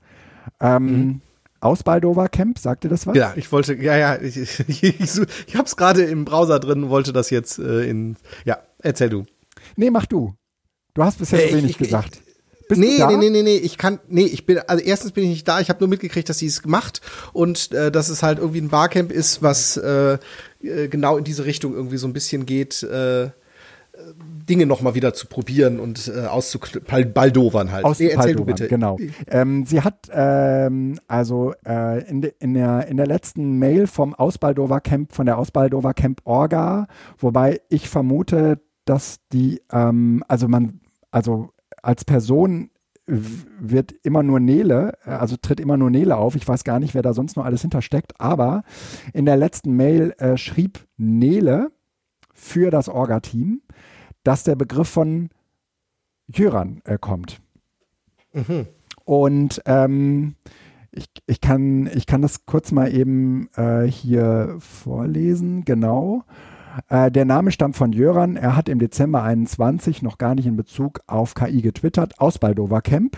Ähm, 0.60 0.86
mhm. 0.86 1.22
Aus 1.62 1.82
Baldover 1.82 2.30
Camp, 2.30 2.60
sagt 2.60 2.84
ihr 2.84 2.89
das 2.89 3.08
was? 3.08 3.18
Ja, 3.18 3.34
ich 3.36 3.51
wollte, 3.51 3.74
ja, 3.76 3.97
ja, 3.97 4.22
ich, 4.22 4.38
ich, 4.38 4.84
ich, 4.84 5.01
ich 5.47 5.56
habe 5.56 5.66
es 5.66 5.76
gerade 5.76 6.03
im 6.03 6.24
Browser 6.24 6.60
drin, 6.60 6.89
wollte 6.89 7.12
das 7.12 7.32
jetzt 7.32 7.58
äh, 7.58 7.89
in, 7.89 8.18
ja, 8.43 8.60
erzähl 8.80 9.10
du. 9.10 9.26
Nee, 9.76 9.89
mach 9.89 10.06
du. 10.06 10.36
Du 10.95 11.03
hast 11.03 11.19
bisher 11.19 11.49
so 11.49 11.55
wenig 11.55 11.71
ich, 11.71 11.77
gesagt. 11.77 12.21
Bist 12.67 12.81
nee, 12.81 12.97
nee, 13.07 13.17
nee, 13.17 13.29
nee, 13.29 13.43
nee, 13.43 13.57
ich 13.57 13.77
kann, 13.77 13.99
nee, 14.07 14.23
ich 14.23 14.47
bin, 14.47 14.57
also 14.65 14.83
erstens 14.83 15.11
bin 15.11 15.25
ich 15.25 15.29
nicht 15.29 15.47
da, 15.47 15.59
ich 15.59 15.69
habe 15.69 15.79
nur 15.81 15.89
mitgekriegt, 15.89 16.27
dass 16.27 16.39
sie 16.39 16.47
es 16.47 16.63
gemacht 16.63 17.01
und 17.31 17.71
äh, 17.73 17.91
dass 17.91 18.09
es 18.09 18.23
halt 18.23 18.39
irgendwie 18.39 18.61
ein 18.61 18.69
Barcamp 18.69 19.11
ist, 19.11 19.43
was 19.43 19.77
äh, 19.77 20.17
äh, 20.63 20.87
genau 20.87 21.17
in 21.17 21.23
diese 21.23 21.45
Richtung 21.45 21.75
irgendwie 21.75 21.97
so 21.97 22.07
ein 22.07 22.13
bisschen 22.13 22.47
geht. 22.47 22.81
Äh, 22.81 23.29
Dinge 24.49 24.65
noch 24.65 24.81
mal 24.81 24.93
wieder 24.93 25.13
zu 25.13 25.27
probieren 25.27 25.79
und 25.79 26.11
äh, 26.13 26.25
auszubaldowern 26.25 27.71
halt. 27.71 27.85
Aus 27.85 27.99
nee, 27.99 28.09
erzähl 28.09 28.35
du 28.35 28.45
bitte. 28.45 28.67
Genau. 28.67 28.97
Ähm, 29.27 29.65
sie 29.65 29.81
hat 29.81 30.09
ähm, 30.11 30.99
also 31.07 31.53
äh, 31.65 32.07
in, 32.09 32.21
de, 32.21 32.33
in, 32.39 32.53
der, 32.53 32.87
in 32.87 32.97
der 32.97 33.07
letzten 33.07 33.57
Mail 33.57 33.87
vom 33.87 34.13
Ausbaldover 34.13 34.81
Camp, 34.81 35.13
von 35.13 35.25
der 35.25 35.37
Ausbaldover 35.37 35.93
Camp 35.93 36.21
Orga, 36.25 36.87
wobei 37.17 37.61
ich 37.69 37.87
vermute, 37.87 38.59
dass 38.85 39.17
die, 39.31 39.61
ähm, 39.71 40.23
also 40.27 40.47
man, 40.47 40.81
also 41.16 41.53
als 41.82 42.03
Person 42.03 42.72
wird 43.07 43.93
immer 44.03 44.22
nur 44.22 44.41
Nele, 44.41 44.97
also 45.05 45.38
tritt 45.38 45.61
immer 45.61 45.78
nur 45.78 45.89
Nele 45.89 46.18
auf. 46.18 46.36
Ich 46.36 46.45
weiß 46.45 46.66
gar 46.66 46.80
nicht, 46.80 46.93
wer 46.93 47.03
da 47.03 47.13
sonst 47.13 47.38
noch 47.38 47.45
alles 47.45 47.61
hintersteckt, 47.61 48.20
aber 48.20 48.63
in 49.13 49.26
der 49.26 49.38
letzten 49.38 49.78
Mail 49.78 50.13
äh, 50.18 50.36
schrieb 50.36 50.86
Nele 50.97 51.72
für 52.34 52.70
das 52.70 52.89
Orga-Team, 52.89 53.61
dass 54.24 54.43
der 54.43 54.57
Begriff 54.57 54.89
von 54.89 55.30
Jöran 56.28 56.82
äh, 56.84 56.97
kommt. 56.99 57.39
Mhm. 58.34 58.68
Und 59.05 59.61
ähm, 59.68 60.36
ich, 60.91 61.05
ich, 61.28 61.39
kann, 61.39 61.89
ich 61.93 62.07
kann 62.07 62.24
das 62.24 62.45
kurz 62.45 62.74
mal 62.74 62.93
eben 62.93 63.47
äh, 63.55 63.84
hier 63.84 64.57
vorlesen, 64.59 65.63
genau. 65.63 66.26
Äh, 66.28 66.55
der 66.89 67.26
Name 67.26 67.51
stammt 67.51 67.76
von 67.76 67.93
Jöran. 67.93 68.36
Er 68.36 68.55
hat 68.55 68.69
im 68.69 68.80
Dezember 68.80 69.23
21 69.23 70.01
noch 70.01 70.17
gar 70.17 70.36
nicht 70.36 70.45
in 70.45 70.57
Bezug 70.57 71.01
auf 71.07 71.34
KI 71.34 71.61
getwittert. 71.61 72.19
Aus 72.19 72.38
Baldover 72.38 72.82
Camp. 72.82 73.17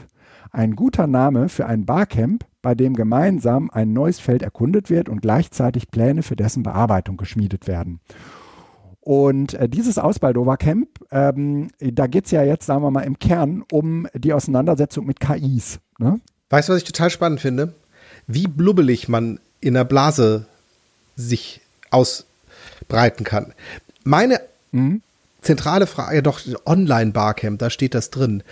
Ein 0.51 0.76
guter 0.76 1.08
Name 1.08 1.49
für 1.49 1.66
ein 1.66 1.86
Barcamp, 1.86 2.45
bei 2.62 2.76
dem 2.76 2.93
gemeinsam 2.93 3.70
ein 3.72 3.93
neues 3.93 4.20
Feld 4.20 4.41
erkundet 4.41 4.89
wird 4.89 5.10
und 5.10 5.22
gleichzeitig 5.22 5.89
Pläne 5.89 6.24
für 6.24 6.36
dessen 6.36 6.64
Bearbeitung 6.64 7.18
geschmiedet 7.18 7.68
werden. 7.68 7.99
Und 9.08 9.53
äh, 9.53 9.70
dieses 9.70 9.97
Ausbaldover 9.97 10.58
Camp, 10.58 10.89
ähm, 11.12 11.70
da 11.80 12.08
geht 12.08 12.26
es 12.26 12.32
ja 12.32 12.43
jetzt, 12.43 12.66
sagen 12.66 12.84
wir 12.84 12.91
mal, 12.91 13.03
im 13.03 13.20
Kern 13.20 13.64
um 13.72 14.08
die 14.14 14.34
Auseinandersetzung 14.34 15.05
mit 15.05 15.20
KIs. 15.20 15.80
Ne? 15.97 16.20
Weißt 16.49 16.68
du, 16.68 16.74
was 16.74 16.80
ich 16.80 16.88
total 16.88 17.10
spannend 17.10 17.39
finde? 17.39 17.74
Wie 18.28 18.47
blubbelig 18.47 19.08
man 19.08 19.39
in 19.62 19.76
der 19.76 19.86
Blase 19.86 20.47
sich 21.16 21.62
aus 21.89 22.26
breiten 22.88 23.23
kann. 23.23 23.53
Meine 24.03 24.41
mhm. 24.71 25.01
zentrale 25.41 25.88
Frage, 25.88 26.15
ja 26.15 26.21
doch, 26.21 26.41
Online-Barcamp, 26.65 27.59
da 27.59 27.69
steht 27.69 27.93
das 27.93 28.09
drin. 28.09 28.43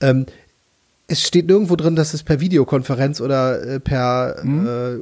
Ähm, 0.00 0.26
es 1.06 1.26
steht 1.26 1.46
nirgendwo 1.46 1.76
drin, 1.76 1.96
dass 1.96 2.14
es 2.14 2.22
per 2.22 2.40
Videokonferenz 2.40 3.20
oder 3.20 3.62
äh, 3.62 3.80
per 3.80 4.40
mhm. 4.42 4.66
äh, 4.66 4.98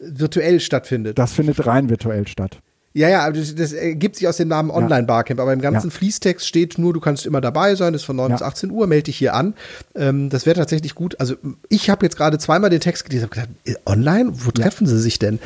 virtuell 0.00 0.60
stattfindet. 0.60 1.18
Das 1.18 1.32
findet 1.32 1.66
rein 1.66 1.90
virtuell 1.90 2.26
statt. 2.26 2.60
Ja, 2.98 3.08
ja, 3.08 3.30
das, 3.30 3.54
das 3.54 3.72
ergibt 3.72 4.16
sich 4.16 4.26
aus 4.26 4.38
dem 4.38 4.48
Namen 4.48 4.70
Online-Barcamp, 4.72 5.38
aber 5.38 5.52
im 5.52 5.60
ganzen 5.60 5.90
ja. 5.90 5.94
Fließtext 5.94 6.44
steht 6.44 6.78
nur, 6.78 6.92
du 6.92 6.98
kannst 6.98 7.26
immer 7.26 7.40
dabei 7.40 7.76
sein, 7.76 7.94
ist 7.94 8.02
von 8.02 8.16
9 8.16 8.30
ja. 8.30 8.36
bis 8.36 8.42
18 8.42 8.72
Uhr, 8.72 8.88
melde 8.88 9.04
dich 9.04 9.16
hier 9.16 9.34
an. 9.34 9.54
Ähm, 9.94 10.30
das 10.30 10.46
wäre 10.46 10.56
tatsächlich 10.56 10.96
gut. 10.96 11.14
Also 11.20 11.36
ich 11.68 11.90
habe 11.90 12.04
jetzt 12.04 12.16
gerade 12.16 12.38
zweimal 12.38 12.70
den 12.70 12.80
Text 12.80 13.04
gelesen, 13.04 13.30
habe 13.30 13.34
gedacht, 13.36 13.50
äh, 13.66 13.76
online? 13.86 14.32
Wo 14.32 14.50
treffen 14.50 14.88
sie 14.88 14.98
sich 14.98 15.20
denn? 15.20 15.38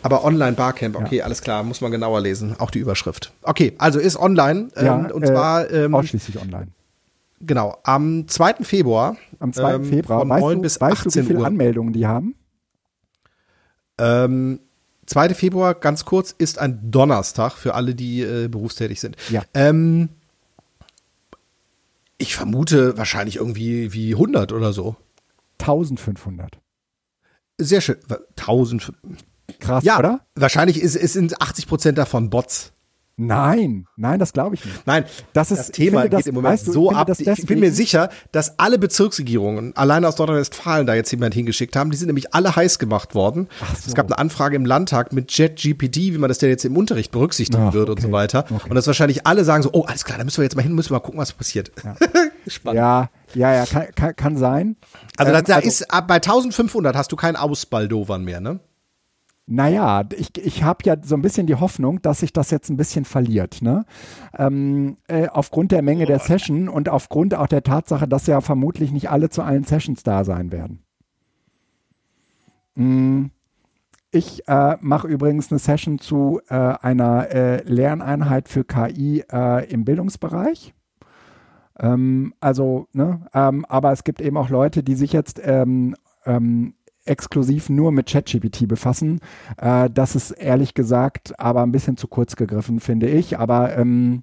Aber 0.00 0.24
Online-Barcamp, 0.24 0.96
okay, 0.96 1.20
alles 1.20 1.42
klar, 1.42 1.62
muss 1.62 1.82
man 1.82 1.90
genauer 1.90 2.22
lesen, 2.22 2.56
auch 2.58 2.70
die 2.70 2.78
Überschrift. 2.78 3.34
Okay, 3.42 3.74
also 3.76 3.98
ist 3.98 4.18
online 4.18 4.68
ähm, 4.76 5.10
und 5.12 5.24
äh, 5.24 5.26
zwar 5.26 5.70
ähm, 5.70 5.94
ausschließlich 5.94 6.40
online. 6.40 6.68
Genau, 7.40 7.76
am 7.82 8.26
2. 8.26 8.54
Februar. 8.62 9.18
Am 9.40 9.52
2. 9.52 9.74
Ähm, 9.74 9.84
Februar. 9.84 10.20
Von 10.20 10.30
weißt 10.30 10.40
9 10.40 10.56
du, 10.56 10.62
bis 10.62 10.80
weißt 10.80 11.06
18 11.06 11.10
du, 11.10 11.18
wie 11.18 11.26
viele 11.26 11.40
Uhr. 11.40 11.46
Anmeldungen 11.46 11.92
die 11.92 12.06
haben? 12.06 12.34
Ähm, 13.98 14.60
2. 15.06 15.34
Februar, 15.34 15.74
ganz 15.74 16.04
kurz, 16.04 16.34
ist 16.36 16.58
ein 16.58 16.90
Donnerstag 16.90 17.52
für 17.52 17.74
alle, 17.74 17.94
die 17.94 18.22
äh, 18.22 18.48
berufstätig 18.48 19.00
sind. 19.00 19.16
Ja. 19.30 19.42
Ähm, 19.54 20.08
ich 22.18 22.36
vermute 22.36 22.96
wahrscheinlich 22.96 23.36
irgendwie 23.36 23.92
wie 23.92 24.12
100 24.12 24.52
oder 24.52 24.72
so. 24.72 24.96
1500. 25.60 26.58
Sehr 27.58 27.80
schön. 27.80 27.96
1000. 28.38 28.92
Krass, 29.58 29.84
ja, 29.84 29.98
oder? 29.98 30.20
Wahrscheinlich 30.34 30.80
ist, 30.80 30.94
ist 30.96 31.12
sind 31.12 31.40
80 31.40 31.66
Prozent 31.66 31.98
davon 31.98 32.30
Bots. 32.30 32.72
Nein, 33.16 33.86
nein, 33.96 34.18
das 34.18 34.32
glaube 34.32 34.56
ich 34.56 34.64
nicht. 34.64 34.86
Nein, 34.86 35.04
das, 35.32 35.52
ist, 35.52 35.58
das 35.58 35.70
Thema 35.70 36.02
geht 36.02 36.14
das, 36.14 36.26
im 36.26 36.34
Moment 36.34 36.54
weißt 36.54 36.66
du, 36.66 36.72
so 36.72 36.90
ab. 36.90 37.08
Ich 37.16 37.46
bin 37.46 37.60
mir 37.60 37.70
sicher, 37.70 38.08
dass 38.32 38.58
alle 38.58 38.76
Bezirksregierungen, 38.76 39.76
alleine 39.76 40.08
aus 40.08 40.18
Nordrhein-Westfalen, 40.18 40.84
da 40.86 40.94
jetzt 40.94 41.12
jemand 41.12 41.32
hingeschickt 41.32 41.76
haben, 41.76 41.92
die 41.92 41.96
sind 41.96 42.08
nämlich 42.08 42.34
alle 42.34 42.56
heiß 42.56 42.80
gemacht 42.80 43.14
worden. 43.14 43.48
So. 43.60 43.88
Es 43.88 43.94
gab 43.94 44.06
eine 44.06 44.18
Anfrage 44.18 44.56
im 44.56 44.66
Landtag 44.66 45.12
mit 45.12 45.30
JetGPT, 45.30 45.96
wie 45.96 46.18
man 46.18 46.28
das 46.28 46.38
denn 46.38 46.48
jetzt 46.48 46.64
im 46.64 46.76
Unterricht 46.76 47.12
berücksichtigen 47.12 47.68
Ach, 47.68 47.72
würde 47.72 47.92
okay. 47.92 48.02
und 48.02 48.08
so 48.08 48.12
weiter. 48.12 48.46
Okay. 48.50 48.68
Und 48.68 48.74
das 48.74 48.88
wahrscheinlich 48.88 49.26
alle 49.26 49.44
sagen 49.44 49.62
so, 49.62 49.70
oh, 49.72 49.82
alles 49.82 50.04
klar, 50.04 50.18
da 50.18 50.24
müssen 50.24 50.38
wir 50.38 50.44
jetzt 50.44 50.56
mal 50.56 50.62
hin, 50.62 50.74
müssen 50.74 50.90
wir 50.90 50.94
mal 50.94 51.00
gucken, 51.00 51.20
was 51.20 51.32
passiert. 51.32 51.70
Ja, 51.84 51.94
Spannend. 52.48 52.78
ja, 52.78 53.10
ja, 53.34 53.54
ja 53.54 53.66
kann, 53.66 53.86
kann, 53.94 54.16
kann 54.16 54.36
sein. 54.36 54.76
Also 55.16 55.30
ähm, 55.30 55.36
da, 55.36 55.42
da 55.42 55.54
also, 55.56 55.68
ist, 55.68 55.86
bei 55.88 56.14
1500 56.16 56.96
hast 56.96 57.12
du 57.12 57.16
keinen 57.16 57.36
Ausbaldovern 57.36 58.24
mehr, 58.24 58.40
ne? 58.40 58.58
Naja, 59.46 60.04
ich, 60.16 60.30
ich 60.38 60.62
habe 60.62 60.78
ja 60.84 60.96
so 61.02 61.14
ein 61.14 61.22
bisschen 61.22 61.46
die 61.46 61.56
Hoffnung, 61.56 62.00
dass 62.00 62.20
sich 62.20 62.32
das 62.32 62.50
jetzt 62.50 62.70
ein 62.70 62.78
bisschen 62.78 63.04
verliert. 63.04 63.60
Ne? 63.60 63.84
Ähm, 64.36 64.96
äh, 65.06 65.28
aufgrund 65.28 65.70
der 65.70 65.82
Menge 65.82 66.06
der 66.06 66.18
Session 66.18 66.68
und 66.68 66.88
aufgrund 66.88 67.34
auch 67.34 67.46
der 67.46 67.62
Tatsache, 67.62 68.08
dass 68.08 68.26
ja 68.26 68.40
vermutlich 68.40 68.90
nicht 68.90 69.10
alle 69.10 69.28
zu 69.28 69.42
allen 69.42 69.64
Sessions 69.64 70.02
da 70.02 70.24
sein 70.24 70.50
werden. 70.50 70.82
Mm. 72.74 73.26
Ich 74.10 74.46
äh, 74.46 74.76
mache 74.80 75.08
übrigens 75.08 75.50
eine 75.50 75.58
Session 75.58 75.98
zu 75.98 76.40
äh, 76.48 76.54
einer 76.54 77.30
äh, 77.30 77.62
Lerneinheit 77.64 78.48
für 78.48 78.62
KI 78.62 79.24
äh, 79.28 79.68
im 79.68 79.84
Bildungsbereich. 79.84 80.72
Ähm, 81.80 82.32
also, 82.38 82.86
ne, 82.92 83.26
ähm, 83.34 83.64
aber 83.68 83.90
es 83.90 84.04
gibt 84.04 84.20
eben 84.20 84.36
auch 84.36 84.50
Leute, 84.50 84.84
die 84.84 84.94
sich 84.94 85.12
jetzt 85.12 85.40
ähm, 85.44 85.96
ähm 86.24 86.74
exklusiv 87.04 87.68
nur 87.68 87.92
mit 87.92 88.06
ChatGPT 88.08 88.66
befassen. 88.68 89.20
Äh, 89.56 89.90
das 89.90 90.16
ist 90.16 90.30
ehrlich 90.30 90.74
gesagt 90.74 91.38
aber 91.38 91.62
ein 91.62 91.72
bisschen 91.72 91.96
zu 91.96 92.08
kurz 92.08 92.36
gegriffen, 92.36 92.80
finde 92.80 93.08
ich. 93.08 93.38
Aber 93.38 93.76
ähm, 93.76 94.22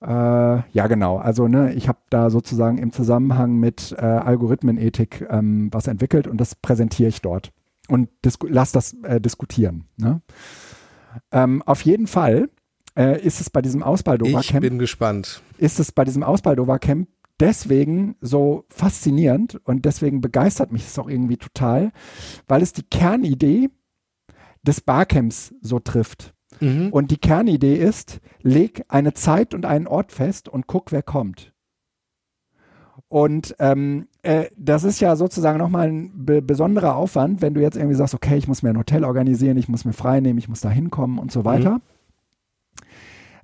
äh, 0.00 0.06
ja, 0.06 0.86
genau. 0.86 1.18
Also 1.18 1.48
ne, 1.48 1.72
ich 1.74 1.88
habe 1.88 1.98
da 2.10 2.30
sozusagen 2.30 2.78
im 2.78 2.92
Zusammenhang 2.92 3.56
mit 3.56 3.94
äh, 3.98 4.04
Algorithmenethik 4.04 5.26
ähm, 5.28 5.68
was 5.72 5.86
entwickelt 5.86 6.26
und 6.26 6.40
das 6.40 6.54
präsentiere 6.54 7.08
ich 7.08 7.22
dort 7.22 7.52
und 7.88 8.08
lass 8.42 8.72
das 8.72 8.94
äh, 9.02 9.20
diskutieren. 9.20 9.84
Ne? 9.96 10.20
Ähm, 11.32 11.62
auf 11.66 11.82
jeden 11.82 12.06
Fall 12.06 12.48
äh, 12.96 13.20
ist 13.20 13.40
es 13.40 13.50
bei 13.50 13.62
diesem 13.62 13.82
Ausbaldover 13.82 14.40
Camp. 14.42 14.64
Ich 14.64 14.70
bin 14.70 14.78
gespannt. 14.78 15.42
Ist 15.56 15.80
es 15.80 15.90
bei 15.90 16.04
diesem 16.04 16.22
Ausbaldover 16.22 16.78
Camp 16.78 17.08
deswegen 17.40 18.16
so 18.20 18.64
faszinierend 18.68 19.60
und 19.64 19.84
deswegen 19.84 20.20
begeistert 20.20 20.72
mich 20.72 20.86
es 20.86 20.98
auch 20.98 21.08
irgendwie 21.08 21.36
total, 21.36 21.92
weil 22.46 22.62
es 22.62 22.72
die 22.72 22.82
Kernidee 22.82 23.70
des 24.62 24.80
Barcamps 24.80 25.54
so 25.60 25.78
trifft. 25.78 26.34
Mhm. 26.60 26.90
Und 26.90 27.10
die 27.10 27.18
Kernidee 27.18 27.76
ist, 27.76 28.20
leg 28.42 28.84
eine 28.88 29.14
Zeit 29.14 29.54
und 29.54 29.64
einen 29.64 29.86
Ort 29.86 30.12
fest 30.12 30.48
und 30.48 30.66
guck, 30.66 30.92
wer 30.92 31.02
kommt. 31.02 31.52
Und 33.08 33.56
ähm, 33.58 34.08
äh, 34.22 34.46
das 34.56 34.84
ist 34.84 35.00
ja 35.00 35.16
sozusagen 35.16 35.58
nochmal 35.58 35.88
ein 35.88 36.26
be 36.26 36.42
besonderer 36.42 36.94
Aufwand, 36.94 37.40
wenn 37.40 37.54
du 37.54 37.62
jetzt 37.62 37.76
irgendwie 37.76 37.96
sagst, 37.96 38.14
okay, 38.14 38.36
ich 38.36 38.48
muss 38.48 38.62
mir 38.62 38.70
ein 38.70 38.78
Hotel 38.78 39.04
organisieren, 39.04 39.56
ich 39.56 39.68
muss 39.68 39.86
mir 39.86 39.94
frei 39.94 40.20
nehmen, 40.20 40.38
ich 40.38 40.48
muss 40.48 40.60
da 40.60 40.68
hinkommen 40.68 41.18
und 41.18 41.32
so 41.32 41.44
weiter. 41.44 41.76
Mhm. 41.76 41.82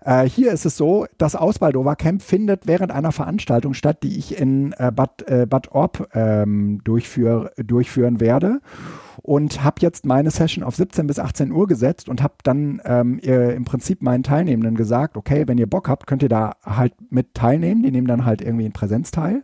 Äh, 0.05 0.28
hier 0.28 0.52
ist 0.52 0.66
es 0.66 0.76
so, 0.76 1.07
das 1.18 1.34
Ausbaldover 1.34 1.96
Camp 1.96 2.22
findet 2.22 2.66
während 2.66 2.92
einer 2.92 3.11
Veranstaltung 3.11 3.74
statt, 3.74 3.98
die 4.02 4.18
ich 4.18 4.38
in 4.38 4.72
äh, 4.78 4.92
Bad, 4.94 5.26
äh, 5.26 5.46
Bad 5.46 5.72
Orb 5.72 6.09
ähm, 6.14 6.82
durchführ, 6.84 7.52
durchführen 7.57 8.20
werde 8.20 8.61
und 9.22 9.64
habe 9.64 9.76
jetzt 9.80 10.05
meine 10.05 10.30
Session 10.30 10.62
auf 10.62 10.76
17 10.76 11.07
bis 11.07 11.18
18 11.18 11.50
Uhr 11.50 11.66
gesetzt 11.66 12.09
und 12.11 12.22
habe 12.22 12.34
dann 12.42 12.82
ähm, 12.84 13.18
im 13.18 13.64
Prinzip 13.64 14.02
meinen 14.02 14.22
Teilnehmenden 14.22 14.74
gesagt, 14.74 15.16
okay, 15.16 15.44
wenn 15.46 15.57
ihr 15.57 15.68
Bock 15.68 15.88
habt, 15.88 16.07
könnt 16.07 16.22
ihr 16.22 16.28
da 16.28 16.57
halt 16.62 16.92
mit 17.11 17.32
teilnehmen. 17.34 17.82
Die 17.82 17.90
nehmen 17.90 18.07
dann 18.07 18.26
halt 18.26 18.42
irgendwie 18.42 18.66
in 18.66 18.72
Präsenz 18.72 19.11
teil. 19.11 19.42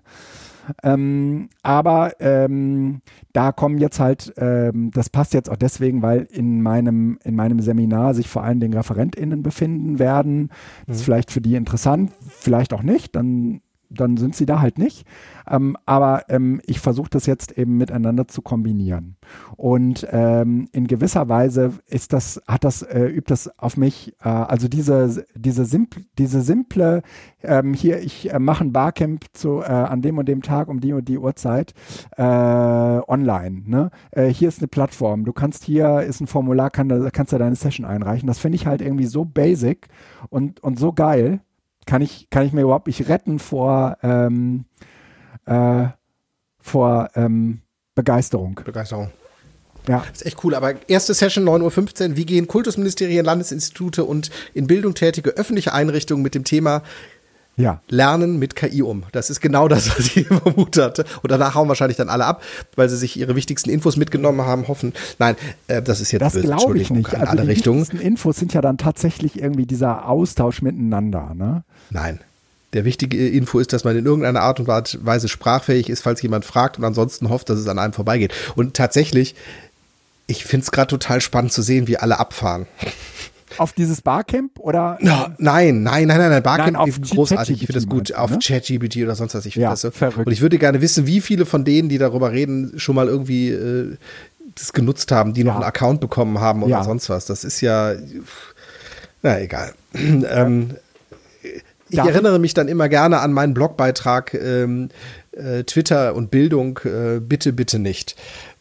Ähm, 0.83 1.49
aber 1.62 2.12
ähm, 2.21 3.01
da 3.33 3.53
kommen 3.53 3.79
jetzt 3.79 4.01
halt, 4.01 4.33
ähm, 4.37 4.91
das 4.93 5.11
passt 5.11 5.35
jetzt 5.35 5.51
auch 5.51 5.57
deswegen, 5.57 6.03
weil 6.03 6.23
in 6.31 6.62
meinem, 6.62 7.18
in 7.25 7.37
meinem 7.37 7.61
Seminar 7.61 8.14
sich 8.14 8.29
vor 8.29 8.43
allen 8.43 8.61
Dingen 8.61 8.75
ReferentInnen 8.75 9.43
befinden 9.43 9.99
werden. 9.99 10.51
Das 10.87 10.97
ist 10.97 11.03
mhm. 11.03 11.05
vielleicht 11.07 11.31
für 11.31 11.41
die 11.41 11.55
interessant, 11.55 12.12
vielleicht 12.29 12.73
auch 12.73 12.83
nicht. 12.83 13.16
Dann 13.16 13.61
dann 13.91 14.16
sind 14.16 14.34
sie 14.34 14.47
da 14.47 14.61
halt 14.61 14.78
nicht. 14.78 15.07
Ähm, 15.49 15.76
aber 15.84 16.24
ähm, 16.28 16.61
ich 16.64 16.80
versuche 16.80 17.11
das 17.11 17.26
jetzt 17.26 17.59
eben 17.59 17.76
miteinander 17.76 18.28
zu 18.28 18.41
kombinieren. 18.41 19.16
Und 19.57 20.07
ähm, 20.11 20.68
in 20.72 20.86
gewisser 20.86 21.28
Weise 21.28 21.72
ist 21.86 22.12
das, 22.12 22.41
hat 22.47 22.64
das, 22.64 22.82
äh, 22.82 23.07
übt 23.07 23.30
das 23.30 23.59
auf 23.59 23.76
mich, 23.76 24.14
äh, 24.22 24.28
also 24.28 24.68
diese, 24.68 25.26
diese, 25.34 25.64
simple, 25.64 26.05
diese 26.18 26.41
simple, 26.41 27.03
ähm, 27.43 27.74
hier, 27.74 28.01
ich 28.01 28.32
äh, 28.32 28.38
mache 28.38 28.64
ein 28.64 28.72
Barcamp 28.72 29.24
zu, 29.32 29.61
äh, 29.61 29.64
an 29.64 30.03
dem 30.03 30.18
und 30.18 30.28
dem 30.28 30.43
Tag 30.43 30.68
um 30.68 30.80
die 30.80 30.93
und 30.93 31.09
die 31.09 31.18
Uhrzeit 31.18 31.74
äh, 32.16 32.22
online. 32.22 33.62
Ne? 33.66 33.91
Äh, 34.12 34.28
hier 34.28 34.49
ist 34.49 34.61
eine 34.61 34.68
Plattform. 34.68 35.24
Du 35.24 35.32
kannst 35.32 35.64
hier, 35.64 36.03
ist 36.03 36.20
ein 36.20 36.28
Formular, 36.28 36.70
kann, 36.70 37.11
kannst 37.12 37.32
du 37.32 37.38
deine 37.38 37.57
Session 37.57 37.84
einreichen. 37.84 38.28
Das 38.28 38.38
finde 38.38 38.57
ich 38.57 38.66
halt 38.66 38.80
irgendwie 38.80 39.07
so 39.07 39.24
basic 39.24 39.88
und, 40.28 40.61
und 40.61 40.78
so 40.78 40.93
geil 40.93 41.41
kann 41.87 42.03
ich, 42.03 42.28
kann 42.31 42.47
ich 42.47 42.53
mir 42.53 42.62
überhaupt 42.62 42.87
nicht 42.87 43.09
retten 43.09 43.39
vor, 43.39 43.97
ähm, 44.03 44.64
äh, 45.47 45.87
vor 46.61 47.11
ähm, 47.14 47.62
Begeisterung. 47.95 48.61
Begeisterung. 48.64 49.11
Ja. 49.89 50.05
Das 50.09 50.20
ist 50.20 50.26
echt 50.26 50.45
cool. 50.45 50.55
Aber 50.55 50.74
erste 50.89 51.14
Session 51.14 51.49
9.15 51.49 52.11
Uhr. 52.11 52.16
Wie 52.16 52.26
gehen 52.26 52.47
Kultusministerien, 52.47 53.24
Landesinstitute 53.24 54.05
und 54.05 54.31
in 54.55 54.66
Bildung 54.66 54.95
tätige 54.95 55.31
öffentliche 55.31 55.72
Einrichtungen 55.72 56.22
mit 56.22 56.35
dem 56.35 56.45
Thema 56.45 56.83
ja. 57.61 57.80
Lernen 57.88 58.38
mit 58.38 58.56
KI 58.56 58.82
um. 58.82 59.04
Das 59.12 59.30
ist 59.30 59.40
genau 59.40 59.68
das, 59.68 59.90
was 59.90 60.16
ich 60.16 60.26
vermutet 60.26 60.82
hatte. 60.82 61.04
Und 61.22 61.30
danach 61.30 61.54
hauen 61.54 61.68
wahrscheinlich 61.68 61.96
dann 61.96 62.08
alle 62.08 62.24
ab, 62.24 62.42
weil 62.76 62.88
sie 62.88 62.96
sich 62.96 63.18
ihre 63.18 63.36
wichtigsten 63.36 63.70
Infos 63.70 63.96
mitgenommen 63.96 64.42
haben, 64.42 64.68
hoffen. 64.68 64.92
Nein, 65.18 65.36
äh, 65.68 65.82
das 65.82 66.00
ist 66.00 66.12
jetzt 66.12 66.22
Das 66.22 66.40
glaube 66.40 66.78
ich 66.78 66.90
nicht. 66.90 67.12
In 67.12 67.20
also 67.20 67.30
alle 67.30 67.42
die 67.42 67.48
Richtungen. 67.48 67.80
wichtigsten 67.80 68.06
Infos 68.06 68.36
sind 68.36 68.54
ja 68.54 68.61
dann 68.61 68.78
tatsächlich 68.78 69.40
irgendwie 69.40 69.66
dieser 69.66 70.08
Austausch 70.08 70.62
miteinander. 70.62 71.32
Ne? 71.34 71.62
Nein. 71.90 72.20
Der 72.72 72.84
wichtige 72.84 73.28
Info 73.28 73.58
ist, 73.58 73.72
dass 73.72 73.82
man 73.82 73.96
in 73.96 74.06
irgendeiner 74.06 74.42
Art 74.42 74.61
und 74.61 74.68
Weise 74.68 75.28
sprachfähig 75.28 75.90
ist, 75.90 76.02
falls 76.02 76.22
jemand 76.22 76.44
fragt 76.44 76.78
und 76.78 76.84
ansonsten 76.84 77.28
hofft, 77.28 77.50
dass 77.50 77.58
es 77.58 77.66
an 77.66 77.80
einem 77.80 77.92
vorbeigeht. 77.92 78.32
Und 78.54 78.74
tatsächlich, 78.74 79.34
ich 80.28 80.44
finde 80.44 80.64
es 80.64 80.70
gerade 80.70 80.86
total 80.86 81.20
spannend 81.20 81.52
zu 81.52 81.62
sehen, 81.62 81.88
wie 81.88 81.96
alle 81.96 82.20
abfahren. 82.20 82.66
Auf 83.59 83.72
dieses 83.72 84.01
Barcamp 84.03 84.59
oder? 84.59 84.98
No, 85.01 85.26
nein, 85.38 85.82
nein, 85.82 86.07
nein, 86.07 86.18
nein, 86.18 86.30
nein. 86.30 86.42
Barcamp 86.42 86.72
Nein, 86.78 86.88
ist 86.88 87.11
großartig. 87.11 87.61
Ich 87.62 87.66
finde 87.66 87.74
das 87.80 87.88
gut. 87.88 88.14
Auf 88.14 88.30
ne? 88.30 88.38
ChatGPT 88.42 88.98
oder 88.98 89.14
sonst 89.14 89.34
was. 89.34 89.44
Ich 89.46 89.55
finde 89.55 89.64
Ja, 89.64 89.70
das 89.70 89.80
so. 89.82 89.90
verrückt. 89.90 90.26
Und 90.26 90.32
ich 90.32 90.40
würde 90.40 90.59
gerne 90.59 90.80
wissen, 90.80 91.07
wie 91.07 91.20
viele 91.20 91.46
von 91.46 91.64
denen, 91.64 91.88
die 91.88 91.98
darüber 91.98 92.32
reden, 92.32 92.78
schon 92.78 92.94
mal 92.94 93.09
irgendwie 93.09 93.51
äh, 93.51 93.96
das 94.55 94.72
genutzt 94.72 95.11
haben, 95.12 95.32
die 95.34 95.44
noch 95.44 95.53
Ja. 95.53 95.57
einen 95.61 95.64
Account 95.64 96.01
bekommen 96.01 96.40
haben 96.40 96.62
oder 96.62 96.70
Ja. 96.78 96.84
sonst 96.84 97.09
was. 97.11 97.26
Das 97.26 97.44
ist 97.44 97.61
ja, 97.61 97.92
na 99.22 99.40
egal. 99.40 99.72
ähm, 99.94 100.76
ich 101.88 101.96
Darf- 101.96 102.09
erinnere 102.09 102.38
mich 102.38 102.55
dann 102.55 102.68
immer 102.68 102.88
gerne 102.88 103.18
an 103.20 103.32
meinen 103.32 103.53
Blogbeitrag 103.55 104.34
ähm, 104.34 104.90
äh, 105.32 105.64
Twitter 105.64 106.14
und 106.14 106.30
Bildung, 106.30 106.78
äh, 106.84 107.20
bitte, 107.20 107.53
bitte 107.53 107.78
nicht. 107.78 108.16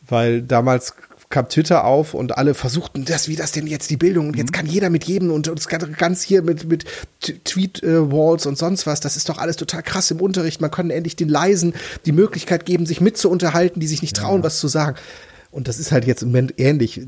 Weil 0.07 0.41
damals 0.41 0.95
kam 1.29 1.47
Twitter 1.47 1.85
auf 1.85 2.15
und 2.15 2.39
alle 2.39 2.55
versuchten, 2.55 3.05
das, 3.05 3.27
wie 3.27 3.35
das 3.35 3.51
denn 3.51 3.67
jetzt 3.67 3.91
die 3.91 3.97
Bildung 3.97 4.29
und 4.29 4.35
jetzt 4.35 4.51
kann 4.51 4.65
jeder 4.65 4.89
mit 4.89 5.03
jedem 5.03 5.31
und 5.31 5.47
uns 5.47 5.67
ganz 5.67 6.23
hier 6.23 6.41
mit, 6.41 6.67
mit 6.67 6.85
Tweet-Walls 7.21 8.47
und 8.47 8.57
sonst 8.57 8.87
was, 8.87 8.99
das 8.99 9.15
ist 9.15 9.29
doch 9.29 9.37
alles 9.37 9.55
total 9.55 9.83
krass 9.83 10.09
im 10.09 10.21
Unterricht. 10.21 10.59
Man 10.59 10.71
kann 10.71 10.89
endlich 10.89 11.15
den 11.15 11.29
Leisen 11.29 11.75
die 12.07 12.13
Möglichkeit 12.13 12.65
geben, 12.65 12.87
sich 12.87 12.99
mitzuunterhalten, 12.99 13.79
die 13.79 13.87
sich 13.87 14.01
nicht 14.01 14.15
trauen, 14.15 14.41
was 14.41 14.59
zu 14.59 14.67
sagen. 14.67 14.97
Und 15.51 15.67
das 15.67 15.77
ist 15.77 15.91
halt 15.91 16.05
jetzt 16.05 16.23
im 16.23 16.29
Moment 16.29 16.55
ähnlich. 16.57 17.01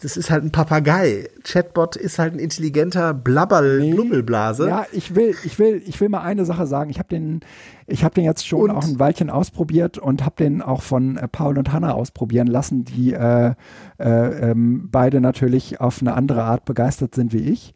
Das- 0.00 0.16
ist 0.16 0.30
halt 0.30 0.44
ein 0.44 0.50
Papagei. 0.52 1.28
Chatbot 1.44 1.96
ist 1.96 2.18
halt 2.18 2.34
ein 2.34 2.38
intelligenter 2.38 3.14
Blabberl, 3.14 3.90
Blubbelblase. 3.90 4.68
Ja, 4.68 4.86
ich 4.92 5.14
will, 5.14 5.34
ich 5.44 5.58
will, 5.58 5.82
ich 5.86 6.00
will 6.00 6.08
mal 6.08 6.22
eine 6.22 6.44
Sache 6.44 6.66
sagen. 6.66 6.90
Ich 6.90 6.98
habe 6.98 7.08
den, 7.08 7.40
ich 7.86 8.04
habe 8.04 8.14
den 8.14 8.24
jetzt 8.24 8.46
schon 8.46 8.70
Und? 8.70 8.76
auch 8.76 8.84
ein 8.84 8.98
Weilchen 8.98 9.30
ausprobiert 9.30 9.98
und 9.98 10.24
habe 10.24 10.36
den 10.36 10.62
auch 10.62 10.82
von 10.82 11.16
äh, 11.16 11.28
Paul 11.28 11.58
und 11.58 11.72
Hannah 11.72 11.92
ausprobieren 11.92 12.46
lassen, 12.48 12.84
die 12.84 13.12
äh, 13.12 13.54
äh, 13.98 14.50
ähm, 14.50 14.88
beide 14.90 15.20
natürlich 15.20 15.80
auf 15.80 16.00
eine 16.00 16.14
andere 16.14 16.42
Art 16.44 16.64
begeistert 16.64 17.14
sind 17.14 17.32
wie 17.32 17.50
ich. 17.50 17.74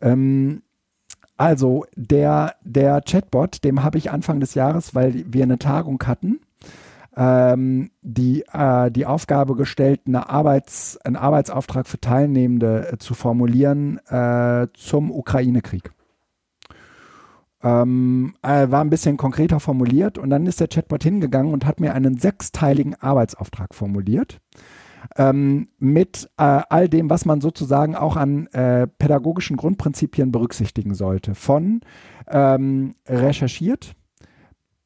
Ähm, 0.00 0.62
also 1.36 1.84
der, 1.96 2.54
der 2.62 3.00
Chatbot, 3.00 3.64
dem 3.64 3.82
habe 3.82 3.98
ich 3.98 4.10
Anfang 4.12 4.38
des 4.38 4.54
Jahres, 4.54 4.94
weil 4.94 5.24
wir 5.26 5.42
eine 5.42 5.58
Tagung 5.58 6.00
hatten, 6.06 6.38
ähm, 7.16 7.90
die, 8.02 8.44
äh, 8.52 8.90
die 8.90 9.06
Aufgabe 9.06 9.54
gestellt, 9.54 10.02
eine 10.06 10.28
Arbeits, 10.28 10.96
einen 10.98 11.16
Arbeitsauftrag 11.16 11.86
für 11.86 12.00
Teilnehmende 12.00 12.92
äh, 12.92 12.98
zu 12.98 13.14
formulieren 13.14 13.98
äh, 14.08 14.66
zum 14.74 15.10
Ukraine-Krieg. 15.10 15.92
Ähm, 17.62 18.34
äh, 18.42 18.70
war 18.70 18.82
ein 18.82 18.90
bisschen 18.90 19.16
konkreter 19.16 19.58
formuliert 19.58 20.18
und 20.18 20.28
dann 20.28 20.46
ist 20.46 20.60
der 20.60 20.68
Chatbot 20.68 21.02
hingegangen 21.02 21.52
und 21.52 21.64
hat 21.64 21.80
mir 21.80 21.94
einen 21.94 22.18
sechsteiligen 22.18 22.94
Arbeitsauftrag 23.00 23.74
formuliert. 23.74 24.40
Ähm, 25.16 25.68
mit 25.78 26.30
äh, 26.38 26.62
all 26.68 26.88
dem, 26.88 27.10
was 27.10 27.24
man 27.24 27.40
sozusagen 27.40 27.94
auch 27.94 28.16
an 28.16 28.46
äh, 28.48 28.86
pädagogischen 28.86 29.56
Grundprinzipien 29.56 30.32
berücksichtigen 30.32 30.94
sollte. 30.94 31.34
Von 31.34 31.80
ähm, 32.26 32.94
recherchiert, 33.06 33.94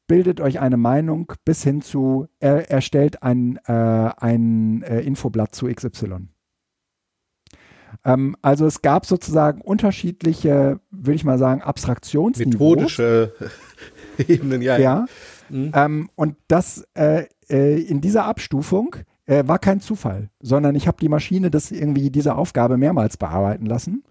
bildet 0.09 0.41
euch 0.41 0.59
eine 0.59 0.75
Meinung 0.75 1.31
bis 1.45 1.63
hin 1.63 1.81
zu 1.81 2.27
er, 2.39 2.69
erstellt 2.69 3.23
ein, 3.23 3.57
äh, 3.67 3.71
ein 3.71 4.81
äh, 4.81 4.99
Infoblatt 5.01 5.55
zu 5.55 5.67
XY. 5.67 6.27
Ähm, 8.03 8.35
also 8.41 8.65
es 8.65 8.81
gab 8.81 9.05
sozusagen 9.05 9.61
unterschiedliche, 9.61 10.81
würde 10.89 11.15
ich 11.15 11.23
mal 11.23 11.37
sagen, 11.37 11.61
Abstraktionsniveaus. 11.61 12.53
Methodische 12.53 13.33
Ebenen, 14.27 14.61
ja. 14.61 14.77
Ja. 14.77 15.05
Mhm. 15.49 15.71
Ähm, 15.73 16.09
und 16.15 16.35
das 16.47 16.85
äh, 16.95 17.25
äh, 17.49 17.79
in 17.79 18.01
dieser 18.01 18.25
Abstufung 18.25 18.95
äh, 19.27 19.47
war 19.47 19.59
kein 19.59 19.79
Zufall, 19.79 20.29
sondern 20.41 20.75
ich 20.75 20.87
habe 20.87 20.97
die 20.99 21.09
Maschine 21.09 21.51
das 21.51 21.71
irgendwie 21.71 22.09
diese 22.09 22.35
Aufgabe 22.35 22.77
mehrmals 22.77 23.15
bearbeiten 23.15 23.67
lassen. 23.67 24.03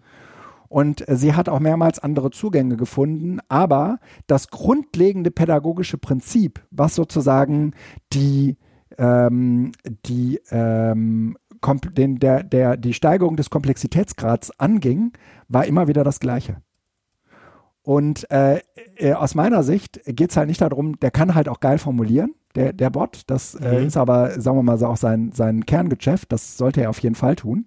Und 0.69 1.09
äh, 1.09 1.16
sie 1.16 1.35
hat 1.35 1.49
auch 1.49 1.61
mehrmals 1.61 1.99
andere 1.99 2.31
Zugänge 2.31 2.77
gefunden, 2.77 3.39
aber 3.49 3.99
das 4.27 4.49
grundlegende 4.49 5.31
pädagogische 5.31 5.99
Prinzip, 5.99 6.61
was 6.71 6.95
sozusagen 6.95 7.73
die, 8.12 8.57
ähm, 8.99 9.73
die, 10.07 10.41
ähm, 10.51 11.37
den, 11.97 12.19
der, 12.19 12.43
der, 12.43 12.77
die 12.77 12.95
Steigerung 12.95 13.37
des 13.37 13.51
Komplexitätsgrads 13.51 14.53
anging, 14.59 15.12
war 15.49 15.64
immer 15.64 15.89
wieder 15.89 16.05
das 16.05 16.21
gleiche. 16.21 16.59
Und 17.83 18.31
äh, 18.31 18.61
äh, 18.97 19.14
aus 19.14 19.35
meiner 19.35 19.62
Sicht 19.62 20.01
geht 20.05 20.31
es 20.31 20.37
halt 20.37 20.49
nicht 20.49 20.61
darum, 20.61 21.01
der 21.01 21.11
kann 21.11 21.35
halt 21.35 21.49
auch 21.49 21.61
geil 21.61 21.79
formulieren, 21.79 22.35
der, 22.55 22.75
der 22.75 22.91
Bot. 22.91 23.23
Das 23.29 23.55
äh, 23.55 23.81
Mhm. 23.81 23.87
ist 23.87 23.97
aber, 23.97 24.39
sagen 24.41 24.59
wir 24.59 24.62
mal, 24.62 24.77
so 24.77 24.87
auch 24.87 24.99
sein, 24.99 25.33
sein 25.33 25.64
Kerngeschäft. 25.64 26.31
Das 26.31 26.59
sollte 26.59 26.83
er 26.83 26.91
auf 26.91 26.99
jeden 26.99 27.14
Fall 27.14 27.37
tun. 27.37 27.64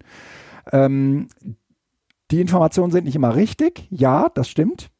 Ähm, 0.70 1.26
die 2.32 2.40
Informationen 2.40 2.90
sind 2.90 3.04
nicht 3.04 3.16
immer 3.16 3.36
richtig. 3.36 3.86
Ja, 3.90 4.28
das 4.34 4.48
stimmt. 4.48 4.90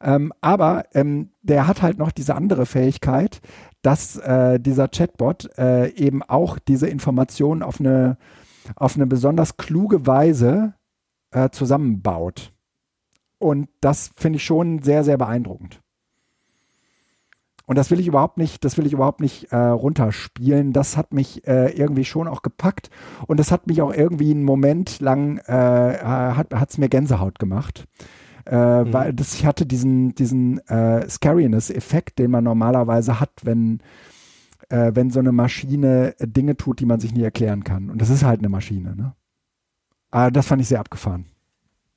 Ähm, 0.00 0.32
aber 0.42 0.84
ähm, 0.92 1.30
der 1.42 1.66
hat 1.66 1.80
halt 1.80 1.98
noch 1.98 2.12
diese 2.12 2.34
andere 2.34 2.66
Fähigkeit, 2.66 3.40
dass 3.80 4.16
äh, 4.16 4.60
dieser 4.60 4.88
Chatbot 4.88 5.50
äh, 5.56 5.88
eben 5.94 6.22
auch 6.22 6.58
diese 6.58 6.86
Informationen 6.86 7.62
auf 7.62 7.80
eine, 7.80 8.18
auf 8.76 8.96
eine 8.96 9.06
besonders 9.06 9.56
kluge 9.56 10.06
Weise 10.06 10.74
äh, 11.30 11.48
zusammenbaut. 11.50 12.52
Und 13.38 13.68
das 13.80 14.10
finde 14.16 14.36
ich 14.36 14.44
schon 14.44 14.82
sehr, 14.82 15.04
sehr 15.04 15.16
beeindruckend. 15.16 15.80
Und 17.66 17.78
das 17.78 17.90
will 17.90 17.98
ich 17.98 18.06
überhaupt 18.06 18.36
nicht, 18.36 18.64
das 18.64 18.76
will 18.76 18.86
ich 18.86 18.92
überhaupt 18.92 19.20
nicht 19.20 19.50
äh, 19.50 19.56
runterspielen. 19.56 20.72
Das 20.72 20.96
hat 20.96 21.14
mich 21.14 21.46
äh, 21.46 21.70
irgendwie 21.70 22.04
schon 22.04 22.28
auch 22.28 22.42
gepackt 22.42 22.90
und 23.26 23.40
das 23.40 23.50
hat 23.50 23.66
mich 23.66 23.80
auch 23.80 23.92
irgendwie 23.92 24.30
einen 24.30 24.44
Moment 24.44 25.00
lang 25.00 25.38
äh, 25.38 25.52
hat 25.52 26.70
es 26.70 26.78
mir 26.78 26.88
Gänsehaut 26.88 27.38
gemacht. 27.38 27.86
Äh, 28.44 28.56
Weil 28.56 29.14
das, 29.14 29.34
ich 29.34 29.46
hatte 29.46 29.64
diesen, 29.64 30.14
diesen 30.14 30.58
äh, 30.68 31.08
Scariness-Effekt, 31.08 32.18
den 32.18 32.30
man 32.30 32.44
normalerweise 32.44 33.18
hat, 33.18 33.30
wenn, 33.42 33.80
äh, 34.68 34.92
wenn 34.94 35.10
so 35.10 35.20
eine 35.20 35.32
Maschine 35.32 36.14
äh, 36.18 36.28
Dinge 36.28 36.56
tut, 36.56 36.80
die 36.80 36.86
man 36.86 37.00
sich 37.00 37.14
nie 37.14 37.22
erklären 37.22 37.64
kann. 37.64 37.88
Und 37.88 38.02
das 38.02 38.10
ist 38.10 38.22
halt 38.22 38.40
eine 38.40 38.50
Maschine, 38.50 38.94
ne? 38.94 39.14
Aber 40.10 40.30
das 40.30 40.46
fand 40.46 40.60
ich 40.60 40.68
sehr 40.68 40.80
abgefahren. 40.80 41.24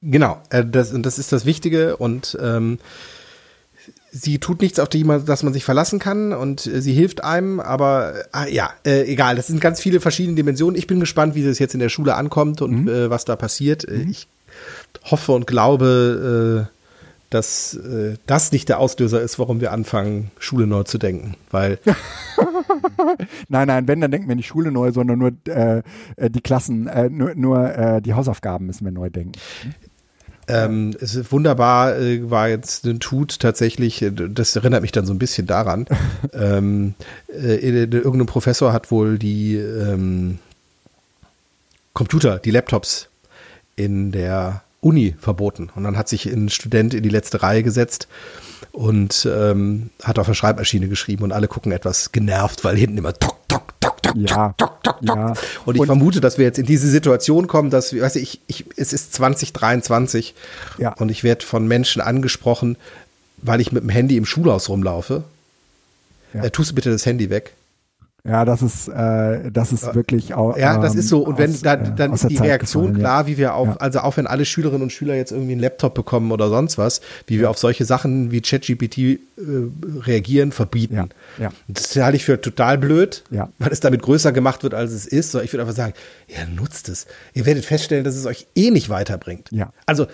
Genau, 0.01 0.37
äh, 0.49 0.65
das, 0.65 0.93
und 0.93 1.05
das 1.05 1.19
ist 1.19 1.33
das 1.33 1.45
Wichtige 1.45 1.97
und 1.97 2.37
ähm, 2.41 2.79
sie 4.21 4.39
tut 4.39 4.61
nichts, 4.61 4.79
auf 4.79 4.89
die 4.89 5.03
man, 5.03 5.25
dass 5.25 5.43
man 5.43 5.53
sich 5.53 5.63
verlassen 5.63 5.99
kann 5.99 6.33
und 6.33 6.65
äh, 6.65 6.81
sie 6.81 6.93
hilft 6.93 7.23
einem, 7.23 7.59
aber 7.59 8.13
äh, 8.33 8.53
ja, 8.53 8.71
äh, 8.85 9.03
egal, 9.03 9.35
das 9.35 9.47
sind 9.47 9.61
ganz 9.61 9.79
viele 9.79 9.99
verschiedene 9.99 10.35
Dimensionen. 10.35 10.77
Ich 10.77 10.87
bin 10.87 10.99
gespannt, 10.99 11.35
wie 11.35 11.43
das 11.43 11.59
jetzt 11.59 11.73
in 11.73 11.79
der 11.79 11.89
Schule 11.89 12.15
ankommt 12.15 12.61
und 12.61 12.87
äh, 12.87 13.09
was 13.09 13.25
da 13.25 13.35
passiert. 13.35 13.87
Äh, 13.87 14.05
Ich 14.09 14.27
hoffe 15.03 15.33
und 15.33 15.47
glaube, 15.47 16.67
äh, 16.69 16.77
dass 17.29 17.77
das 18.25 18.53
nicht 18.53 18.69
der 18.69 18.79
Auslöser 18.79 19.21
ist, 19.21 19.37
warum 19.37 19.59
wir 19.59 19.73
anfangen, 19.73 20.31
Schule 20.39 20.65
neu 20.65 20.83
zu 20.83 20.97
denken, 20.97 21.35
weil 21.51 21.77
Nein, 23.49 23.67
nein, 23.67 23.85
wenn, 23.89 23.99
dann 23.99 24.11
denken 24.11 24.29
wir 24.29 24.35
nicht 24.37 24.47
Schule 24.47 24.71
neu, 24.71 24.93
sondern 24.93 25.19
nur 25.19 25.31
die 25.31 26.41
Klassen, 26.41 26.87
äh, 26.87 27.09
nur, 27.09 27.35
nur 27.35 27.99
die 27.99 28.13
Hausaufgaben 28.13 28.65
müssen 28.65 28.85
wir 28.85 28.93
neu 28.93 29.09
denken. 29.09 29.33
Ähm, 30.47 30.95
es 31.01 31.15
ist 31.15 31.31
wunderbar, 31.31 31.97
äh, 31.97 32.29
war 32.29 32.47
jetzt 32.47 32.85
ein 32.85 32.99
Tut 32.99 33.39
tatsächlich, 33.39 34.01
äh, 34.01 34.11
das 34.11 34.55
erinnert 34.55 34.81
mich 34.81 34.93
dann 34.93 35.05
so 35.05 35.13
ein 35.13 35.19
bisschen 35.19 35.45
daran. 35.45 35.85
ähm, 36.33 36.93
äh, 37.27 37.55
äh, 37.55 37.83
irgendein 37.83 38.27
Professor 38.27 38.71
hat 38.71 38.89
wohl 38.89 39.19
die 39.19 39.55
ähm, 39.55 40.39
Computer, 41.93 42.39
die 42.39 42.51
Laptops 42.51 43.09
in 43.75 44.11
der 44.11 44.61
Uni 44.79 45.15
verboten. 45.19 45.69
Und 45.75 45.83
dann 45.83 45.97
hat 45.97 46.07
sich 46.07 46.25
ein 46.25 46.49
Student 46.49 46.93
in 46.93 47.03
die 47.03 47.09
letzte 47.09 47.43
Reihe 47.43 47.63
gesetzt 47.63 48.07
und 48.71 49.27
ähm, 49.29 49.89
hat 50.03 50.19
auf 50.19 50.27
der 50.27 50.33
Schreibmaschine 50.33 50.87
geschrieben 50.87 51.23
und 51.23 51.31
alle 51.31 51.47
gucken 51.47 51.71
etwas 51.71 52.11
genervt, 52.11 52.63
weil 52.63 52.77
hinten 52.77 52.97
immer 52.97 53.13
tok, 53.13 53.37
tok, 53.47 53.66
tok, 54.57 54.83
tok, 54.83 54.97
ja, 55.01 55.15
ja. 55.15 55.33
Und 55.65 55.75
ich 55.75 55.81
und, 55.81 55.87
vermute, 55.87 56.21
dass 56.21 56.37
wir 56.37 56.45
jetzt 56.45 56.59
in 56.59 56.65
diese 56.65 56.87
Situation 56.87 57.47
kommen, 57.47 57.69
dass, 57.69 57.97
weißt 57.97 58.15
du, 58.15 58.19
ich, 58.19 58.41
ich, 58.47 58.65
es 58.75 58.93
ist 58.93 59.13
2023 59.13 60.35
ja. 60.77 60.93
und 60.93 61.09
ich 61.09 61.23
werde 61.23 61.45
von 61.45 61.67
Menschen 61.67 62.01
angesprochen, 62.01 62.77
weil 63.37 63.61
ich 63.61 63.71
mit 63.71 63.83
dem 63.83 63.89
Handy 63.89 64.17
im 64.17 64.25
Schulhaus 64.25 64.69
rumlaufe. 64.69 65.23
Ja. 66.33 66.43
Äh, 66.43 66.51
tust 66.51 66.71
du 66.71 66.75
bitte 66.75 66.91
das 66.91 67.05
Handy 67.05 67.29
weg? 67.29 67.53
Ja, 68.27 68.43
das 68.43 68.61
ist, 68.61 68.89
äh, 68.89 69.51
das 69.51 69.71
ist 69.71 69.95
wirklich 69.95 70.33
auch. 70.33 70.57
Ja, 70.57 70.77
das 70.77 70.95
ist 70.95 71.07
so. 71.07 71.23
Und 71.23 71.37
wenn, 71.37 71.51
aus, 71.51 71.61
dann, 71.61 71.95
dann 71.95 72.13
ist 72.13 72.29
die 72.29 72.35
Reaktion 72.35 72.93
klar, 72.95 73.21
ja. 73.21 73.27
wie 73.27 73.37
wir 73.37 73.55
auch, 73.55 73.67
ja. 73.67 73.75
also 73.77 73.99
auch 73.99 74.17
wenn 74.17 74.27
alle 74.27 74.43
Schülerinnen 74.43 74.81
und 74.81 74.91
Schüler 74.91 75.15
jetzt 75.15 75.31
irgendwie 75.31 75.53
einen 75.53 75.61
Laptop 75.61 75.93
bekommen 75.95 76.31
oder 76.31 76.49
sonst 76.49 76.77
was, 76.77 76.99
wie 77.25 77.39
wir 77.39 77.49
auf 77.49 77.57
solche 77.57 77.85
Sachen 77.85 78.31
wie 78.31 78.41
ChatGPT 78.41 78.97
äh, 78.97 79.17
reagieren, 80.01 80.51
verbieten. 80.51 80.95
Ja. 80.95 81.07
Ja. 81.39 81.51
Das 81.69 81.95
halte 81.95 82.17
ich 82.17 82.25
für 82.25 82.41
total 82.41 82.77
blöd, 82.77 83.23
ja. 83.31 83.49
weil 83.59 83.71
es 83.71 83.79
damit 83.79 84.01
größer 84.01 84.33
gemacht 84.33 84.63
wird, 84.63 84.73
als 84.73 84.91
es 84.91 85.05
ist. 85.05 85.31
So, 85.31 85.39
ich 85.39 85.53
würde 85.53 85.61
einfach 85.61 85.75
sagen, 85.75 85.93
ja, 86.27 86.45
nutzt 86.53 86.89
es. 86.89 87.07
Ihr 87.33 87.45
werdet 87.45 87.63
feststellen, 87.63 88.03
dass 88.03 88.15
es 88.15 88.25
euch 88.25 88.47
eh 88.55 88.71
nicht 88.71 88.89
weiterbringt. 88.89 89.49
Ja. 89.51 89.71
Also 89.85 90.07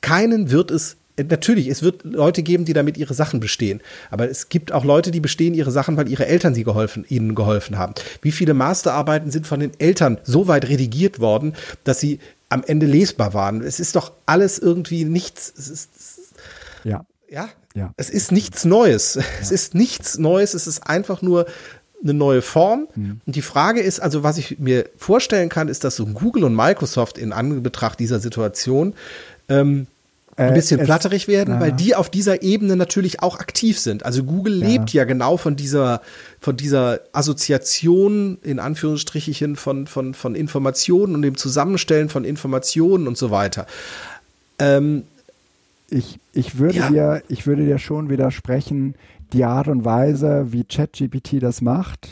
keinen 0.00 0.50
wird 0.50 0.70
es 0.70 0.96
Natürlich, 1.16 1.68
es 1.68 1.82
wird 1.82 2.04
Leute 2.04 2.42
geben, 2.42 2.64
die 2.64 2.72
damit 2.72 2.96
ihre 2.96 3.14
Sachen 3.14 3.40
bestehen. 3.40 3.80
Aber 4.10 4.30
es 4.30 4.48
gibt 4.48 4.72
auch 4.72 4.84
Leute, 4.84 5.10
die 5.10 5.20
bestehen 5.20 5.54
ihre 5.54 5.70
Sachen, 5.70 5.96
weil 5.96 6.08
ihre 6.08 6.26
Eltern 6.26 6.54
sie 6.54 6.64
geholfen, 6.64 7.04
ihnen 7.08 7.34
geholfen 7.34 7.78
haben. 7.78 7.94
Wie 8.22 8.32
viele 8.32 8.54
Masterarbeiten 8.54 9.30
sind 9.30 9.46
von 9.46 9.60
den 9.60 9.72
Eltern 9.78 10.18
so 10.24 10.48
weit 10.48 10.68
redigiert 10.68 11.20
worden, 11.20 11.54
dass 11.84 12.00
sie 12.00 12.20
am 12.48 12.64
Ende 12.66 12.86
lesbar 12.86 13.34
waren? 13.34 13.62
Es 13.62 13.80
ist 13.80 13.96
doch 13.96 14.12
alles 14.26 14.58
irgendwie 14.58 15.04
nichts. 15.04 15.52
Es 15.56 15.68
ist, 15.68 15.90
ja. 16.84 17.04
Ja. 17.28 17.48
Ja. 17.74 17.92
Es 17.96 18.10
ist 18.10 18.32
nichts 18.32 18.64
Neues. 18.64 19.14
Ja. 19.14 19.22
Es 19.40 19.50
ist 19.50 19.74
nichts 19.74 20.18
Neues. 20.18 20.54
Es 20.54 20.66
ist 20.66 20.86
einfach 20.86 21.22
nur 21.22 21.46
eine 22.02 22.14
neue 22.14 22.42
Form. 22.42 22.88
Mhm. 22.94 23.20
Und 23.26 23.36
die 23.36 23.42
Frage 23.42 23.80
ist, 23.80 24.00
also 24.00 24.22
was 24.22 24.38
ich 24.38 24.58
mir 24.58 24.88
vorstellen 24.96 25.48
kann, 25.48 25.68
ist, 25.68 25.84
dass 25.84 25.96
so 25.96 26.06
Google 26.06 26.44
und 26.44 26.54
Microsoft 26.54 27.18
in 27.18 27.32
Anbetracht 27.32 28.00
dieser 28.00 28.20
Situation 28.20 28.94
ähm, 29.48 29.86
ein 30.40 30.52
äh, 30.52 30.54
bisschen 30.54 30.84
flatterig 30.84 31.28
werden, 31.28 31.54
ja. 31.54 31.60
weil 31.60 31.72
die 31.72 31.94
auf 31.94 32.08
dieser 32.08 32.42
Ebene 32.42 32.76
natürlich 32.76 33.22
auch 33.22 33.38
aktiv 33.38 33.78
sind. 33.78 34.04
Also 34.04 34.24
Google 34.24 34.60
ja. 34.60 34.68
lebt 34.68 34.92
ja 34.92 35.04
genau 35.04 35.36
von 35.36 35.54
dieser, 35.54 36.00
von 36.40 36.56
dieser 36.56 37.00
Assoziation, 37.12 38.38
in 38.42 38.58
Anführungsstrichen, 38.58 39.56
von, 39.56 39.86
von, 39.86 40.14
von 40.14 40.34
Informationen 40.34 41.14
und 41.14 41.22
dem 41.22 41.36
Zusammenstellen 41.36 42.08
von 42.08 42.24
Informationen 42.24 43.06
und 43.06 43.18
so 43.18 43.30
weiter. 43.30 43.66
Ähm, 44.58 45.04
ich, 45.90 46.18
ich, 46.32 46.58
würde 46.58 46.78
ja. 46.78 46.88
dir, 46.88 47.22
ich 47.28 47.46
würde 47.46 47.66
dir 47.66 47.78
schon 47.78 48.08
widersprechen, 48.08 48.94
die 49.32 49.44
Art 49.44 49.68
und 49.68 49.84
Weise, 49.84 50.52
wie 50.52 50.64
ChatGPT 50.64 51.42
das 51.42 51.60
macht, 51.60 52.08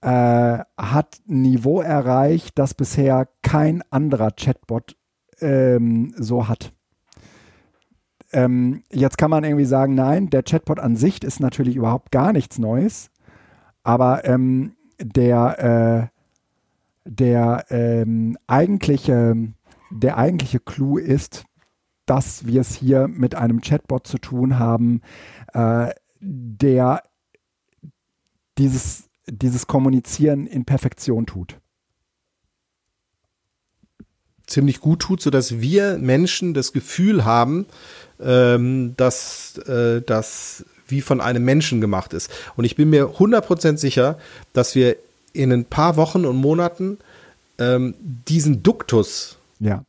äh, 0.00 0.58
hat 0.76 1.20
ein 1.28 1.42
Niveau 1.42 1.80
erreicht, 1.80 2.58
das 2.58 2.74
bisher 2.74 3.28
kein 3.42 3.82
anderer 3.90 4.32
Chatbot 4.32 4.96
ähm, 5.40 6.14
so 6.18 6.48
hat. 6.48 6.72
Ähm, 8.32 8.82
jetzt 8.90 9.18
kann 9.18 9.30
man 9.30 9.44
irgendwie 9.44 9.64
sagen, 9.64 9.94
nein, 9.94 10.30
der 10.30 10.42
Chatbot 10.42 10.78
an 10.78 10.96
sich 10.96 11.22
ist 11.22 11.40
natürlich 11.40 11.76
überhaupt 11.76 12.10
gar 12.10 12.32
nichts 12.32 12.58
Neues, 12.58 13.10
aber 13.82 14.24
ähm, 14.24 14.74
der, 14.98 16.10
äh, 17.04 17.10
der 17.10 17.66
ähm, 17.70 18.38
eigentliche, 18.46 19.36
der 19.90 20.16
eigentliche 20.16 20.60
Clou 20.60 20.98
ist, 20.98 21.44
dass 22.06 22.46
wir 22.46 22.60
es 22.60 22.74
hier 22.74 23.08
mit 23.08 23.34
einem 23.34 23.60
Chatbot 23.60 24.06
zu 24.06 24.18
tun 24.18 24.58
haben, 24.58 25.02
äh, 25.52 25.90
der 26.20 27.02
dieses, 28.58 29.08
dieses 29.26 29.66
Kommunizieren 29.66 30.46
in 30.46 30.64
Perfektion 30.64 31.26
tut. 31.26 31.58
Ziemlich 34.46 34.80
gut 34.80 35.00
tut, 35.00 35.22
sodass 35.22 35.60
wir 35.60 35.98
Menschen 35.98 36.52
das 36.52 36.72
Gefühl 36.72 37.24
haben, 37.24 37.66
ähm, 38.24 38.94
dass 38.96 39.58
äh, 39.66 40.02
das 40.02 40.64
wie 40.86 41.00
von 41.00 41.20
einem 41.20 41.44
Menschen 41.44 41.80
gemacht 41.80 42.12
ist. 42.12 42.30
Und 42.56 42.64
ich 42.64 42.76
bin 42.76 42.90
mir 42.90 43.06
100% 43.16 43.78
sicher, 43.78 44.18
dass 44.52 44.74
wir 44.74 44.96
in 45.32 45.50
ein 45.52 45.64
paar 45.64 45.96
Wochen 45.96 46.24
und 46.24 46.36
Monaten 46.36 46.98
ähm, 47.58 47.94
diesen 48.00 48.62
Duktus 48.62 49.38
ja. 49.58 49.84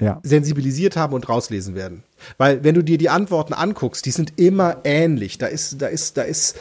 Ja. 0.00 0.20
sensibilisiert 0.22 0.96
haben 0.96 1.14
und 1.14 1.28
rauslesen 1.28 1.74
werden. 1.74 2.02
Weil 2.36 2.64
wenn 2.64 2.74
du 2.74 2.82
dir 2.82 2.98
die 2.98 3.08
Antworten 3.08 3.52
anguckst, 3.52 4.06
die 4.06 4.10
sind 4.10 4.34
immer 4.36 4.78
ähnlich. 4.84 5.38
Da 5.38 5.46
ist, 5.46 5.80
da 5.80 5.86
ist, 5.86 6.16
da 6.16 6.22
ist 6.22 6.56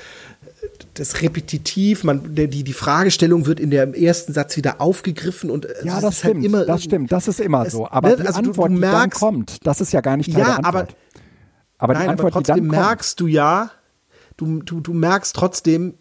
das 0.96 1.22
repetitiv, 1.22 2.04
man, 2.04 2.36
die, 2.36 2.64
die 2.64 2.74
Fragestellung 2.74 3.46
wird 3.46 3.60
in 3.60 3.70
der 3.70 3.96
ersten 3.96 4.34
Satz 4.34 4.58
wieder 4.58 4.82
aufgegriffen 4.82 5.50
und 5.50 5.68
ja, 5.84 6.00
das, 6.00 6.02
das 6.02 6.04
halt 6.04 6.16
stimmt, 6.16 6.36
halt 6.36 6.46
immer, 6.46 6.66
das 6.66 6.84
stimmt, 6.84 7.12
das 7.12 7.28
ist 7.28 7.40
immer 7.40 7.66
es, 7.66 7.74
so. 7.74 7.88
Aber 7.90 8.10
ne, 8.10 8.16
die 8.18 8.28
also 8.28 8.40
Antwort, 8.40 8.72
du, 8.72 8.74
du 8.76 8.80
merkst, 8.80 8.96
die 8.96 9.02
dann 9.02 9.10
kommt, 9.10 9.68
das 9.68 9.82
ist 9.82 9.94
ja 9.94 10.02
gar 10.02 10.18
nicht 10.18 10.32
Teil 10.32 10.42
ja, 10.42 10.46
der 10.46 10.66
Antwort. 10.66 10.76
Aber, 10.76 10.88
aber 11.78 11.94
nein, 11.94 12.04
die 12.04 12.10
Antwort, 12.10 12.34
aber 12.34 12.44
trotzdem 12.44 12.56
die 12.56 12.62
dann 12.62 12.80
merkst 12.80 13.18
kommt, 13.18 13.20
du 13.22 13.34
ja, 13.34 13.72
du, 14.38 14.62
du, 14.62 14.80
du 14.80 14.94
merkst 14.94 15.36
trotzdem 15.36 15.96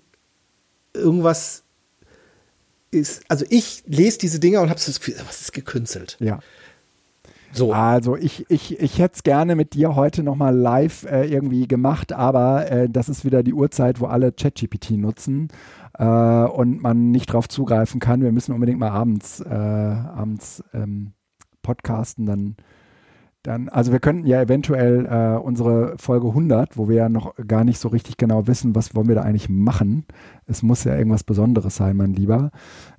irgendwas 0.95 1.63
ist, 2.91 3.23
also 3.29 3.45
ich 3.49 3.83
lese 3.87 4.19
diese 4.19 4.41
Dinger 4.41 4.63
und 4.63 4.71
habe 4.71 4.81
das 4.85 4.99
Gefühl, 4.99 5.17
was 5.27 5.41
ist 5.41 5.53
gekünstelt? 5.53 6.17
Ja. 6.21 6.41
So. 7.57 7.73
Also 7.73 8.17
ich, 8.17 8.45
ich, 8.51 8.79
ich 8.79 8.99
hätte 8.99 9.15
es 9.17 9.23
gerne 9.23 9.57
mit 9.57 9.75
dir 9.75 9.97
heute 9.97 10.23
nochmal 10.23 10.55
live 10.55 11.05
äh, 11.05 11.25
irgendwie 11.25 11.67
gemacht, 11.67 12.13
aber 12.13 12.71
äh, 12.71 12.89
das 12.89 13.09
ist 13.09 13.25
wieder 13.25 13.43
die 13.43 13.55
Uhrzeit, 13.55 14.01
wo 14.01 14.07
alle 14.07 14.33
ChatGPT 14.33 14.93
nutzen 14.93 15.49
äh, 15.99 16.05
und 16.05 16.83
man 16.83 17.11
nicht 17.11 17.33
drauf 17.33 17.49
zugreifen 17.49 18.01
kann. 18.01 18.23
Wir 18.23 18.33
müssen 18.33 18.53
unbedingt 18.53 18.79
mal 18.79 18.91
abends, 18.91 19.41
äh, 19.41 19.55
abends 19.55 20.63
ähm, 20.75 21.13
podcasten, 21.63 22.27
dann 22.27 22.57
dann, 23.43 23.69
also 23.69 23.93
wir 23.93 24.01
könnten 24.01 24.27
ja 24.27 24.43
eventuell 24.43 25.07
äh, 25.07 25.39
unsere 25.39 25.95
Folge 25.99 26.27
100, 26.27 26.77
wo 26.77 26.89
wir 26.89 26.97
ja 26.97 27.09
noch 27.09 27.33
gar 27.47 27.63
nicht 27.63 27.79
so 27.79 27.87
richtig 27.87 28.17
genau 28.17 28.49
wissen, 28.49 28.75
was 28.75 28.97
wollen 28.97 29.07
wir 29.07 29.15
da 29.15 29.23
eigentlich 29.23 29.49
machen. 29.49 30.05
Es 30.47 30.65
muss 30.65 30.83
ja 30.83 30.97
irgendwas 30.97 31.23
Besonderes 31.23 31.77
sein, 31.77 31.97
mein 31.97 32.13
Lieber. 32.13 32.51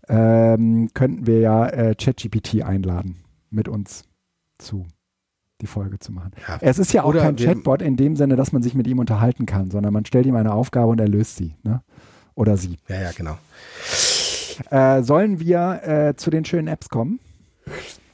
Ähm, 0.08 0.88
könnten 0.94 1.28
wir 1.28 1.42
ja 1.42 1.68
äh, 1.68 1.96
ChatGPT 1.96 2.64
einladen 2.64 3.18
mit 3.50 3.68
uns 3.68 4.06
zu, 4.58 4.86
die 5.62 5.68
Folge 5.68 6.00
zu 6.00 6.12
machen. 6.12 6.32
Ja. 6.48 6.58
Es 6.62 6.80
ist 6.80 6.94
ja 6.94 7.04
auch 7.04 7.14
kein 7.14 7.36
Chatbot 7.36 7.82
in 7.82 7.96
dem 7.96 8.16
Sinne, 8.16 8.36
dass 8.36 8.52
man 8.52 8.62
sich 8.62 8.74
mit 8.74 8.88
ihm 8.88 9.00
unterhalten 9.00 9.46
kann, 9.46 9.72
sondern 9.72 9.94
man 9.94 10.06
stellt 10.06 10.26
ihm 10.26 10.36
eine 10.36 10.54
Aufgabe 10.54 10.88
und 10.88 11.00
er 11.00 11.08
löst 11.08 11.38
sie. 11.38 11.56
Ne? 11.64 11.82
Oder 12.36 12.58
sie. 12.58 12.78
Ja, 12.88 13.02
ja, 13.02 13.12
genau. 13.12 13.38
Äh, 14.70 15.04
sollen 15.04 15.40
wir 15.40 15.82
äh, 15.84 16.16
zu 16.16 16.30
den 16.30 16.46
schönen 16.46 16.68
Apps 16.68 16.90
kommen? 16.90 17.20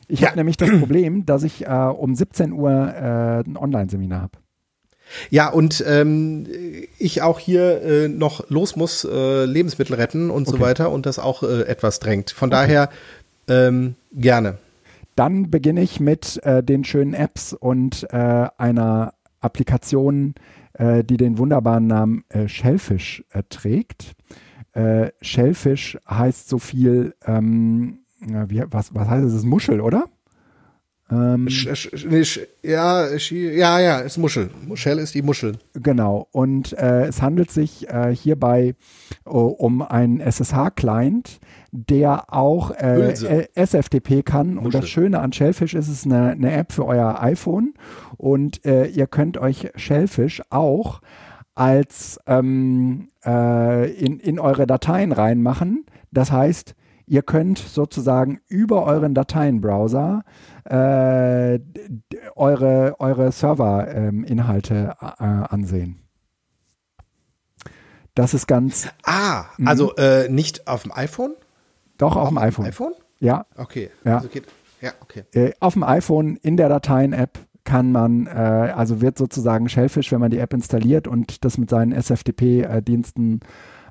Ich 0.07 0.21
ja. 0.21 0.27
habe 0.27 0.37
nämlich 0.37 0.57
das 0.57 0.69
Problem, 0.79 1.25
dass 1.25 1.43
ich 1.43 1.65
äh, 1.65 1.69
um 1.69 2.15
17 2.15 2.51
Uhr 2.51 2.71
äh, 2.71 3.49
ein 3.49 3.57
Online-Seminar 3.57 4.21
habe. 4.21 4.37
Ja, 5.29 5.49
und 5.49 5.83
ähm, 5.87 6.47
ich 6.97 7.21
auch 7.21 7.39
hier 7.39 7.81
äh, 7.81 8.07
noch 8.07 8.49
los 8.49 8.75
muss, 8.75 9.05
äh, 9.05 9.45
Lebensmittel 9.45 9.95
retten 9.95 10.29
und 10.29 10.47
okay. 10.47 10.57
so 10.57 10.63
weiter 10.63 10.91
und 10.91 11.05
das 11.05 11.19
auch 11.19 11.43
äh, 11.43 11.63
etwas 11.63 11.99
drängt. 11.99 12.31
Von 12.31 12.49
okay. 12.49 12.61
daher 12.61 12.89
ähm, 13.47 13.95
gerne. 14.13 14.57
Dann 15.15 15.49
beginne 15.52 15.81
ich 15.81 15.99
mit 15.99 16.41
äh, 16.44 16.64
den 16.64 16.84
schönen 16.84 17.14
Apps 17.14 17.53
und 17.53 18.07
äh, 18.11 18.48
einer 18.57 19.14
Applikation, 19.40 20.35
äh, 20.73 21.03
die 21.03 21.18
den 21.18 21.38
wunderbaren 21.38 21.88
Namen 21.88 22.23
äh, 22.30 22.48
Shellfish 22.48 23.23
trägt. 23.49 24.14
Äh, 24.73 25.11
Shellfish 25.22 25.98
heißt 26.10 26.49
so 26.49 26.57
viel, 26.57 27.15
ähm, 27.26 27.99
wie, 28.19 28.64
was, 28.68 28.95
was 28.95 29.07
heißt 29.07 29.26
es? 29.26 29.34
Es 29.34 29.40
ist 29.40 29.45
Muschel, 29.45 29.81
oder? 29.81 30.06
Ähm, 31.11 31.47
ja, 32.63 33.07
ja, 33.11 33.80
ja, 33.80 33.99
ist 33.99 34.17
Muschel. 34.17 34.49
Shell 34.75 34.99
ist 34.99 35.13
die 35.13 35.21
Muschel. 35.21 35.57
Genau. 35.73 36.27
Und 36.31 36.73
äh, 36.73 37.05
es 37.05 37.21
handelt 37.21 37.51
sich 37.51 37.89
äh, 37.89 38.15
hierbei 38.15 38.75
uh, 39.25 39.39
um 39.39 39.81
einen 39.81 40.21
SSH-Client, 40.21 41.39
der 41.71 42.34
auch 42.34 42.71
äh, 42.71 43.47
SFTP 43.53 44.23
kann. 44.23 44.55
Muschel. 44.55 44.65
Und 44.65 44.73
das 44.73 44.89
Schöne 44.89 45.19
an 45.19 45.34
Shellfish 45.34 45.73
ist, 45.73 45.88
es 45.88 45.99
ist 45.99 46.05
eine, 46.05 46.31
eine 46.31 46.51
App 46.53 46.71
für 46.71 46.85
euer 46.85 47.21
iPhone. 47.21 47.73
Und 48.17 48.65
äh, 48.65 48.85
ihr 48.85 49.07
könnt 49.07 49.38
euch 49.38 49.71
Shellfish 49.75 50.41
auch 50.49 51.01
als 51.55 52.19
ähm, 52.25 53.09
äh, 53.25 53.91
in, 53.91 54.19
in 54.19 54.39
eure 54.39 54.65
Dateien 54.65 55.11
reinmachen. 55.11 55.85
Das 56.11 56.31
heißt, 56.31 56.75
ihr 57.05 57.21
könnt 57.21 57.57
sozusagen 57.57 58.39
über 58.47 58.85
euren 58.85 59.13
Dateienbrowser 59.13 60.23
äh, 60.65 61.59
eure, 62.35 62.95
eure 62.99 63.31
Server-Inhalte 63.31 64.95
ähm, 65.01 65.07
äh, 65.19 65.45
ansehen. 65.47 65.99
Das 68.15 68.34
ist 68.34 68.47
ganz. 68.47 68.88
Ah, 69.03 69.45
also 69.65 69.95
äh, 69.95 70.30
nicht 70.30 70.67
auf 70.67 70.84
dem 70.84 70.91
iPhone? 70.91 71.34
Doch, 71.97 72.15
auf, 72.15 72.23
auf 72.23 72.30
dem 72.30 72.38
iPhone. 72.38 72.65
iPhone? 72.65 72.93
Ja. 73.19 73.45
Okay. 73.55 73.89
Ja. 74.03 74.17
Also 74.17 74.27
geht, 74.27 74.45
ja, 74.81 74.91
okay. 75.01 75.23
Äh, 75.34 75.53
auf 75.59 75.73
dem 75.73 75.84
iPhone 75.84 76.35
in 76.38 76.57
der 76.57 76.69
Dateien-App 76.69 77.39
kann 77.63 77.91
man, 77.91 78.27
äh, 78.27 78.30
also 78.30 79.01
wird 79.01 79.17
sozusagen 79.17 79.69
Shellfish, 79.69 80.11
wenn 80.11 80.19
man 80.19 80.30
die 80.30 80.39
App 80.39 80.53
installiert 80.53 81.07
und 81.07 81.45
das 81.45 81.57
mit 81.57 81.69
seinen 81.69 81.93
SFTP-Diensten 81.93 83.39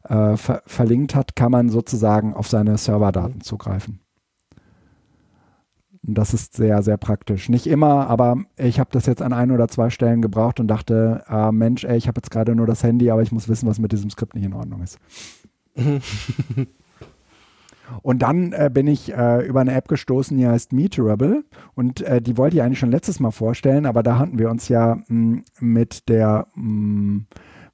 äh, 0.09 0.37
ver 0.37 0.63
verlinkt 0.67 1.15
hat, 1.15 1.37
kann 1.37 1.53
man 1.53 1.69
sozusagen 1.69 2.35
auf 2.35 2.49
seine 2.49 2.79
Serverdaten 2.79 3.41
zugreifen. 3.41 4.01
Und 6.05 6.19
das 6.19 6.35
ist 6.35 6.57
sehr, 6.57 6.83
sehr 6.83 6.97
praktisch. 6.97 7.49
Nicht 7.49 7.69
immer, 7.69 8.09
aber 8.09 8.37
ich 8.57 8.81
habe 8.81 8.91
das 8.93 9.07
jetzt 9.07 9.23
an 9.23 9.33
ein 9.33 9.53
oder 9.53 9.69
zwei 9.69 9.89
Stellen 9.89 10.21
gebraucht 10.21 10.59
und 10.59 10.67
dachte, 10.67 11.23
ah, 11.27 11.53
Mensch, 11.53 11.85
ey, 11.85 11.97
ich 11.97 12.09
habe 12.09 12.19
jetzt 12.19 12.33
gerade 12.33 12.57
nur 12.57 12.67
das 12.67 12.83
Handy, 12.83 13.11
aber 13.11 13.23
ich 13.23 13.31
muss 13.31 13.49
wissen, 13.49 13.69
was 13.69 13.79
mit 13.79 13.93
diesem 13.93 14.11
Skript 14.11 14.35
nicht 14.35 14.45
in 14.45 14.55
Ordnung 14.55 14.83
ist. 14.83 14.99
Und 18.01 18.23
dann 18.23 18.53
äh, 18.53 18.71
bin 18.73 18.87
ich 18.87 19.13
äh, 19.13 19.47
über 19.47 19.61
eine 19.61 19.75
App 19.75 19.89
gestoßen, 19.89 20.37
die 20.37 20.47
heißt 20.47 20.73
Meterable. 20.73 21.45
Und 21.75 22.01
äh, 22.03 22.23
die 22.23 22.39
wollte 22.39 22.57
ich 22.57 22.63
eigentlich 22.63 22.79
schon 22.79 22.91
letztes 22.91 23.21
Mal 23.21 23.33
vorstellen, 23.33 23.85
aber 23.85 24.03
da 24.03 24.19
hatten 24.19 24.39
wir 24.39 24.51
uns 24.51 24.69
ja 24.69 24.97
mh, 25.09 25.15
mm, 25.19 25.45
mit 25.61 26.09
der 26.09 26.47
mh, 26.55 26.65
mm, 26.65 27.27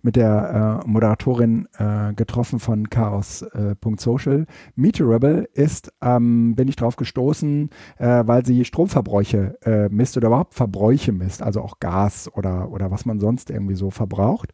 mit 0.09 0.17
der 0.17 0.81
äh, 0.87 0.89
Moderatorin 0.89 1.69
äh, 1.77 2.15
getroffen 2.15 2.61
von 2.61 2.89
chaos.social. 2.89 4.41
Äh, 4.41 4.47
Meterable 4.75 5.51
ist, 5.53 5.93
ähm, 6.01 6.55
bin 6.55 6.67
ich 6.67 6.77
drauf 6.77 6.97
gestoßen, 6.97 7.69
äh, 7.99 8.23
weil 8.25 8.47
sie 8.47 8.65
Stromverbräuche 8.65 9.59
äh, 9.61 9.91
misst 9.91 10.17
oder 10.17 10.29
überhaupt 10.29 10.55
Verbräuche 10.55 11.13
misst, 11.13 11.43
also 11.43 11.61
auch 11.61 11.79
Gas 11.79 12.31
oder, 12.35 12.71
oder 12.71 12.91
was 12.91 13.05
man 13.05 13.21
sonst 13.21 13.51
irgendwie 13.51 13.75
so 13.75 13.91
verbraucht. 13.91 14.53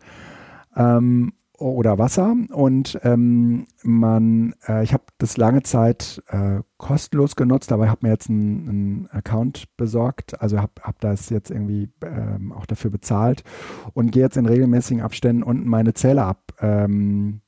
Ähm, 0.74 1.34
oder 1.58 1.98
Wasser. 1.98 2.34
Und 2.52 2.98
ähm, 3.02 3.66
man, 3.82 4.54
äh, 4.66 4.82
ich 4.82 4.92
habe 4.92 5.04
das 5.18 5.36
lange 5.36 5.62
Zeit 5.62 6.22
äh, 6.28 6.60
kostenlos 6.78 7.36
genutzt, 7.36 7.72
aber 7.72 7.84
ich 7.84 7.90
habe 7.90 8.06
mir 8.06 8.12
jetzt 8.12 8.28
einen, 8.28 9.08
Account 9.10 9.76
besorgt, 9.76 10.40
also 10.40 10.60
habe 10.60 10.72
hab 10.82 11.00
das 11.00 11.30
jetzt 11.30 11.50
irgendwie 11.50 11.90
ähm, 12.04 12.52
auch 12.52 12.66
dafür 12.66 12.90
bezahlt 12.90 13.44
und 13.92 14.10
gehe 14.10 14.22
jetzt 14.22 14.36
in 14.36 14.46
regelmäßigen 14.46 15.02
Abständen 15.02 15.42
unten 15.42 15.68
meine 15.68 15.94
Zähler 15.94 16.26
ab, 16.26 16.52
ähm, 16.60 17.40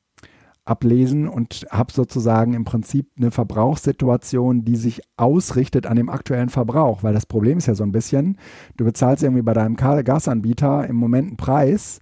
ablesen 0.64 1.28
und 1.28 1.66
habe 1.70 1.92
sozusagen 1.92 2.54
im 2.54 2.64
Prinzip 2.64 3.10
eine 3.16 3.30
Verbrauchssituation, 3.30 4.64
die 4.64 4.76
sich 4.76 5.00
ausrichtet 5.16 5.86
an 5.86 5.96
dem 5.96 6.08
aktuellen 6.08 6.48
Verbrauch, 6.48 7.02
weil 7.02 7.14
das 7.14 7.26
Problem 7.26 7.58
ist 7.58 7.66
ja 7.66 7.74
so 7.74 7.84
ein 7.84 7.92
bisschen, 7.92 8.38
du 8.76 8.84
bezahlst 8.84 9.22
irgendwie 9.22 9.42
bei 9.42 9.54
deinem 9.54 9.76
Gasanbieter 9.76 10.86
im 10.86 10.96
Moment 10.96 11.28
einen 11.28 11.36
Preis, 11.36 12.00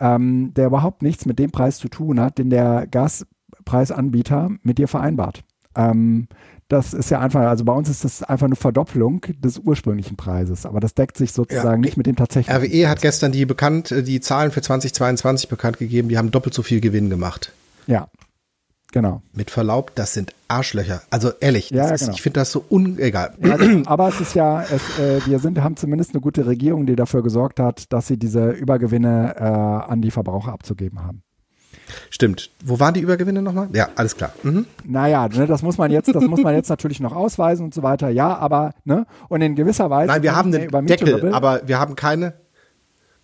ähm, 0.00 0.52
der 0.54 0.66
überhaupt 0.66 1.02
nichts 1.02 1.26
mit 1.26 1.38
dem 1.38 1.50
Preis 1.50 1.78
zu 1.78 1.88
tun 1.88 2.20
hat, 2.20 2.38
den 2.38 2.50
der 2.50 2.86
Gaspreisanbieter 2.86 4.50
mit 4.62 4.78
dir 4.78 4.88
vereinbart. 4.88 5.44
Ähm, 5.76 6.28
das 6.68 6.94
ist 6.94 7.10
ja 7.10 7.20
einfach, 7.20 7.42
also 7.42 7.64
bei 7.64 7.72
uns 7.72 7.88
ist 7.88 8.04
das 8.04 8.22
einfach 8.22 8.46
eine 8.46 8.56
Verdoppelung 8.56 9.20
des 9.38 9.58
ursprünglichen 9.58 10.16
Preises, 10.16 10.64
aber 10.64 10.80
das 10.80 10.94
deckt 10.94 11.16
sich 11.16 11.32
sozusagen 11.32 11.82
ja, 11.82 11.86
nicht 11.86 11.96
mit 11.96 12.06
dem 12.06 12.16
tatsächlichen. 12.16 12.62
RWE 12.62 12.88
hat 12.88 13.02
gestern 13.02 13.32
die 13.32 13.44
bekannt, 13.44 13.94
die 14.06 14.20
Zahlen 14.20 14.50
für 14.50 14.62
2022 14.62 15.48
bekannt 15.48 15.78
gegeben, 15.78 16.08
die 16.08 16.16
haben 16.16 16.30
doppelt 16.30 16.54
so 16.54 16.62
viel 16.62 16.80
Gewinn 16.80 17.10
gemacht. 17.10 17.52
Ja, 17.86 18.08
Genau. 18.94 19.22
Mit 19.32 19.50
Verlaub, 19.50 19.92
das 19.96 20.14
sind 20.14 20.32
Arschlöcher. 20.46 21.02
Also 21.10 21.32
ehrlich, 21.40 21.70
ja, 21.70 21.88
ist, 21.88 22.02
genau. 22.02 22.12
ich 22.12 22.22
finde 22.22 22.38
das 22.38 22.52
so 22.52 22.64
unegal. 22.68 23.34
Ja, 23.42 23.56
genau. 23.56 23.90
aber 23.90 24.06
es 24.06 24.20
ist 24.20 24.34
ja, 24.34 24.62
es, 24.62 25.00
äh, 25.00 25.20
wir 25.26 25.40
sind, 25.40 25.60
haben 25.60 25.74
zumindest 25.74 26.12
eine 26.12 26.20
gute 26.20 26.46
Regierung, 26.46 26.86
die 26.86 26.94
dafür 26.94 27.24
gesorgt 27.24 27.58
hat, 27.58 27.92
dass 27.92 28.06
sie 28.06 28.16
diese 28.16 28.50
Übergewinne 28.50 29.34
äh, 29.36 29.42
an 29.42 30.00
die 30.00 30.12
Verbraucher 30.12 30.52
abzugeben 30.52 31.02
haben. 31.02 31.24
Stimmt. 32.08 32.52
Wo 32.64 32.78
waren 32.78 32.94
die 32.94 33.00
Übergewinne 33.00 33.42
nochmal? 33.42 33.66
Ja, 33.72 33.88
alles 33.96 34.16
klar. 34.16 34.30
Mhm. 34.44 34.66
Naja, 34.84 35.26
ne, 35.26 35.48
das 35.48 35.62
muss 35.62 35.76
man 35.76 35.90
jetzt, 35.90 36.14
das 36.14 36.22
muss 36.22 36.42
man 36.44 36.54
jetzt 36.54 36.68
natürlich 36.68 37.00
noch 37.00 37.16
ausweisen 37.16 37.64
und 37.64 37.74
so 37.74 37.82
weiter. 37.82 38.10
Ja, 38.10 38.36
aber, 38.36 38.74
ne, 38.84 39.06
und 39.28 39.42
in 39.42 39.56
gewisser 39.56 39.90
Weise. 39.90 40.12
Nein, 40.12 40.22
wir 40.22 40.36
haben 40.36 40.52
den 40.52 40.70
Deckel, 40.86 41.34
aber 41.34 41.62
wir 41.66 41.80
haben 41.80 41.96
keine, 41.96 42.34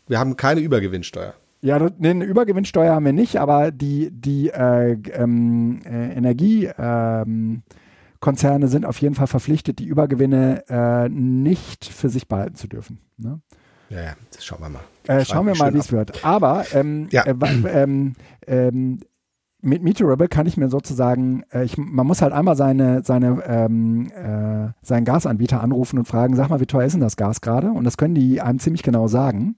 wir 0.08 0.18
haben 0.18 0.36
keine 0.36 0.62
Übergewinnsteuer. 0.62 1.34
Ja, 1.62 1.76
eine 1.76 2.24
Übergewinnsteuer 2.24 2.94
haben 2.94 3.04
wir 3.04 3.12
nicht, 3.12 3.36
aber 3.36 3.70
die, 3.70 4.10
die 4.10 4.48
äh, 4.48 4.92
ähm, 5.12 5.80
äh, 5.84 6.14
Energiekonzerne 6.14 7.64
ähm, 8.64 8.70
sind 8.70 8.86
auf 8.86 8.98
jeden 8.98 9.14
Fall 9.14 9.26
verpflichtet, 9.26 9.78
die 9.78 9.84
Übergewinne 9.84 10.64
äh, 10.68 11.08
nicht 11.10 11.84
für 11.84 12.08
sich 12.08 12.28
behalten 12.28 12.54
zu 12.54 12.66
dürfen. 12.66 12.98
Ne? 13.18 13.40
Ja, 13.90 14.02
ja, 14.02 14.12
das 14.34 14.44
schauen 14.44 14.62
wir 14.62 14.70
mal. 14.70 14.80
Äh, 15.06 15.24
schauen 15.24 15.46
wir 15.46 15.56
mal, 15.56 15.74
wie 15.74 15.78
es 15.78 15.92
wird. 15.92 16.24
Aber 16.24 16.64
ähm, 16.72 17.08
ja. 17.10 17.24
Äh, 17.24 17.34
ähm, 17.68 18.14
ähm, 18.46 19.00
mit 19.62 19.82
Meterable 19.82 20.28
kann 20.28 20.46
ich 20.46 20.56
mir 20.56 20.68
sozusagen, 20.68 21.42
äh, 21.52 21.64
ich, 21.64 21.76
man 21.76 22.06
muss 22.06 22.22
halt 22.22 22.32
einmal 22.32 22.56
seine, 22.56 23.02
seine, 23.04 23.42
ähm, 23.46 24.10
äh, 24.12 24.72
seinen 24.82 25.04
Gasanbieter 25.04 25.60
anrufen 25.60 25.98
und 25.98 26.06
fragen, 26.06 26.36
sag 26.36 26.48
mal, 26.48 26.60
wie 26.60 26.66
teuer 26.66 26.86
ist 26.86 26.94
denn 26.94 27.00
das 27.00 27.16
Gas 27.16 27.42
gerade? 27.42 27.70
Und 27.70 27.84
das 27.84 27.98
können 27.98 28.14
die 28.14 28.40
einem 28.40 28.58
ziemlich 28.58 28.82
genau 28.82 29.08
sagen. 29.08 29.56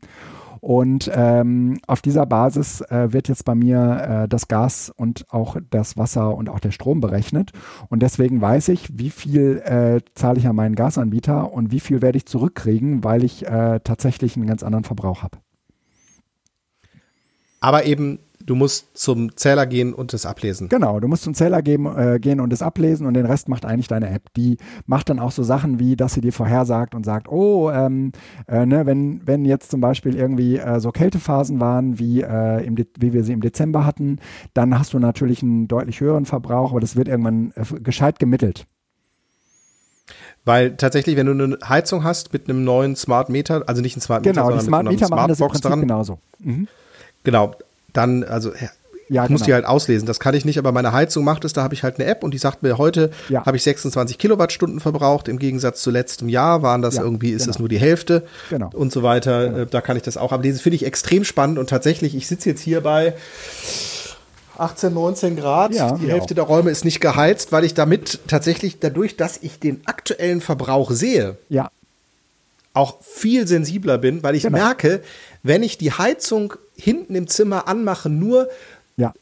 Und 0.62 1.10
ähm, 1.12 1.80
auf 1.88 2.02
dieser 2.02 2.24
Basis 2.24 2.82
äh, 2.82 3.12
wird 3.12 3.26
jetzt 3.26 3.44
bei 3.44 3.56
mir 3.56 4.22
äh, 4.22 4.28
das 4.28 4.46
Gas 4.46 4.92
und 4.96 5.26
auch 5.28 5.56
das 5.70 5.96
Wasser 5.96 6.36
und 6.36 6.48
auch 6.48 6.60
der 6.60 6.70
Strom 6.70 7.00
berechnet. 7.00 7.50
Und 7.88 8.00
deswegen 8.00 8.40
weiß 8.40 8.68
ich, 8.68 8.96
wie 8.96 9.10
viel 9.10 9.60
äh, 9.64 10.02
zahle 10.14 10.38
ich 10.38 10.46
an 10.46 10.54
meinen 10.54 10.76
Gasanbieter 10.76 11.52
und 11.52 11.72
wie 11.72 11.80
viel 11.80 12.00
werde 12.00 12.16
ich 12.16 12.26
zurückkriegen, 12.26 13.02
weil 13.02 13.24
ich 13.24 13.44
äh, 13.44 13.80
tatsächlich 13.82 14.36
einen 14.36 14.46
ganz 14.46 14.62
anderen 14.62 14.84
Verbrauch 14.84 15.24
habe. 15.24 15.38
Aber 17.58 17.84
eben 17.84 18.20
du 18.44 18.54
musst 18.54 18.96
zum 18.96 19.36
Zähler 19.36 19.66
gehen 19.66 19.94
und 19.94 20.12
es 20.14 20.26
ablesen. 20.26 20.68
Genau, 20.68 21.00
du 21.00 21.08
musst 21.08 21.22
zum 21.22 21.34
Zähler 21.34 21.62
geben, 21.62 21.86
äh, 21.96 22.18
gehen 22.20 22.40
und 22.40 22.52
es 22.52 22.62
ablesen 22.62 23.06
und 23.06 23.14
den 23.14 23.26
Rest 23.26 23.48
macht 23.48 23.64
eigentlich 23.64 23.88
deine 23.88 24.10
App. 24.10 24.32
Die 24.36 24.58
macht 24.86 25.08
dann 25.08 25.18
auch 25.18 25.32
so 25.32 25.42
Sachen 25.42 25.78
wie, 25.78 25.96
dass 25.96 26.14
sie 26.14 26.20
dir 26.20 26.32
vorhersagt 26.32 26.94
und 26.94 27.04
sagt, 27.04 27.28
oh, 27.28 27.70
ähm, 27.70 28.12
äh, 28.48 28.66
ne, 28.66 28.86
wenn, 28.86 29.26
wenn 29.26 29.44
jetzt 29.44 29.70
zum 29.70 29.80
Beispiel 29.80 30.16
irgendwie 30.16 30.58
äh, 30.58 30.80
so 30.80 30.90
Kältephasen 30.90 31.60
waren, 31.60 31.98
wie, 31.98 32.22
äh, 32.22 32.64
im 32.64 32.76
wie 32.76 33.12
wir 33.12 33.24
sie 33.24 33.32
im 33.32 33.40
Dezember 33.40 33.84
hatten, 33.86 34.18
dann 34.54 34.78
hast 34.78 34.92
du 34.94 34.98
natürlich 34.98 35.42
einen 35.42 35.68
deutlich 35.68 36.00
höheren 36.00 36.24
Verbrauch, 36.24 36.72
aber 36.72 36.80
das 36.80 36.96
wird 36.96 37.08
irgendwann 37.08 37.52
äh, 37.56 37.80
gescheit 37.80 38.18
gemittelt. 38.18 38.66
Weil 40.44 40.76
tatsächlich, 40.76 41.16
wenn 41.16 41.26
du 41.26 41.32
eine 41.32 41.58
Heizung 41.68 42.02
hast 42.02 42.32
mit 42.32 42.48
einem 42.48 42.64
neuen 42.64 42.96
Smart 42.96 43.28
Meter, 43.28 43.62
also 43.68 43.80
nicht 43.80 43.96
ein 43.96 44.00
Smart 44.00 44.24
Meter, 44.24 44.34
genau, 44.34 44.46
sondern 44.46 44.64
Smart 44.64 44.82
mit 44.84 44.88
einer 44.88 44.96
Meter 44.96 45.06
Smartbox 45.06 45.60
dran, 45.60 45.80
genauso. 45.80 46.18
Mhm. 46.40 46.66
Genau, 47.22 47.54
dann, 47.92 48.24
also 48.24 48.52
ja, 49.08 49.24
ich 49.24 49.30
muss 49.30 49.40
genau. 49.40 49.46
die 49.46 49.54
halt 49.54 49.64
auslesen. 49.66 50.06
Das 50.06 50.20
kann 50.20 50.34
ich 50.34 50.44
nicht, 50.44 50.58
aber 50.58 50.72
meine 50.72 50.92
Heizung 50.92 51.24
macht 51.24 51.44
es, 51.44 51.52
da 51.52 51.62
habe 51.62 51.74
ich 51.74 51.82
halt 51.82 51.98
eine 51.98 52.08
App 52.08 52.24
und 52.24 52.32
die 52.32 52.38
sagt 52.38 52.62
mir, 52.62 52.78
heute 52.78 53.10
ja. 53.28 53.44
habe 53.44 53.56
ich 53.56 53.62
26 53.62 54.16
Kilowattstunden 54.16 54.80
verbraucht. 54.80 55.28
Im 55.28 55.38
Gegensatz 55.38 55.82
zu 55.82 55.90
letztem 55.90 56.28
Jahr 56.28 56.62
waren 56.62 56.80
das 56.80 56.96
ja, 56.96 57.02
irgendwie, 57.02 57.30
ist 57.30 57.42
genau. 57.42 57.46
das 57.52 57.58
nur 57.58 57.68
die 57.68 57.78
Hälfte 57.78 58.22
genau. 58.48 58.70
und 58.72 58.90
so 58.90 59.02
weiter. 59.02 59.48
Genau. 59.48 59.58
Äh, 59.58 59.66
da 59.66 59.80
kann 59.80 59.96
ich 59.96 60.02
das 60.02 60.16
auch 60.16 60.32
ablesen. 60.32 60.60
Finde 60.60 60.76
ich 60.76 60.86
extrem 60.86 61.24
spannend 61.24 61.58
und 61.58 61.68
tatsächlich, 61.68 62.14
ich 62.14 62.26
sitze 62.26 62.48
jetzt 62.48 62.62
hier 62.62 62.80
bei 62.80 63.14
18, 64.56 64.94
19 64.94 65.36
Grad. 65.36 65.74
Ja, 65.74 65.92
die 65.92 66.08
Hälfte 66.10 66.32
auch. 66.32 66.36
der 66.36 66.44
Räume 66.44 66.70
ist 66.70 66.84
nicht 66.84 67.00
geheizt, 67.00 67.52
weil 67.52 67.64
ich 67.64 67.74
damit 67.74 68.20
tatsächlich 68.28 68.78
dadurch, 68.80 69.16
dass 69.16 69.38
ich 69.42 69.58
den 69.58 69.82
aktuellen 69.84 70.40
Verbrauch 70.40 70.90
sehe, 70.90 71.36
ja. 71.48 71.70
Auch 72.74 73.02
viel 73.02 73.46
sensibler 73.46 73.98
bin, 73.98 74.22
weil 74.22 74.34
ich 74.34 74.44
genau. 74.44 74.58
merke, 74.58 75.02
wenn 75.42 75.62
ich 75.62 75.78
die 75.78 75.92
Heizung 75.92 76.54
hinten 76.76 77.14
im 77.14 77.28
Zimmer 77.28 77.68
anmache, 77.68 78.08
nur 78.08 78.48
ja. 78.96 79.12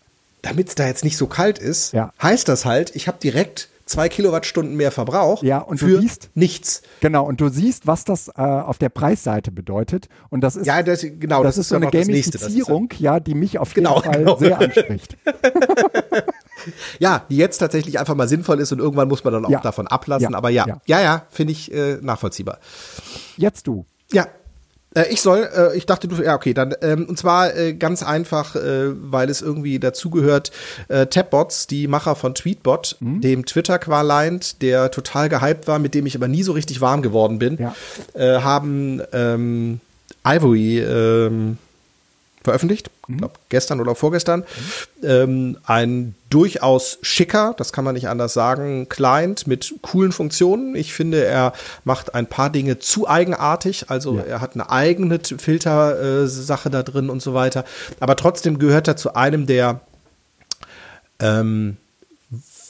damit 0.43 0.69
es 0.69 0.75
da 0.75 0.87
jetzt 0.87 1.05
nicht 1.05 1.17
so 1.17 1.27
kalt 1.27 1.59
ist, 1.59 1.93
ja. 1.93 2.13
heißt 2.23 2.49
das 2.49 2.65
halt, 2.65 2.95
ich 2.95 3.09
habe 3.09 3.19
direkt 3.21 3.69
zwei 3.91 4.09
Kilowattstunden 4.09 4.77
mehr 4.77 4.93
Verbrauch 4.93 5.43
ja, 5.43 5.59
und 5.59 5.79
für 5.79 5.89
du 5.89 6.01
siehst, 6.01 6.31
nichts. 6.35 6.83
Genau, 7.01 7.27
und 7.27 7.41
du 7.41 7.49
siehst, 7.49 7.89
was 7.89 8.05
das 8.05 8.29
äh, 8.29 8.41
auf 8.41 8.79
der 8.79 8.89
Preisseite 8.89 9.51
bedeutet. 9.51 10.09
Und 10.29 10.43
das 10.43 10.55
ist, 10.55 10.67
ja, 10.67 10.83
das, 10.85 11.03
genau, 11.03 11.43
das, 11.43 11.57
das 11.57 11.65
ist 11.65 11.69
so 11.71 11.77
eine 11.77 11.91
Gamifizierung, 11.91 12.85
nächste, 12.85 13.03
ja, 13.03 13.19
die 13.19 13.35
mich 13.35 13.59
auf 13.59 13.75
jeden 13.75 13.87
genau, 13.87 14.01
Fall 14.01 14.19
genau. 14.19 14.39
sehr 14.39 14.61
anspricht. 14.61 15.17
ja, 16.99 17.25
die 17.31 17.37
jetzt 17.37 17.59
tatsächlich 17.59 17.99
einfach 17.99 18.15
mal 18.15 18.29
sinnvoll 18.29 18.61
ist 18.61 18.73
und 18.73 18.79
irgendwann 18.79 19.09
muss 19.09 19.25
man 19.25 19.33
dann 19.33 19.45
auch 19.45 19.51
ja. 19.51 19.61
davon 19.61 19.87
ablassen. 19.87 20.35
Aber 20.35 20.51
ja, 20.51 20.67
ja, 20.67 20.81
ja, 20.87 21.01
ja 21.01 21.27
finde 21.31 21.53
ich 21.53 21.73
äh, 21.73 21.99
nachvollziehbar. 22.01 22.59
Jetzt 23.37 23.67
du. 23.67 23.87
Ja, 24.13 24.27
äh, 24.95 25.07
ich 25.11 25.21
soll, 25.21 25.49
äh, 25.55 25.77
ich 25.77 25.87
dachte 25.87 26.09
du, 26.09 26.23
ja 26.23 26.35
okay, 26.35 26.55
dann 26.55 26.75
ähm, 26.83 27.07
und 27.09 27.19
zwar 27.19 27.55
äh, 27.57 27.75
ganz 27.75 28.03
einfach, 28.03 28.57
äh, 28.57 28.91
weil 29.11 29.31
es 29.31 29.43
irgendwie 29.43 29.79
dazugehört. 29.79 30.51
Äh, 30.89 31.07
Tapbots, 31.07 31.67
die 31.67 31.87
Macher 31.87 32.17
von 32.17 32.35
Tweetbot, 32.35 32.97
mhm. 33.01 33.21
dem 33.21 33.47
Twitter-Client, 33.47 34.63
der 34.63 34.91
total 34.91 35.29
gehypt 35.29 35.69
war, 35.69 35.79
mit 35.79 35.95
dem 35.95 36.07
ich 36.07 36.17
aber 36.17 36.29
nie 36.29 36.43
so 36.43 36.53
richtig 36.53 36.81
warm 36.81 37.03
geworden 37.03 37.39
bin, 37.39 37.59
ja. 37.59 37.75
äh, 38.15 38.41
haben 38.41 39.01
ähm, 39.13 39.81
Ivory 40.25 40.81
ähm, 40.81 41.59
veröffentlicht, 42.43 42.91
mhm. 43.07 43.19
glaube 43.19 43.35
gestern 43.49 43.81
oder 43.81 43.95
vorgestern. 43.95 44.41
Mhm. 44.41 45.07
Ähm, 45.07 45.59
ein 45.65 46.15
durchaus 46.31 46.99
schicker, 47.03 47.55
das 47.57 47.73
kann 47.73 47.85
man 47.85 47.95
nicht 47.95 48.09
anders 48.09 48.33
sagen, 48.33 48.89
Client 48.89 49.47
mit 49.47 49.75
coolen 49.83 50.13
Funktionen. 50.13 50.75
Ich 50.75 50.95
finde, 50.95 51.25
er 51.25 51.53
macht 51.85 52.15
ein 52.15 52.27
paar 52.27 52.51
Dinge 52.51 52.79
zu 52.79 53.09
eigenartig. 53.09 53.91
Also 53.91 54.17
ja. 54.17 54.23
er 54.23 54.41
hat 54.41 54.55
eine 54.55 54.71
eigene 54.71 55.19
Filtersache 55.21 56.69
äh, 56.69 56.73
da 56.73 56.83
drin 56.83 57.11
und 57.11 57.21
so 57.21 57.35
weiter. 57.35 57.65
Aber 57.99 58.17
trotzdem 58.17 58.59
gehört 58.59 58.89
er 58.89 58.97
zu 58.97 59.15
einem 59.15 59.47
der 59.47 59.81
ähm, 61.19 61.77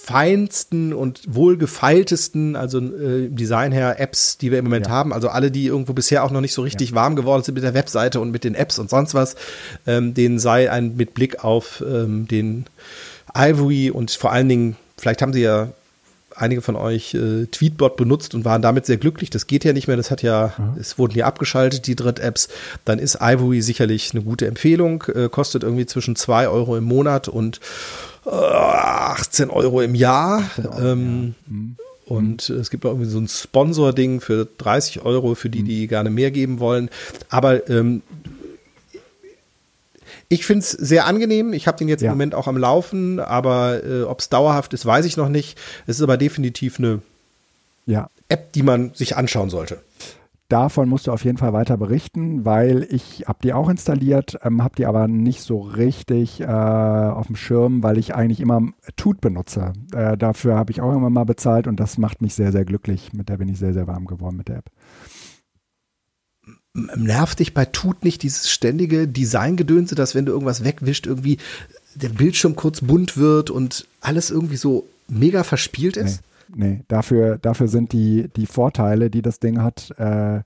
feinsten 0.03 0.93
und 0.93 1.21
wohlgefeiltesten, 1.29 2.57
also 2.57 2.79
äh, 2.79 3.29
Design 3.29 3.71
her, 3.73 4.01
Apps, 4.01 4.39
die 4.39 4.51
wir 4.51 4.59
im 4.59 4.65
Moment 4.65 4.87
Ja. 4.87 4.93
haben. 4.93 5.13
Also 5.13 5.29
alle, 5.29 5.51
die 5.51 5.67
irgendwo 5.67 5.93
bisher 5.93 6.25
auch 6.25 6.31
noch 6.31 6.41
nicht 6.41 6.55
so 6.55 6.63
richtig 6.63 6.95
warm 6.95 7.17
geworden 7.17 7.43
sind 7.43 7.55
mit 7.55 7.65
der 7.65 7.75
Webseite 7.75 8.21
und 8.21 8.31
mit 8.31 8.45
den 8.45 8.55
Apps 8.55 8.79
und 8.79 8.89
sonst 8.91 9.15
was, 9.15 9.37
ähm, 9.87 10.15
denen 10.15 10.39
sei 10.39 10.71
ein 10.71 10.97
mit 10.97 11.15
Blick 11.15 11.45
auf 11.45 11.83
ähm, 11.87 12.27
den 12.29 12.65
Ivory 13.35 13.91
und 13.91 14.11
vor 14.11 14.33
allen 14.33 14.49
Dingen, 14.49 14.77
vielleicht 14.97 15.23
haben 15.23 15.33
sie 15.33 15.43
ja 15.43 15.69
einige 16.35 16.63
von 16.63 16.77
euch 16.77 17.13
äh, 17.15 17.47
Tweetbot 17.47 17.97
benutzt 17.97 18.35
und 18.35 18.45
waren 18.47 18.63
damit 18.63 18.87
sehr 18.87 18.97
glücklich. 18.97 19.29
Das 19.31 19.47
geht 19.47 19.65
ja 19.65 19.73
nicht 19.75 19.89
mehr. 19.89 19.97
Das 19.99 20.11
hat 20.11 20.23
ja, 20.23 20.55
es 20.81 20.97
wurden 20.99 21.17
ja 21.19 21.27
abgeschaltet, 21.27 21.87
die 21.87 21.97
Dritt-Apps. 21.97 22.49
Dann 22.87 22.99
ist 22.99 23.19
Ivory 23.21 23.61
sicherlich 23.61 24.13
eine 24.13 24.23
gute 24.23 24.47
Empfehlung. 24.47 25.05
Äh, 25.15 25.29
kostet 25.29 25.63
irgendwie 25.63 25.87
zwischen 25.87 26.17
2 26.17 26.49
Euro 26.49 26.77
im 26.77 26.85
Monat 26.85 27.29
und 27.29 27.61
18 28.27 29.51
Euro 29.51 29.81
im 29.81 29.95
Jahr. 29.95 30.43
Ähm, 30.79 31.35
Und 32.07 32.51
äh, 32.51 32.55
es 32.55 32.71
gibt 32.71 32.85
auch 32.85 32.91
irgendwie 32.91 33.09
so 33.11 33.19
ein 33.19 33.29
Sponsor-Ding 33.29 34.21
für 34.21 34.47
30 34.59 35.03
Euro 35.05 35.35
für 35.35 35.49
die, 35.49 35.63
die 35.63 35.87
gerne 35.87 36.11
mehr 36.11 36.31
geben 36.31 36.59
wollen. 36.61 36.91
Aber 37.29 37.69
ähm, 37.71 38.03
ich 40.29 40.45
finde 40.47 40.61
es 40.61 40.71
sehr 40.73 41.07
angenehm. 41.07 41.53
Ich 41.53 41.67
habe 41.67 41.79
den 41.79 41.89
jetzt 41.89 42.03
Ja. 42.03 42.09
im 42.11 42.17
Moment 42.17 42.35
auch 42.35 42.47
am 42.47 42.57
Laufen, 42.57 43.21
aber 43.21 43.83
äh, 43.85 44.03
ob 44.03 44.21
es 44.21 44.29
dauerhaft 44.29 44.73
ist, 44.75 44.87
weiß 44.87 45.05
ich 45.05 45.17
noch 45.17 45.29
nicht. 45.29 45.59
Es 45.87 45.97
ist 45.97 46.03
aber 46.03 46.17
definitiv 46.17 46.79
eine 46.79 47.01
Ja, 47.87 48.11
App, 48.29 48.53
die 48.53 48.63
man 48.63 48.93
sich 48.95 49.17
anschauen 49.17 49.51
sollte. 49.51 49.81
Davon 50.51 50.89
musst 50.89 51.07
du 51.07 51.13
auf 51.13 51.25
jeden 51.25 51.39
Fall 51.39 51.53
weiter 51.53 51.77
berichten, 51.77 52.45
weil 52.45 52.87
ich 52.91 53.25
habe 53.27 53.39
die 53.43 53.53
auch 53.53 53.69
installiert, 53.69 54.39
ähm, 54.43 54.63
habe 54.63 54.77
die 54.77 54.87
aber 54.87 55.09
nicht 55.09 55.43
so 55.43 55.61
richtig 55.61 56.41
äh, 56.41 56.45
auf 56.45 57.29
dem 57.29 57.37
Schirm, 57.37 57.83
weil 57.83 57.97
ich 57.99 58.15
eigentlich 58.15 58.41
immer 58.41 58.61
Tut 58.97 59.21
benutze. 59.21 59.73
Äh, 59.95 60.19
dafür 60.19 60.57
habe 60.57 60.73
ich 60.73 60.81
auch 60.81 60.95
immer 60.95 61.11
mal 61.11 61.25
bezahlt 61.25 61.67
und 61.67 61.81
das 61.81 61.99
macht 61.99 62.21
mich 62.21 62.35
sehr, 62.35 62.53
sehr 62.53 62.65
glücklich. 62.65 63.13
Mit 63.13 63.29
der 63.29 63.39
bin 63.39 63.49
ich 63.49 63.59
sehr, 63.59 63.73
sehr 63.73 63.87
warm 63.87 64.07
geworden 64.07 64.37
mit 64.37 64.49
der 64.49 64.59
App. 64.59 64.71
Nervt 66.75 67.39
dich 67.39 67.55
bei 67.55 67.65
Tut 67.65 68.05
nicht 68.05 68.23
dieses 68.23 68.51
ständige 68.51 69.09
Designgedönse, 69.09 69.95
dass 69.95 70.15
wenn 70.15 70.27
du 70.27 70.33
irgendwas 70.33 70.65
wegwischt, 70.65 71.07
irgendwie 71.07 71.39
der 71.95 72.11
Bildschirm 72.11 72.55
kurz 72.57 72.81
bunt 72.81 73.17
wird 73.17 73.51
und 73.51 73.87
alles 74.01 74.31
irgendwie 74.31 74.57
so 74.57 74.87
mega 75.09 75.43
verspielt 75.43 75.97
ist? 75.97 76.23
Nee. 76.55 76.83
Dafür, 76.89 77.39
dafür 77.39 77.69
sind 77.69 77.93
die, 77.93 78.29
die 78.37 78.47
Vorteile, 78.47 79.11
die 79.11 79.23
das 79.23 79.39
Ding 79.41 79.63
hat, 79.63 79.93
äh, 79.99 80.41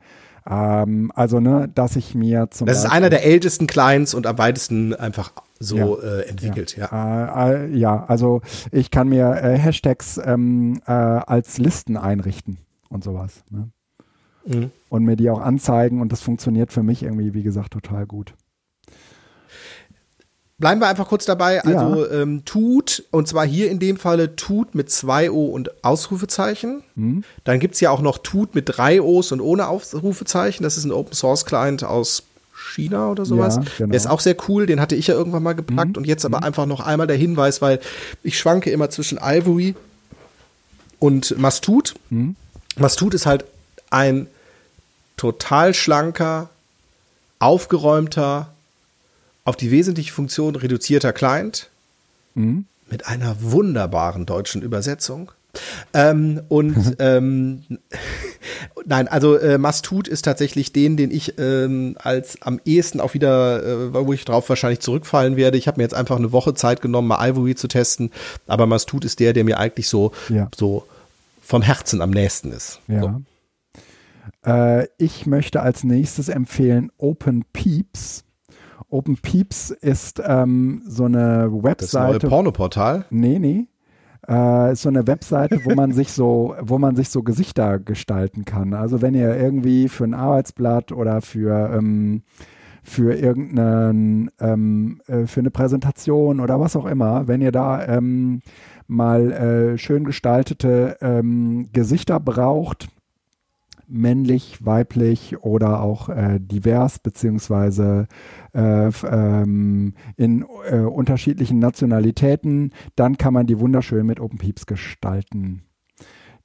ähm, 0.47 1.11
also 1.15 1.41
ne, 1.41 1.71
dass 1.75 1.97
ich 1.97 2.15
mir 2.15 2.49
zum 2.51 2.67
Das 2.67 2.79
ist 2.79 2.83
Beispiel- 2.85 2.97
einer 2.99 3.11
der 3.11 3.25
ältesten 3.25 3.67
Clients 3.67 4.13
und 4.15 4.27
am 4.27 4.37
weitesten 4.39 4.95
einfach 4.95 5.33
so 5.59 5.77
Ja. 5.77 5.87
äh, 6.19 6.29
entwickelt, 6.29 6.77
ja. 6.77 7.49
Äh, 7.49 7.67
äh, 7.67 7.77
ja, 7.77 8.05
also 8.07 8.43
ich 8.71 8.91
kann 8.91 9.09
mir 9.09 9.31
äh, 9.43 9.57
Hashtags 9.59 10.21
ähm, 10.23 10.81
äh, 10.87 10.93
als 10.93 11.57
Listen 11.59 11.97
einrichten 11.97 12.59
und 12.91 13.03
sowas. 13.05 13.43
Ne? 13.51 13.71
Mhm. 14.47 14.71
Und 14.91 15.05
mir 15.05 15.17
die 15.17 15.31
auch 15.31 15.41
anzeigen 15.41 16.03
und 16.03 16.13
das 16.13 16.21
funktioniert 16.21 16.73
für 16.73 16.83
mich 16.83 17.03
irgendwie, 17.03 17.33
wie 17.33 17.43
gesagt, 17.43 17.73
total 17.73 18.05
gut. 18.07 18.35
Bleiben 20.59 20.81
wir 20.81 20.89
einfach 20.89 21.09
kurz 21.09 21.25
dabei. 21.25 21.63
Also 21.65 22.09
ähm, 22.11 22.45
tut, 22.45 23.05
und 23.11 23.27
zwar 23.27 23.45
hier 23.45 23.71
in 23.71 23.81
dem 23.81 23.97
Falle 23.97 24.37
tut 24.37 24.75
mit 24.75 24.91
zwei 24.91 25.31
O 25.31 25.47
und 25.47 25.85
Ausrufezeichen. 25.85 26.85
Hm? 26.95 27.25
Dann 27.43 27.59
gibt's 27.59 27.81
ja 27.81 27.91
auch 27.91 28.01
noch 28.01 28.19
tut 28.19 28.55
mit 28.55 28.65
drei 28.67 29.03
O's 29.03 29.33
und 29.33 29.41
ohne 29.41 29.67
Ausrufezeichen. 29.67 30.63
Das 30.63 30.77
ist 30.77 30.85
ein 30.85 30.93
Open 30.93 31.13
Source 31.13 31.45
Client 31.45 31.83
aus 31.83 32.23
China 32.55 33.11
oder 33.11 33.25
sowas. 33.25 33.57
Ja, 33.57 33.63
genau. 33.79 33.91
Der 33.91 33.97
ist 33.97 34.07
auch 34.07 34.21
sehr 34.21 34.37
cool, 34.49 34.67
den 34.67 34.81
hatte 34.81 34.95
ich 34.95 35.09
ja 35.09 35.15
irgendwann 35.15 35.43
mal 35.43 35.55
gepackt. 35.55 35.99
Und 35.99 36.07
jetzt 36.07 36.25
aber 36.25 36.45
einfach 36.45 36.67
noch 36.67 36.81
einmal 36.81 37.09
der 37.09 37.17
Hinweis, 37.17 37.61
weil 37.61 37.81
ich 38.23 38.39
schwanke 38.39 38.71
immer 38.71 38.91
zwischen 38.91 39.19
Ivory 39.21 39.75
und 41.01 41.37
Mastut. 41.37 41.95
Mastut 42.77 43.15
ist 43.15 43.27
halt 43.27 43.45
ein 43.91 44.29
total 45.17 45.75
schlanker, 45.75 46.49
aufgeräumter, 47.41 48.54
auf 49.45 49.57
die 49.57 49.71
wesentliche 49.71 50.13
Funktion 50.13 50.57
reduzierter 50.57 51.13
Client 51.13 51.71
Mhm. 52.35 52.65
mit 52.91 53.07
einer 53.07 53.37
wunderbaren 53.41 54.27
deutschen 54.27 54.63
Übersetzung. 54.63 55.31
Ähm, 55.93 56.41
und 56.49 56.75
ähm, 56.99 57.63
nein, 58.85 59.07
also 59.07 59.37
äh, 59.37 59.57
Mastut 59.59 60.09
ist 60.09 60.23
tatsächlich 60.23 60.73
den, 60.73 60.97
den 60.97 61.13
ich 61.13 61.39
ähm, 61.39 61.97
als 62.01 62.43
am 62.43 62.61
ehesten 62.65 63.01
auch 63.01 63.15
wieder, 63.15 63.63
äh, 63.63 63.95
wo 63.95 64.13
ich 64.13 64.25
drauf 64.25 64.49
wahrscheinlich 64.49 64.81
zurückfallen 64.81 65.37
werde. 65.37 65.57
Ich 65.57 65.69
habe 65.69 65.77
mir 65.79 65.85
jetzt 65.85 65.95
einfach 65.95 66.17
eine 66.17 66.33
Woche 66.33 66.55
Zeit 66.55 66.81
genommen, 66.83 67.07
mal 67.07 67.25
Ivory 67.31 67.55
zu 67.55 67.69
testen, 67.69 68.11
aber 68.49 68.67
Mastut 68.67 69.05
ist 69.05 69.21
der, 69.21 69.33
der 69.33 69.45
mir 69.45 69.59
eigentlich 69.61 69.89
so, 69.89 70.11
Ja. 70.29 70.49
so 70.57 70.87
vom 71.41 71.63
Herzen 71.63 72.01
am 72.03 72.11
nächsten 72.11 72.51
ist. 72.51 72.81
Ja. 72.89 73.01
So. 74.45 74.51
Äh, 74.51 74.89
ich 74.99 75.27
möchte 75.27 75.63
als 75.63 75.85
nächstes 75.85 76.29
empfehlen 76.29 76.91
Open 76.99 77.45
Peeps. 77.53 78.25
Open 78.89 79.17
Peeps 79.17 79.71
ist 79.71 80.23
ähm, 80.25 80.83
so 80.87 81.05
eine 81.05 81.45
Das 81.45 81.53
neue 81.53 81.63
Webseite. 81.63 82.29
Pornoportal. 82.29 83.05
Nee, 83.11 83.39
nee. 83.39 83.67
Äh, 84.27 84.73
ist 84.73 84.83
so 84.83 84.89
eine 84.89 85.07
Webseite, 85.07 85.61
wo 85.65 85.75
man 85.75 85.93
sich 85.93 86.13
so, 86.13 86.55
wo 86.61 86.79
man 86.79 86.97
sich 86.97 87.11
so 87.11 87.23
Gesichter 87.23 87.79
gestalten 87.79 88.45
kann. 88.45 88.75
Also 88.75 89.03
wenn 89.03 89.15
ihr 89.15 89.37
irgendwie 89.37 89.89
für 89.89 90.05
ein 90.05 90.15
Arbeitsblatt 90.15 90.93
oder 90.93 91.21
für 91.21 91.71
ähm, 91.75 92.23
für 92.83 93.15
irgendeinen 93.15 94.31
ähm, 94.41 95.01
äh, 95.07 95.27
für 95.27 95.41
eine 95.41 95.51
Präsentation 95.51 96.41
oder 96.41 96.61
was 96.61 96.77
auch 96.77 96.85
immer, 96.85 97.27
wenn 97.27 97.41
ihr 97.41 97.53
da 97.53 97.85
ähm, 97.87 98.43
mal 98.87 99.33
äh, 99.33 99.79
schön 99.79 100.05
gestaltete 100.05 100.99
ähm, 101.01 101.71
Gesichter 101.73 102.21
braucht, 102.21 102.89
männlich, 103.89 104.65
weiblich 104.65 105.39
oder 105.43 105.81
auch 105.81 106.09
äh, 106.09 106.39
divers, 106.41 106.99
beziehungsweise 106.99 108.07
äh, 108.53 108.89
ähm, 108.89 109.95
in 110.17 110.45
äh, 110.71 110.79
unterschiedlichen 110.79 111.59
Nationalitäten, 111.59 112.73
dann 112.97 113.19
kann 113.19 113.35
man 113.35 113.47
die 113.47 113.59
wunderschön 113.59 114.07
mit 114.07 114.21
Open 114.21 114.39
Peeps 114.39 114.67
gestalten. 114.67 115.63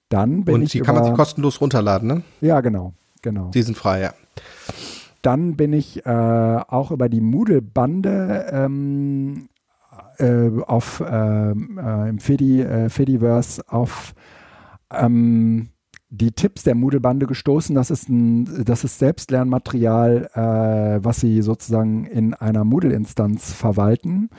Dann 0.10 0.44
bin 0.44 0.56
Und 0.56 0.62
ich 0.64 0.72
die 0.72 0.80
kann 0.80 0.96
man 0.96 1.04
sich 1.04 1.12
über, 1.12 1.18
kostenlos 1.18 1.62
runterladen, 1.62 2.08
ne? 2.08 2.24
ja 2.42 2.62
genau, 2.62 2.94
genau. 3.22 3.52
Die 3.52 3.62
sind 3.62 3.78
frei, 3.78 4.02
ja. 4.02 4.14
Dann 5.22 5.56
bin 5.56 5.74
ich 5.74 6.06
äh, 6.06 6.10
auch 6.10 6.92
über 6.92 7.10
die 7.10 7.22
Moodle-Bande 7.22 8.48
ähm, 8.52 9.50
äh, 10.18 10.50
auf 10.66 11.04
ähm, 11.06 11.80
äh, 11.82 12.10
im 12.10 12.20
Fedi, 12.20 12.62
äh, 12.62 12.90
Fediverse 12.90 13.62
auf 13.68 14.14
ähm, 14.92 15.70
die 16.12 16.32
Tipps 16.32 16.64
der 16.64 16.74
Moodle-Bande 16.74 17.28
gestoßen. 17.28 17.76
Das 17.76 17.92
ist 17.92 18.10
ein, 18.10 18.66
das 18.66 18.84
ist 18.84 18.98
Selbstlernmaterial, 18.98 20.30
äh, 20.34 21.04
was 21.06 21.20
sie 21.20 21.44
sozusagen 21.44 22.06
in 22.06 22.34
einer 22.34 22.64
Moodle-Instanz 22.64 23.54
verwalten. 23.54 24.30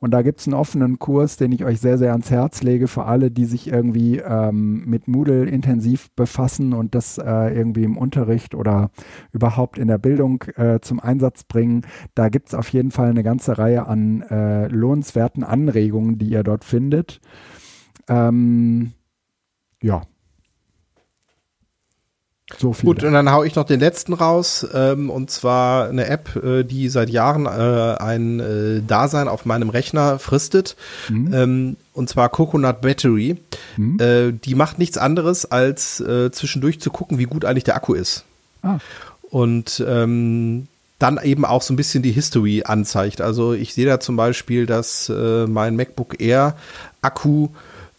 Und 0.00 0.10
da 0.10 0.22
gibt 0.22 0.40
es 0.40 0.48
einen 0.48 0.54
offenen 0.54 0.98
Kurs, 0.98 1.36
den 1.36 1.52
ich 1.52 1.64
euch 1.64 1.80
sehr, 1.80 1.98
sehr 1.98 2.10
ans 2.12 2.32
Herz 2.32 2.62
lege 2.62 2.88
für 2.88 3.04
alle, 3.04 3.30
die 3.30 3.44
sich 3.44 3.68
irgendwie 3.68 4.18
ähm, 4.18 4.84
mit 4.86 5.06
Moodle 5.06 5.44
intensiv 5.44 6.10
befassen 6.16 6.72
und 6.72 6.96
das 6.96 7.18
äh, 7.18 7.56
irgendwie 7.56 7.84
im 7.84 7.96
Unterricht 7.96 8.56
oder 8.56 8.90
überhaupt 9.32 9.78
in 9.78 9.86
der 9.86 9.98
Bildung 9.98 10.42
äh, 10.56 10.80
zum 10.80 10.98
Einsatz 10.98 11.44
bringen. 11.44 11.82
Da 12.16 12.28
gibt 12.28 12.48
es 12.48 12.54
auf 12.54 12.68
jeden 12.70 12.90
Fall 12.90 13.10
eine 13.10 13.22
ganze 13.22 13.56
Reihe 13.56 13.86
an 13.86 14.22
äh, 14.22 14.66
lohnenswerten 14.66 15.44
Anregungen, 15.44 16.18
die 16.18 16.30
ihr 16.30 16.42
dort 16.42 16.64
findet. 16.64 17.20
Ähm, 18.08 18.92
ja. 19.80 20.02
So 22.58 22.72
viel. 22.72 22.86
Gut, 22.86 23.04
und 23.04 23.12
dann 23.12 23.30
hau 23.30 23.44
ich 23.44 23.54
noch 23.54 23.64
den 23.64 23.80
letzten 23.80 24.12
raus, 24.12 24.66
ähm, 24.74 25.08
und 25.10 25.30
zwar 25.30 25.88
eine 25.88 26.06
App, 26.06 26.36
äh, 26.36 26.64
die 26.64 26.88
seit 26.88 27.08
Jahren 27.10 27.46
äh, 27.46 27.96
ein 27.98 28.40
äh, 28.40 28.82
Dasein 28.86 29.28
auf 29.28 29.44
meinem 29.44 29.70
Rechner 29.70 30.18
fristet, 30.18 30.76
Mhm. 31.08 31.34
ähm, 31.34 31.76
und 31.94 32.08
zwar 32.08 32.28
Coconut 32.28 32.80
Battery. 32.80 33.36
Mhm. 33.76 33.98
Äh, 34.00 34.32
die 34.32 34.54
macht 34.54 34.78
nichts 34.78 34.98
anderes, 34.98 35.44
als 35.50 36.00
äh, 36.00 36.30
zwischendurch 36.30 36.80
zu 36.80 36.90
gucken, 36.90 37.18
wie 37.18 37.24
gut 37.24 37.44
eigentlich 37.44 37.64
der 37.64 37.76
Akku 37.76 37.94
ist. 37.94 38.24
Ah. 38.62 38.78
Und 39.30 39.82
ähm, 39.86 40.66
dann 40.98 41.18
eben 41.22 41.44
auch 41.46 41.62
so 41.62 41.72
ein 41.72 41.76
bisschen 41.76 42.02
die 42.02 42.12
History 42.12 42.62
anzeigt. 42.66 43.20
Also 43.22 43.54
ich 43.54 43.72
sehe 43.74 43.86
da 43.86 44.00
zum 44.00 44.16
Beispiel, 44.16 44.66
dass 44.66 45.08
äh, 45.08 45.46
mein 45.46 45.76
MacBook 45.76 46.20
Air 46.20 46.56
Akku 47.00 47.48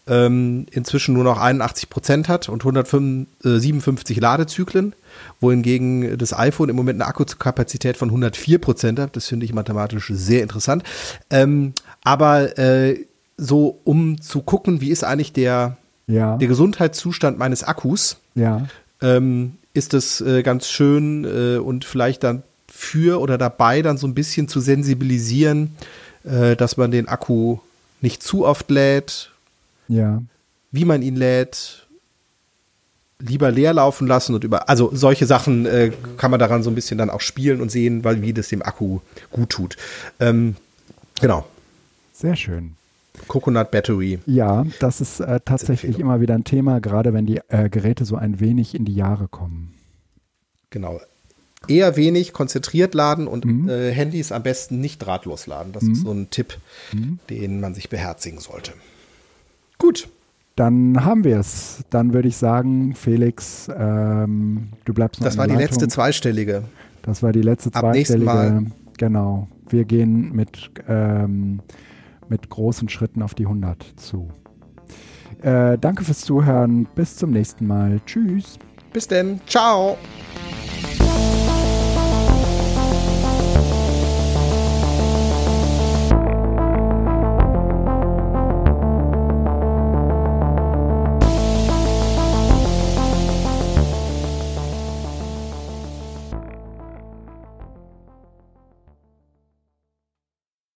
ähm, 0.06 0.66
inzwischen 0.70 1.14
nur 1.14 1.24
noch 1.24 1.38
81 1.38 1.88
Prozent 1.88 2.28
hat 2.28 2.48
und 2.48 2.62
157 2.62 4.20
Ladezyklen, 4.20 4.94
wohingegen 5.40 6.18
das 6.18 6.36
iPhone 6.36 6.68
im 6.68 6.76
Moment 6.76 7.00
eine 7.00 7.08
Akkukapazität 7.08 7.96
von 7.96 8.08
104 8.08 8.58
Prozent 8.58 8.98
hat. 8.98 9.16
Das 9.16 9.26
finde 9.28 9.46
ich 9.46 9.52
mathematisch 9.52 10.10
sehr 10.12 10.42
interessant. 10.42 10.82
Ähm, 11.30 11.72
aber 12.02 12.58
äh, 12.58 13.06
so, 13.36 13.80
um 13.84 14.20
zu 14.20 14.42
gucken, 14.42 14.80
wie 14.80 14.90
ist 14.90 15.04
eigentlich 15.04 15.32
der, 15.32 15.76
ja, 16.06 16.36
der 16.36 16.48
Gesundheitszustand 16.48 17.38
meines 17.38 17.62
Akkus, 17.62 18.16
ja, 18.34 18.66
ähm, 19.00 19.54
ist 19.74 19.94
es 19.94 20.20
äh, 20.20 20.42
ganz 20.42 20.68
schön 20.68 21.24
äh, 21.24 21.58
und 21.58 21.84
vielleicht 21.84 22.24
dann 22.24 22.42
für 22.68 23.20
oder 23.20 23.38
dabei 23.38 23.82
dann 23.82 23.98
so 23.98 24.06
ein 24.06 24.14
bisschen 24.14 24.48
zu 24.48 24.60
sensibilisieren, 24.60 25.76
äh, 26.24 26.56
dass 26.56 26.76
man 26.76 26.90
den 26.90 27.08
Akku 27.08 27.58
nicht 28.00 28.22
zu 28.22 28.44
oft 28.44 28.70
lädt, 28.70 29.31
Ja. 29.88 30.22
Wie 30.70 30.84
man 30.84 31.02
ihn 31.02 31.16
lädt, 31.16 31.86
lieber 33.22 33.50
leer 33.50 33.72
laufen 33.72 34.06
lassen 34.06 34.34
und 34.34 34.44
über, 34.44 34.68
also 34.68 34.90
solche 34.94 35.26
Sachen 35.26 35.66
äh, 35.66 35.92
kann 36.16 36.30
man 36.30 36.40
daran 36.40 36.62
so 36.62 36.70
ein 36.70 36.74
bisschen 36.74 36.98
dann 36.98 37.10
auch 37.10 37.20
spielen 37.20 37.60
und 37.60 37.70
sehen, 37.70 38.04
weil 38.04 38.22
wie 38.22 38.32
das 38.32 38.48
dem 38.48 38.62
Akku 38.62 39.00
gut 39.30 39.50
tut. 39.50 39.76
Ähm, 40.20 40.56
genau. 41.20 41.46
Sehr 42.12 42.36
schön. 42.36 42.74
Coconut 43.28 43.70
Battery. 43.70 44.18
Ja, 44.26 44.64
das 44.80 45.00
ist 45.00 45.20
äh, 45.20 45.40
tatsächlich 45.44 45.98
immer 45.98 46.20
wieder 46.20 46.34
ein 46.34 46.44
Thema, 46.44 46.80
gerade 46.80 47.12
wenn 47.12 47.26
die 47.26 47.40
äh, 47.48 47.68
Geräte 47.68 48.04
so 48.04 48.16
ein 48.16 48.40
wenig 48.40 48.74
in 48.74 48.84
die 48.84 48.94
Jahre 48.94 49.28
kommen. 49.28 49.74
Genau. 50.70 51.00
Eher 51.68 51.96
wenig 51.96 52.32
konzentriert 52.32 52.94
laden 52.94 53.28
und 53.28 53.44
mhm. 53.44 53.68
äh, 53.68 53.92
Handys 53.92 54.32
am 54.32 54.42
besten 54.42 54.80
nicht 54.80 54.98
drahtlos 54.98 55.46
laden. 55.46 55.72
Das 55.72 55.84
mhm. 55.84 55.92
ist 55.92 56.02
so 56.02 56.10
ein 56.10 56.30
Tipp, 56.30 56.56
mhm. 56.92 57.20
den 57.30 57.60
man 57.60 57.74
sich 57.74 57.88
beherzigen 57.88 58.40
sollte. 58.40 58.72
Gut. 59.82 60.08
Dann 60.54 61.04
haben 61.04 61.24
wir 61.24 61.40
es. 61.40 61.82
Dann 61.90 62.14
würde 62.14 62.28
ich 62.28 62.36
sagen, 62.36 62.94
Felix, 62.94 63.68
ähm, 63.76 64.68
du 64.84 64.94
bleibst 64.94 65.20
noch 65.20 65.26
Das 65.26 65.36
war 65.36 65.48
die 65.48 65.54
Leitung. 65.54 65.70
letzte 65.70 65.88
zweistellige. 65.88 66.62
Das 67.02 67.20
war 67.24 67.32
die 67.32 67.42
letzte 67.42 67.74
Ab 67.74 67.80
zweistellige. 67.80 68.24
Mal. 68.26 68.66
Genau. 68.96 69.48
Wir 69.68 69.84
gehen 69.84 70.30
mit, 70.32 70.70
ähm, 70.86 71.62
mit 72.28 72.48
großen 72.48 72.88
Schritten 72.88 73.22
auf 73.22 73.34
die 73.34 73.44
100 73.46 73.82
zu. 73.96 74.28
Äh, 75.40 75.78
danke 75.78 76.04
fürs 76.04 76.20
Zuhören. 76.20 76.86
Bis 76.94 77.16
zum 77.16 77.32
nächsten 77.32 77.66
Mal. 77.66 78.00
Tschüss. 78.06 78.58
Bis 78.92 79.08
denn. 79.08 79.40
Ciao. 79.46 79.96